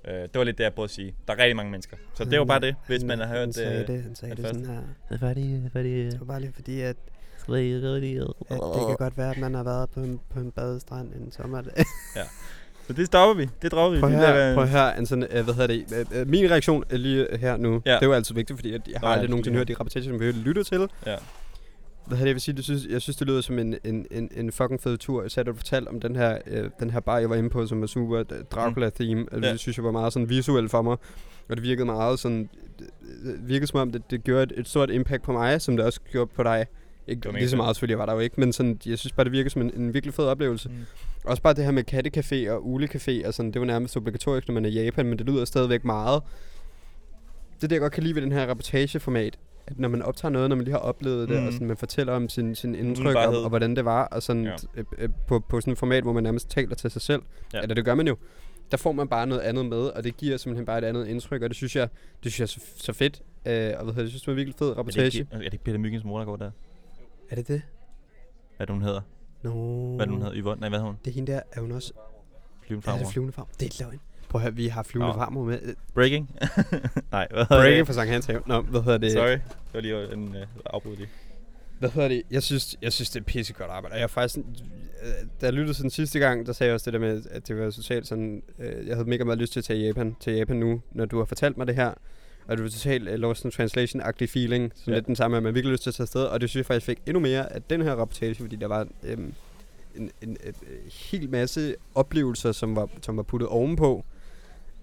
Øh, 0.08 0.14
det 0.14 0.34
var 0.34 0.44
lidt 0.44 0.58
det, 0.58 0.64
jeg 0.64 0.74
prøvede 0.74 0.86
at 0.86 0.94
sige. 0.94 1.14
Der 1.28 1.34
er 1.34 1.38
rigtig 1.38 1.56
mange 1.56 1.70
mennesker. 1.70 1.96
Så 2.14 2.24
det 2.24 2.38
var 2.38 2.44
bare 2.44 2.60
det, 2.60 2.76
hvis 2.86 3.04
man 3.04 3.18
har 3.18 3.26
hørt 3.26 3.38
Han 3.38 3.52
sagde 3.52 3.80
øh, 3.80 3.86
det, 3.86 4.02
han 4.02 4.14
sagde 4.14 4.36
det 4.36 4.46
sådan 4.46 4.66
her. 4.66 4.80
Det 5.08 5.14
er 5.14 5.18
fordi, 5.18 5.52
det 5.52 5.66
er 5.66 5.70
fordi, 5.70 6.04
Det 6.04 6.20
var 6.20 6.26
bare 6.26 6.40
lige 6.40 6.52
fordi, 6.52 6.80
at, 6.80 6.96
fordi, 7.38 7.74
at 7.74 7.82
det 8.50 8.86
kan 8.86 8.96
godt 8.98 9.16
være, 9.16 9.30
at 9.30 9.38
man 9.38 9.54
har 9.54 9.62
været 9.62 9.90
på 9.90 10.00
en, 10.00 10.20
på 10.30 10.40
en 10.40 10.52
badestrand 10.52 11.14
en 11.14 11.32
sommerdag. 11.32 11.72
Så 12.90 12.94
det 12.96 13.06
stopper 13.06 13.34
vi. 13.44 13.48
Det 13.62 13.72
dropper 13.72 13.96
vi. 13.96 14.00
Prøv 14.00 14.10
her, 14.10 14.54
prøv 14.54 14.66
her, 14.66 14.82
Anton, 14.82 15.22
øh, 15.22 15.44
hvad 15.44 15.54
hedder 15.54 15.66
det? 15.66 16.06
Øh, 16.14 16.20
øh, 16.20 16.28
Min 16.28 16.50
reaktion 16.50 16.84
er 16.90 16.96
lige 16.96 17.26
her 17.40 17.56
nu, 17.56 17.82
Ja. 17.86 17.94
det 17.94 18.02
er 18.02 18.06
jo 18.06 18.12
altid 18.12 18.34
vigtigt, 18.34 18.58
fordi 18.58 18.72
at 18.74 18.80
jeg 18.88 19.00
har 19.00 19.06
Nå, 19.06 19.08
ja, 19.08 19.12
aldrig 19.12 19.30
nogensinde 19.30 19.52
lige 19.54 19.58
hørt 19.60 19.68
de 19.68 19.74
rapportager, 19.74 20.04
som 20.04 20.20
vi 20.20 20.24
har 20.24 20.32
lyttet 20.32 20.66
til. 20.66 20.78
Ja. 21.06 21.16
Hvad 22.06 22.18
hedder 22.18 22.24
det, 22.24 22.26
jeg 22.26 22.34
vil 22.34 22.40
sige, 22.40 22.56
det 22.56 22.64
synes, 22.64 22.86
jeg 22.90 23.02
synes, 23.02 23.16
det 23.16 23.26
lyder 23.26 23.40
som 23.40 23.58
en, 23.58 23.74
en, 23.84 24.06
en, 24.10 24.30
en 24.36 24.52
fucking 24.52 24.80
fed 24.82 24.96
tur. 24.98 25.28
Så 25.28 25.42
du 25.42 25.54
fortalt 25.54 25.88
om 25.88 26.00
den 26.00 26.16
her, 26.16 26.38
øh, 26.46 26.70
den 26.80 26.90
her 26.90 27.00
bar, 27.00 27.18
jeg 27.18 27.30
var 27.30 27.36
inde 27.36 27.50
på, 27.50 27.66
som 27.66 27.80
var 27.80 27.86
super 27.86 28.18
øh, 28.18 28.24
Dracula-theme. 28.50 29.22
Mm. 29.32 29.42
Ja. 29.42 29.50
Det 29.52 29.60
synes 29.60 29.76
jeg 29.76 29.84
var 29.84 29.90
meget 29.92 30.12
sådan 30.12 30.28
visuelt 30.28 30.70
for 30.70 30.82
mig. 30.82 30.96
Og 31.48 31.56
det 31.56 31.62
virkede 31.62 31.86
meget 31.86 32.18
sådan, 32.18 32.48
det 32.78 33.48
virkede 33.48 33.66
som 33.66 33.80
om, 33.80 33.92
det, 33.92 34.02
det 34.10 34.24
gjorde 34.24 34.42
et, 34.42 34.52
et 34.56 34.68
stort 34.68 34.90
impact 34.90 35.22
på 35.22 35.32
mig, 35.32 35.60
som 35.62 35.76
det 35.76 35.86
også 35.86 36.00
gjorde 36.12 36.30
på 36.36 36.42
dig. 36.42 36.66
Ikke 37.06 37.20
Det 37.20 37.34
lige 37.34 37.48
så 37.48 37.56
meget 37.56 37.76
selvfølgelig, 37.76 37.92
jeg 37.92 37.98
var 37.98 38.06
der 38.06 38.12
jo 38.12 38.18
ikke, 38.18 38.40
men 38.40 38.52
sådan, 38.52 38.78
jeg 38.86 38.98
synes 38.98 39.12
bare, 39.12 39.24
det 39.24 39.32
virkede 39.32 39.50
som 39.50 39.62
en, 39.62 39.70
en 39.76 39.94
virkelig 39.94 40.14
fed 40.14 40.24
oplevelse. 40.24 40.68
Mm. 40.68 40.74
Også 41.24 41.42
bare 41.42 41.54
det 41.54 41.64
her 41.64 41.70
med 41.70 41.84
kattecafé 41.92 42.50
og 42.50 42.62
ulecafé 42.74 43.26
og 43.26 43.34
sådan, 43.34 43.52
det 43.52 43.60
var 43.60 43.66
nærmest 43.66 43.96
obligatorisk, 43.96 44.48
når 44.48 44.54
man 44.54 44.64
er 44.64 44.68
i 44.68 44.72
Japan, 44.84 45.06
men 45.06 45.18
det 45.18 45.26
lyder 45.26 45.44
stadigvæk 45.44 45.84
meget. 45.84 46.22
Det 47.56 47.64
er 47.64 47.68
det, 47.68 47.72
jeg 47.72 47.80
godt 47.80 47.92
kan 47.92 48.02
lide 48.02 48.14
ved 48.14 48.22
den 48.22 48.32
her 48.32 48.46
reportageformat, 48.50 49.38
at 49.66 49.78
når 49.78 49.88
man 49.88 50.02
optager 50.02 50.32
noget, 50.32 50.48
når 50.48 50.56
man 50.56 50.64
lige 50.64 50.72
har 50.72 50.78
oplevet 50.80 51.28
det, 51.28 51.36
Mhm. 51.38 51.46
og 51.46 51.52
sådan, 51.52 51.66
man 51.66 51.76
fortæller 51.76 52.12
om 52.12 52.28
sin, 52.28 52.54
sin 52.54 52.74
indtryk 52.74 53.04
og, 53.06 53.10
Umiddelbarhed. 53.10 53.38
og, 53.42 53.48
hvordan 53.48 53.76
det 53.76 53.84
var, 53.84 54.04
og 54.04 54.22
sådan 54.22 54.44
Ja. 54.44 54.52
øh, 54.76 54.84
øh, 54.98 55.08
på, 55.26 55.38
på 55.38 55.60
sådan 55.60 55.72
et 55.72 55.78
format, 55.78 56.02
hvor 56.02 56.12
man 56.12 56.22
nærmest 56.22 56.50
taler 56.50 56.74
til 56.74 56.90
sig 56.90 57.02
selv, 57.02 57.22
Ja. 57.54 57.60
eller 57.60 57.74
det 57.74 57.84
gør 57.84 57.94
man 57.94 58.08
jo, 58.08 58.16
der 58.70 58.76
får 58.76 58.92
man 58.92 59.08
bare 59.08 59.26
noget 59.26 59.40
andet 59.42 59.66
med, 59.66 59.78
og 59.78 60.04
det 60.04 60.16
giver 60.16 60.36
simpelthen 60.36 60.66
bare 60.66 60.78
et 60.78 60.84
andet 60.84 61.06
indtryk, 61.08 61.42
og 61.42 61.48
det 61.48 61.56
synes 61.56 61.76
jeg, 61.76 61.88
det 62.24 62.32
synes 62.32 62.38
jeg 62.56 62.60
er 62.60 62.60
så, 62.76 62.84
så 62.84 62.92
fedt, 62.92 63.22
øh, 63.46 63.52
og 63.52 63.54
hvad 63.54 63.68
hedder 63.76 63.92
det, 63.92 63.96
jeg 64.02 64.08
synes, 64.08 64.22
det 64.22 64.26
var 64.26 64.32
en 64.32 64.36
virkelig 64.36 64.54
fed 64.58 64.66
Er 64.66 64.70
det, 64.70 64.78
reportage. 64.78 65.26
er 65.30 65.36
det 65.38 65.44
ikke 65.52 65.64
Peter 65.64 65.78
Myggens 65.78 66.04
mor, 66.04 66.18
der 66.18 66.24
går 66.24 66.36
der? 66.36 66.50
Er 67.30 67.34
det 67.34 67.48
det? 67.48 67.62
Hvad 68.56 68.66
det, 68.66 68.74
hun 68.74 68.82
hedder? 68.82 69.00
No. 69.42 69.52
Hvad 69.96 70.06
det, 70.06 70.12
hun 70.12 70.22
hedder? 70.22 70.36
Yvonne? 70.36 70.60
Nej, 70.60 70.68
hvad 70.68 70.78
hedder 70.78 70.90
hun? 70.90 70.98
Det 71.04 71.10
er 71.10 71.14
hende 71.14 71.32
der, 71.32 71.40
er 71.52 71.60
hun 71.60 71.72
også 71.72 71.92
Flyvende 72.66 72.86
det 72.86 72.92
er 72.92 72.96
farmor. 72.98 73.10
flyvende 73.10 73.32
farm. 73.32 73.46
Det 73.60 73.80
er 73.80 73.84
løgn. 73.84 74.00
Prøv 74.28 74.38
at 74.38 74.42
høre, 74.42 74.54
vi 74.54 74.66
har 74.68 74.82
flyvende 74.82 75.12
Nå. 75.12 75.18
farmor 75.18 75.44
med. 75.44 75.74
Breaking? 75.94 76.30
Nej, 77.12 77.28
hvad 77.30 77.38
hedder 77.38 77.46
Breaking 77.46 77.78
det? 77.78 77.86
for 77.86 77.92
Sankt 77.92 78.12
Hans 78.12 78.26
Have. 78.26 78.42
Nå, 78.46 78.60
hvad 78.60 78.82
hedder 78.82 78.98
det? 78.98 79.12
Sorry. 79.12 79.30
Det 79.30 79.40
var 79.74 79.80
lige 79.80 80.12
en 80.12 80.28
uh, 80.28 80.42
afbrud 80.66 80.96
lige. 80.96 81.08
Hvad 81.78 81.90
hedder 81.90 82.08
det? 82.08 82.22
Jeg 82.30 82.42
synes, 82.42 82.76
jeg 82.82 82.92
synes 82.92 83.10
det 83.10 83.20
er 83.20 83.24
pissegodt 83.24 83.70
arbejde. 83.70 83.92
Og 83.92 83.98
jeg 83.98 84.04
er 84.04 84.08
faktisk, 84.08 84.38
øh, 84.38 85.12
da 85.40 85.46
jeg 85.46 85.52
lyttede 85.52 85.74
sådan 85.74 85.90
sidste 85.90 86.18
gang, 86.18 86.46
der 86.46 86.52
sagde 86.52 86.68
jeg 86.68 86.74
også 86.74 86.84
det 86.90 86.92
der 86.92 87.06
med, 87.06 87.22
at 87.30 87.48
det 87.48 87.58
var 87.58 87.70
totalt 87.70 88.06
sådan, 88.06 88.42
øh, 88.58 88.86
jeg 88.86 88.96
havde 88.96 89.08
mega 89.08 89.24
meget 89.24 89.38
lyst 89.38 89.52
til 89.52 89.60
at 89.60 89.64
tage 89.64 89.86
Japan, 89.86 90.16
til 90.20 90.32
Japan 90.32 90.56
nu, 90.56 90.82
når 90.92 91.04
du 91.04 91.18
har 91.18 91.24
fortalt 91.24 91.56
mig 91.56 91.66
det 91.66 91.74
her. 91.74 91.94
Og 92.48 92.56
det 92.56 92.62
var 92.64 92.70
totalt 92.70 93.08
uh, 93.08 93.14
lost 93.14 93.44
in 93.44 93.50
translation-agtig 93.50 94.28
feeling. 94.28 94.72
Sådan 94.74 94.92
Ja. 94.92 94.98
lidt 94.98 95.06
den 95.06 95.16
samme, 95.16 95.36
at 95.36 95.42
man 95.42 95.54
virkelig 95.54 95.72
lyst 95.72 95.82
til 95.82 95.90
at 95.90 95.94
tage 95.94 96.04
afsted. 96.04 96.22
Og 96.24 96.40
det 96.40 96.50
synes 96.50 96.60
jeg 96.60 96.66
faktisk 96.66 96.86
fik 96.86 96.98
endnu 97.06 97.20
mere 97.20 97.52
af 97.52 97.62
den 97.62 97.82
her 97.82 97.92
rapportage, 97.94 98.34
fordi 98.34 98.56
der 98.56 98.66
var 98.68 98.86
øhm, 99.04 99.34
en, 99.96 100.02
en, 100.02 100.10
en, 100.22 100.28
en 100.46 100.54
hel 101.10 101.30
masse 101.30 101.74
oplevelser, 101.94 102.52
som 102.52 102.76
var, 102.76 102.88
som 103.02 103.16
var 103.16 103.22
puttet 103.22 103.48
ovenpå. 103.48 104.04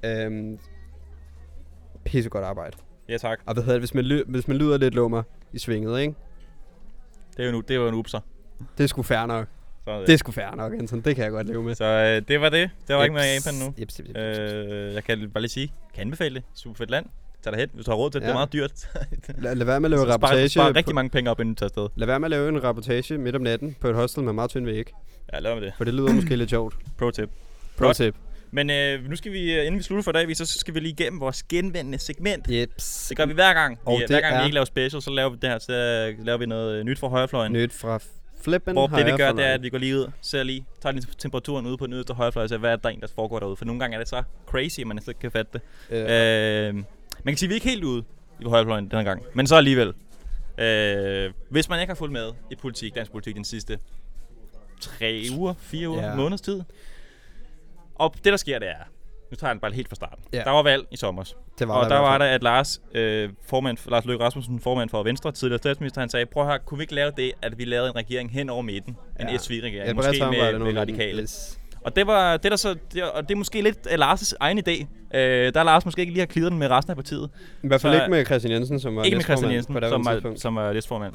Øhm, 0.05 0.60
pissegodt 2.05 2.43
arbejde. 2.45 2.78
Ja, 3.10 3.18
tak. 3.18 3.39
Og 3.45 3.53
hvad 3.53 3.64
hedder 3.64 3.74
det, 3.80 3.82
hvis 3.82 3.93
man, 3.93 4.05
ly- 4.05 4.24
hvis 4.28 4.47
man 4.47 4.58
lyder 4.58 4.78
lidt 4.78 4.93
lummer 4.95 5.24
i 5.53 5.60
svinget, 5.60 5.99
ikke? 6.01 6.14
Det 7.38 7.43
er 7.43 7.45
jo, 7.45 7.51
nu, 7.51 7.62
det 7.62 7.80
var 7.80 7.88
en 7.89 7.93
upser. 7.95 8.20
Det 8.78 8.84
er 8.84 8.88
sgu 8.88 9.01
fair 9.03 9.26
nok. 9.26 9.47
Er 9.88 9.99
Det 9.99 10.10
er 10.10 10.18
sgu 10.18 10.32
fair 10.32 10.55
nok, 10.55 10.74
Anton. 10.74 11.01
Det 11.01 11.16
kan 11.16 11.24
jeg 11.24 11.32
godt 11.32 11.47
leve 11.47 11.64
med. 11.64 11.76
Så 11.76 11.86
øh, 11.86 12.28
det 12.28 12.41
var 12.41 12.49
det. 12.49 12.70
Det 12.88 12.95
var 12.95 13.03
ikke 13.03 13.14
mere 13.14 13.24
Japan 13.24 13.53
nu. 13.60 13.74
Jeps, 13.82 13.99
jeps, 13.99 14.10
jeps, 14.10 14.20
jeps. 14.20 14.51
Øh, 14.51 14.93
jeg 14.93 15.03
kan 15.03 15.30
bare 15.30 15.41
lige 15.41 15.49
sige, 15.49 15.74
kan 15.93 16.01
anbefale 16.01 16.36
det. 16.36 16.43
Super 16.53 16.78
fedt 16.78 16.89
land. 16.91 17.05
Tag 17.44 17.54
derhen, 17.54 17.70
hvis 17.74 17.86
du 17.86 17.92
har 17.92 17.96
råd 17.98 18.10
til 18.12 18.22
det. 18.22 18.26
Det 18.26 18.28
er 18.28 18.32
Ja. 18.32 18.38
meget 18.38 18.54
dyrt. 18.54 18.72
Lad, 19.44 19.56
lad 19.56 19.66
være 19.66 19.80
med 19.80 19.88
at 19.88 19.92
lave 19.92 20.00
Så 20.00 20.04
sparer, 20.04 20.14
rapportage. 20.14 20.50
sparer 20.50 20.72
på- 20.72 20.78
rigtig 20.78 20.96
mange 20.96 21.10
penge 21.10 21.32
op, 21.32 21.40
inden 21.40 21.56
du 21.56 21.60
tager 21.60 21.68
afsted. 21.68 21.88
Lad 21.96 22.08
være 22.08 22.20
med 22.20 22.26
at 22.26 22.30
lave 22.32 22.50
en 22.50 22.64
rapportage 22.64 23.18
midt 23.18 23.36
om 23.36 23.42
natten 23.42 23.76
på 23.82 23.88
et 23.90 23.96
hostel 23.96 24.24
med 24.24 24.34
meget 24.34 24.50
tynd 24.50 24.66
væg. 24.66 24.92
Ja, 25.34 25.40
lad 25.40 25.54
mig 25.54 25.62
det. 25.62 25.74
For 25.78 25.84
det 25.84 25.94
lyder 25.94 26.14
måske 26.14 26.36
lidt 26.36 26.50
sjovt. 26.50 26.76
Pro 26.98 27.12
tip. 27.12 27.30
Pro 27.78 27.94
tip. 27.94 28.16
Men 28.52 28.70
øh, 28.70 29.10
nu 29.10 29.16
skal 29.16 29.32
vi, 29.32 29.54
øh, 29.54 29.66
inden 29.66 29.78
vi 29.78 29.84
slutter 29.84 30.04
for 30.04 30.12
i 30.12 30.14
dag, 30.14 30.28
vi- 30.28 30.34
så 30.36 30.46
skal 30.46 30.74
vi 30.74 30.80
lige 30.80 30.92
igennem 30.92 31.20
vores 31.20 31.44
genvendende 31.44 32.00
segment. 32.00 32.46
Jeps. 32.50 33.06
Det 33.10 33.18
gør 33.18 33.26
vi 33.26 33.34
hver 33.34 33.54
gang. 33.54 33.80
Og 33.86 34.00
Vi, 34.00 34.04
hver 34.08 34.22
gang 34.22 34.34
vi 34.36 34.40
er- 34.40 34.44
ikke 34.44 34.54
laver 34.54 34.66
special, 34.66 35.02
så 35.02 35.10
laver 35.12 35.30
vi 35.30 35.38
det 35.42 35.50
her, 35.50 35.60
så 35.60 35.74
øh, 36.20 36.26
laver 36.26 36.38
vi 36.38 36.46
noget 36.46 36.86
nyt 36.86 37.00
fra 37.00 37.08
højrefløjen. 37.08 37.54
Nyt 37.54 37.74
fra 37.74 38.00
flippen 38.42 38.74
Hvor 38.74 38.88
det 38.88 39.06
vi 39.06 39.12
gør, 39.12 39.32
det 39.32 39.46
er, 39.46 39.54
at 39.54 39.62
vi 39.64 39.70
går 39.70 39.78
lige 39.78 39.98
ud, 39.98 40.12
ser 40.22 40.44
lige, 40.44 40.66
tager 40.82 40.94
lige 40.94 41.06
temperaturen 41.18 41.66
ude 41.66 41.78
på 41.78 41.86
den 41.86 41.94
yderste 41.94 42.14
højrefløj, 42.14 42.44
og 42.44 42.50
ser, 42.50 42.58
hvad 42.58 42.72
er 42.72 42.76
der 42.76 42.90
en, 42.90 43.02
der 43.02 43.08
foregår 43.16 43.40
derude. 43.40 43.56
For 43.56 43.66
nogle 43.66 43.80
gange 43.80 43.96
er 43.96 44.00
det 44.00 44.08
så 44.10 44.24
crazy, 44.46 44.80
at 44.80 44.88
man 44.88 44.98
slet 45.02 45.08
ikke 45.08 45.20
kan 45.20 45.32
fatte 45.32 45.52
det. 45.54 45.62
Øh, 46.70 46.76
Øh, 46.78 46.84
man 47.28 47.34
kan 47.34 47.38
sige, 47.38 47.48
at 47.48 47.50
vi 47.50 47.54
er 47.54 47.56
ikke 47.56 47.70
helt 47.70 47.84
ude 47.84 48.04
i 48.42 48.44
højrefløjen 48.46 48.90
den 48.90 48.98
her 48.98 49.04
gang, 49.04 49.24
men 49.34 49.48
så 49.48 49.56
alligevel. 49.56 49.94
Øh, 50.58 51.32
hvis 51.50 51.70
man 51.70 51.80
ikke 51.80 51.92
har 51.92 51.96
fulgt 51.96 52.14
med 52.14 52.32
i 52.52 52.56
politik, 52.56 52.96
dansk 52.96 53.12
politik 53.12 53.36
den 53.36 53.46
sidste 53.46 53.80
tre 54.82 55.24
uger, 55.38 55.54
fire 55.60 55.90
uger, 55.90 56.02
Ja. 56.02 56.10
ja. 56.10 56.16
måneds 56.16 56.42
tid. 56.42 56.62
Og 57.96 58.14
det 58.16 58.26
der 58.26 58.38
sker, 58.38 58.60
det 58.60 58.68
er, 58.70 58.74
nu 59.32 59.36
tager 59.36 59.50
jeg 59.50 59.56
den 59.56 59.60
bare 59.62 59.72
helt 59.72 59.88
fra 59.90 59.96
starten. 59.96 60.24
Ja. 60.34 60.42
Der 60.44 60.52
var 60.52 60.64
valg 60.64 60.86
i 60.92 60.98
sommer, 60.98 61.24
det 61.60 61.68
var 61.68 61.74
og 61.74 61.84
der, 61.84 61.96
der 61.96 62.02
var 62.02 62.18
der, 62.18 62.26
at 62.26 62.44
Lars, 62.44 62.82
øh, 62.94 63.30
formand, 63.46 63.78
Lars 63.90 64.06
Løkke 64.06 64.26
Rasmussen, 64.26 64.60
formand 64.60 64.90
for 64.90 65.04
Venstre, 65.04 65.32
tidligere 65.32 65.58
statsminister, 65.58 66.02
han 66.02 66.10
sagde, 66.10 66.26
prøv 66.26 66.46
høre, 66.46 66.60
kunne 66.60 66.78
vi 66.78 66.84
ikke 66.84 66.96
lave 66.96 67.12
det, 67.18 67.32
at 67.42 67.58
vi 67.58 67.66
lavede 67.66 67.90
en 67.90 67.96
regering 67.96 68.32
hen 68.32 68.50
over 68.50 68.62
midten? 68.62 68.98
En 69.20 69.30
Ja. 69.30 69.38
SV-regering, 69.38 69.90
Et 69.90 69.96
bredt 69.96 70.20
måske 70.20 70.42
med, 70.54 70.60
med 70.74 70.78
radikale. 70.82 71.22
Yes. 71.22 71.60
Og 71.88 71.96
det 71.96 72.08
var 72.08 72.38
det 72.38 72.52
der 72.52 72.58
så 72.58 72.76
det, 72.94 73.04
og 73.04 73.24
det 73.24 73.32
er 73.32 73.38
måske 73.38 73.62
lidt 73.62 73.88
Lars' 73.88 74.34
egen 74.40 74.60
idé. 74.60 74.82
Uh, 74.82 75.18
der 75.20 75.52
er 75.60 75.64
Lars 75.64 75.86
måske 75.86 76.00
ikke 76.02 76.14
lige 76.14 76.20
har 76.22 76.26
klidret 76.26 76.52
den 76.52 76.60
med 76.60 76.68
resten 76.72 76.92
af 76.92 76.96
partiet. 76.98 77.30
I 77.64 77.68
hvert 77.68 77.82
fald 77.82 77.94
Så- 77.94 78.02
ikke 78.02 78.12
med 78.12 78.26
Christian 78.26 78.54
Jensen, 78.54 78.80
som 78.80 78.96
var 78.96 79.04
ikke 79.04 79.18
med 79.18 79.24
Christian 79.24 79.52
Jensen, 79.52 79.74
på 79.74 79.80
som 79.90 80.06
var, 80.06 80.12
tidspunkt. 80.12 80.42
som 80.42 80.56
var 80.56 80.74
næstformand. 80.74 81.14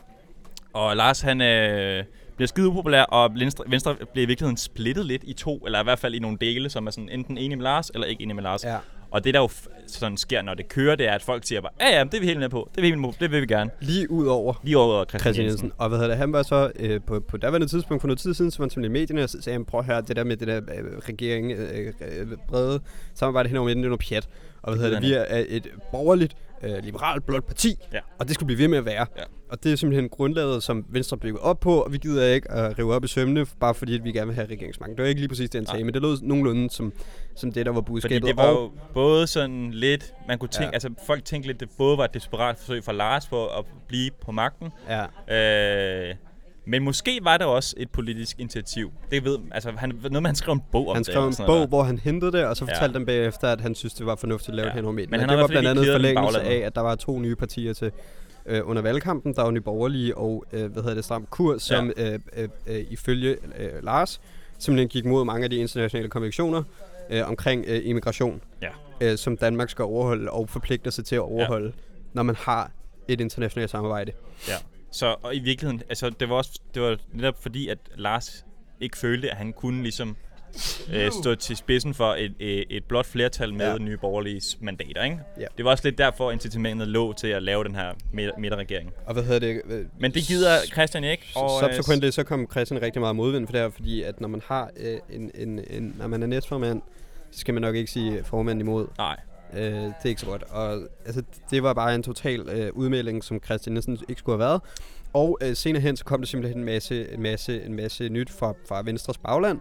Og 0.73 0.97
Lars 0.97 1.21
han 1.21 1.41
øh, 1.41 2.05
bliver 2.37 2.47
skide 2.47 2.69
upopulær, 2.69 3.03
og 3.03 3.31
Venstre, 3.35 3.65
Venstre 3.67 3.95
bliver 4.13 4.25
i 4.25 4.27
virkeligheden 4.27 4.57
splittet 4.57 5.07
lidt 5.07 5.23
i 5.27 5.33
to, 5.33 5.57
eller 5.67 5.81
i 5.81 5.85
hvert 5.85 5.99
fald 5.99 6.15
i 6.15 6.19
nogle 6.19 6.39
dele, 6.41 6.71
som 6.71 6.87
er 6.87 6.91
sådan 6.91 7.09
enten 7.09 7.39
enig 7.39 7.59
med 7.59 7.65
Lars, 7.65 7.91
eller 7.91 8.07
ikke 8.07 8.23
enig 8.23 8.37
med 8.37 8.43
Lars. 8.43 8.65
Ja. 8.65 8.77
Og 9.13 9.25
det 9.25 9.35
der 9.35 9.41
jo 9.41 9.49
sådan 9.87 10.17
sker, 10.17 10.43
når 10.43 10.55
det 10.55 10.69
kører, 10.69 10.97
det 10.97 11.09
er, 11.09 11.13
at 11.13 11.23
folk 11.23 11.47
siger 11.47 11.61
bare, 11.61 11.73
ja 11.81 11.99
ja, 11.99 12.05
det 12.05 12.15
er 12.15 12.21
vi 12.21 12.27
helt 12.27 12.39
med 12.41 12.49
på, 12.49 12.69
det 12.73 12.79
er 12.79 12.83
vi 12.83 12.87
helt 12.89 13.01
med 13.01 13.09
på, 13.09 13.15
det 13.21 13.31
vil 13.31 13.41
vi 13.43 13.47
gerne. 13.47 13.71
Lige 13.81 14.11
ud 14.11 14.27
over 14.27 14.55
Lige 14.63 14.79
over 14.79 15.05
Christian, 15.05 15.21
Christian 15.21 15.47
Jensen. 15.47 15.65
Jensen. 15.67 15.73
Og 15.79 15.89
hvad 15.89 15.99
hedder 15.99 16.11
det, 16.11 16.19
han 16.19 16.33
var 16.33 16.43
så 16.43 16.73
øh, 16.77 17.01
på, 17.07 17.21
på 17.21 17.37
daværende 17.37 17.67
tidspunkt, 17.67 18.01
for 18.01 18.09
noget 18.09 18.19
tid 18.19 18.35
siden, 18.35 18.51
så 18.51 18.59
var 18.59 18.65
han 18.65 18.71
simpelthen 18.71 18.97
i 18.97 19.01
medierne 19.01 19.23
og 19.23 19.29
så 19.29 19.43
sagde, 19.43 19.55
han, 19.55 19.65
prøv 19.65 19.81
at 19.81 19.87
høre, 19.87 20.01
det 20.01 20.17
der 20.17 20.25
med 20.25 20.37
det 20.37 20.49
der 20.49 20.57
øh, 20.57 20.99
regering, 21.09 21.53
øh, 21.53 21.93
øh, 22.21 22.27
brede 22.49 22.81
samarbejde 23.15 23.49
henover 23.49 23.67
midten, 23.67 23.83
det 23.83 23.87
er 23.87 23.91
noget 23.91 24.05
pjat. 24.09 24.29
Og 24.63 24.75
hvad 24.75 24.85
hedder 24.85 25.01
det, 25.01 25.09
vi 25.09 25.15
er 25.15 25.45
et 25.49 25.67
borgerligt, 25.93 26.37
øh, 26.63 26.85
liberalt, 26.85 27.27
blåt 27.27 27.45
parti, 27.45 27.75
Ja. 27.93 27.99
og 28.19 28.27
det 28.27 28.35
skulle 28.35 28.47
blive 28.47 28.59
ved 28.59 28.69
med 28.69 28.79
at 28.79 28.85
være. 28.85 29.07
Ja. 29.17 29.23
Og 29.53 29.65
det 29.65 29.73
er 29.73 29.77
simpelthen 29.77 30.09
grundlaget, 30.09 30.63
som 30.63 30.85
Venstre 30.89 31.17
bygger 31.17 31.41
op 31.41 31.61
på, 31.61 31.81
og 31.81 31.93
vi 31.93 31.99
gider 31.99 32.27
ikke 32.35 32.51
at 32.51 32.79
rive 32.79 32.95
op 32.95 33.05
i 33.05 33.09
sømne, 33.09 33.47
bare 33.61 33.75
fordi 33.75 33.95
at 33.95 34.05
vi 34.05 34.13
gerne 34.13 34.27
vil 34.27 34.35
have 34.35 34.47
regeringsmagt. 34.51 34.91
Det 34.97 35.03
var 35.03 35.09
ikke 35.09 35.21
lige 35.21 35.29
præcis 35.29 35.51
det, 35.51 35.59
han 35.61 35.67
sagde, 35.67 35.85
men 35.85 35.95
det 35.95 36.03
lød 36.03 36.19
nogenlunde 36.23 36.71
som, 36.71 36.93
som 37.37 37.53
det, 37.53 37.67
der 37.67 37.73
var 37.73 37.81
Fordi 37.81 37.87
budskabet. 37.93 38.23
det 38.29 38.37
var 38.37 38.43
Og- 38.47 38.63
jo 38.65 38.71
både 38.95 39.27
sådan 39.27 39.71
lidt, 39.71 40.13
man 40.29 40.39
kunne 40.39 40.49
tænke, 40.49 40.63
Ja. 40.65 40.69
ja. 40.69 40.73
altså 40.75 40.91
folk 41.07 41.25
tænkte 41.25 41.49
lidt, 41.49 41.61
det 41.61 41.69
både 41.79 41.99
var 41.99 42.05
et 42.05 42.15
desperat 42.15 42.57
forsøg 42.59 42.85
fra 42.85 42.93
Lars 42.93 43.27
på 43.27 43.47
at 43.47 43.65
blive 43.89 44.11
på 44.21 44.33
magten, 44.33 44.69
Ja, 44.89 46.09
Øh, 46.09 46.15
men 46.67 46.83
måske 46.85 47.19
var 47.23 47.37
det 47.37 47.47
også 47.47 47.75
et 47.79 47.91
politisk 47.91 48.41
initiativ. 48.41 48.93
Det 49.11 49.25
ved, 49.25 49.39
altså 49.51 49.71
han, 49.77 49.89
noget 49.89 50.13
med, 50.23 50.27
han 50.29 50.35
skrev 50.35 50.53
en 50.53 50.63
bog 50.73 50.89
om 50.89 50.95
han 50.95 51.01
det. 51.01 51.07
skrev 51.07 51.23
eller 51.23 51.41
en 51.41 51.47
bog, 51.47 51.55
noget 51.55 51.69
hvor 51.69 51.83
han 51.83 51.99
hentede 51.99 52.33
det, 52.33 52.45
og 52.45 52.57
så 52.57 52.65
Ja. 52.65 52.73
fortalte 52.75 52.95
dem 52.99 53.07
bagefter, 53.07 53.49
at 53.49 53.61
han 53.61 53.75
synes, 53.75 53.95
det 53.95 54.07
var 54.07 54.17
fornuftigt 54.17 54.49
at 54.49 54.55
lave 54.55 54.65
Ja. 54.67 54.71
det 54.71 54.75
henover 54.77 54.93
midten. 54.95 55.11
Men 55.11 55.21
han 55.21 55.29
det 55.29 55.39
var 55.39 55.47
blandt 55.47 55.69
andet 55.69 55.87
forlængelse 55.93 56.41
af, 56.43 56.57
at 56.57 56.75
der 56.75 56.81
var 56.81 56.95
to 56.95 57.19
nye 57.19 57.37
partier 57.37 57.73
til 57.73 57.93
øh, 58.47 58.69
under 58.69 58.83
valgkampen. 58.83 59.35
Der 59.35 59.43
var 59.43 59.51
Nye 59.51 59.61
Borgerlige 59.61 60.17
og, 60.17 60.45
øh, 60.53 60.73
hvad 60.73 60.83
hedder 60.83 60.95
det, 60.95 61.05
Stram 61.05 61.27
Kurs, 61.31 61.63
som 61.63 61.93
øh, 61.97 62.19
øh, 62.37 62.49
øh, 62.67 62.85
ifølge 62.91 63.37
øh, 63.59 63.85
Lars 63.85 64.21
simpelthen 64.59 64.89
gik 64.89 65.05
mod 65.05 65.25
mange 65.25 65.45
af 65.45 65.51
de 65.51 65.57
internationale 65.57 66.09
konventioner 66.09 66.63
øh, 67.11 67.29
omkring 67.29 67.65
øh, 67.69 67.81
immigration, 67.85 68.43
Ja. 68.63 68.69
øh, 69.01 69.19
som 69.19 69.37
Danmark 69.37 69.71
skal 69.71 69.83
overholde 69.85 70.31
og 70.31 70.49
forpligter 70.49 70.91
sig 70.91 71.05
til 71.05 71.15
at 71.17 71.21
overholde, 71.23 71.73
når 72.13 72.23
man 72.23 72.35
har 72.37 72.71
et 73.09 73.21
internationalt 73.21 73.71
samarbejde. 73.71 74.13
Ja. 74.49 74.55
Så 74.91 75.17
og 75.23 75.35
i 75.35 75.39
virkeligheden, 75.39 75.83
altså 75.89 76.11
det 76.11 76.29
var 76.29 76.35
også 76.35 76.61
det 76.75 76.83
var 76.83 76.97
netop 77.13 77.43
fordi, 77.43 77.69
at 77.69 77.79
Lars 77.97 78.45
ikke 78.81 78.99
følte, 78.99 79.31
at 79.31 79.37
han 79.37 79.53
kunne 79.53 79.83
ligesom 79.83 80.17
øh, 80.93 81.11
stå 81.23 81.35
til 81.35 81.57
spidsen 81.57 81.95
for 81.95 82.15
et, 82.19 82.35
et, 82.41 82.65
et 82.71 82.85
blot 82.85 83.07
flertal 83.07 83.55
med 83.55 83.67
Ja. 83.73 83.79
nye 83.79 83.97
borgerlige 83.97 84.43
mandater, 84.61 85.05
ikke? 85.05 85.19
Ja. 85.41 85.47
Det 85.57 85.65
var 85.65 85.71
også 85.71 85.85
lidt 85.85 85.99
derfor, 85.99 86.31
incitamentet 86.31 86.89
lå 86.89 87.13
til 87.13 87.27
at 87.29 87.43
lave 87.43 87.65
den 87.65 87.75
her 87.75 87.93
midt- 88.13 88.39
midterregering. 88.39 88.93
Og 89.07 89.13
hvad 89.15 89.23
hedder 89.23 89.39
det? 89.39 89.63
øh, 89.71 89.85
Men 89.99 90.15
det 90.15 90.23
gider 90.23 90.57
Christian 90.73 91.05
ikke. 91.05 91.23
Og, 91.37 91.51
øh, 91.69 91.75
subsequently 91.75 92.11
så 92.11 92.23
kom 92.23 92.47
Christian 92.51 92.83
rigtig 92.83 93.01
meget 93.01 93.17
modvind 93.17 93.47
for 93.47 93.53
det 93.53 93.61
her, 93.61 93.71
fordi 93.71 94.03
at 94.03 94.21
når 94.21 94.29
man 94.29 94.43
har 94.47 94.71
øh, 94.77 94.99
en, 95.11 95.31
en, 95.35 95.61
en, 95.71 95.95
når 95.99 96.07
man 96.07 96.23
er 96.23 96.27
næstformand, 96.27 96.83
så 97.31 97.39
skal 97.41 97.55
man 97.55 97.61
nok 97.61 97.75
ikke 97.77 97.91
sige 97.91 98.25
formand 98.25 98.61
imod. 98.61 98.87
Nej, 98.99 99.17
Øh, 99.57 99.63
det 99.73 99.95
er 100.05 100.09
ikke 100.09 100.21
så 100.21 100.27
godt. 100.27 100.43
Og 100.51 100.79
altså, 101.07 101.23
det 101.51 101.63
var 101.63 101.75
bare 101.75 101.95
en 101.95 102.03
total 102.03 102.41
øh, 102.49 102.71
udmelding, 102.73 103.25
som 103.25 103.41
Christian 103.45 103.73
Nielsen 103.73 103.99
ikke 104.09 104.19
skulle 104.19 104.39
have 104.43 104.49
været. 104.51 104.61
Og 105.13 105.39
øh, 105.43 105.57
senere 105.57 105.83
hen, 105.83 105.97
så 105.97 106.05
kom 106.05 106.21
der 106.21 106.27
simpelthen 106.27 106.59
en 106.59 106.65
masse, 106.65 107.13
en 107.15 107.23
masse, 107.23 107.63
en 107.65 107.75
masse 107.77 108.09
nyt 108.09 108.31
fra, 108.31 108.55
fra 108.69 108.83
Venstres 108.85 109.19
bagland, 109.19 109.61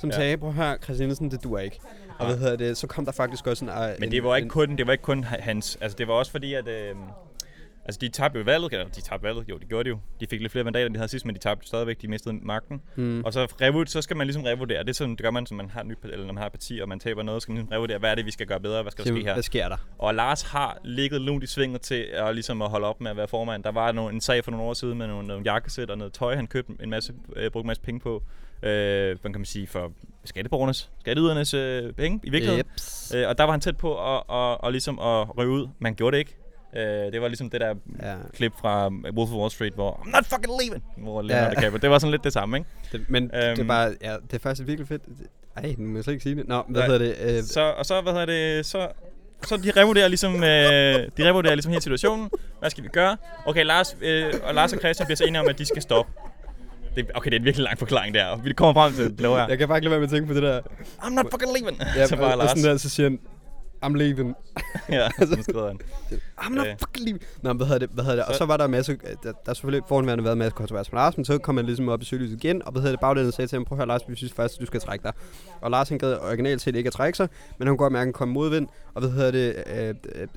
som 0.00 0.10
ja. 0.10 0.16
Sagde, 0.16 0.36
prøv 0.38 0.52
her, 0.52 0.76
Christian 0.76 1.08
Nielsen, 1.08 1.30
det 1.30 1.44
duer 1.44 1.58
ikke. 1.60 1.80
Og 2.18 2.26
hvad 2.26 2.36
hedder 2.38 2.56
det, 2.56 2.76
så 2.76 2.86
kom 2.86 3.04
der 3.04 3.12
faktisk 3.12 3.46
også 3.46 3.64
en... 3.64 3.70
øh, 3.70 3.76
Men 3.98 4.08
en, 4.08 4.12
det 4.12 4.24
var 4.24 4.36
ikke 4.36 4.44
en, 4.46 4.50
kun, 4.50 4.76
det 4.76 4.86
var 4.86 4.92
ikke 4.92 5.02
kun 5.02 5.24
hans, 5.24 5.78
altså 5.80 5.96
det 5.98 6.08
var 6.08 6.14
også 6.14 6.32
fordi, 6.32 6.54
at 6.54 6.68
øh, 6.68 6.94
altså 7.84 7.98
de 8.00 8.08
tabte 8.08 8.38
jo 8.38 8.44
valget, 8.44 8.72
eller 8.72 8.84
de 8.88 9.00
tabte 9.00 9.22
valget, 9.22 9.48
jo 9.48 9.58
det 9.58 9.68
gjorde 9.68 9.84
de 9.84 9.88
jo. 9.88 9.98
De 10.20 10.26
fik 10.30 10.40
lidt 10.40 10.52
flere 10.52 10.64
mandater, 10.64 10.86
end 10.86 10.94
de 10.94 10.98
havde 10.98 11.08
sidst, 11.08 11.26
men 11.26 11.34
de 11.34 11.40
tabte 11.40 11.66
stadigvæk, 11.66 12.02
de 12.02 12.08
mistede 12.08 12.34
magten. 12.42 12.82
Mm. 12.96 13.24
Og 13.24 13.32
så, 13.32 13.44
revu- 13.44 13.84
så 13.86 14.02
skal 14.02 14.16
man 14.16 14.26
ligesom 14.26 14.42
revurdere, 14.42 14.84
det 14.84 14.96
sådan, 14.96 15.10
det 15.10 15.22
gør 15.22 15.30
man, 15.30 15.46
som 15.46 15.56
man 15.56 15.70
har 15.70 15.82
nyt, 15.82 15.98
eller 16.02 16.26
når 16.26 16.32
man 16.32 16.36
har 16.36 16.46
et 16.46 16.52
parti, 16.52 16.78
og 16.82 16.88
man 16.88 17.00
taber 17.00 17.22
noget, 17.22 17.42
så 17.42 17.44
skal 17.44 17.52
man 17.52 17.56
ligesom 17.56 17.72
revurdere, 17.72 17.98
hvad 17.98 18.10
er 18.10 18.14
det, 18.14 18.26
vi 18.26 18.30
skal 18.30 18.46
gøre 18.46 18.60
bedre, 18.60 18.82
hvad 18.82 18.92
skal 18.92 19.04
der 19.04 19.10
ske 19.10 19.24
her? 19.24 19.32
Hvad 19.32 19.42
sker 19.42 19.68
der? 19.68 19.76
Og 19.98 20.14
Lars 20.14 20.42
har 20.42 20.78
ligget 20.84 21.20
lunt 21.20 21.44
i 21.44 21.46
svinget 21.46 21.80
til 21.80 22.06
at, 22.12 22.34
ligesom 22.34 22.62
at 22.62 22.68
holde 22.70 22.86
op 22.86 23.00
med 23.00 23.10
at 23.10 23.16
være 23.16 23.28
formand. 23.28 23.64
Der 23.64 23.72
var 23.72 23.92
nogle, 23.92 24.14
en 24.14 24.20
sag 24.20 24.44
for 24.44 24.50
nogle 24.50 24.66
år 24.66 24.74
siden 24.74 24.98
med 24.98 25.06
nogle, 25.06 25.28
nogle 25.28 25.42
jakkesæt 25.44 25.90
og 25.90 25.98
noget 25.98 26.12
tøj, 26.12 26.34
han 26.34 26.46
købte 26.46 26.72
en 26.82 26.90
masse, 26.90 27.12
øh, 27.36 27.50
brugte 27.50 27.64
en 27.64 27.66
masse 27.66 27.82
penge 27.82 28.00
på. 28.00 28.22
Øh, 28.62 28.70
hvad 29.20 29.32
kan 29.32 29.40
man 29.40 29.44
sige, 29.44 29.66
for 29.66 29.92
skatteborgernes, 30.24 30.90
skatteydernes 31.00 31.54
øh, 31.54 31.92
penge 31.92 32.20
i 32.22 32.30
virkeligheden. 32.30 32.66
Øh, 33.14 33.28
og 33.28 33.38
der 33.38 33.44
var 33.44 33.50
han 33.50 33.60
tæt 33.60 33.76
på 33.76 34.14
at, 34.16 34.22
at, 34.32 34.58
at, 34.64 34.72
ligesom 34.72 34.98
at 34.98 35.38
ryge 35.38 35.50
ud. 35.50 35.68
Man 35.78 35.94
gjorde 35.94 36.14
det 36.16 36.18
ikke. 36.18 36.36
Øh, 36.76 37.12
det 37.12 37.20
var 37.20 37.28
ligesom 37.28 37.50
det 37.50 37.60
der 37.60 37.74
Ja. 38.02 38.14
klip 38.34 38.52
fra 38.60 38.88
Wolf 38.88 39.30
of 39.30 39.36
Wall 39.36 39.50
Street, 39.50 39.72
hvor 39.72 39.92
I'm 39.92 40.10
not 40.16 40.26
fucking 40.26 40.52
leaving! 40.62 40.84
Hvor 40.96 41.22
Leonardo 41.22 41.44
Ja. 41.50 41.50
DiCaprio. 41.60 41.78
Det 41.78 41.90
var 41.90 41.98
sådan 41.98 42.10
lidt 42.10 42.24
det 42.24 42.32
samme, 42.32 42.56
ikke? 42.58 42.68
Det, 42.92 43.04
men 43.08 43.22
øhm, 43.24 43.30
det 43.32 43.44
er 43.44 43.54
Øhm. 43.58 43.66
bare, 43.68 43.94
ja, 44.02 44.16
det 44.26 44.32
er 44.34 44.38
faktisk 44.38 44.66
virkelig 44.66 44.88
fedt. 44.88 45.02
Ej, 45.56 45.74
nu 45.78 45.88
må 45.88 45.96
jeg 45.96 46.04
slet 46.04 46.14
ikke 46.14 46.22
sige 46.22 46.34
det. 46.36 46.48
Nå, 46.48 46.62
hvad 46.68 46.82
Nej. 46.82 46.98
hedder 46.98 47.26
det? 47.26 47.36
Øh, 47.38 47.42
Så, 47.42 47.60
og 47.60 47.86
så, 47.86 48.00
hvad 48.00 48.12
hedder 48.12 48.26
det, 48.26 48.66
så, 48.66 48.88
så 49.44 49.56
de 49.56 49.70
revurderer 49.76 50.08
ligesom, 50.08 50.34
øh, 50.34 50.40
de 51.16 51.28
revurderer 51.28 51.54
ligesom 51.54 51.70
hele 51.72 51.82
situationen. 51.82 52.30
Hvad 52.58 52.70
skal 52.70 52.84
vi 52.84 52.88
gøre? 52.88 53.16
Okay, 53.46 53.64
Lars, 53.64 53.96
øh, 54.00 54.34
og 54.42 54.54
Lars 54.54 54.72
og 54.72 54.78
Christian 54.78 55.06
bliver 55.06 55.16
så 55.16 55.24
enige 55.24 55.40
om, 55.40 55.48
at 55.48 55.58
de 55.58 55.64
skal 55.64 55.82
stoppe. 55.82 56.12
Det, 56.96 57.10
okay, 57.14 57.30
det 57.30 57.36
er 57.36 57.38
en 57.40 57.44
virkelig 57.44 57.64
lang 57.64 57.78
forklaring 57.78 58.14
der. 58.14 58.36
Vi 58.36 58.52
kommer 58.52 58.74
frem 58.82 58.92
til 58.92 59.04
det, 59.10 59.20
lover 59.20 59.38
jeg. 59.38 59.48
jeg 59.50 59.58
kan 59.58 59.68
bare 59.68 59.78
ikke 59.78 59.84
lade 59.88 59.90
være 59.90 60.00
med 60.00 60.08
at 60.08 60.12
tænke 60.12 60.26
på 60.28 60.34
det 60.34 60.42
der. 60.42 60.60
I'm 61.02 61.10
not 61.14 61.26
fucking 61.30 61.52
leaving. 61.60 61.80
Ja, 61.96 62.06
så 62.10 62.16
bare 62.16 62.38
Lars. 62.38 62.50
sådan 62.50 62.64
der, 62.64 62.76
så 62.76 62.88
siger 62.88 63.08
han, 63.08 63.18
I'm 63.84 63.96
leaving. 63.96 64.34
ja, 64.88 65.08
sådan 65.18 65.42
skrider 65.42 65.66
han. 65.66 65.78
I'm 66.42 66.54
not 66.54 66.66
Øh. 66.66 66.72
fucking 66.78 67.04
leaving. 67.06 67.24
Nå, 67.42 67.52
hvad 67.52 67.66
hedder 67.66 67.78
det? 67.78 67.90
Hvad 67.92 68.04
hedder 68.04 68.16
det? 68.16 68.24
Og 68.24 68.34
Så- 68.34 68.38
så 68.38 68.44
var 68.46 68.56
der 68.56 68.64
en 68.64 68.70
masse, 68.70 68.96
der, 68.96 69.14
der 69.22 69.32
har 69.46 69.54
selvfølgelig 69.54 69.82
foranværende 69.88 70.24
været 70.24 70.32
en 70.32 70.38
masse 70.38 70.56
kontrovers 70.56 70.92
med 70.92 70.98
Lars, 71.00 71.16
men 71.16 71.24
så 71.24 71.38
kom 71.38 71.56
han 71.56 71.66
ligesom 71.66 71.88
op 71.88 72.02
i 72.02 72.04
søgelyset 72.04 72.44
igen, 72.44 72.62
og 72.66 72.72
hvad 72.72 72.82
hedder 72.82 72.92
det? 72.96 73.00
Baglandet 73.00 73.34
sagde 73.34 73.48
til 73.48 73.56
ham, 73.56 73.64
prøv 73.64 73.76
at 73.76 73.78
høre 73.80 73.88
Lars, 73.88 74.00
vi 74.08 74.16
synes 74.16 74.32
faktisk, 74.32 74.56
at 74.58 74.60
du 74.60 74.66
skal 74.66 74.80
trække 74.80 75.02
dig. 75.02 75.12
Og 75.60 75.70
Lars 75.70 75.88
han 75.88 75.98
gad 75.98 76.14
originalt 76.18 76.60
set 76.62 76.76
ikke 76.76 76.86
at 76.86 76.92
trække 76.92 77.16
sig, 77.16 77.28
men 77.58 77.66
han 77.68 77.76
kunne 77.76 77.84
godt 77.84 77.92
mærke, 77.92 78.02
at 78.02 78.06
han 78.06 78.12
kom 78.12 78.28
modvind, 78.28 78.66
og 78.94 79.00
hvad 79.00 79.10
hedder 79.10 79.30
det? 79.30 79.54
Øh, 79.66 79.94
øh, 80.14 80.28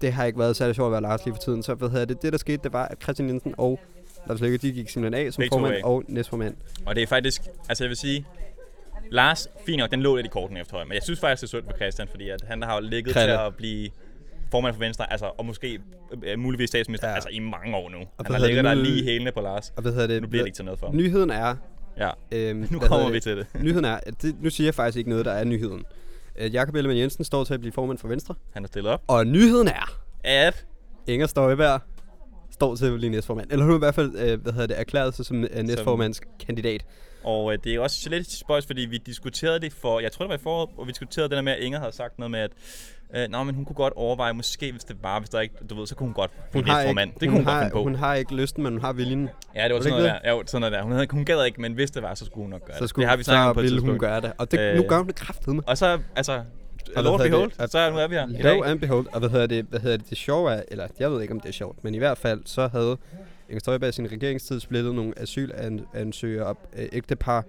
det 0.00 0.12
har 0.12 0.24
ikke 0.24 0.38
været 0.38 0.56
særlig 0.56 0.74
sjovt 0.74 0.86
at 0.86 0.92
være 0.92 1.02
Lars 1.02 1.24
lige 1.24 1.34
for 1.34 1.42
tiden, 1.42 1.62
så 1.62 1.74
hvad 1.74 1.88
hedder 1.88 2.04
det? 2.04 2.22
Det 2.22 2.32
der 2.32 2.38
skete, 2.38 2.60
det 2.62 2.72
var, 2.72 2.84
at 2.84 3.02
Christian 3.02 3.28
Jensen 3.28 3.54
og 3.58 3.80
Lars 4.28 4.40
Løkke, 4.40 4.58
de 4.58 4.72
gik 4.72 4.88
simpelthen 4.90 5.26
af 5.26 5.32
som 5.32 5.42
Begge 5.42 5.54
formand 5.54 5.82
og 5.82 6.02
næstformand. 6.08 6.54
Og 6.86 6.94
det 6.94 7.02
er 7.02 7.06
faktisk, 7.06 7.42
altså 7.68 7.84
jeg 7.84 7.88
vil 7.88 7.96
sige, 7.96 8.26
Lars, 9.10 9.48
fint 9.66 9.78
nok, 9.78 9.90
den 9.90 10.02
lå 10.02 10.16
lidt 10.16 10.26
i 10.26 10.28
korten 10.28 10.56
efterhånden, 10.56 10.88
men 10.88 10.94
jeg 10.94 11.02
synes 11.02 11.20
faktisk, 11.20 11.40
det 11.40 11.46
er 11.46 11.60
synd 11.60 11.64
for 11.70 11.76
Christian, 11.76 12.08
fordi 12.08 12.28
at 12.28 12.42
han 12.46 12.62
har 12.62 12.74
jo 12.74 12.80
ligget 12.80 13.14
Krille. 13.14 13.32
til 13.32 13.38
at 13.46 13.54
blive 13.56 13.90
formand 14.50 14.74
for 14.74 14.80
Venstre, 14.80 15.12
altså, 15.12 15.30
og 15.38 15.44
måske 15.46 15.80
øh, 16.24 16.38
muligvis 16.38 16.68
statsminister, 16.70 17.08
Ja. 17.08 17.14
altså 17.14 17.28
i 17.32 17.38
mange 17.38 17.76
år 17.76 17.88
nu. 17.90 17.96
hvad 17.98 18.06
Han 18.26 18.34
har 18.40 18.46
ligget 18.46 18.64
der 18.64 18.74
lige 18.74 19.04
hælene 19.04 19.32
på 19.32 19.40
Lars. 19.40 19.72
Og 19.76 19.82
hvad 19.82 19.92
hedder 19.92 20.06
det? 20.06 20.22
Nu 20.22 20.28
bliver 20.28 20.42
det 20.42 20.48
ikke 20.48 20.56
til 20.56 20.64
noget 20.64 20.80
for 20.80 20.86
ham. 20.86 20.96
Nyheden 20.96 21.30
er, 21.30 21.56
Ja, 21.98 22.10
øhm, 22.32 22.68
nu 22.70 22.78
kommer 22.78 23.10
vi 23.10 23.20
til 23.20 23.36
det. 23.36 23.46
Nyheden 23.62 23.84
er, 23.84 23.98
at 24.06 24.22
det, 24.22 24.34
nu 24.42 24.50
siger 24.50 24.66
jeg 24.66 24.74
faktisk 24.74 24.98
ikke 24.98 25.10
noget, 25.10 25.24
der 25.24 25.32
er 25.32 25.44
nyheden. 25.44 25.84
Uh, 26.44 26.54
Jakob 26.54 26.74
Ellemann 26.74 26.98
Jensen 27.00 27.24
står 27.24 27.44
til 27.44 27.54
at 27.54 27.60
blive 27.60 27.72
formand 27.72 27.98
for 27.98 28.08
Venstre. 28.08 28.34
Han 28.52 28.62
er 28.64 28.66
stillet 28.68 28.92
op. 28.92 29.02
Og 29.06 29.26
nyheden 29.26 29.68
er, 29.68 29.98
At 30.24 30.66
Inger 31.06 31.26
Støjberg 31.26 31.80
står 32.62 32.74
til 32.76 32.86
at 32.86 32.98
blive 32.98 33.10
næstformand. 33.10 33.50
Eller 33.50 33.64
hun 33.64 33.70
har 33.72 33.78
i 33.78 33.86
hvert 33.86 33.94
fald 33.94 34.08
uh, 34.08 34.42
hvad 34.42 34.52
hedder 34.52 34.66
det, 34.66 34.80
erklæret 34.80 35.14
sig 35.14 35.26
som 35.26 35.36
uh, 35.36 35.62
næstformandskandidat. 35.62 36.84
Og 37.24 37.52
øh, 37.52 37.58
det 37.64 37.74
er 37.74 37.80
også 37.80 38.08
lidt 38.10 38.32
spøjs, 38.32 38.66
fordi 38.66 38.82
vi 38.82 38.98
diskuterede 38.98 39.60
det 39.60 39.72
for, 39.72 40.00
jeg 40.00 40.12
tror 40.12 40.24
det 40.24 40.28
var 40.28 40.34
i 40.34 40.38
foråret, 40.38 40.70
hvor 40.74 40.84
vi 40.84 40.90
diskuterede 40.90 41.28
det 41.28 41.36
der 41.36 41.42
med, 41.42 41.52
at 41.52 41.58
Inger 41.58 41.78
havde 41.78 41.92
sagt 41.92 42.18
noget 42.18 42.30
med, 42.30 42.40
at 42.40 42.50
øh, 43.16 43.28
nå, 43.30 43.42
men 43.42 43.54
hun 43.54 43.64
kunne 43.64 43.76
godt 43.76 43.92
overveje, 43.96 44.32
måske 44.32 44.72
hvis 44.72 44.84
det 44.84 44.96
var, 45.02 45.18
hvis 45.18 45.28
der 45.28 45.40
ikke, 45.40 45.54
du 45.70 45.74
ved, 45.74 45.86
så 45.86 45.94
kunne 45.94 46.06
hun 46.06 46.14
godt 46.14 46.30
blive 46.50 46.64
har, 46.66 46.80
ikke. 46.80 47.00
Det 47.00 47.04
hun, 47.04 47.18
kunne 47.20 47.30
hun, 47.30 47.44
har, 47.44 47.52
godt 47.52 47.62
finde 47.62 47.72
på. 47.72 47.82
hun 47.82 47.94
har 47.94 48.14
ikke 48.14 48.34
lysten, 48.36 48.62
men 48.62 48.72
hun 48.72 48.80
har 48.80 48.92
viljen. 48.92 49.28
ja, 49.54 49.64
det 49.64 49.70
var 49.70 49.78
det 49.78 49.84
sådan 49.84 49.98
noget 49.98 50.04
der. 50.04 50.30
Ja, 50.30 50.36
jo, 50.36 50.42
sådan 50.46 50.60
noget 50.60 50.72
der. 50.72 50.82
Hun, 50.82 50.92
havde, 50.92 51.06
hun 51.10 51.24
gad 51.24 51.44
ikke, 51.44 51.60
men 51.60 51.72
hvis 51.72 51.90
det 51.90 52.02
var, 52.02 52.14
så 52.14 52.24
skulle 52.24 52.42
hun 52.42 52.50
nok 52.50 52.64
gøre 52.66 52.76
Så, 52.76 52.82
det. 52.82 52.88
skulle, 52.88 53.02
det 53.02 53.10
har 53.10 53.16
vi 53.16 53.24
snakket 53.24 53.54
på 53.54 53.60
et 53.60 53.80
hun 53.80 53.98
gøre 53.98 54.20
det. 54.20 54.32
Og 54.38 54.50
det, 54.50 54.60
Øh, 54.60 54.76
nu 54.76 54.82
gør 54.82 54.96
hun 54.96 55.06
det 55.06 55.14
kraftedeme. 55.14 55.62
Og 55.66 55.78
så, 55.78 55.98
altså, 56.16 56.42
Og 56.96 57.02
hvad 57.02 57.12
hedder 57.12 57.24
behold, 57.30 57.50
det? 57.50 57.60
At- 57.60 57.70
så 57.70 57.90
nu 57.90 57.96
er 57.96 58.08
vi 58.08 58.14
her 58.14 58.28
i 58.28 58.42
Lo 58.42 58.48
dag. 58.48 58.64
and 58.70 58.80
behold, 58.80 59.06
og 59.12 59.18
hvad 59.20 59.28
hedder 59.30 59.46
det, 59.46 59.66
hvad 59.70 59.80
hedder 59.80 59.96
det, 59.96 60.10
det 60.10 60.18
sjove 60.18 60.52
er, 60.52 60.62
eller 60.68 60.88
jeg 60.98 61.10
ved 61.10 61.22
ikke, 61.22 61.34
om 61.34 61.40
det 61.40 61.48
er 61.48 61.52
sjovt, 61.52 61.84
men 61.84 61.94
i 61.94 61.98
hvert 61.98 62.18
fald, 62.18 62.42
så 62.44 62.68
havde 62.68 62.96
Inger 63.48 63.60
Støjberg 63.60 63.88
i 63.88 63.92
sin 63.92 64.12
regeringstid 64.12 64.60
splittet 64.60 64.94
nogle 64.94 65.12
asylansøgere 65.16 66.44
op, 66.46 66.68
øh, 66.78 66.88
ægtepar 66.92 67.44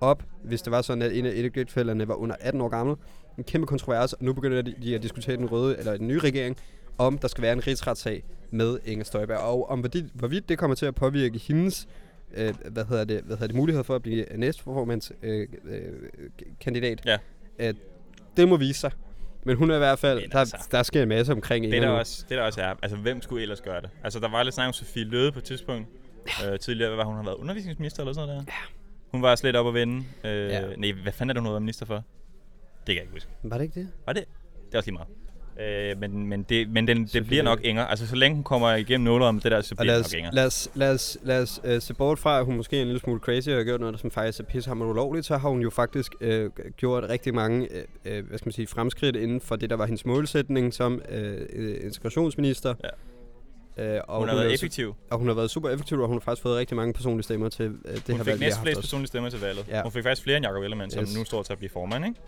op, 0.00 0.22
hvis 0.42 0.62
det 0.62 0.70
var 0.70 0.82
sådan, 0.82 1.02
at 1.02 1.16
en 1.16 1.26
af 1.26 1.32
ægtefælderne 1.34 2.08
var 2.08 2.14
under 2.14 2.36
18 2.40 2.60
år 2.60 2.68
gammel. 2.68 2.96
En 3.38 3.44
kæmpe 3.44 3.66
kontrovers, 3.66 4.12
og 4.12 4.24
nu 4.24 4.32
begynder 4.32 4.62
de 4.62 4.94
at 4.94 5.02
diskutere 5.02 5.36
den 5.36 5.46
røde, 5.52 5.78
eller 5.78 5.96
den 5.96 6.08
nye 6.08 6.18
regering, 6.18 6.56
om 6.98 7.18
der 7.18 7.28
skal 7.28 7.42
være 7.42 7.52
en 7.52 7.66
rigsretssag 7.66 8.24
med 8.50 8.78
Inger 8.84 9.04
Støjberg, 9.04 9.38
og 9.38 9.70
om 9.70 9.80
hvorvidt, 9.80 10.06
hvorvidt 10.14 10.48
det 10.48 10.58
kommer 10.58 10.74
til 10.74 10.86
at 10.86 10.94
påvirke 10.94 11.38
hendes 11.38 11.88
øh, 12.36 12.54
hvad 12.70 12.84
hedder 12.84 13.04
det, 13.04 13.20
hvad 13.24 13.36
hedder 13.36 13.46
det, 13.46 13.56
mulighed 13.56 13.84
for 13.84 13.94
at 13.94 14.02
blive 14.02 14.24
næstformands 14.36 15.12
øh, 15.22 15.46
øh, 15.64 15.82
kandidat. 16.60 17.02
Ja. 17.06 17.18
Det 18.36 18.48
må 18.48 18.56
vise 18.56 18.80
sig. 18.80 18.90
Men 19.46 19.56
hun 19.56 19.70
er 19.70 19.74
i 19.74 19.78
hvert 19.78 19.98
fald, 19.98 20.20
Men 20.20 20.30
der, 20.30 20.38
altså, 20.38 20.68
der 20.70 20.82
sker 20.82 21.02
en 21.02 21.08
masse 21.08 21.32
omkring 21.32 21.64
Det 21.64 21.82
der, 21.82 21.88
nu. 21.88 21.94
også, 21.94 22.24
det 22.28 22.36
der 22.38 22.42
også 22.42 22.62
er, 22.62 22.74
altså 22.82 22.96
hvem 22.96 23.22
skulle 23.22 23.42
ellers 23.42 23.60
gøre 23.60 23.80
det? 23.80 23.90
Altså 24.04 24.20
der 24.20 24.28
var 24.28 24.42
lidt 24.42 24.54
snak 24.54 24.66
om 24.66 24.72
Sofie 24.72 25.04
Løde 25.04 25.32
på 25.32 25.38
et 25.38 25.44
tidspunkt. 25.44 25.88
Øh, 26.46 26.58
tidligere, 26.58 26.88
hvad 26.90 26.96
var 26.96 27.04
hun 27.04 27.16
har 27.16 27.22
været 27.24 27.36
undervisningsminister 27.36 28.00
eller 28.02 28.12
sådan 28.12 28.28
noget 28.28 28.46
der? 28.46 28.52
Ja. 28.52 28.74
Hun 29.10 29.22
var 29.22 29.34
slet 29.36 29.56
op 29.56 29.66
at 29.68 29.74
vende. 29.74 30.04
Øh, 30.24 30.50
ja. 30.50 30.76
Nej, 30.76 30.92
hvad 31.02 31.12
fanden 31.12 31.30
er 31.30 31.34
det, 31.34 31.40
hun 31.40 31.46
har 31.46 31.52
været 31.52 31.62
minister 31.62 31.86
for? 31.86 31.94
Det 31.94 32.02
kan 32.86 32.94
jeg 32.94 33.02
ikke 33.02 33.12
huske. 33.12 33.30
Var 33.42 33.56
det 33.58 33.64
ikke 33.64 33.80
det? 33.80 33.88
Var 34.06 34.12
det? 34.12 34.24
Det 34.66 34.74
er 34.74 34.78
også 34.78 34.90
lige 34.90 34.94
meget. 34.94 35.08
Øh, 35.60 36.00
men, 36.00 36.26
men, 36.26 36.42
det, 36.42 36.68
men 36.70 36.88
den, 36.88 37.06
det 37.06 37.26
bliver 37.26 37.42
nok. 37.42 37.60
Inger. 37.64 37.84
Altså 37.84 38.06
så 38.06 38.16
længe 38.16 38.34
hun 38.34 38.44
kommer 38.44 38.74
igennem 38.74 39.04
nålet 39.04 39.28
om 39.28 39.40
det 39.40 39.52
der, 39.52 39.60
så 39.60 39.74
bliver 39.74 39.94
det 39.96 40.12
nok 40.12 40.18
Inger. 40.18 40.30
lad 40.32 40.46
os, 40.46 40.68
lad 40.74 40.90
os, 40.94 41.18
lad 41.22 41.42
os 41.42 41.60
uh, 41.64 41.70
se 41.80 41.94
bort 41.94 42.18
fra, 42.18 42.38
at 42.38 42.44
hun 42.44 42.56
måske 42.56 42.76
er 42.76 42.80
en 42.80 42.86
lille 42.86 43.00
smule 43.00 43.20
crazy 43.20 43.48
og 43.48 43.56
har 43.56 43.64
gjort 43.64 43.80
noget, 43.80 43.92
der 43.94 43.98
som 43.98 44.10
faktisk 44.10 44.40
er 44.40 44.44
pissehammer 44.44 44.86
ulovligt, 44.86 45.26
så 45.26 45.36
har 45.36 45.48
hun 45.48 45.60
jo 45.60 45.70
faktisk 45.70 46.12
uh, 46.20 46.28
gjort 46.76 47.04
rigtig 47.08 47.34
mange 47.34 47.68
uh, 47.70 48.12
uh, 48.12 48.26
hvad 48.28 48.38
skal 48.38 48.46
man 48.46 48.52
sige, 48.52 48.66
fremskridt 48.66 49.16
inden 49.16 49.40
for 49.40 49.56
det, 49.56 49.70
der 49.70 49.76
var 49.76 49.86
hendes 49.86 50.04
målsætning 50.06 50.74
som 50.74 51.02
uh, 51.12 51.18
integrationsminister. 51.84 52.74
Ja. 52.84 52.88
Uh, 53.96 54.00
og, 54.08 54.18
Hun 54.18 54.28
har 54.28 54.34
er 54.34 54.38
været 54.38 54.44
jo 54.46 54.50
su- 54.50 54.54
effektiv. 54.54 54.94
og 55.10 55.18
hun 55.18 55.28
har 55.28 55.34
været 55.34 55.50
super 55.50 55.70
effektiv, 55.70 56.00
og 56.00 56.06
hun 56.08 56.14
har 56.16 56.20
faktisk 56.20 56.42
fået 56.42 56.56
rigtig 56.58 56.76
mange 56.76 56.92
personlige 56.92 57.22
stemmer 57.24 57.48
til 57.48 57.66
uh, 57.70 57.74
det 57.94 58.02
Hun 58.08 58.16
her 58.16 58.24
fik 58.24 58.26
valg, 58.26 58.26
vi 58.26 58.30
har 58.30 58.36
næst 58.48 58.56
haft 58.56 58.66
flest 58.66 58.80
personlige 58.80 59.06
stemmer 59.08 59.30
til 59.30 59.40
valget. 59.40 59.66
Ja. 59.68 59.82
Hun 59.82 59.92
fik 59.92 60.02
faktisk 60.02 60.22
flere 60.22 60.36
end 60.36 60.46
Jacob 60.46 60.62
Ellemann, 60.62 60.90
som 60.90 61.02
Yes. 61.02 61.16
nu 61.18 61.24
står 61.24 61.42
til 61.42 61.52
at 61.52 61.58
blive 61.58 61.70
formand, 61.70 62.04
ikke? 62.06 62.20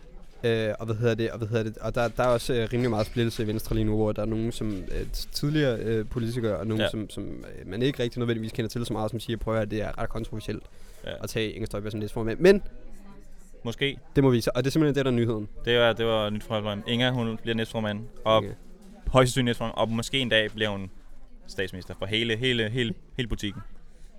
Øh, 0.45 0.74
og 0.78 0.87
hvad 0.87 0.97
hedder 0.97 1.14
det, 1.14 1.30
og 1.30 1.39
hvad 1.39 1.49
hedder 1.49 1.62
det, 1.62 1.78
og 1.78 1.95
der, 1.95 2.09
der 2.09 2.22
er 2.22 2.28
også 2.28 2.55
øh, 2.55 2.68
rimelig 2.72 2.91
meget 2.91 3.07
splittelse 3.07 3.43
i 3.43 3.47
Venstre 3.47 3.74
lige 3.74 3.84
nu, 3.84 3.97
hvor 3.97 4.12
der 4.12 4.22
er 4.22 4.26
nogen 4.26 4.53
som 4.53 4.72
øh, 4.76 5.07
tidligere 5.32 5.78
øh, 5.78 6.07
politikere, 6.09 6.57
og 6.57 6.66
nogen, 6.66 6.80
ja. 6.80 6.91
Som, 6.91 7.11
som 7.11 7.24
øh, 7.24 7.66
man 7.68 7.82
ikke 7.82 8.03
rigtig 8.03 8.18
nødvendigvis 8.18 8.53
kender 8.53 8.68
til 8.68 8.87
så 8.87 8.93
meget, 8.93 9.11
som 9.11 9.20
siger, 9.20 9.37
prøv 9.37 9.57
at 9.57 9.70
det 9.70 9.82
er 9.82 9.99
ret 9.99 10.09
kontroversielt 10.09 10.62
Ja. 11.05 11.11
at 11.22 11.30
tage 11.30 11.53
Inger 11.53 11.66
Støjberg 11.66 11.93
som 11.93 12.01
næstformand. 12.01 12.39
Men 12.39 12.62
Måske. 13.64 13.99
det 14.16 14.24
må 14.24 14.30
vise, 14.30 14.57
og 14.57 14.64
det 14.64 14.70
er 14.70 14.72
simpelthen 14.72 14.95
det, 14.95 15.05
der 15.05 15.11
er 15.11 15.14
nyheden. 15.14 15.49
Det 15.64 15.78
var, 15.78 15.93
det 15.93 16.07
var 16.07 16.30
nyt 16.30 16.43
fra 16.45 16.78
Inger, 16.87 17.11
hun 17.11 17.37
bliver 17.43 17.55
næstformand. 17.55 18.01
Og 18.24 18.37
Okay. 18.37 18.51
højst 19.07 19.28
sandsynligt 19.28 19.45
næstformand. 19.45 19.74
Og 19.76 19.89
måske 19.89 20.18
en 20.18 20.28
dag 20.28 20.51
bliver 20.51 20.68
hun 20.68 20.91
statsminister 21.47 21.95
for 21.99 22.07
hele, 22.07 22.37
hele, 22.37 22.68
hele, 22.70 22.95
hele 23.16 23.28
butikken. 23.28 23.62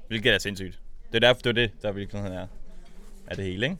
Hvilket 0.07 0.33
er 0.33 0.37
sindssygt. 0.39 0.79
Det 1.11 1.15
er 1.15 1.27
derfor, 1.27 1.41
det 1.41 1.49
er 1.49 1.53
det, 1.53 1.71
der 1.81 1.91
virkeligheden 1.91 2.37
er, 2.37 2.47
er 3.27 3.35
det 3.35 3.45
hele, 3.45 3.65
ikke? 3.65 3.77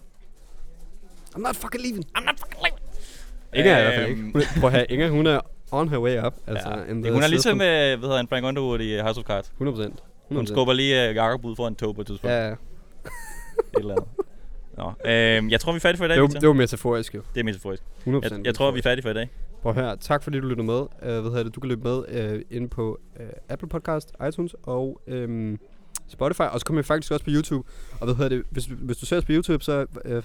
I'm 1.38 1.42
not 1.42 1.56
fucking 1.56 1.82
leaving. 1.84 2.06
I'm 2.18 2.26
not 2.26 2.40
fucking 2.40 2.62
leaving. 2.64 2.82
Inger 3.54 3.74
er 3.74 3.80
i 3.80 3.84
hvert 3.84 3.96
fald 3.96 4.08
ikke. 4.10 4.22
Øhm, 4.22 4.32
Hun, 4.34 4.42
prøv 4.60 4.70
at 4.70 4.76
høre, 4.76 4.92
Inger, 4.92 5.10
hun 5.10 5.28
er 5.28 5.40
on 5.72 5.90
her 5.90 5.98
way 6.00 6.26
up. 6.26 6.34
Altså, 6.48 6.70
ja. 6.70 6.76
in 6.76 6.80
Ja, 6.98 7.04
the 7.04 7.12
hun 7.14 7.24
er 7.24 7.28
ligesom, 7.28 7.60
system. 7.60 7.62
øh, 7.62 8.00
hvad 8.00 8.08
hedder 8.10 8.18
han, 8.18 8.28
Frank 8.28 8.46
Underwood 8.46 8.80
i 8.80 8.98
House 9.00 9.20
of 9.20 9.26
Cards. 9.26 9.48
100 9.48 9.76
procent. 9.78 10.04
Hun 10.32 10.48
skubber 10.48 10.74
lige 10.74 11.10
uh, 11.10 11.16
Jacob 11.16 11.46
ud 11.46 11.56
foran 11.56 11.76
tog 11.76 11.96
på 11.96 12.02
et 12.02 12.08
tidspunkt. 12.08 12.32
Ja, 12.34 12.40
Ja. 12.44 12.48
ja. 12.48 12.54
Et 12.54 13.80
eller 13.80 13.94
andet. 13.96 14.08
Nå, 14.78 14.92
øhm, 15.12 15.50
jeg 15.50 15.60
tror, 15.60 15.72
vi 15.72 15.76
er 15.76 15.80
færdige 15.80 15.98
for 15.98 16.06
i 16.06 16.08
dag, 16.08 16.16
Det 16.16 16.22
var, 16.22 16.28
Victor. 16.28 16.40
det 16.40 16.48
var 16.48 16.54
metaforisk 16.54 17.16
jo. 17.16 17.22
Det 17.34 17.40
er 17.40 17.44
metaforisk. 17.44 17.84
100 18.00 18.36
Jeg, 18.38 18.46
jeg 18.46 18.56
tror, 18.56 18.72
vi 18.72 18.80
er 18.80 18.84
færdige 18.84 19.04
for 19.04 19.10
i 19.10 19.14
dag. 19.14 19.30
Prøv 19.62 19.74
høre. 19.74 19.98
Tak 19.98 20.24
fordi 20.24 20.40
du 20.40 20.48
lyttede 20.48 20.66
med. 20.68 20.80
Uh, 20.80 20.88
hvad 21.02 21.22
hedder 21.24 21.44
det? 21.44 21.56
Du 21.56 21.60
kan 21.60 21.70
lytte 21.70 21.84
med 21.84 21.98
uh, 22.36 22.42
inde 22.58 22.68
på 22.70 23.00
uh, 23.20 23.26
Apple 23.50 23.70
Podcast, 23.70 24.12
iTunes 24.30 24.56
og 24.64 25.02
um, 25.08 25.60
Spotify. 26.08 26.42
Og 26.42 26.60
så 26.60 26.66
kommer 26.66 26.82
vi 26.82 26.86
faktisk 26.86 27.12
også 27.12 27.26
på 27.26 27.32
YouTube. 27.34 27.68
Og 28.00 28.06
hvad 28.06 28.16
hedder 28.16 28.30
det? 28.30 28.44
Hvis, 28.50 28.66
hvis 28.66 28.98
du 28.98 29.06
ser 29.06 29.18
os 29.18 29.26
på 29.26 29.32
YouTube, 29.32 29.64
så 29.64 29.86
uh, 30.06 30.12
uh, 30.12 30.22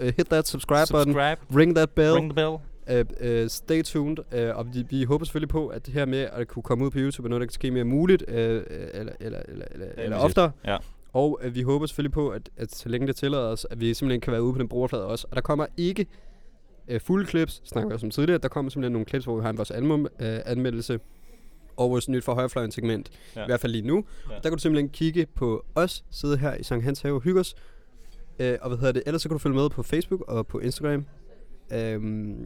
uh, 0.00 0.06
hit 0.16 0.26
that 0.30 0.48
subscribe, 0.48 0.86
button. 0.90 1.12
Subscribe. 1.12 1.40
Ring 1.56 1.76
that 1.76 1.90
bell. 1.90 2.12
Ring 2.12 2.30
the 2.30 2.34
bell. 2.34 2.56
Uh, 2.90 3.42
uh, 3.42 3.48
stay 3.48 3.82
tuned, 3.82 4.18
uh, 4.18 4.56
og 4.58 4.74
vi, 4.74 4.84
vi 4.90 5.04
håber 5.04 5.24
selvfølgelig 5.24 5.48
på, 5.48 5.68
at 5.68 5.86
det 5.86 5.94
her 5.94 6.06
med 6.06 6.28
at 6.32 6.48
kunne 6.48 6.62
komme 6.62 6.84
ud 6.84 6.90
på 6.90 6.98
YouTube 6.98 7.26
er 7.26 7.28
noget, 7.30 7.40
der 7.40 7.46
kan 7.46 7.52
ske 7.52 7.70
mere 7.70 7.84
muligt, 7.84 8.22
uh, 8.28 8.34
eller, 8.34 8.62
eller, 8.94 9.12
eller, 9.20 9.64
eller, 9.70 9.86
eller 9.98 10.16
oftere. 10.16 10.50
Ja. 10.64 10.76
Og 11.12 11.40
uh, 11.46 11.54
vi 11.54 11.62
håber 11.62 11.86
selvfølgelig 11.86 12.12
på, 12.12 12.28
at, 12.28 12.50
at 12.56 12.74
så 12.74 12.88
længe 12.88 13.06
det 13.06 13.16
tillader 13.16 13.44
os, 13.44 13.66
at 13.70 13.80
vi 13.80 13.94
simpelthen 13.94 14.20
kan 14.20 14.32
være 14.32 14.42
ude 14.42 14.52
på 14.52 14.58
den 14.58 14.68
brugerflade 14.68 15.06
også. 15.06 15.26
Og 15.30 15.36
der 15.36 15.42
kommer 15.42 15.66
ikke 15.76 16.06
uh, 16.92 17.00
fulde 17.00 17.26
clips, 17.26 17.62
snakker 17.64 17.88
vi 17.88 17.94
også 17.94 18.06
om 18.06 18.10
tidligere. 18.10 18.38
Der 18.38 18.48
kommer 18.48 18.70
simpelthen 18.70 18.92
nogle 18.92 19.06
clips, 19.06 19.24
hvor 19.24 19.36
vi 19.36 19.42
har 19.42 19.52
vores 19.52 19.70
album 19.70 20.00
uh, 20.00 20.08
anmeldelse 20.20 21.00
og 21.76 21.90
vores 21.90 22.08
nyt 22.08 22.24
for 22.24 22.34
højrefløjen 22.34 22.70
segment. 22.72 23.10
Ja. 23.36 23.42
I 23.42 23.46
hvert 23.46 23.60
fald 23.60 23.72
lige 23.72 23.86
nu. 23.86 24.04
Ja. 24.30 24.34
Der 24.34 24.40
kan 24.40 24.52
du 24.52 24.58
simpelthen 24.58 24.88
kigge 24.88 25.26
på 25.34 25.64
os, 25.74 26.04
sidde 26.10 26.36
her 26.38 26.54
i 26.54 26.62
Sankt 26.62 26.84
Hans 26.84 27.00
Have 27.00 27.14
og 27.14 27.20
hygge 27.20 27.40
os. 27.40 27.54
Uh, 28.40 28.46
og 28.60 28.68
hvad 28.68 28.78
hedder 28.78 28.92
det? 28.92 29.02
Ellers 29.06 29.22
så 29.22 29.28
kan 29.28 29.34
du 29.34 29.38
følge 29.38 29.56
med 29.56 29.70
på 29.70 29.82
Facebook 29.82 30.20
og 30.28 30.46
på 30.46 30.58
Instagram. 30.58 31.06
Um, 31.96 32.36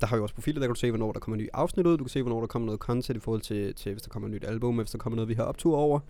der 0.00 0.06
har 0.06 0.16
vi 0.16 0.22
også 0.22 0.34
profiler, 0.34 0.60
der 0.60 0.66
kan 0.66 0.74
du 0.74 0.80
se, 0.80 0.90
hvornår 0.90 1.12
der 1.12 1.20
kommer 1.20 1.36
nye 1.36 1.48
afsnit 1.52 1.86
ud. 1.86 1.98
Du 1.98 2.04
kan 2.04 2.08
se, 2.08 2.22
hvornår 2.22 2.40
der 2.40 2.46
kommer 2.46 2.66
noget 2.66 2.80
content 2.80 3.16
i 3.16 3.20
forhold 3.20 3.40
til, 3.40 3.74
til 3.74 3.92
hvis 3.92 4.02
der 4.02 4.08
kommer 4.08 4.28
et 4.28 4.34
nyt 4.34 4.44
album, 4.44 4.76
hvis 4.76 4.90
der 4.90 4.98
kommer 4.98 5.14
noget, 5.16 5.28
vi 5.28 5.34
har 5.34 5.42
optur 5.42 5.76
over. 5.76 6.00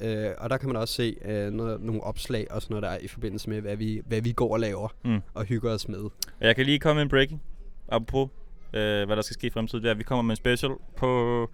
Uh, 0.00 0.06
og 0.38 0.50
der 0.50 0.56
kan 0.56 0.68
man 0.68 0.76
også 0.76 0.94
se 0.94 1.16
uh, 1.24 1.52
noget, 1.54 1.80
nogle 1.80 2.02
opslag 2.02 2.46
og 2.50 2.62
sådan 2.62 2.74
noget 2.74 2.82
der 2.82 2.88
er 2.88 2.98
i 2.98 3.08
forbindelse 3.08 3.50
med, 3.50 3.60
hvad 3.60 3.76
vi, 3.76 4.02
hvad 4.06 4.20
vi 4.20 4.32
går 4.32 4.52
og 4.52 4.60
laver 4.60 4.88
Mm. 5.04 5.20
og 5.34 5.44
hygger 5.44 5.70
os 5.70 5.88
med. 5.88 6.04
Jeg 6.40 6.56
kan 6.56 6.66
lige 6.66 6.78
komme 6.78 6.94
med 6.94 7.02
en 7.02 7.08
breaking. 7.08 7.42
Apropos, 7.88 8.28
øh, 8.72 9.06
hvad 9.06 9.16
der 9.16 9.22
skal 9.22 9.34
ske 9.34 9.46
i 9.46 9.50
fremtiden. 9.50 9.82
Det 9.82 9.88
er, 9.88 9.92
at 9.92 9.98
vi 9.98 10.04
kommer 10.04 10.22
med 10.22 10.30
en 10.30 10.36
special 10.36 10.70
på... 10.96 11.50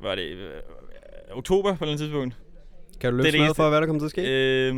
Hvad 0.00 0.10
er 0.10 0.14
det? 0.14 0.22
Øh, 0.22 0.50
oktober 1.30 1.68
på 1.68 1.74
et 1.74 1.78
eller 1.80 1.92
andet 1.92 1.98
tidspunkt. 1.98 2.36
Kan 3.00 3.10
du 3.10 3.16
løfte 3.16 3.38
noget 3.38 3.56
for, 3.56 3.68
hvad 3.68 3.80
der 3.80 3.86
kommer 3.86 4.00
til 4.00 4.06
at 4.06 4.10
ske? 4.10 4.68
Øhm, 4.68 4.76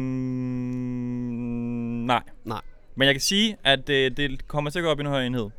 nej. 2.07 2.23
Nej. 2.45 2.61
Men 2.95 3.07
jeg 3.07 3.15
kan 3.15 3.21
sige, 3.21 3.57
at 3.65 3.89
øh, 3.89 4.11
det 4.17 4.49
kommer 4.49 4.71
til 4.71 4.79
at 4.79 4.83
gå 4.83 4.89
op 4.89 4.99
i 4.99 5.01
en 5.01 5.07
højere 5.07 5.27
enhed. 5.27 5.43
Det 5.43 5.51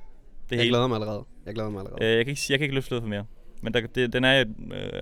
jeg 0.51 0.57
hele. 0.57 0.69
glæder 0.69 0.87
mig 0.87 0.95
allerede. 0.95 1.25
Jeg 1.45 1.53
glæder 1.53 1.69
mig 1.69 1.79
allerede. 1.79 2.05
Øh, 2.05 2.17
jeg, 2.17 2.25
kan 2.25 2.31
ikke, 2.31 2.41
jeg 2.49 2.59
kan 2.59 2.63
ikke 2.63 2.75
løfte 2.75 2.87
sløret 2.87 3.03
for 3.03 3.09
mere. 3.09 3.25
Men 3.61 3.73
der, 3.73 3.87
det, 3.95 4.13
den 4.13 4.23
er 4.23 4.39
øh, 4.39 4.45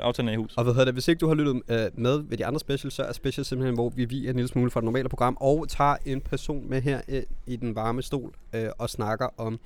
aftalen 0.02 0.30
er 0.30 0.34
i 0.34 0.36
hus. 0.36 0.54
Og 0.58 0.64
hvad 0.64 0.74
hedder 0.74 0.86
det, 0.86 0.94
hvis 0.94 1.08
ikke 1.08 1.20
du 1.20 1.28
har 1.28 1.36
lyttet 1.36 1.62
øh, 1.70 1.86
med 1.94 2.24
ved 2.30 2.38
de 2.38 2.46
andre 2.46 2.60
specials, 2.60 2.94
så 2.94 3.04
er 3.04 3.14
special 3.14 3.46
simpelthen, 3.46 3.76
hvor 3.76 3.90
vi 3.90 4.06
viger 4.06 4.30
en 4.30 4.36
lille 4.36 4.48
smule 4.48 4.72
fra 4.72 4.80
det 4.80 4.86
normale 4.86 5.10
program, 5.10 5.38
og 5.40 5.70
tager 5.70 5.96
en 6.06 6.22
person 6.22 6.70
med 6.70 6.82
her 6.82 7.02
øh, 7.08 7.24
i 7.48 7.56
den 7.56 7.76
varme 7.76 8.02
stol, 8.02 8.34
øh, 8.54 8.70
og 8.78 8.90
snakker 8.90 9.28
om, 9.38 9.60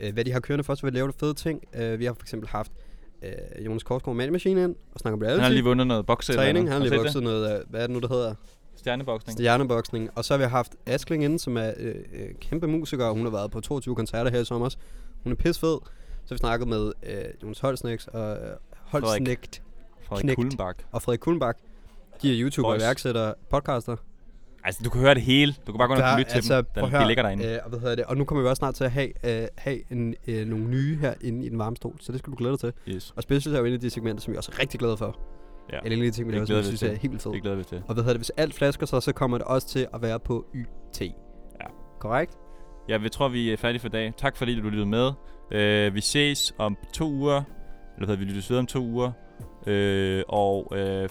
øh, 0.00 0.12
hvad 0.12 0.24
de 0.24 0.32
har 0.32 0.40
kørende 0.40 0.64
for 0.64 0.72
os, 0.72 0.80
hvad 0.80 0.90
de 0.90 0.94
laver 0.94 1.08
de 1.10 1.16
fede 1.20 1.34
ting. 1.34 1.62
Øh, 1.74 1.98
vi 1.98 2.04
har 2.04 2.12
for 2.12 2.22
eksempel 2.22 2.48
haft 2.48 2.72
øh, 3.22 3.66
Jonas 3.66 3.82
Korsgaard 3.82 4.16
Man 4.16 4.32
Machine 4.32 4.62
ind, 4.64 4.76
og 4.94 5.00
snakker 5.00 5.16
om 5.16 5.20
Han 5.22 5.30
har 5.30 5.36
reality. 5.36 5.54
lige 5.54 5.64
vundet 5.64 5.86
noget 5.86 6.06
bokse. 6.06 6.32
træning, 6.34 6.68
han 6.72 6.82
har 6.82 6.88
lige 6.88 6.98
vokset 6.98 7.22
noget, 7.22 7.58
øh, 7.58 7.70
hvad 7.70 7.82
er 7.82 7.86
det 7.86 7.94
nu, 7.94 8.00
der 8.00 8.08
hedder? 8.08 8.34
Stjerneboksning. 8.76 9.38
Stjerneboksning. 9.38 10.10
Og 10.14 10.24
så 10.24 10.34
har 10.34 10.38
vi 10.38 10.44
haft 10.44 10.72
Askling 10.86 11.24
inde, 11.24 11.38
som 11.38 11.56
er 11.56 11.72
øh, 11.76 11.94
øh, 12.12 12.28
kæmpe 12.40 12.66
musiker, 12.66 13.04
og 13.04 13.14
hun 13.14 13.24
har 13.24 13.30
været 13.30 13.50
på 13.50 13.60
22 13.60 13.94
koncerter 13.96 14.30
her 14.30 14.40
i 14.40 14.44
sommer. 14.44 14.64
også. 14.64 14.78
Hun 15.22 15.32
er 15.32 15.36
pissfed. 15.36 15.68
Så 16.24 16.28
har 16.28 16.34
vi 16.34 16.38
snakket 16.38 16.68
med 16.68 16.92
øh, 17.02 17.24
Jonas 17.42 17.58
Holsnæks 17.60 18.06
og 18.06 18.36
øh, 18.36 18.38
Holsnægt 18.80 19.62
Frederik 20.02 20.22
Knægt. 20.22 20.36
Kullenbak. 20.36 20.76
og 20.92 21.02
Frederik 21.02 21.20
Kullenbak. 21.20 21.56
De 22.22 22.32
er 22.32 22.42
YouTuber, 22.44 22.70
Boys. 22.70 22.82
iværksættere, 22.82 23.34
podcaster. 23.50 23.96
Altså, 24.64 24.80
du 24.84 24.90
kan 24.90 25.00
høre 25.00 25.14
det 25.14 25.22
hele. 25.22 25.54
Du 25.66 25.72
kan 25.72 25.78
bare 25.78 25.88
gå 25.88 25.94
ind 25.94 26.02
og 26.02 26.18
lytte 26.18 26.32
til 26.32 26.50
dem. 26.50 26.64
Den, 26.74 26.94
at 26.94 27.00
de 27.00 27.06
ligger 27.06 27.22
derinde. 27.22 27.44
Øh, 27.44 27.58
og, 27.64 27.70
hvad 27.70 27.80
hedder 27.80 27.94
det? 27.94 28.04
og 28.04 28.16
nu 28.16 28.24
kommer 28.24 28.42
vi 28.42 28.48
også 28.48 28.58
snart 28.58 28.74
til 28.74 28.84
at 28.84 28.90
have, 28.90 29.42
øh, 29.42 29.48
have 29.58 29.92
en, 29.92 30.14
øh, 30.26 30.46
nogle 30.46 30.64
nye 30.64 30.96
her 30.96 31.14
inde 31.20 31.46
i 31.46 31.48
den 31.48 31.58
varme 31.58 31.76
stol, 31.76 31.96
så 32.00 32.12
det 32.12 32.18
skal 32.18 32.30
du 32.30 32.36
glæde 32.36 32.52
dig 32.52 32.60
til. 32.60 32.72
Yes. 32.94 33.12
Og 33.16 33.22
specielt 33.22 33.56
er 33.56 33.60
jo 33.60 33.66
en 33.66 33.72
af 33.72 33.80
de 33.80 33.90
segmenter, 33.90 34.22
som 34.22 34.32
vi 34.32 34.36
også 34.36 34.52
er 34.54 34.60
rigtig 34.60 34.80
glade 34.80 34.96
for. 34.96 35.18
Ja. 35.72 35.78
Eller 35.84 35.96
en 35.96 36.04
af 36.04 36.12
de 36.12 36.16
ting, 36.16 36.28
vi 36.28 36.32
laver, 36.32 36.46
som 36.46 36.56
vi 36.56 36.62
synes 36.62 36.80
til. 36.80 36.88
er 36.88 36.94
helt 36.94 37.10
vildt 37.10 37.22
fedt. 37.22 37.34
Det 37.34 37.42
glæder 37.42 37.56
vi 37.56 37.64
til. 37.64 37.82
Og 37.88 37.94
hvad 37.94 38.04
hedder 38.04 38.12
det? 38.12 38.18
Hvis 38.18 38.30
alt 38.30 38.54
flasker 38.54 38.86
sig, 38.86 39.02
så 39.02 39.12
kommer 39.12 39.38
det 39.38 39.46
også 39.46 39.68
til 39.68 39.86
at 39.94 40.02
være 40.02 40.20
på 40.20 40.46
YT. 40.54 41.00
Ja. 41.00 41.66
Korrekt? 42.00 42.32
Ja, 42.88 42.96
vi 42.96 43.08
tror, 43.08 43.28
vi 43.28 43.52
er 43.52 43.56
færdige 43.56 43.80
for 43.80 43.88
i 43.88 43.90
dag. 43.90 44.12
Tak 44.16 44.36
fordi 44.36 44.60
du 44.60 44.68
lyttede 44.68 44.86
med. 44.86 45.06
Uh, 45.88 45.94
vi 45.94 46.00
ses 46.00 46.54
om 46.58 46.76
to 46.92 47.10
uger. 47.10 47.42
Eller 47.96 48.06
hvad, 48.06 48.16
vi 48.16 48.24
lyttes 48.24 48.50
ved 48.50 48.58
om 48.58 48.66
to 48.66 48.80
uger. 48.80 49.12
Uh, 49.66 50.22
og 50.28 50.72
uh, 50.72 51.08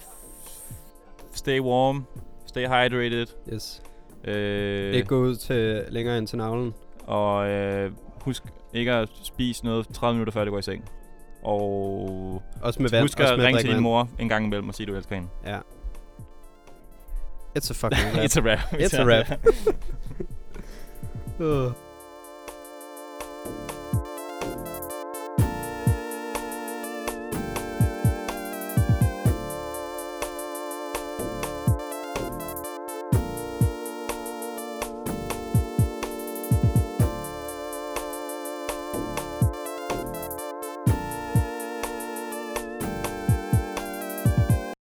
stay 1.31 1.59
warm. 1.59 2.05
Stay 2.53 2.65
hydrated. 2.67 3.27
Yes. 3.53 3.81
Uh, 4.27 4.33
Ikke 4.33 5.05
gå 5.07 5.17
ud 5.19 5.35
til 5.35 5.85
længere 5.89 6.17
end 6.17 6.27
til 6.27 6.37
navlen. 6.37 6.73
og 7.07 7.35
uh, 7.85 7.91
husk 8.21 8.43
ikke 8.73 8.91
at 8.93 9.09
spise 9.23 9.65
noget 9.65 9.87
30 9.87 10.13
minutter 10.15 10.33
før 10.33 10.45
du 10.45 10.51
går 10.51 10.59
i 10.59 10.61
seng. 10.61 10.85
Og 11.43 12.41
Også 12.61 12.81
med 12.81 12.89
vand. 12.89 13.03
husk 13.03 13.19
at 13.19 13.37
ringe 13.37 13.61
til 13.61 13.69
din 13.73 13.79
mor 13.79 14.09
en 14.19 14.29
gang 14.29 14.45
imellem 14.45 14.69
og 14.69 14.75
sige, 14.75 14.87
du 14.87 14.95
elsker 14.95 15.15
hende. 15.15 15.29
Ja. 15.45 15.57
It's 17.59 17.69
a 17.71 17.73
fucking 17.73 18.01
rap. 18.17 18.25
It's 18.25 18.39
a 18.39 18.41
rap. 18.51 18.59
It's 18.73 18.97
a 18.99 19.05
rap. 19.05 19.39
uh. 21.67 21.71